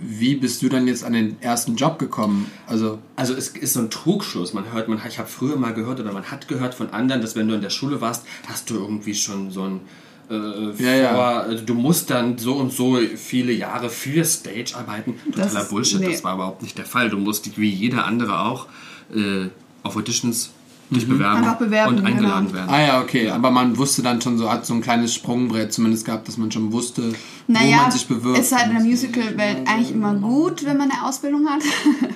wie 0.00 0.34
bist 0.34 0.60
du 0.62 0.68
dann 0.68 0.86
jetzt 0.86 1.04
an 1.04 1.14
den 1.14 1.40
ersten 1.40 1.74
Job 1.76 1.98
gekommen? 1.98 2.50
Also 2.66 2.98
Also 3.16 3.34
es 3.34 3.48
ist 3.48 3.72
so 3.72 3.80
ein 3.80 3.90
Trugschluss. 3.90 4.52
Man 4.52 4.70
hört, 4.72 4.88
man, 4.88 5.00
ich 5.08 5.18
habe 5.18 5.28
früher 5.28 5.56
mal 5.56 5.72
gehört 5.72 6.00
oder 6.00 6.12
man 6.12 6.24
hat 6.24 6.48
gehört 6.48 6.74
von 6.74 6.90
anderen, 6.90 7.22
dass 7.22 7.34
wenn 7.34 7.48
du 7.48 7.54
in 7.54 7.62
der 7.62 7.70
Schule 7.70 8.00
warst, 8.00 8.24
hast 8.46 8.68
du 8.70 8.74
irgendwie 8.74 9.14
schon 9.14 9.50
so 9.50 9.62
ein 9.62 9.80
äh, 10.30 10.82
Ja, 10.82 10.94
ja. 10.94 11.14
vor, 11.14 11.24
also 11.50 11.64
du 11.64 11.74
musst 11.74 12.10
dann 12.10 12.36
so 12.38 12.54
und 12.56 12.72
so 12.72 12.98
viele 13.16 13.52
Jahre 13.52 13.88
für 13.90 14.24
Stage 14.24 14.74
arbeiten. 14.74 15.14
Das 15.34 15.46
Totaler 15.48 15.62
ist- 15.64 15.70
Bullshit, 15.70 16.00
nee. 16.00 16.12
das 16.12 16.24
war 16.24 16.34
überhaupt 16.34 16.62
nicht 16.62 16.76
der 16.76 16.86
Fall. 16.86 17.08
Du 17.08 17.16
musst 17.18 17.46
dich 17.46 17.56
wie 17.58 17.70
jeder 17.70 18.04
andere 18.04 18.40
auch 18.40 18.66
äh, 19.14 19.48
auf 19.82 19.96
Auditions 19.96 20.50
dich 20.90 21.08
bewerben 21.08 21.38
Einfach 21.42 21.56
bewerben, 21.58 21.98
und 21.98 22.06
eingeladen 22.06 22.46
genau. 22.48 22.58
werden. 22.58 22.70
Ah 22.70 22.80
ja, 22.82 23.00
okay, 23.00 23.30
aber 23.30 23.50
man 23.50 23.76
wusste 23.78 24.02
dann 24.02 24.20
schon 24.20 24.38
so, 24.38 24.50
hat 24.50 24.64
so 24.66 24.74
ein 24.74 24.80
kleines 24.80 25.14
Sprungbrett 25.14 25.72
zumindest 25.72 26.04
gehabt, 26.04 26.28
dass 26.28 26.36
man 26.36 26.50
schon 26.52 26.72
wusste, 26.72 27.12
wo 27.46 27.52
Naja, 27.52 27.76
man 27.78 27.90
sich 27.90 28.06
bewirbt. 28.06 28.38
ist 28.38 28.54
halt 28.54 28.68
in 28.70 28.76
der 28.76 28.84
Musical-Welt 28.84 29.66
eigentlich 29.66 29.90
immer 29.92 30.14
gut, 30.14 30.64
wenn 30.64 30.76
man 30.76 30.90
eine 30.90 31.04
Ausbildung 31.04 31.48
hat 31.48 31.62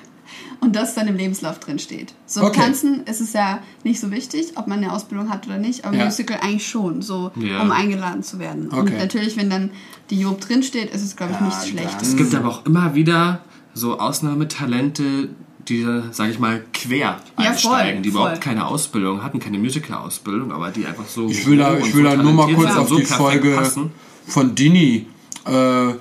und 0.61 0.77
das 0.77 0.95
dann 0.95 1.09
im 1.09 1.16
Lebenslauf 1.16 1.59
drin 1.61 1.79
steht. 1.79 2.12
So 2.27 2.41
im 2.41 2.47
Okay. 2.49 2.61
Tanzen 2.61 3.05
ist 3.05 3.21
es 3.21 3.33
ja 3.33 3.61
nicht 3.85 4.01
so 4.01 4.11
wichtig, 4.11 4.53
ob 4.57 4.66
man 4.66 4.79
eine 4.83 4.93
Ausbildung 4.93 5.31
hat 5.31 5.47
oder 5.47 5.59
nicht, 5.59 5.85
aber 5.85 5.95
im 5.95 6.01
Ja. 6.01 6.05
Musical 6.07 6.39
eigentlich 6.43 6.66
schon, 6.69 7.01
so 7.03 7.31
Ja. 7.37 7.62
um 7.62 7.71
eingeladen 7.71 8.23
zu 8.23 8.39
werden. 8.39 8.69
Und 8.69 8.79
Okay. 8.79 8.99
natürlich, 8.99 9.37
wenn 9.37 9.51
dann 9.51 9.71
die 10.11 10.21
Job 10.21 10.41
drin 10.41 10.62
steht, 10.62 10.91
ist 10.95 11.03
es 11.03 11.16
glaube 11.16 11.33
ich 11.33 11.39
Ja, 11.41 11.47
nichts 11.47 11.69
Schlechtes. 11.69 12.09
Es 12.09 12.16
gibt 12.16 12.35
aber 12.35 12.49
auch 12.49 12.66
immer 12.66 12.95
wieder 12.95 13.41
so 13.75 13.99
Ausnahmetalente, 13.99 15.31
die, 15.69 15.87
sage 16.12 16.31
ich 16.33 16.39
mal, 16.39 16.62
quer 16.73 16.97
Ja, 16.99 17.21
einsteigen, 17.37 17.95
voll, 17.97 18.03
die 18.03 18.09
überhaupt 18.09 18.31
voll. 18.33 18.41
keine 18.41 18.66
Ausbildung 18.66 19.23
hatten, 19.23 19.39
keine 19.39 19.59
Musical-Ausbildung, 19.59 20.53
aber 20.53 20.71
die 20.71 20.87
einfach 20.87 21.07
so. 21.07 21.29
Ich 21.29 21.47
will 21.47 21.59
da, 21.59 21.77
ich 21.79 21.95
will 21.95 22.05
da 22.05 22.16
nur 22.16 22.33
mal 22.33 22.53
kurz 22.55 22.75
auf 22.77 22.89
so 22.89 22.97
die 22.99 23.05
Folge 23.05 23.55
passen. 23.57 23.91
von 24.27 24.55
Dini. 24.55 25.07
Äh, 25.47 25.89
äh, 25.91 25.97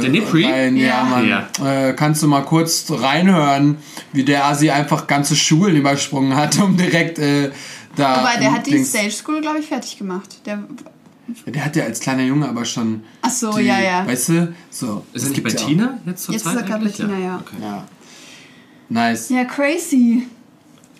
Der 0.00 0.08
Nipri? 0.10 0.44
rein- 0.44 0.76
Ja, 0.76 0.86
Ja. 0.86 1.04
Mann. 1.04 1.28
Ja. 1.28 1.88
Äh, 1.88 1.92
kannst 1.94 2.22
du 2.22 2.26
mal 2.28 2.42
kurz 2.42 2.86
reinhören, 2.90 3.76
wie 4.12 4.24
der 4.24 4.46
Asi 4.46 4.70
einfach 4.70 5.06
ganze 5.06 5.36
Schulen 5.36 5.76
übersprungen 5.76 6.34
hat, 6.36 6.58
um 6.62 6.76
direkt 6.76 7.18
äh, 7.18 7.50
da. 7.96 8.14
Aber 8.16 8.40
der 8.40 8.52
hat 8.52 8.66
die 8.66 8.82
Stage 8.84 9.10
School, 9.10 9.40
glaube 9.40 9.58
ich, 9.58 9.66
fertig 9.66 9.98
gemacht. 9.98 10.28
Der, 10.46 10.58
Der 11.46 11.64
hat 11.64 11.76
ja 11.76 11.84
als 11.84 12.00
kleiner 12.00 12.22
Junge 12.24 12.48
aber 12.48 12.64
schon. 12.64 13.02
ach 13.20 13.30
so, 13.30 13.52
die, 13.56 13.64
ja, 13.64 13.80
ja. 13.80 14.06
Weißt 14.06 14.30
du? 14.30 14.54
So. 14.70 15.04
Ist 15.12 15.24
das 15.24 15.24
er 15.24 15.28
nicht 15.30 15.42
bei 15.44 15.50
ja. 15.50 15.56
Tina 15.56 15.98
jetzt 16.06 16.24
zur 16.24 16.34
Jetzt 16.34 16.44
Zeit 16.44 16.54
ist 16.56 16.60
er 16.62 16.66
gerade 16.66 16.84
bei? 16.86 16.90
Tina, 16.90 17.18
ja. 17.18 17.36
Okay. 17.36 17.56
Ja. 17.62 17.84
Nice. 18.92 19.28
Ja, 19.30 19.44
crazy. 19.44 20.22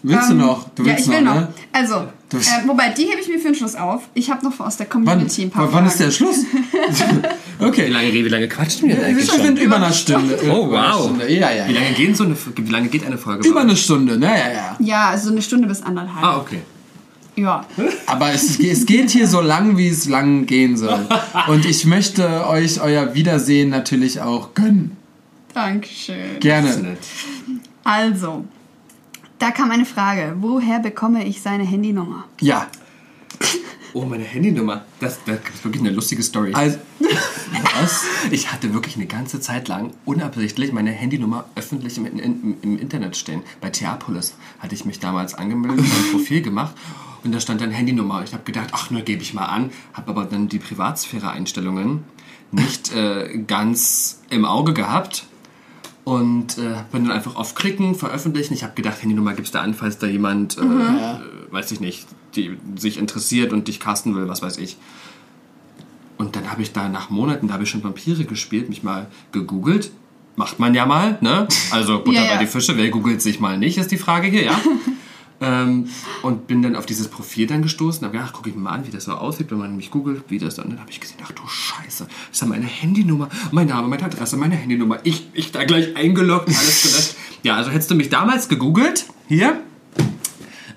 Willst 0.02 0.30
Ähm, 0.30 0.38
du 0.38 0.44
noch? 0.46 0.68
Du 0.70 0.82
ja, 0.82 0.92
willst 0.92 1.06
ich 1.06 1.12
will 1.12 1.22
noch. 1.22 1.34
ne? 1.34 1.48
Also, 1.72 1.94
äh, 1.94 2.66
wobei, 2.66 2.88
die 2.88 3.02
hebe 3.04 3.20
ich 3.20 3.28
mir 3.28 3.38
für 3.38 3.48
den 3.48 3.54
Schluss 3.54 3.76
auf. 3.76 4.02
Ich 4.14 4.30
habe 4.30 4.44
noch 4.44 4.58
aus 4.58 4.76
der 4.76 4.86
Wann, 4.92 5.04
Community 5.04 5.42
ein 5.42 5.50
paar 5.50 5.72
wann 5.72 5.86
ist 5.86 5.92
Fragen. 5.98 6.04
der 6.06 6.10
Schluss? 6.10 6.36
Wie 7.60 7.64
okay. 7.64 7.86
lange, 7.88 8.12
wie 8.12 8.22
lange 8.22 8.48
quatschen 8.48 8.88
wir 8.88 8.96
denn 8.96 9.04
Wir 9.04 9.10
eigentlich 9.10 9.30
sind 9.30 9.44
schon? 9.46 9.56
über 9.58 9.76
einer 9.76 9.92
Stunde. 9.92 10.38
Oh, 10.50 10.64
eine 10.64 10.72
wow. 10.72 11.04
Stunde. 11.04 11.32
Ja, 11.32 11.52
ja, 11.52 11.68
Wie 11.68 11.72
ja. 11.74 11.80
lange, 11.80 11.94
gehen 11.94 12.14
so 12.14 12.24
eine, 12.24 12.36
wie 12.56 12.70
lange 12.72 12.88
geht 12.88 13.06
eine 13.06 13.16
Folge? 13.18 13.46
Über 13.46 13.60
eine 13.60 13.76
Stunde, 13.76 14.18
ne? 14.18 14.26
Ja, 14.26 14.52
ja. 14.52 14.76
Ja, 14.80 15.10
also 15.10 15.30
eine 15.30 15.42
Stunde 15.42 15.68
bis 15.68 15.82
anderthalb. 15.82 16.24
Ah, 16.24 16.38
okay. 16.38 16.62
Ja. 17.36 17.64
Aber 18.06 18.32
es, 18.32 18.58
es 18.58 18.84
geht 18.86 19.10
hier 19.10 19.28
so 19.28 19.40
lang, 19.40 19.76
wie 19.76 19.88
es 19.88 20.08
lang 20.08 20.46
gehen 20.46 20.76
soll. 20.76 21.06
Und 21.46 21.64
ich 21.64 21.84
möchte 21.86 22.46
euch 22.48 22.80
euer 22.80 23.14
Wiedersehen 23.14 23.70
natürlich 23.70 24.20
auch 24.20 24.54
gönnen. 24.54 24.96
Dankeschön. 25.54 26.16
Das 26.16 26.32
ist 26.34 26.40
Gerne. 26.40 26.96
Also, 27.84 28.44
da 29.38 29.50
kam 29.50 29.70
eine 29.70 29.84
Frage. 29.84 30.36
Woher 30.38 30.78
bekomme 30.78 31.26
ich 31.26 31.42
seine 31.42 31.64
Handynummer? 31.64 32.24
Ja. 32.40 32.68
Oh, 33.94 34.04
meine 34.06 34.24
Handynummer. 34.24 34.84
Das, 35.00 35.18
das 35.26 35.40
ist 35.54 35.64
wirklich 35.64 35.82
eine 35.82 35.90
lustige 35.90 36.22
Story. 36.22 36.52
Also, 36.54 36.78
was? 37.80 38.04
Ich 38.30 38.52
hatte 38.52 38.72
wirklich 38.72 38.96
eine 38.96 39.06
ganze 39.06 39.40
Zeit 39.40 39.68
lang 39.68 39.92
unabsichtlich 40.04 40.72
meine 40.72 40.90
Handynummer 40.90 41.44
öffentlich 41.56 41.98
im, 41.98 42.06
im, 42.06 42.56
im 42.62 42.78
Internet 42.78 43.16
stehen. 43.16 43.42
Bei 43.60 43.70
Theapolis 43.70 44.34
hatte 44.60 44.74
ich 44.74 44.84
mich 44.84 45.00
damals 45.00 45.34
angemeldet, 45.34 45.84
ein 45.84 46.12
Profil 46.12 46.40
gemacht 46.40 46.74
und 47.24 47.32
da 47.32 47.40
stand 47.40 47.60
dann 47.60 47.70
Handynummer. 47.70 48.22
Ich 48.24 48.32
habe 48.32 48.44
gedacht, 48.44 48.70
ach, 48.72 48.90
nur 48.90 49.02
gebe 49.02 49.22
ich 49.22 49.34
mal 49.34 49.46
an, 49.46 49.70
habe 49.92 50.10
aber 50.10 50.24
dann 50.24 50.48
die 50.48 50.58
Privatsphäre-Einstellungen 50.58 52.04
nicht 52.50 52.94
äh, 52.94 53.38
ganz 53.46 54.20
im 54.30 54.44
Auge 54.44 54.72
gehabt 54.72 55.26
und 56.04 56.58
äh, 56.58 56.74
bin 56.90 57.04
dann 57.04 57.12
einfach 57.12 57.36
auf 57.36 57.54
Klicken, 57.54 57.94
veröffentlichen. 57.94 58.54
Ich 58.54 58.64
habe 58.64 58.74
gedacht, 58.74 59.00
Handynummer 59.02 59.34
gibst 59.34 59.54
du 59.54 59.60
an, 59.60 59.74
falls 59.74 59.98
da 59.98 60.06
jemand, 60.06 60.58
äh, 60.58 60.62
äh, 60.62 61.18
weiß 61.50 61.70
ich 61.72 61.80
nicht, 61.80 62.06
die 62.34 62.58
sich 62.76 62.98
interessiert 62.98 63.52
und 63.52 63.68
dich 63.68 63.78
casten 63.78 64.14
will, 64.14 64.28
was 64.28 64.42
weiß 64.42 64.58
ich. 64.58 64.76
Und 66.18 66.36
dann 66.36 66.50
habe 66.50 66.62
ich 66.62 66.72
da 66.72 66.88
nach 66.88 67.10
Monaten, 67.10 67.48
da 67.48 67.54
habe 67.54 67.64
ich 67.64 67.70
schon 67.70 67.84
Vampire 67.84 68.24
gespielt, 68.24 68.68
mich 68.68 68.82
mal 68.82 69.06
gegoogelt. 69.32 69.90
Macht 70.34 70.58
man 70.58 70.74
ja 70.74 70.86
mal, 70.86 71.18
ne? 71.20 71.46
Also 71.70 72.02
Butter 72.02 72.20
Ja, 72.20 72.24
ja. 72.30 72.34
bei 72.34 72.44
die 72.44 72.46
Fische, 72.46 72.76
wer 72.76 72.88
googelt 72.88 73.20
sich 73.20 73.38
mal 73.38 73.58
nicht, 73.58 73.76
ist 73.76 73.90
die 73.90 73.98
Frage 73.98 74.28
hier, 74.28 74.44
ja? 74.44 74.60
ähm, 75.42 75.88
und 76.22 76.46
bin 76.46 76.62
dann 76.62 76.76
auf 76.76 76.86
dieses 76.86 77.08
Profil 77.08 77.46
dann 77.46 77.62
gestoßen, 77.62 78.04
habe 78.04 78.16
gedacht, 78.16 78.32
gucke 78.32 78.48
ich 78.48 78.54
mir 78.54 78.62
mal 78.62 78.70
an, 78.70 78.86
wie 78.86 78.90
das 78.90 79.04
so 79.04 79.12
aussieht, 79.12 79.50
wenn 79.50 79.58
man 79.58 79.76
mich 79.76 79.90
googelt, 79.90 80.24
wie 80.28 80.38
das 80.38 80.56
dann. 80.56 80.70
Dann 80.70 80.80
habe 80.80 80.90
ich 80.90 81.00
gesehen, 81.00 81.18
ach 81.24 81.32
du 81.32 81.42
Scheiße, 81.46 82.04
das 82.06 82.32
ist 82.32 82.40
ja 82.40 82.46
meine 82.46 82.66
Handynummer, 82.66 83.28
mein 83.50 83.66
Name, 83.66 83.88
meine 83.88 84.04
Adresse, 84.04 84.36
meine 84.36 84.54
Handynummer. 84.54 85.00
Ich, 85.04 85.28
ich 85.32 85.52
da 85.52 85.64
gleich 85.64 85.96
eingeloggt, 85.96 86.48
alles 86.48 86.82
gelöscht. 86.82 87.16
Ja, 87.44 87.56
also 87.56 87.72
hättest 87.72 87.90
du 87.90 87.96
mich 87.96 88.08
damals 88.08 88.48
gegoogelt, 88.48 89.06
hier, 89.26 89.60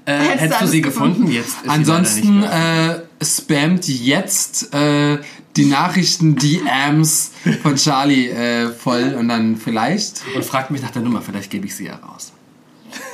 äh, 0.06 0.14
Hättest 0.14 0.26
du 0.26 0.40
hättest 0.40 0.52
du 0.52 0.58
alles 0.58 0.72
sie 0.72 0.82
gefunden. 0.82 1.14
gefunden, 1.14 1.32
jetzt 1.32 1.58
Ansonsten 1.68 2.44
äh, 2.44 3.02
spammt 3.24 3.88
jetzt 3.88 4.74
äh, 4.74 5.20
die 5.56 5.66
Nachrichten 5.66 6.36
DMs 6.36 7.32
von 7.64 7.76
Charlie 7.76 8.30
äh, 8.30 8.70
voll 8.70 9.16
und 9.18 9.30
dann 9.30 9.58
vielleicht 9.58 10.24
Und 10.36 10.44
fragt 10.44 10.72
mich 10.72 10.82
nach 10.82 10.92
der 10.92 11.02
Nummer, 11.02 11.22
vielleicht 11.22 11.50
gebe 11.50 11.66
ich 11.66 11.76
sie 11.76 11.86
ja 11.86 11.96
raus. 11.96 12.34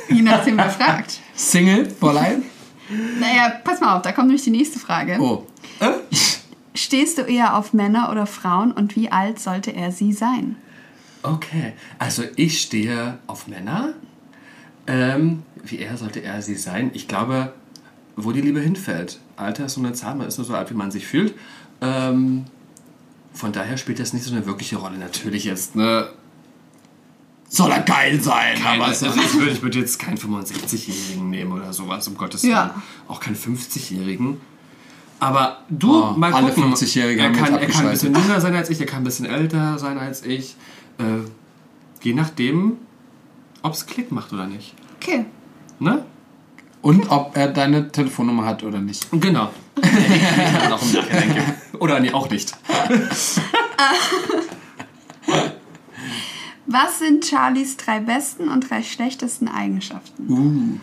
Je 0.08 0.22
nachdem, 0.22 0.56
wer 0.56 0.70
fragt. 0.70 1.20
Single 1.34 1.88
life. 2.00 2.42
Naja, 3.20 3.60
pass 3.64 3.80
mal 3.80 3.96
auf, 3.96 4.02
da 4.02 4.12
kommt 4.12 4.28
nämlich 4.28 4.44
die 4.44 4.50
nächste 4.50 4.78
Frage. 4.78 5.18
Oh. 5.20 5.46
Stehst 6.74 7.18
du 7.18 7.22
eher 7.22 7.56
auf 7.56 7.72
Männer 7.72 8.10
oder 8.10 8.26
Frauen 8.26 8.72
und 8.72 8.96
wie 8.96 9.10
alt 9.10 9.38
sollte 9.38 9.72
er 9.72 9.92
sie 9.92 10.12
sein? 10.12 10.56
Okay, 11.22 11.74
also 11.98 12.24
ich 12.36 12.60
stehe 12.60 13.18
auf 13.26 13.46
Männer. 13.46 13.94
Ähm, 14.86 15.42
wie 15.62 15.78
er 15.78 15.96
sollte 15.96 16.22
er 16.22 16.42
sie 16.42 16.56
sein? 16.56 16.90
Ich 16.94 17.06
glaube, 17.06 17.52
wo 18.16 18.32
die 18.32 18.40
Liebe 18.40 18.60
hinfällt. 18.60 19.20
Alter 19.36 19.66
ist 19.66 19.74
so 19.74 19.80
eine 19.80 19.92
Zahl, 19.92 20.16
man 20.16 20.26
ist 20.26 20.38
nur 20.38 20.46
so 20.46 20.54
alt, 20.54 20.70
wie 20.70 20.74
man 20.74 20.90
sich 20.90 21.06
fühlt. 21.06 21.34
Ähm, 21.80 22.44
von 23.32 23.52
daher 23.52 23.76
spielt 23.76 24.00
das 24.00 24.12
nicht 24.12 24.24
so 24.24 24.34
eine 24.34 24.46
wirkliche 24.46 24.76
Rolle. 24.76 24.98
Natürlich 24.98 25.44
jetzt, 25.44 25.76
ne? 25.76 26.08
Soll 27.54 27.70
er 27.70 27.80
geil 27.80 28.18
sein, 28.18 28.54
Keine, 28.54 28.82
aber 28.82 28.86
also 28.86 29.08
es 29.08 29.16
ich 29.16 29.34
würde 29.34 29.50
ich 29.50 29.62
würd 29.62 29.74
jetzt 29.74 29.98
keinen 29.98 30.16
65-Jährigen 30.16 31.28
nehmen 31.28 31.52
oder 31.52 31.70
sowas, 31.70 32.08
um 32.08 32.16
Gottes 32.16 32.44
Willen. 32.44 32.54
Ja. 32.54 32.82
Auch 33.08 33.20
keinen 33.20 33.36
50-Jährigen. 33.36 34.40
Aber 35.20 35.58
du, 35.68 36.02
Oh, 36.02 36.12
mal 36.12 36.32
alle 36.32 36.50
gucken. 36.50 36.72
50-Jährigen 36.72 37.20
er 37.20 37.26
haben 37.26 37.36
kann, 37.36 37.54
er 37.58 37.66
kann 37.66 37.84
ein 37.84 37.92
bisschen 37.92 38.14
jünger 38.14 38.40
sein 38.40 38.54
als 38.54 38.70
ich, 38.70 38.80
er 38.80 38.86
kann 38.86 39.02
ein 39.02 39.04
bisschen 39.04 39.26
älter 39.26 39.78
sein 39.78 39.98
als 39.98 40.24
ich. 40.24 40.56
Äh, 40.96 41.28
je 42.00 42.14
nachdem, 42.14 42.78
ob 43.60 43.74
es 43.74 43.84
Klick 43.84 44.10
macht 44.12 44.32
oder 44.32 44.46
nicht. 44.46 44.74
Okay. 44.96 45.26
Ne? 45.78 46.06
Und 46.80 47.10
ob 47.10 47.36
er 47.36 47.48
deine 47.48 47.92
Telefonnummer 47.92 48.46
hat 48.46 48.62
oder 48.62 48.80
nicht. 48.80 49.08
Genau. 49.12 49.50
ich 49.82 49.90
Nachhinein 50.70 51.06
denke. 51.10 51.54
Oder 51.80 52.00
nee, 52.00 52.12
auch 52.14 52.30
nicht. 52.30 52.56
Was 56.72 56.98
sind 57.00 57.24
Charlies 57.26 57.76
drei 57.76 58.00
besten 58.00 58.48
und 58.48 58.70
drei 58.70 58.82
schlechtesten 58.82 59.48
Eigenschaften? 59.48 60.80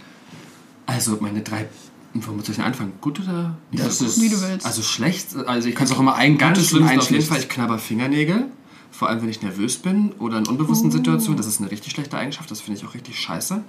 Also 0.86 1.18
meine 1.20 1.42
drei. 1.42 1.68
Wo 2.14 2.32
muss 2.32 2.50
ich 2.50 2.60
anfangen? 2.60 2.94
Gut 3.02 3.20
oder 3.20 3.56
nicht 3.72 3.84
Das 3.86 4.00
so 4.00 4.06
ist- 4.06 4.20
Wie 4.22 4.30
du 4.30 4.42
willst. 4.42 4.66
Also 4.66 4.82
schlecht, 4.82 5.36
also 5.48 5.68
ich 5.70 5.76
Kannst 5.76 5.94
auch 5.94 6.00
immer 6.00 6.16
ein 6.16 6.38
ganz 6.38 6.68
schlimm 6.68 6.84
auf 6.84 6.90
jeden 6.92 7.02
schlechtes. 7.04 7.30
Fall, 7.30 7.40
ich 7.40 7.50
knabber 7.50 7.78
Fingernägel. 7.78 8.48
Vor 8.92 9.08
allem, 9.10 9.22
wenn 9.22 9.30
ich 9.30 9.42
nervös 9.44 9.78
bin 9.78 10.12
oder 10.14 10.40
in 10.40 10.48
unbewussten 10.48 10.92
Situationen. 10.92 11.38
Das 11.38 11.46
ist 11.48 11.60
eine 11.62 11.70
richtig 11.72 11.92
schlechte 11.94 12.18
Eigenschaft. 12.18 12.50
Das 12.50 12.62
finde 12.62 12.80
ich 12.80 12.86
auch 12.86 12.96
richtig 12.96 13.20
scheiße. 13.20 13.64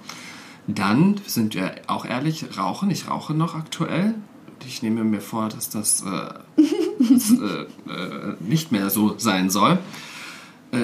Dann 0.67 1.21
sind 1.27 1.53
wir 1.55 1.75
auch 1.87 2.05
ehrlich, 2.05 2.57
rauchen. 2.57 2.89
Ich 2.89 3.07
rauche 3.09 3.33
noch 3.33 3.55
aktuell. 3.55 4.15
Ich 4.65 4.81
nehme 4.83 5.03
mir 5.03 5.21
vor, 5.21 5.49
dass 5.49 5.69
das, 5.69 6.01
äh, 6.01 6.33
das 6.99 7.31
äh, 7.31 7.91
äh, 7.91 8.35
nicht 8.39 8.71
mehr 8.71 8.89
so 8.89 9.15
sein 9.17 9.49
soll. 9.51 9.77
Äh, 10.71 10.77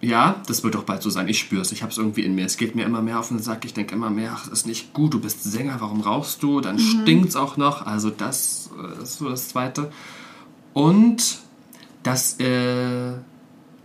ja, 0.00 0.42
das 0.46 0.62
wird 0.62 0.76
auch 0.76 0.82
bald 0.82 1.02
so 1.02 1.10
sein. 1.10 1.28
Ich 1.28 1.38
spüre 1.38 1.62
es. 1.62 1.72
Ich 1.72 1.82
habe 1.82 1.90
es 1.90 1.98
irgendwie 1.98 2.22
in 2.22 2.34
mir. 2.34 2.44
Es 2.44 2.56
geht 2.56 2.74
mir 2.74 2.84
immer 2.84 3.02
mehr 3.02 3.18
auf 3.18 3.28
den 3.28 3.38
Sack. 3.38 3.64
Ich 3.64 3.74
denke 3.74 3.94
immer 3.94 4.10
mehr, 4.10 4.32
ach, 4.34 4.48
das 4.48 4.60
ist 4.60 4.66
nicht 4.66 4.92
gut. 4.92 5.14
Du 5.14 5.20
bist 5.20 5.42
Sänger, 5.42 5.76
warum 5.78 6.00
rauchst 6.00 6.42
du? 6.42 6.60
Dann 6.60 6.78
stinkt 6.78 7.30
es 7.30 7.36
auch 7.36 7.56
noch. 7.56 7.86
Also 7.86 8.10
das 8.10 8.70
äh, 8.78 9.02
ist 9.02 9.18
so 9.18 9.28
das 9.28 9.48
Zweite. 9.48 9.90
Und 10.74 11.38
dass 12.02 12.38
äh, 12.38 13.14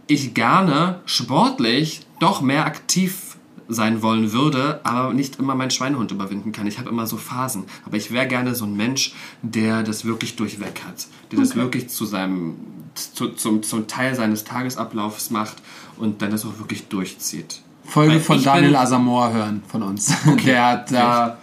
ich 0.07 0.33
gerne 0.33 0.99
sportlich 1.05 2.01
doch 2.19 2.41
mehr 2.41 2.65
aktiv 2.65 3.37
sein 3.69 4.01
wollen 4.01 4.33
würde, 4.33 4.81
aber 4.83 5.13
nicht 5.13 5.39
immer 5.39 5.55
meinen 5.55 5.71
Schweinehund 5.71 6.11
überwinden 6.11 6.51
kann. 6.51 6.67
Ich 6.67 6.77
habe 6.77 6.89
immer 6.89 7.07
so 7.07 7.15
Phasen. 7.15 7.63
Aber 7.85 7.95
ich 7.95 8.11
wäre 8.11 8.27
gerne 8.27 8.53
so 8.53 8.65
ein 8.65 8.75
Mensch, 8.75 9.13
der 9.41 9.83
das 9.83 10.03
wirklich 10.03 10.35
durchweg 10.35 10.81
hat. 10.85 11.07
Der 11.31 11.39
das 11.39 11.55
wirklich 11.55 11.87
zu 11.87 12.05
seinem, 12.05 12.57
zu, 12.95 13.29
zum, 13.29 13.63
zum 13.63 13.87
Teil 13.87 14.13
seines 14.15 14.43
Tagesablaufs 14.43 15.29
macht 15.29 15.61
und 16.01 16.21
dann 16.21 16.31
das 16.31 16.45
auch 16.45 16.57
wirklich 16.59 16.87
durchzieht. 16.87 17.61
Folge 17.85 18.13
Weil 18.13 18.19
von 18.19 18.43
Daniel 18.43 18.75
Asamoah 18.75 19.31
hören 19.33 19.63
von 19.67 19.83
uns. 19.83 20.13
Der 20.45 20.65
hat 20.65 20.91
da 20.91 21.37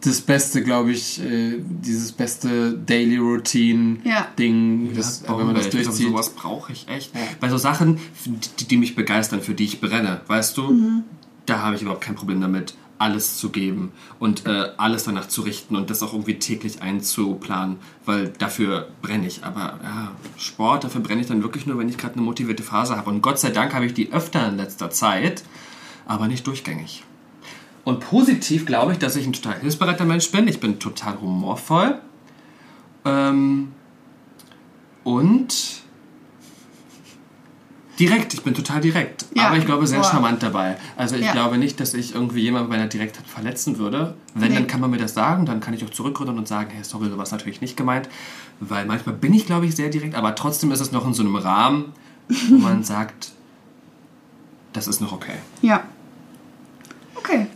das 0.00 0.20
beste, 0.20 0.62
glaube 0.62 0.92
ich, 0.92 1.20
äh, 1.24 1.58
dieses 1.60 2.12
beste 2.12 2.74
Daily 2.74 3.16
Routine 3.16 3.98
Ja. 4.04 4.26
Ding, 4.38 4.92
das, 4.94 5.22
Ja, 5.26 5.36
wenn 5.38 5.46
man 5.46 5.54
das. 5.54 5.66
Ich 5.66 5.70
glaub, 5.70 5.84
durchzieht. 5.84 6.08
sowas 6.08 6.30
brauche 6.30 6.72
ich 6.72 6.86
echt. 6.88 7.12
Bei 7.40 7.48
so 7.48 7.56
Sachen, 7.56 7.98
die, 8.60 8.64
die 8.66 8.76
mich 8.76 8.94
begeistern, 8.94 9.40
für 9.40 9.54
die 9.54 9.64
ich 9.64 9.80
brenne, 9.80 10.20
weißt 10.26 10.56
du, 10.58 10.62
Mhm. 10.72 11.02
da 11.46 11.60
habe 11.60 11.76
ich 11.76 11.82
überhaupt 11.82 12.02
kein 12.02 12.14
Problem 12.16 12.40
damit, 12.40 12.74
alles 13.04 13.36
zu 13.36 13.50
geben 13.50 13.92
und 14.18 14.46
äh, 14.46 14.70
alles 14.78 15.04
danach 15.04 15.28
zu 15.28 15.42
richten 15.42 15.76
und 15.76 15.90
das 15.90 16.02
auch 16.02 16.14
irgendwie 16.14 16.38
täglich 16.38 16.80
einzuplanen, 16.80 17.76
weil 18.06 18.28
dafür 18.30 18.88
brenne 19.02 19.26
ich. 19.26 19.44
Aber 19.44 19.78
ja, 19.82 20.12
Sport, 20.38 20.84
dafür 20.84 21.02
brenne 21.02 21.20
ich 21.20 21.26
dann 21.26 21.42
wirklich 21.42 21.66
nur, 21.66 21.78
wenn 21.78 21.88
ich 21.90 21.98
gerade 21.98 22.14
eine 22.14 22.22
motivierte 22.22 22.62
Phase 22.62 22.96
habe. 22.96 23.10
Und 23.10 23.20
Gott 23.20 23.38
sei 23.38 23.50
Dank 23.50 23.74
habe 23.74 23.84
ich 23.84 23.92
die 23.92 24.10
öfter 24.10 24.48
in 24.48 24.56
letzter 24.56 24.88
Zeit, 24.90 25.44
aber 26.06 26.28
nicht 26.28 26.46
durchgängig. 26.46 27.04
Und 27.84 28.00
positiv 28.00 28.64
glaube 28.64 28.92
ich, 28.92 28.98
dass 28.98 29.16
ich 29.16 29.26
ein 29.26 29.34
total 29.34 29.60
hilfsbereiter 29.60 30.06
Mensch 30.06 30.30
bin. 30.30 30.48
Ich 30.48 30.58
bin 30.58 30.78
total 30.78 31.20
humorvoll. 31.20 32.00
Ähm, 33.04 33.72
und 35.04 35.83
direkt, 37.98 38.34
ich 38.34 38.42
bin 38.42 38.54
total 38.54 38.80
direkt. 38.80 39.26
Ja, 39.34 39.48
aber 39.48 39.56
ich 39.56 39.66
glaube, 39.66 39.86
sehr 39.86 40.00
boah. 40.00 40.10
charmant 40.10 40.42
dabei. 40.42 40.76
Also 40.96 41.16
ich 41.16 41.22
Ja. 41.24 41.32
glaube 41.32 41.58
nicht, 41.58 41.78
dass 41.80 41.94
ich 41.94 42.14
irgendwie 42.14 42.40
jemanden 42.40 42.68
bei 42.68 42.74
einer 42.76 42.86
Direktheit 42.88 43.26
verletzen 43.26 43.78
würde. 43.78 44.14
Wenn, 44.34 44.48
Nee. 44.50 44.54
dann 44.56 44.66
kann 44.66 44.80
man 44.80 44.90
mir 44.90 44.98
das 44.98 45.14
sagen, 45.14 45.46
dann 45.46 45.60
kann 45.60 45.74
ich 45.74 45.84
auch 45.84 45.90
zurückrudern 45.90 46.36
und 46.38 46.48
sagen, 46.48 46.70
hey, 46.72 46.82
sorry, 46.84 47.08
so 47.10 47.16
war 47.16 47.24
es 47.24 47.30
natürlich 47.32 47.60
nicht 47.60 47.76
gemeint. 47.76 48.08
Weil 48.60 48.86
manchmal 48.86 49.14
bin 49.14 49.32
ich, 49.34 49.46
glaube 49.46 49.66
ich, 49.66 49.74
sehr 49.76 49.88
direkt, 49.90 50.14
aber 50.14 50.34
trotzdem 50.34 50.70
ist 50.72 50.80
es 50.80 50.92
noch 50.92 51.06
in 51.06 51.14
so 51.14 51.22
einem 51.22 51.36
Rahmen, 51.36 51.92
wo 52.48 52.56
man 52.56 52.82
sagt, 52.84 53.32
das 54.72 54.86
ist 54.88 55.00
noch 55.00 55.12
okay. 55.12 55.34
Ja. 55.62 55.82
Okay. 57.14 57.46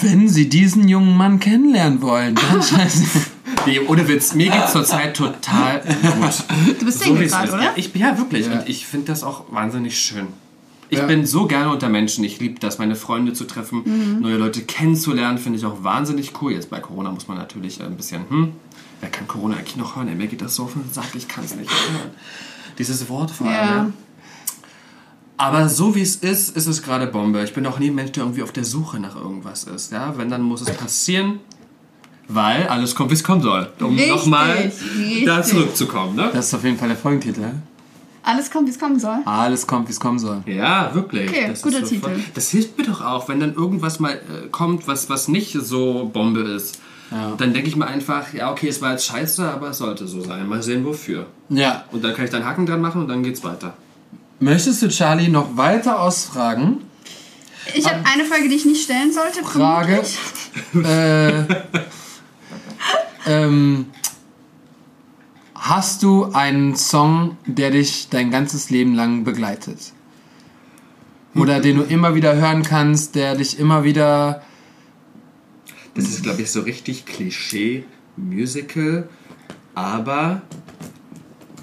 Wenn 0.00 0.28
Sie 0.28 0.48
diesen 0.48 0.88
jungen 0.88 1.16
Mann 1.16 1.40
kennenlernen 1.40 2.00
wollen, 2.02 2.34
dann 2.36 2.62
scheiße. 2.62 3.26
Nee, 3.66 3.80
ohne 3.86 4.08
Witz, 4.08 4.34
mir 4.34 4.50
geht's 4.50 4.72
zurzeit 4.72 5.16
total 5.16 5.80
gut. 5.80 6.44
Du 6.80 6.84
bist 6.86 7.00
So 7.04 7.14
gerade, 7.14 7.52
oder? 7.52 7.62
Ja, 7.62 7.72
ich, 7.76 7.94
ja 7.94 8.16
wirklich. 8.18 8.46
Ja. 8.46 8.52
Und 8.60 8.68
ich 8.68 8.86
finde 8.86 9.06
das 9.06 9.22
auch 9.22 9.44
wahnsinnig 9.50 9.98
schön. 9.98 10.28
Ich 10.88 10.98
Ja. 10.98 11.06
bin 11.06 11.24
so 11.24 11.46
gerne 11.46 11.70
unter 11.70 11.88
Menschen. 11.88 12.24
Ich 12.24 12.40
liebe 12.40 12.58
das, 12.58 12.78
meine 12.78 12.96
Freunde 12.96 13.32
zu 13.32 13.44
treffen, 13.44 13.82
Mhm. 13.84 14.20
neue 14.22 14.36
Leute 14.36 14.62
kennenzulernen, 14.62 15.38
finde 15.38 15.58
ich 15.58 15.64
auch 15.64 15.84
wahnsinnig 15.84 16.32
cool. 16.42 16.52
Jetzt 16.52 16.68
bei 16.70 16.80
Corona 16.80 17.10
muss 17.12 17.28
man 17.28 17.36
natürlich 17.38 17.80
ein 17.82 17.96
bisschen, 17.96 18.22
hm, 18.28 18.52
wer 19.00 19.10
kann 19.10 19.28
Corona 19.28 19.56
eigentlich 19.56 19.76
noch 19.76 19.94
hören? 19.96 20.08
Ey, 20.08 20.14
mir 20.16 20.26
geht 20.26 20.42
das 20.42 20.56
so 20.56 20.64
auf 20.64 20.72
den 20.72 20.90
Sack, 20.92 21.14
ich 21.14 21.28
kann 21.28 21.44
es 21.44 21.54
nicht 21.54 21.70
hören. 21.70 22.10
Dieses 22.78 23.08
Wort 23.08 23.30
vor 23.30 23.46
allem. 23.48 23.92
Aber 25.36 25.68
so 25.68 25.94
wie 25.94 26.02
es 26.02 26.16
ist, 26.16 26.54
ist 26.56 26.66
es 26.66 26.82
gerade 26.82 27.06
Bombe. 27.06 27.42
Ich 27.44 27.54
bin 27.54 27.64
auch 27.66 27.78
nie 27.78 27.88
ein 27.90 27.94
Mensch, 27.94 28.12
der 28.12 28.24
irgendwie 28.24 28.42
auf 28.42 28.52
der 28.52 28.64
Suche 28.64 28.98
nach 29.00 29.16
irgendwas 29.16 29.64
ist. 29.64 29.90
Ja? 29.92 30.18
Wenn, 30.18 30.28
dann 30.28 30.42
muss 30.42 30.60
es 30.60 30.70
passieren, 30.70 31.40
weil 32.32 32.66
alles 32.68 32.94
kommt, 32.94 33.10
wie 33.10 33.14
es 33.14 33.24
kommen 33.24 33.42
soll. 33.42 33.68
Um 33.80 33.96
nochmal 33.96 34.70
da 35.26 35.42
zurückzukommen. 35.42 36.16
Ne? 36.16 36.30
Das 36.32 36.46
ist 36.48 36.54
auf 36.54 36.64
jeden 36.64 36.78
Fall 36.78 36.88
der 36.88 36.96
Folgentitel. 36.96 37.42
Alles 38.22 38.50
kommt, 38.50 38.66
wie 38.66 38.70
es 38.70 38.78
kommen 38.78 39.00
soll. 39.00 39.18
Alles 39.24 39.66
kommt, 39.66 39.88
wie 39.88 39.92
es 39.92 39.98
kommen 40.00 40.18
soll. 40.18 40.42
Ja, 40.46 40.90
wirklich. 40.94 41.30
Okay, 41.30 41.46
das 41.48 41.62
guter 41.62 41.78
ist 41.78 41.88
so 41.88 41.94
Titel. 41.94 42.10
voll- 42.10 42.20
Das 42.34 42.50
hilft 42.50 42.76
mir 42.76 42.84
doch 42.84 43.00
auch, 43.00 43.28
wenn 43.28 43.40
dann 43.40 43.54
irgendwas 43.54 43.98
mal 43.98 44.12
äh, 44.12 44.48
kommt, 44.50 44.86
was, 44.86 45.08
was 45.08 45.28
nicht 45.28 45.52
so 45.58 46.10
Bombe 46.12 46.40
ist. 46.40 46.80
Ja. 47.10 47.32
Dann 47.38 47.54
denke 47.54 47.68
ich 47.68 47.76
mir 47.76 47.86
einfach, 47.86 48.32
ja, 48.34 48.52
okay, 48.52 48.68
es 48.68 48.80
war 48.82 48.92
jetzt 48.92 49.06
scheiße, 49.06 49.42
aber 49.50 49.70
es 49.70 49.78
sollte 49.78 50.06
so 50.06 50.20
sein. 50.22 50.46
Mal 50.46 50.62
sehen, 50.62 50.84
wofür. 50.84 51.26
Ja. 51.48 51.84
Und 51.92 52.04
dann 52.04 52.14
kann 52.14 52.24
ich 52.26 52.30
da 52.30 52.36
einen 52.36 52.46
Haken 52.46 52.66
dran 52.66 52.80
machen 52.82 53.00
und 53.00 53.08
dann 53.08 53.22
geht's 53.22 53.42
weiter. 53.42 53.72
Möchtest 54.38 54.82
du 54.82 54.88
Charlie 54.88 55.28
noch 55.28 55.56
weiter 55.56 56.00
ausfragen? 56.00 56.76
Ich 57.74 57.84
habe 57.86 58.00
eine 58.12 58.24
Frage, 58.24 58.48
die 58.48 58.54
ich 58.54 58.64
nicht 58.64 58.84
stellen 58.84 59.12
sollte. 59.12 59.42
Frage. 59.44 60.02
äh, 60.74 61.44
ähm, 63.26 63.86
hast 65.54 66.02
du 66.02 66.24
einen 66.32 66.76
Song, 66.76 67.36
der 67.46 67.70
dich 67.70 68.08
dein 68.10 68.30
ganzes 68.30 68.70
Leben 68.70 68.94
lang 68.94 69.24
begleitet? 69.24 69.92
Oder 71.34 71.60
den 71.60 71.76
du 71.76 71.82
immer 71.84 72.14
wieder 72.14 72.34
hören 72.34 72.62
kannst, 72.62 73.14
der 73.14 73.36
dich 73.36 73.58
immer 73.58 73.84
wieder. 73.84 74.42
Das 75.94 76.06
ist, 76.06 76.22
glaube 76.22 76.42
ich, 76.42 76.50
so 76.50 76.62
richtig 76.62 77.06
Klischee-Musical, 77.06 79.08
aber 79.74 80.42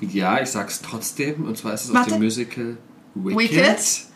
ja, 0.02 0.42
ich 0.42 0.50
sag's 0.50 0.82
trotzdem, 0.82 1.46
und 1.46 1.58
zwar 1.58 1.74
ist 1.74 1.86
es 1.86 1.90
aus 1.90 1.96
Warte. 1.96 2.12
dem 2.12 2.24
Musical 2.24 2.78
Wicked. 3.16 3.52
Wicked? 3.52 4.08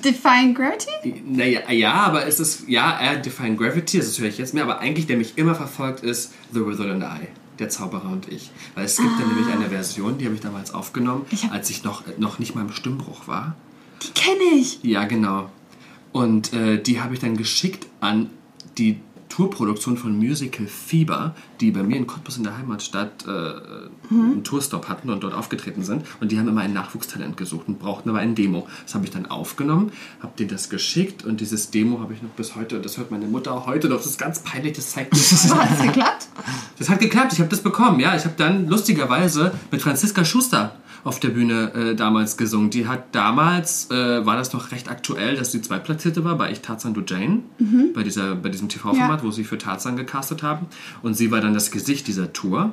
Define 0.00 0.54
Gravity? 0.54 1.22
Naja, 1.26 1.70
ja, 1.70 1.92
aber 1.92 2.26
es 2.26 2.40
ist, 2.40 2.68
ja, 2.68 2.98
er 2.98 3.16
Define 3.16 3.56
Gravity, 3.56 3.98
das 3.98 4.18
höre 4.18 4.28
ich 4.28 4.38
jetzt 4.38 4.54
mehr, 4.54 4.64
aber 4.64 4.80
eigentlich, 4.80 5.06
der 5.06 5.16
mich 5.16 5.38
immer 5.38 5.54
verfolgt, 5.54 6.02
ist 6.02 6.32
The 6.52 6.66
Wizard 6.66 6.90
and 6.90 7.02
I, 7.02 7.28
der 7.58 7.68
Zauberer 7.68 8.10
und 8.10 8.28
ich. 8.28 8.50
Weil 8.74 8.84
es 8.84 8.96
gibt 8.96 9.10
dann 9.18 9.28
nämlich 9.28 9.52
eine 9.52 9.68
Version, 9.68 10.18
die 10.18 10.24
habe 10.24 10.34
ich 10.34 10.40
damals 10.40 10.72
aufgenommen, 10.72 11.26
Ich 11.30 11.50
als 11.50 11.70
ich 11.70 11.84
noch, 11.84 12.04
noch 12.18 12.38
nicht 12.38 12.54
mal 12.54 12.62
im 12.62 12.72
Stimmbruch 12.72 13.28
war. 13.28 13.56
Die 14.02 14.12
kenne 14.12 14.58
ich. 14.58 14.80
Ja, 14.82 15.04
genau. 15.04 15.50
Und 16.12 16.52
äh, 16.52 16.82
die 16.82 17.00
habe 17.00 17.14
ich 17.14 17.20
dann 17.20 17.36
geschickt 17.36 17.86
an 18.00 18.30
die 18.78 18.98
Tourproduktion 19.30 19.96
von 19.96 20.16
Musical 20.16 20.66
Fieber, 20.66 21.34
die 21.60 21.70
bei 21.70 21.82
mir 21.82 21.96
in 21.96 22.06
Cottbus 22.06 22.36
in 22.36 22.44
der 22.44 22.58
Heimatstadt 22.58 23.24
äh, 23.26 23.30
einen 24.10 24.44
Tourstop 24.44 24.88
hatten 24.88 25.08
und 25.08 25.22
dort 25.22 25.32
aufgetreten 25.32 25.82
sind. 25.82 26.04
Und 26.20 26.30
die 26.32 26.38
haben 26.38 26.48
immer 26.48 26.60
ein 26.60 26.74
Nachwuchstalent 26.74 27.38
gesucht 27.38 27.68
und 27.68 27.78
brauchten 27.78 28.10
aber 28.10 28.18
ein 28.18 28.34
Demo. 28.34 28.68
Das 28.84 28.94
habe 28.94 29.06
ich 29.06 29.10
dann 29.10 29.26
aufgenommen, 29.26 29.92
habe 30.20 30.32
denen 30.38 30.50
das 30.50 30.68
geschickt 30.68 31.24
und 31.24 31.40
dieses 31.40 31.70
Demo 31.70 32.00
habe 32.00 32.12
ich 32.12 32.22
noch 32.22 32.30
bis 32.30 32.56
heute, 32.56 32.76
und 32.76 32.84
das 32.84 32.98
hört 32.98 33.10
meine 33.10 33.26
Mutter 33.26 33.64
heute 33.66 33.88
noch, 33.88 33.96
das 33.96 34.06
ist 34.06 34.18
ganz 34.18 34.40
peinlich, 34.40 34.74
das 34.74 34.90
zeigt 34.90 35.12
mir 35.12 35.18
So 35.18 35.56
hat 35.58 35.70
es 35.72 35.82
geklappt? 35.82 36.28
das 36.78 36.90
hat 36.90 36.98
geklappt, 36.98 37.32
ich 37.32 37.38
habe 37.38 37.48
das 37.48 37.60
bekommen, 37.60 38.00
ja. 38.00 38.14
Ich 38.16 38.24
habe 38.24 38.34
dann 38.36 38.66
lustigerweise 38.66 39.52
mit 39.70 39.80
Franziska 39.80 40.24
Schuster 40.24 40.76
auf 41.04 41.18
der 41.20 41.28
Bühne 41.30 41.72
äh, 41.74 41.94
damals 41.94 42.36
gesungen. 42.36 42.70
Die 42.70 42.86
hat 42.86 43.14
damals, 43.14 43.90
äh, 43.90 44.24
war 44.26 44.36
das 44.36 44.52
noch 44.52 44.70
recht 44.72 44.90
aktuell, 44.90 45.36
dass 45.36 45.52
sie 45.52 45.62
zweitplatzierte 45.62 46.24
war 46.24 46.36
bei 46.36 46.50
Ich 46.52 46.60
Tarzan 46.60 46.94
Du 46.94 47.00
Jane, 47.06 47.40
bei, 47.94 48.02
dieser, 48.02 48.34
bei 48.36 48.48
diesem 48.50 48.68
TV-Format, 48.68 49.20
Ja. 49.20 49.22
wo 49.26 49.30
sie 49.30 49.44
für 49.44 49.58
Tarzan 49.58 49.96
gecastet 49.96 50.42
haben. 50.42 50.66
Und 51.02 51.14
sie 51.14 51.30
war 51.30 51.40
dann 51.40 51.54
das 51.54 51.70
Gesicht 51.70 52.06
dieser 52.06 52.32
Tour. 52.32 52.72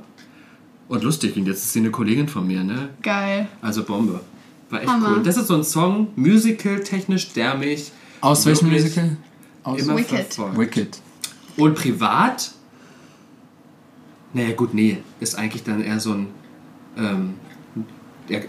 Und 0.90 1.04
lustig, 1.04 1.36
und 1.38 1.46
jetzt 1.48 1.64
ist 1.64 1.74
sie 1.74 1.80
eine 1.80 1.92
Kollegin 1.92 2.28
von 2.30 2.48
mir, 2.48 2.64
ne? 2.64 2.90
Geil. 3.02 3.48
Also 3.62 3.84
Bombe. 3.84 4.22
War 4.70 4.82
echt 4.82 4.90
Hammer. 4.90 5.16
cool. 5.18 5.24
Das 5.24 5.38
ist 5.38 5.48
so 5.48 5.56
ein 5.56 5.64
Song, 5.64 6.10
musical-technisch, 6.16 7.34
der 7.34 7.56
mich 7.56 7.92
Aus 8.22 8.46
welchem 8.46 8.70
Musical? 8.70 9.18
Aus 9.64 9.82
immer 9.82 9.98
Wicked. 9.98 10.34
verfolgt. 10.34 10.58
Wicked. 10.58 11.00
Und 11.58 11.76
privat? 11.76 12.52
Naja, 14.34 14.54
gut, 14.56 14.74
nee. 14.74 14.98
Ist 15.20 15.38
eigentlich 15.38 15.64
dann 15.64 15.82
eher 15.84 16.00
so 16.00 16.14
ein. 16.14 16.28
Ähm, 16.98 17.34
der, 18.30 18.44
äh, 18.44 18.48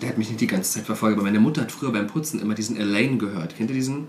der 0.00 0.08
hat 0.10 0.18
mich 0.18 0.28
nicht 0.28 0.40
die 0.40 0.46
ganze 0.46 0.72
Zeit 0.72 0.84
verfolgt, 0.86 1.16
aber 1.16 1.24
meine 1.24 1.40
Mutter 1.40 1.62
hat 1.62 1.72
früher 1.72 1.92
beim 1.92 2.06
Putzen 2.06 2.40
immer 2.40 2.54
diesen 2.54 2.76
Elaine 2.76 3.16
gehört. 3.18 3.56
Kennt 3.56 3.70
ihr 3.70 3.76
diesen? 3.76 4.06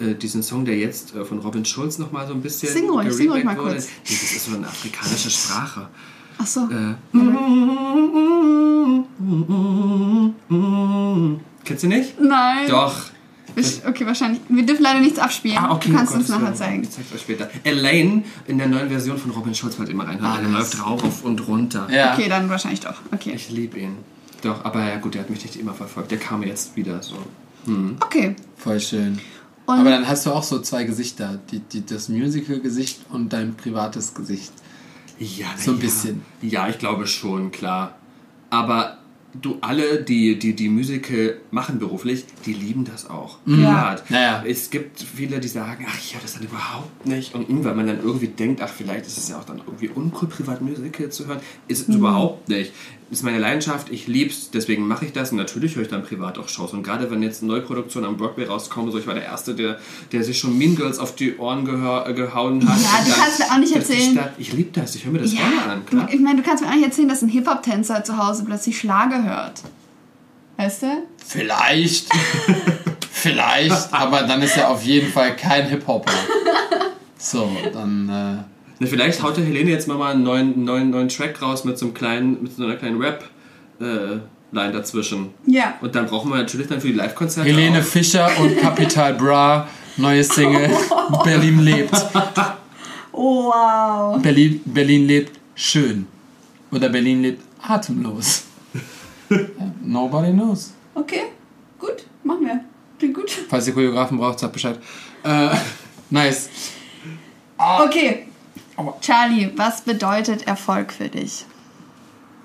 äh, 0.00 0.14
Diesen 0.14 0.42
Song, 0.42 0.64
der 0.64 0.76
jetzt 0.76 1.14
äh, 1.14 1.24
von 1.24 1.38
Robin 1.38 1.64
Schulz 1.64 1.98
nochmal 1.98 2.26
so 2.26 2.34
ein 2.34 2.40
bisschen. 2.42 2.72
Sing 2.72 2.88
ruhig, 2.90 3.12
sing 3.12 3.30
ruhig 3.30 3.44
mal 3.44 3.56
wurde? 3.56 3.74
kurz. 3.74 3.86
Nee, 3.86 4.16
das 4.20 4.32
ist 4.32 4.44
so 4.46 4.56
eine 4.56 4.66
afrikanische 4.66 5.30
Sprache. 5.30 5.88
Ach 6.38 6.46
so. 6.46 6.60
Äh, 6.68 6.94
Kennst 11.64 11.82
du 11.84 11.88
nicht? 11.88 12.20
Nein. 12.20 12.68
Doch. 12.68 12.94
Ich- 13.56 13.86
Okay, 13.86 14.06
wahrscheinlich. 14.06 14.40
Wir 14.48 14.64
dürfen 14.66 14.82
leider 14.82 15.00
nichts 15.00 15.18
abspielen. 15.18 15.58
Ah, 15.58 15.72
okay, 15.74 15.90
du 15.90 15.96
kannst 15.96 16.12
um 16.12 16.18
uns 16.18 16.28
Gottes 16.28 16.42
nachher 16.42 16.54
zeigen. 16.54 16.82
Ich 16.82 16.90
zeig's 16.90 17.12
euch 17.14 17.20
später. 17.20 17.48
Elaine 17.62 18.24
in 18.46 18.58
der 18.58 18.66
neuen 18.68 18.88
Version 18.88 19.16
von 19.18 19.30
Robin 19.30 19.54
Schulz 19.54 19.78
wollt 19.78 19.88
ihr 19.88 19.94
immer 19.94 20.06
reinhören. 20.08 20.32
Ah, 20.32 20.40
das- 20.42 20.50
läuft 20.74 20.84
rauf 20.86 21.24
und 21.24 21.46
runter. 21.46 21.86
Ja. 21.90 22.14
Okay, 22.14 22.28
dann 22.28 22.48
wahrscheinlich 22.50 22.80
doch. 22.80 22.94
Okay. 23.12 23.32
Ich 23.34 23.50
liebe 23.50 23.78
ihn. 23.78 23.96
Doch, 24.42 24.64
aber 24.64 24.84
ja 24.86 24.96
gut, 24.96 25.14
der 25.14 25.22
hat 25.22 25.30
mich 25.30 25.42
nicht 25.42 25.56
immer 25.56 25.72
verfolgt. 25.74 26.10
Der 26.10 26.18
kam 26.18 26.42
jetzt 26.42 26.76
wieder 26.76 27.02
so. 27.02 27.16
Okay. 28.00 28.36
Voll 28.56 28.78
schön. 28.80 29.18
Und 29.66 29.78
Aber 29.78 29.88
dann 29.88 30.06
hast 30.06 30.26
du 30.26 30.30
auch 30.32 30.42
so 30.42 30.60
zwei 30.60 30.84
Gesichter. 30.84 31.38
Die, 31.50 31.60
die, 31.60 31.86
das 31.86 32.10
Musical-Gesicht 32.10 33.00
und 33.10 33.32
dein 33.32 33.54
privates 33.54 34.12
Gesicht. 34.12 34.52
Ja, 35.18 35.46
So 35.56 35.70
ein 35.70 35.76
ja. 35.78 35.80
bisschen. 35.84 36.22
Ja, 36.42 36.68
ich 36.68 36.78
glaube 36.78 37.06
schon, 37.06 37.50
klar. 37.52 37.94
Aber 38.50 38.98
du 39.40 39.58
alle, 39.60 40.02
die, 40.02 40.38
die 40.38 40.54
die 40.54 40.68
Musical 40.68 41.38
machen 41.50 41.78
beruflich, 41.78 42.24
die 42.46 42.52
lieben 42.52 42.84
das 42.84 43.08
auch. 43.08 43.38
Privat. 43.44 44.10
Naja. 44.10 44.44
Es 44.46 44.70
gibt 44.70 45.00
viele, 45.00 45.40
die 45.40 45.48
sagen, 45.48 45.86
ach, 45.88 45.98
ich 45.98 46.14
höre 46.14 46.22
das 46.22 46.34
dann 46.34 46.44
überhaupt 46.44 47.06
nicht. 47.06 47.34
Und 47.34 47.64
weil 47.64 47.74
man 47.74 47.86
dann 47.86 48.00
irgendwie 48.02 48.28
denkt, 48.28 48.60
ach, 48.62 48.68
vielleicht 48.68 49.06
ist 49.06 49.18
es 49.18 49.28
ja 49.28 49.38
auch 49.38 49.44
dann 49.44 49.58
irgendwie 49.58 49.88
uncool, 49.88 50.28
privat 50.28 50.62
Musical 50.62 51.10
zu 51.10 51.26
hören. 51.26 51.40
Ist 51.68 51.88
es 51.88 51.94
überhaupt 51.94 52.48
nicht. 52.48 52.72
Ist 53.14 53.22
meine 53.22 53.38
Leidenschaft, 53.38 53.90
ich 53.90 54.08
lieb's, 54.08 54.50
deswegen 54.50 54.88
mache 54.88 55.04
ich 55.04 55.12
das. 55.12 55.30
Und 55.30 55.38
natürlich 55.38 55.76
höre 55.76 55.82
ich 55.84 55.88
dann 55.88 56.02
privat 56.02 56.36
auch 56.36 56.48
Shows. 56.48 56.72
Und 56.72 56.82
gerade 56.82 57.08
wenn 57.12 57.22
jetzt 57.22 57.44
Neuproduktionen 57.44 58.08
am 58.10 58.16
Broadway 58.16 58.44
rauskommen, 58.44 58.90
so 58.90 58.98
ich 58.98 59.06
war 59.06 59.14
der 59.14 59.22
Erste, 59.24 59.54
der, 59.54 59.78
der 60.10 60.24
sich 60.24 60.36
schon 60.36 60.58
Mean 60.58 60.74
Girls 60.74 60.98
auf 60.98 61.14
die 61.14 61.36
Ohren 61.38 61.64
gehör, 61.64 62.08
äh, 62.08 62.12
gehauen 62.12 62.68
hat. 62.68 62.76
Ja, 62.76 63.04
du 63.04 63.10
dann- 63.10 63.20
kannst 63.20 63.38
mir 63.38 63.44
auch 63.52 63.58
nicht 63.58 63.74
erzählen- 63.76 64.12
Stadt- 64.14 64.32
Ich 64.38 64.52
liebe 64.52 64.78
das, 64.80 64.96
ich 64.96 65.04
höre 65.04 65.12
mir 65.12 65.20
das 65.20 65.30
gerne 65.30 65.54
ja, 65.54 65.72
an, 65.72 65.86
klar. 65.86 66.08
ich 66.12 66.18
meine, 66.18 66.42
du 66.42 66.42
kannst 66.42 66.64
mir 66.64 66.68
auch 66.70 66.74
nicht 66.74 66.84
erzählen, 66.86 67.08
dass 67.08 67.22
ein 67.22 67.28
Hip-Hop-Tänzer 67.28 68.02
zu 68.02 68.18
Hause 68.18 68.44
plötzlich 68.44 68.76
Schlager 68.78 69.22
hört. 69.22 69.62
Weißt 70.56 70.82
du? 70.82 70.86
Vielleicht. 71.24 72.08
Vielleicht. 73.12 73.92
Aber 73.94 74.22
dann 74.24 74.42
ist 74.42 74.56
er 74.56 74.70
auf 74.70 74.82
jeden 74.84 75.10
Fall 75.12 75.36
kein 75.36 75.68
Hip-Hopper. 75.68 76.12
So, 77.16 77.48
dann. 77.72 78.08
Äh, 78.08 78.53
Na, 78.80 78.86
vielleicht 78.86 79.22
haut 79.22 79.36
der 79.36 79.44
Helene 79.44 79.70
jetzt 79.70 79.86
mal, 79.88 79.96
mal 79.96 80.12
einen 80.12 80.22
neuen, 80.24 80.64
neuen, 80.64 80.90
neuen 80.90 81.08
Track 81.08 81.40
raus 81.40 81.64
mit 81.64 81.78
so 81.78 81.86
einem 81.86 81.94
kleinen, 81.94 82.42
mit 82.42 82.56
so 82.56 82.64
einer 82.64 82.76
kleinen 82.76 83.00
Rap-Line 83.00 84.72
dazwischen. 84.72 85.30
Ja. 85.46 85.74
Und 85.80 85.94
dann 85.94 86.06
brauchen 86.06 86.30
wir 86.30 86.38
natürlich 86.38 86.66
dann 86.66 86.80
für 86.80 86.88
die 86.88 86.94
Live-Konzerte 86.94 87.48
Helene 87.48 87.78
auch- 87.80 87.84
Fischer 87.84 88.28
und 88.40 88.56
Capital 88.58 89.14
Bra, 89.14 89.68
neue 89.96 90.24
Single. 90.24 90.70
Berlin 91.24 91.60
lebt. 91.60 91.92
Oh, 93.12 93.44
wow. 93.52 94.20
Berlin, 94.20 94.60
Berlin 94.64 95.06
lebt 95.06 95.38
schön. 95.54 96.06
Oder 96.72 96.88
Berlin 96.88 97.22
lebt 97.22 97.42
atemlos. 97.62 98.42
Nobody 99.84 100.32
knows. 100.32 100.72
Okay, 100.94 101.22
gut, 101.78 102.04
machen 102.24 102.44
wir. 102.46 102.60
Klingt 102.98 103.14
gut. 103.14 103.30
Falls 103.48 103.66
ihr 103.68 103.72
Choreografen 103.74 104.18
braucht, 104.18 104.40
sagt 104.40 104.52
Bescheid. 104.52 104.78
Äh, 105.22 105.50
nice. 106.10 106.48
Okay. 107.56 108.26
Charlie, 109.00 109.52
was 109.56 109.82
bedeutet 109.82 110.46
Erfolg 110.46 110.92
für 110.92 111.08
dich? 111.08 111.44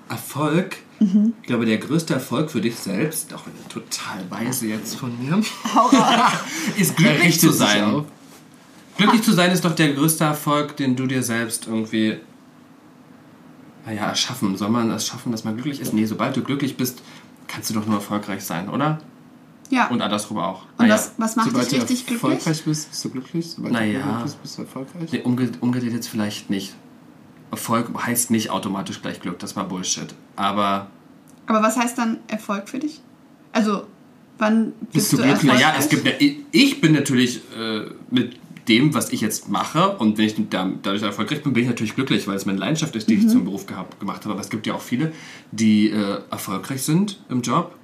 Erfolg, 0.08 0.76
Mhm. 0.98 1.32
ich 1.40 1.46
glaube, 1.46 1.64
der 1.64 1.78
größte 1.78 2.12
Erfolg 2.12 2.50
für 2.50 2.60
dich 2.60 2.76
selbst, 2.76 3.32
auch 3.32 3.46
wenn 3.46 3.68
total 3.68 4.18
weise 4.28 4.66
jetzt 4.66 4.96
von 4.96 5.18
mir, 5.18 5.40
ist 6.76 6.96
glücklich 6.96 7.40
zu 7.40 7.50
sein. 7.52 8.04
Glücklich 8.98 9.22
zu 9.22 9.32
sein 9.32 9.50
ist 9.50 9.64
doch 9.64 9.74
der 9.74 9.94
größte 9.94 10.24
Erfolg, 10.24 10.76
den 10.76 10.96
du 10.96 11.06
dir 11.06 11.22
selbst 11.22 11.66
irgendwie, 11.66 12.18
naja, 13.86 14.08
erschaffen. 14.08 14.56
Soll 14.58 14.68
man 14.68 14.90
es 14.90 15.06
schaffen, 15.06 15.32
dass 15.32 15.42
man 15.44 15.54
glücklich 15.54 15.80
ist? 15.80 15.94
Nee, 15.94 16.04
sobald 16.04 16.36
du 16.36 16.42
glücklich 16.42 16.76
bist, 16.76 17.00
kannst 17.48 17.70
du 17.70 17.74
doch 17.74 17.86
nur 17.86 17.94
erfolgreich 17.96 18.44
sein, 18.44 18.68
oder? 18.68 18.98
Ja. 19.70 19.86
Und 19.88 20.02
andersrum 20.02 20.38
auch. 20.38 20.62
Und 20.76 20.80
Naja. 20.80 20.94
was, 20.94 21.12
was 21.16 21.36
macht 21.36 21.48
Sobald 21.50 21.70
dich 21.70 21.78
richtig 21.80 22.06
glücklich? 22.06 22.32
erfolgreich 22.32 22.64
bist, 22.64 22.90
bist 22.90 23.04
du 23.04 23.10
glücklich. 23.10 23.50
Sobald 23.50 23.72
Naja. 23.72 23.98
du 24.00 24.04
glücklich 24.04 24.22
bist, 24.24 24.42
bist 24.42 24.58
du 24.58 24.62
erfolgreich. 24.62 25.12
Nee, 25.12 25.20
umge 25.22 25.50
umgedreht 25.60 25.92
jetzt 25.92 26.08
vielleicht 26.08 26.50
nicht. 26.50 26.74
Erfolg 27.50 27.88
heißt 28.06 28.30
nicht 28.30 28.50
automatisch 28.50 29.00
gleich 29.02 29.20
Glück, 29.20 29.38
das 29.38 29.56
war 29.56 29.64
Bullshit. 29.68 30.14
Aber 30.36 30.88
Aber 31.46 31.62
was 31.62 31.76
heißt 31.76 31.98
dann 31.98 32.18
Erfolg 32.28 32.68
für 32.68 32.78
dich? 32.78 33.00
Also, 33.52 33.84
wann 34.38 34.72
bist, 34.72 34.92
Bist 34.92 35.12
du 35.12 35.16
du 35.16 35.22
glücklich? 35.24 35.50
erfolgreich? 35.50 35.66
Naja, 35.66 35.74
es 35.78 35.88
gibt 35.88 36.06
ja, 36.06 36.12
ich 36.52 36.80
bin 36.80 36.92
natürlich 36.92 37.40
äh, 37.58 37.86
mit 38.10 38.36
dem, 38.68 38.94
was 38.94 39.10
ich 39.10 39.20
jetzt 39.20 39.48
mache 39.48 39.96
und 39.96 40.16
wenn 40.18 40.26
ich 40.26 40.34
da, 40.50 40.70
dadurch 40.82 41.02
erfolgreich 41.02 41.42
bin, 41.42 41.52
bin 41.52 41.64
ich 41.64 41.68
natürlich 41.68 41.96
glücklich, 41.96 42.28
weil 42.28 42.36
es 42.36 42.46
meine 42.46 42.58
Leidenschaft 42.58 42.94
ist, 42.94 43.08
die 43.08 43.14
ich 43.14 43.28
zum 43.28 43.44
Beruf 43.44 43.66
gehabt, 43.66 43.98
gemacht 43.98 44.22
habe. 44.22 44.34
Aber 44.34 44.40
es 44.40 44.50
gibt 44.50 44.66
ja 44.68 44.74
auch 44.74 44.80
viele, 44.80 45.12
die 45.50 45.90
äh, 45.90 46.20
erfolgreich 46.30 46.82
sind 46.82 47.18
im 47.28 47.42
Job, 47.42 47.74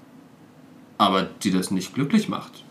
aber 0.98 1.24
die 1.24 1.50
das 1.50 1.70
nicht 1.70 1.94
glücklich 1.94 2.28
macht. 2.28 2.64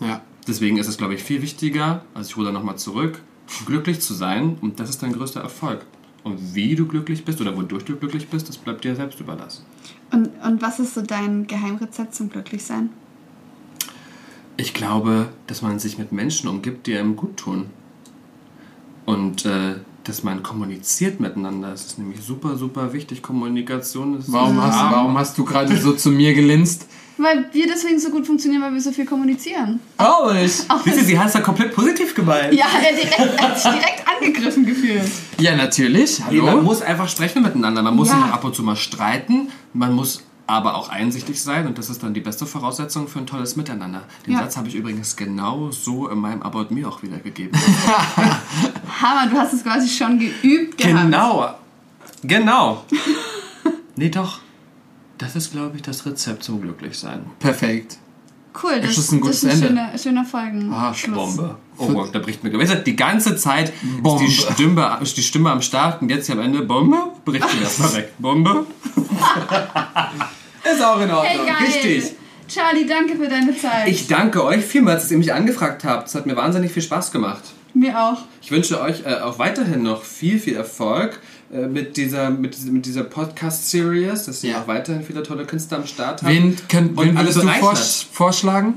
Ja. 0.00 0.22
Deswegen 0.46 0.78
ist 0.78 0.88
es, 0.88 0.96
glaube 0.96 1.14
ich, 1.14 1.22
viel 1.22 1.42
wichtiger, 1.42 2.04
also 2.14 2.30
ich 2.30 2.36
hole 2.36 2.46
da 2.46 2.52
nochmal 2.52 2.78
zurück, 2.78 3.20
glücklich 3.66 4.00
zu 4.00 4.14
sein 4.14 4.56
und 4.60 4.80
das 4.80 4.88
ist 4.88 5.02
dein 5.02 5.12
größter 5.12 5.40
Erfolg. 5.40 5.84
Und 6.24 6.54
wie 6.54 6.74
du 6.74 6.86
glücklich 6.86 7.24
bist 7.24 7.40
oder 7.40 7.56
wodurch 7.56 7.84
du 7.84 7.96
glücklich 7.96 8.28
bist, 8.28 8.48
das 8.48 8.56
bleibt 8.56 8.84
dir 8.84 8.96
selbst 8.96 9.20
überlassen. 9.20 9.64
Und, 10.10 10.28
und 10.44 10.62
was 10.62 10.78
ist 10.80 10.94
so 10.94 11.02
dein 11.02 11.46
Geheimrezept 11.46 12.14
zum 12.14 12.30
Glücklichsein? 12.30 12.90
Ich 14.56 14.74
glaube, 14.74 15.28
dass 15.46 15.62
man 15.62 15.78
sich 15.78 15.98
mit 15.98 16.12
Menschen 16.12 16.48
umgibt, 16.48 16.86
die 16.86 16.96
einem 16.96 17.14
gut 17.14 17.36
tun. 17.36 17.66
Und 19.06 19.44
äh, 19.44 19.76
dass 20.04 20.22
man 20.24 20.42
kommuniziert 20.42 21.20
miteinander. 21.20 21.70
Das 21.70 21.86
ist 21.86 21.98
nämlich 21.98 22.20
super, 22.22 22.56
super 22.56 22.92
wichtig. 22.92 23.22
Kommunikation 23.22 24.18
ist 24.18 24.32
Warum, 24.32 24.60
hast, 24.60 24.78
warum 24.78 25.16
hast 25.18 25.36
du 25.38 25.44
gerade 25.44 25.76
so 25.76 25.92
zu 25.92 26.10
mir 26.10 26.34
gelinst? 26.34 26.86
Weil 27.18 27.48
wir 27.52 27.66
deswegen 27.66 27.98
so 27.98 28.10
gut 28.10 28.26
funktionieren, 28.26 28.62
weil 28.62 28.72
wir 28.72 28.80
so 28.80 28.92
viel 28.92 29.04
kommunizieren. 29.04 29.80
Siehst 30.38 30.68
du, 31.00 31.04
sie 31.04 31.18
hat 31.18 31.26
es 31.26 31.32
da 31.32 31.40
komplett 31.40 31.74
positiv 31.74 32.14
gemeint. 32.14 32.54
Ja, 32.54 32.66
er, 32.82 32.94
direkt, 32.94 33.42
hat 33.42 33.58
sich 33.60 33.70
direkt 33.72 34.04
angegriffen 34.06 34.64
gefühlt. 34.64 35.02
Ja, 35.38 35.56
natürlich. 35.56 36.20
Nee, 36.30 36.38
man 36.38 36.50
Hallo? 36.50 36.62
muss 36.62 36.80
einfach 36.80 37.08
sprechen 37.08 37.42
miteinander. 37.42 37.82
Man 37.82 37.96
muss 37.96 38.08
Ja. 38.08 38.22
sich 38.22 38.32
ab 38.32 38.44
und 38.44 38.54
zu 38.54 38.62
mal 38.62 38.76
streiten. 38.76 39.48
Man 39.72 39.94
muss 39.94 40.22
aber 40.46 40.76
auch 40.76 40.88
einsichtig 40.88 41.42
sein. 41.42 41.66
Und 41.66 41.76
das 41.76 41.90
ist 41.90 42.02
dann 42.02 42.14
die 42.14 42.20
beste 42.20 42.46
Voraussetzung 42.46 43.08
für 43.08 43.18
ein 43.18 43.26
tolles 43.26 43.56
Miteinander. 43.56 44.04
Den 44.24 44.34
Ja. 44.34 44.38
Satz 44.40 44.56
habe 44.56 44.68
ich 44.68 44.74
übrigens 44.76 45.16
genau 45.16 45.70
so 45.72 46.08
in 46.08 46.18
meinem 46.18 46.42
About 46.42 46.66
Me 46.72 46.86
auch 46.88 47.02
wiedergegeben. 47.02 47.58
Hammer, 49.02 49.30
du 49.30 49.36
hast 49.36 49.52
es 49.52 49.62
quasi 49.62 49.88
schon 49.88 50.18
geübt 50.18 50.78
gehabt. 50.78 51.04
Genau. 51.04 51.54
Genau. 52.22 52.84
nee, 53.96 54.08
doch. 54.08 54.40
Das 55.18 55.34
ist, 55.36 55.52
glaube 55.52 55.76
ich, 55.76 55.82
das 55.82 56.06
Rezept 56.06 56.44
zum 56.44 56.60
Glücklichsein. 56.60 57.26
Perfekt. 57.38 57.98
Cool, 58.62 58.80
das, 58.80 58.90
Das 58.96 58.98
ist 58.98 59.12
ein 59.12 59.20
gutes 59.20 59.40
das 59.42 59.54
ist 59.54 59.62
ein 59.62 59.68
Ende. 59.76 59.80
schöner, 59.80 59.98
schöner 59.98 60.24
Folgen. 60.24 60.72
Ah, 60.72 60.92
Schluss. 60.94 61.36
Bombe. 61.36 61.56
Oh 61.76 61.86
Gott, 61.88 62.14
da 62.14 62.18
bricht 62.18 62.42
mir 62.42 62.50
gewesen. 62.50 62.82
Die 62.84 62.96
ganze 62.96 63.36
Zeit 63.36 63.72
Bombe. 64.02 64.24
ist 64.24 64.48
die 64.48 64.52
Stimme, 64.52 64.98
ist 65.00 65.16
die 65.16 65.22
Stimme 65.22 65.50
am 65.50 65.62
Start 65.62 66.02
und 66.02 66.08
jetzt 66.08 66.26
hier 66.26 66.34
am 66.36 66.42
Ende 66.42 66.62
Bombe, 66.62 67.12
bricht 67.24 67.44
mir 67.54 67.62
erstmal 67.62 67.94
weg. 67.94 68.12
Bombe. 68.18 68.66
Ist 70.70 70.82
auch 70.82 71.00
in 71.00 71.10
Ordnung. 71.10 71.24
Hey, 71.24 71.38
geil. 71.46 71.56
richtig. 71.66 72.12
Charlie, 72.48 72.86
danke 72.86 73.16
für 73.16 73.28
deine 73.28 73.56
Zeit. 73.56 73.88
Ich 73.88 74.06
danke 74.06 74.44
euch 74.44 74.64
vielmals, 74.64 75.02
dass 75.02 75.10
ihr 75.10 75.18
mich 75.18 75.32
angefragt 75.32 75.84
habt. 75.84 76.08
Es 76.08 76.14
hat 76.14 76.26
mir 76.26 76.36
wahnsinnig 76.36 76.72
viel 76.72 76.82
Spaß 76.82 77.10
gemacht. 77.12 77.42
Mir 77.74 77.98
auch. 77.98 78.18
Ich 78.42 78.50
wünsche 78.50 78.80
euch 78.80 79.04
äh, 79.06 79.14
auch 79.20 79.38
weiterhin 79.38 79.82
noch 79.82 80.02
viel, 80.02 80.38
viel 80.38 80.56
Erfolg 80.56 81.20
äh, 81.52 81.66
mit 81.66 81.96
dieser, 81.96 82.30
mit, 82.30 82.54
dieser- 82.56 82.70
mit 82.72 82.86
dieser 82.86 83.04
Podcast-Series, 83.04 84.24
dass 84.26 84.44
ihr 84.44 84.50
Ja. 84.52 84.62
auch 84.62 84.68
weiterhin 84.68 85.02
viele 85.02 85.22
tolle 85.22 85.44
Künstler 85.46 85.78
am 85.78 85.86
Start 85.86 86.22
habt. 86.22 86.32
Wen, 86.32 86.56
könnt, 86.68 86.96
Und 86.96 87.06
wen 87.06 87.16
alle 87.16 87.28
würdest 87.34 87.42
du 87.44 87.48
vors 87.60 88.06
vorschlagen? 88.12 88.74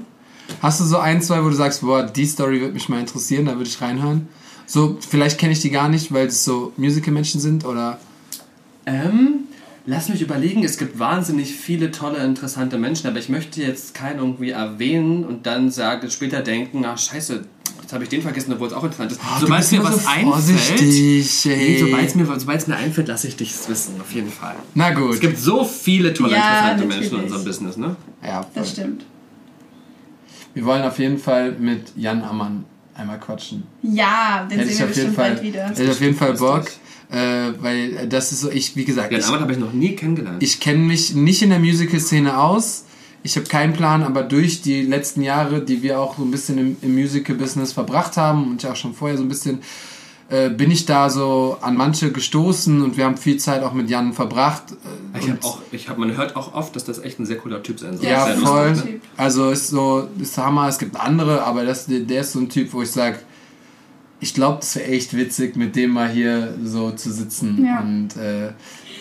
Hast 0.61 0.79
du 0.81 0.83
so 0.85 0.97
ein, 0.97 1.21
zwei, 1.21 1.43
wo 1.43 1.49
du 1.49 1.55
sagst, 1.55 1.81
boah, 1.81 2.03
die 2.03 2.25
Story 2.25 2.59
würde 2.61 2.73
mich 2.73 2.89
mal 2.89 2.99
interessieren, 2.99 3.45
da 3.45 3.53
würde 3.55 3.69
ich 3.69 3.81
reinhören? 3.81 4.27
So, 4.65 4.97
vielleicht 5.07 5.37
kenne 5.37 5.53
ich 5.53 5.59
die 5.59 5.69
gar 5.69 5.89
nicht, 5.89 6.13
weil 6.13 6.27
es 6.27 6.43
so 6.43 6.71
Musical-Menschen 6.77 7.39
sind 7.41 7.65
oder. 7.65 7.99
Ähm, 8.85 9.40
lass 9.85 10.09
mich 10.09 10.21
überlegen, 10.21 10.63
es 10.63 10.77
gibt 10.77 10.99
wahnsinnig 10.99 11.55
viele 11.55 11.91
tolle, 11.91 12.19
interessante 12.23 12.77
Menschen, 12.77 13.07
aber 13.07 13.19
ich 13.19 13.29
möchte 13.29 13.61
jetzt 13.61 13.93
keinen 13.93 14.19
irgendwie 14.19 14.51
erwähnen 14.51 15.23
und 15.25 15.45
dann 15.45 15.71
sagen, 15.71 16.09
später 16.11 16.41
denken, 16.41 16.85
ach 16.85 16.97
scheiße, 16.97 17.43
jetzt 17.81 17.93
habe 17.93 18.03
ich 18.03 18.09
den 18.09 18.21
vergessen, 18.21 18.53
obwohl 18.53 18.67
es 18.67 18.73
auch 18.73 18.83
interessant 18.83 19.11
ist. 19.11 19.21
Du 19.39 19.45
sobald 19.45 19.59
bist 19.61 19.71
mir 19.71 19.83
was 19.83 20.03
so 20.03 20.09
einfällt, 20.09 20.81
nee, 20.81 21.77
sobald 21.79 22.07
es 22.07 22.15
mir, 22.15 22.25
sobald's 22.39 22.67
mir 22.67 22.75
einfällt, 22.75 23.07
lasse 23.07 23.27
ich 23.27 23.35
dich 23.35 23.53
wissen, 23.67 23.99
auf 23.99 24.11
jeden 24.13 24.31
Fall. 24.31 24.55
Na 24.75 24.91
gut. 24.93 25.15
Es 25.15 25.19
gibt 25.19 25.37
so 25.39 25.65
viele 25.65 26.13
tolle, 26.13 26.33
Ja, 26.33 26.37
interessante 26.37 26.85
natürlich. 26.85 26.99
Menschen 26.99 27.17
in 27.17 27.23
unserem 27.25 27.43
Business, 27.45 27.77
ne? 27.77 27.95
ja, 28.23 28.41
voll. 28.43 28.51
Das 28.55 28.71
stimmt. 28.71 29.05
Wir 30.53 30.65
wollen 30.65 30.83
auf 30.83 30.99
jeden 30.99 31.17
Fall 31.17 31.53
mit 31.53 31.93
Jan 31.95 32.21
Ammann 32.23 32.65
einmal 32.93 33.19
quatschen. 33.19 33.63
Ja, 33.81 34.45
den 34.51 34.59
Hätte 34.59 34.69
ich 34.69 34.77
sehen 34.77 34.85
wir 34.85 34.91
auf 34.91 34.95
jeden 34.97 35.07
bestimmt 35.09 35.15
Fall, 35.15 35.29
bald 35.31 35.43
wieder. 35.43 35.63
hätte 35.69 35.83
ich 35.83 35.89
auf 35.89 36.01
jeden 36.01 36.15
Fall. 36.15 36.33
Bock, 36.33 36.65
äh, 37.11 37.51
weil 37.59 38.07
das 38.07 38.31
ist 38.31 38.41
so, 38.41 38.49
ich, 38.49 38.75
wie 38.75 38.85
gesagt, 38.85 39.11
ich, 39.11 39.25
Arbeit 39.25 39.41
habe 39.41 39.51
ich 39.53 39.59
noch 39.59 39.73
nie 39.73 39.95
kennengelernt. 39.95 40.41
ich 40.41 40.59
kenne 40.59 40.79
mich 40.79 41.13
nicht 41.13 41.41
in 41.41 41.49
der 41.49 41.59
Musical-Szene 41.59 42.37
aus. 42.37 42.85
Ich 43.23 43.35
habe 43.35 43.45
keinen 43.45 43.73
Plan, 43.73 44.01
aber 44.01 44.23
durch 44.23 44.61
die 44.61 44.81
letzten 44.81 45.21
Jahre, 45.21 45.61
die 45.61 45.83
wir 45.83 45.99
auch 45.99 46.17
so 46.17 46.23
ein 46.23 46.31
bisschen 46.31 46.57
im, 46.57 46.77
im 46.81 46.95
Musical-Business 46.95 47.73
verbracht 47.73 48.17
haben 48.17 48.49
und 48.49 48.63
ja 48.63 48.71
auch 48.71 48.75
schon 48.75 48.93
vorher 48.95 49.17
so 49.17 49.23
ein 49.23 49.29
bisschen, 49.29 49.59
äh, 50.29 50.49
bin 50.49 50.71
ich 50.71 50.85
da 50.85 51.09
so 51.09 51.57
an 51.61 51.75
manche 51.75 52.11
gestoßen 52.11 52.81
und 52.81 52.95
wir 52.97 53.03
haben 53.05 53.17
viel 53.17 53.37
Zeit 53.37 53.61
auch 53.61 53.73
mit 53.73 53.89
Jan 53.89 54.13
verbracht. 54.13 54.63
Äh, 55.13 55.19
ich 55.19 55.25
und- 55.25 55.31
habe 55.33 55.43
auch, 55.43 55.59
ich 55.71 55.89
hab, 55.89 55.97
man 55.97 56.15
hört 56.15 56.35
auch 56.37 56.53
oft, 56.55 56.75
dass 56.75 56.85
das 56.85 56.97
echt 56.99 57.19
ein 57.19 57.25
sehr 57.25 57.37
cooler 57.37 57.61
Typ 57.61 57.79
sein 57.79 57.97
soll. 57.97 58.07
Ja, 58.07 58.25
voll. 58.27 58.69
lustig, 58.69 58.93
ne? 58.93 58.99
Also 59.17 59.49
ist 59.51 59.67
so, 59.67 60.07
ist 60.19 60.37
Hammer. 60.37 60.67
Es 60.69 60.79
gibt 60.79 60.95
andere, 60.95 61.43
aber 61.43 61.65
das, 61.65 61.85
der 61.87 62.21
ist 62.21 62.31
so 62.31 62.39
ein 62.39 62.47
Typ, 62.49 62.71
wo 62.73 62.81
ich 62.81 62.89
sage, 62.89 63.19
ich 64.21 64.33
glaube, 64.33 64.59
das 64.61 64.75
wäre 64.77 64.87
echt 64.87 65.15
witzig, 65.17 65.55
mit 65.57 65.75
dem 65.75 65.91
mal 65.91 66.07
hier 66.09 66.53
so 66.63 66.91
zu 66.91 67.11
sitzen 67.11 67.65
Ja. 67.65 67.79
und 67.81 68.09
äh, 68.15 68.51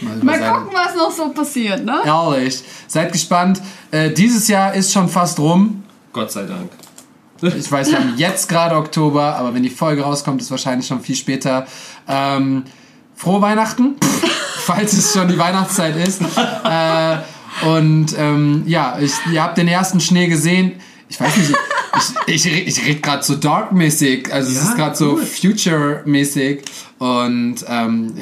mal, 0.01 0.17
Mal 0.23 0.39
seine- 0.41 0.53
gucken, 0.59 0.73
was 0.75 0.97
noch 0.97 1.11
so 1.13 1.29
passiert, 1.33 1.85
ne? 1.85 2.01
Ehrlich, 2.05 2.63
seid 2.89 3.13
gespannt. 3.13 3.61
Äh, 3.93 4.11
dieses 4.11 4.49
Jahr 4.49 4.75
ist 4.75 4.93
schon 4.93 5.09
fast 5.09 5.39
rum. 5.39 5.85
Gott 6.13 6.33
sei 6.33 6.45
Dank. 6.45 6.71
Ich 7.43 7.71
weiß, 7.73 7.91
wir 7.91 7.99
haben 7.99 8.15
jetzt 8.19 8.49
gerade 8.51 8.75
Oktober, 8.77 9.37
aber 9.37 9.55
wenn 9.55 9.63
die 9.63 9.71
Folge 9.71 10.03
rauskommt, 10.03 10.43
ist 10.43 10.51
wahrscheinlich 10.51 10.87
schon 10.87 11.01
viel 11.01 11.17
später. 11.17 11.67
Ähm, 12.07 12.65
frohe 13.15 13.41
Weihnachten, 13.41 13.97
falls 14.65 14.93
es 14.93 15.13
schon 15.15 15.29
die 15.29 15.39
Weihnachtszeit 15.39 15.97
ist. 15.97 16.21
Äh, 16.21 17.17
und 17.67 18.15
ähm, 18.19 18.63
ja, 18.67 18.99
ich, 19.01 19.13
ihr 19.33 19.43
habt 19.43 19.57
den 19.59 19.69
ersten 19.69 20.01
Schnee 20.01 20.27
gesehen. 20.29 20.73
Ich 21.09 21.19
weiß 21.21 21.35
nicht, 21.37 21.55
ich, 22.27 22.47
ich, 22.47 22.67
ich 22.67 22.87
rede 22.87 23.01
gerade 23.01 23.23
so 23.23 23.35
dark-mäßig, 23.37 24.33
also 24.33 24.51
es 24.51 24.57
Ja, 24.57 24.63
ist 24.71 24.77
gerade 24.77 24.97
so 24.97 25.17
future-mäßig. 25.17 26.63
Und 26.99 27.57
ähm, 27.67 28.13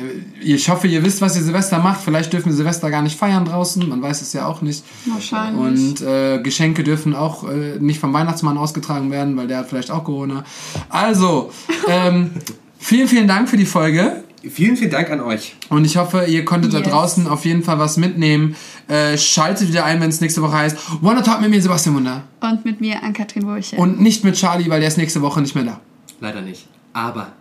ich 0.41 0.69
hoffe, 0.71 0.87
ihr 0.87 1.03
wisst, 1.05 1.21
was 1.21 1.35
ihr 1.37 1.43
Silvester 1.43 1.81
macht. 1.81 2.01
Vielleicht 2.01 2.33
dürfen 2.33 2.47
wir 2.51 2.55
Silvester 2.55 2.91
gar 2.91 3.03
nicht 3.03 3.19
feiern 3.19 3.45
draußen, 3.45 3.89
man 3.89 4.01
weiß 4.01 4.23
es 4.23 4.33
ja 4.33 4.47
auch 4.47 4.63
nicht. 4.63 4.85
Wahrscheinlich. 5.07 5.61
Und 5.61 6.01
äh, 6.07 6.41
Geschenke 6.41 6.85
dürfen 6.85 7.15
auch 7.17 7.49
äh, 7.49 7.79
nicht 7.81 7.99
vom 7.99 8.13
Weihnachtsmann 8.13 8.57
ausgetragen 8.57 9.11
werden, 9.11 9.37
weil 9.37 9.49
der 9.49 9.59
hat 9.59 9.69
vielleicht 9.69 9.91
auch 9.91 10.05
Corona. 10.05 10.45
Also, 10.89 11.51
ähm, 11.89 12.31
vielen, 12.79 13.09
vielen 13.09 13.27
Dank 13.27 13.49
für 13.49 13.57
die 13.57 13.67
Folge. 13.67 14.23
Vielen, 14.49 14.77
vielen 14.77 14.93
Dank 14.93 15.11
an 15.11 15.21
euch. 15.21 15.57
Und 15.69 15.85
ich 15.85 15.97
hoffe, 15.97 16.27
ihr 16.29 16.45
konntet 16.45 16.73
da 16.73 16.79
Yes. 16.79 16.89
draußen 16.89 17.27
auf 17.27 17.45
jeden 17.45 17.65
Fall 17.65 17.81
was 17.81 17.97
mitnehmen. 17.97 18.55
Äh, 18.89 19.19
schaltet 19.19 19.69
wieder 19.69 19.85
ein, 19.85 20.01
wenn 20.01 20.09
es 20.09 20.21
nächste 20.21 20.41
Woche 20.43 20.57
heißt 20.57 20.77
Wanna 21.03 21.21
Talk 21.21 21.43
mit 21.43 21.51
mir, 21.51 21.61
Sebastian 21.61 21.95
Wunder. 21.95 22.25
Und 22.41 22.65
mit 22.65 22.81
mir, 22.81 23.03
Ann-Kathrin 23.03 23.47
Wurche. 23.47 23.77
Und 23.77 24.01
nicht 24.01 24.25
mit 24.25 24.35
Charlie, 24.35 24.69
weil 24.71 24.81
der 24.81 24.89
ist 24.89 24.97
nächste 24.97 25.21
Woche 25.21 25.43
nicht 25.43 25.55
mehr 25.55 25.65
da. 25.65 25.81
Leider 26.21 26.41
nicht. 26.41 26.67
Aber 26.95 27.33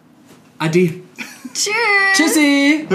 Ade. 0.60 0.96
Tschüss. 1.54 1.74
Tschüssi! 2.16 2.88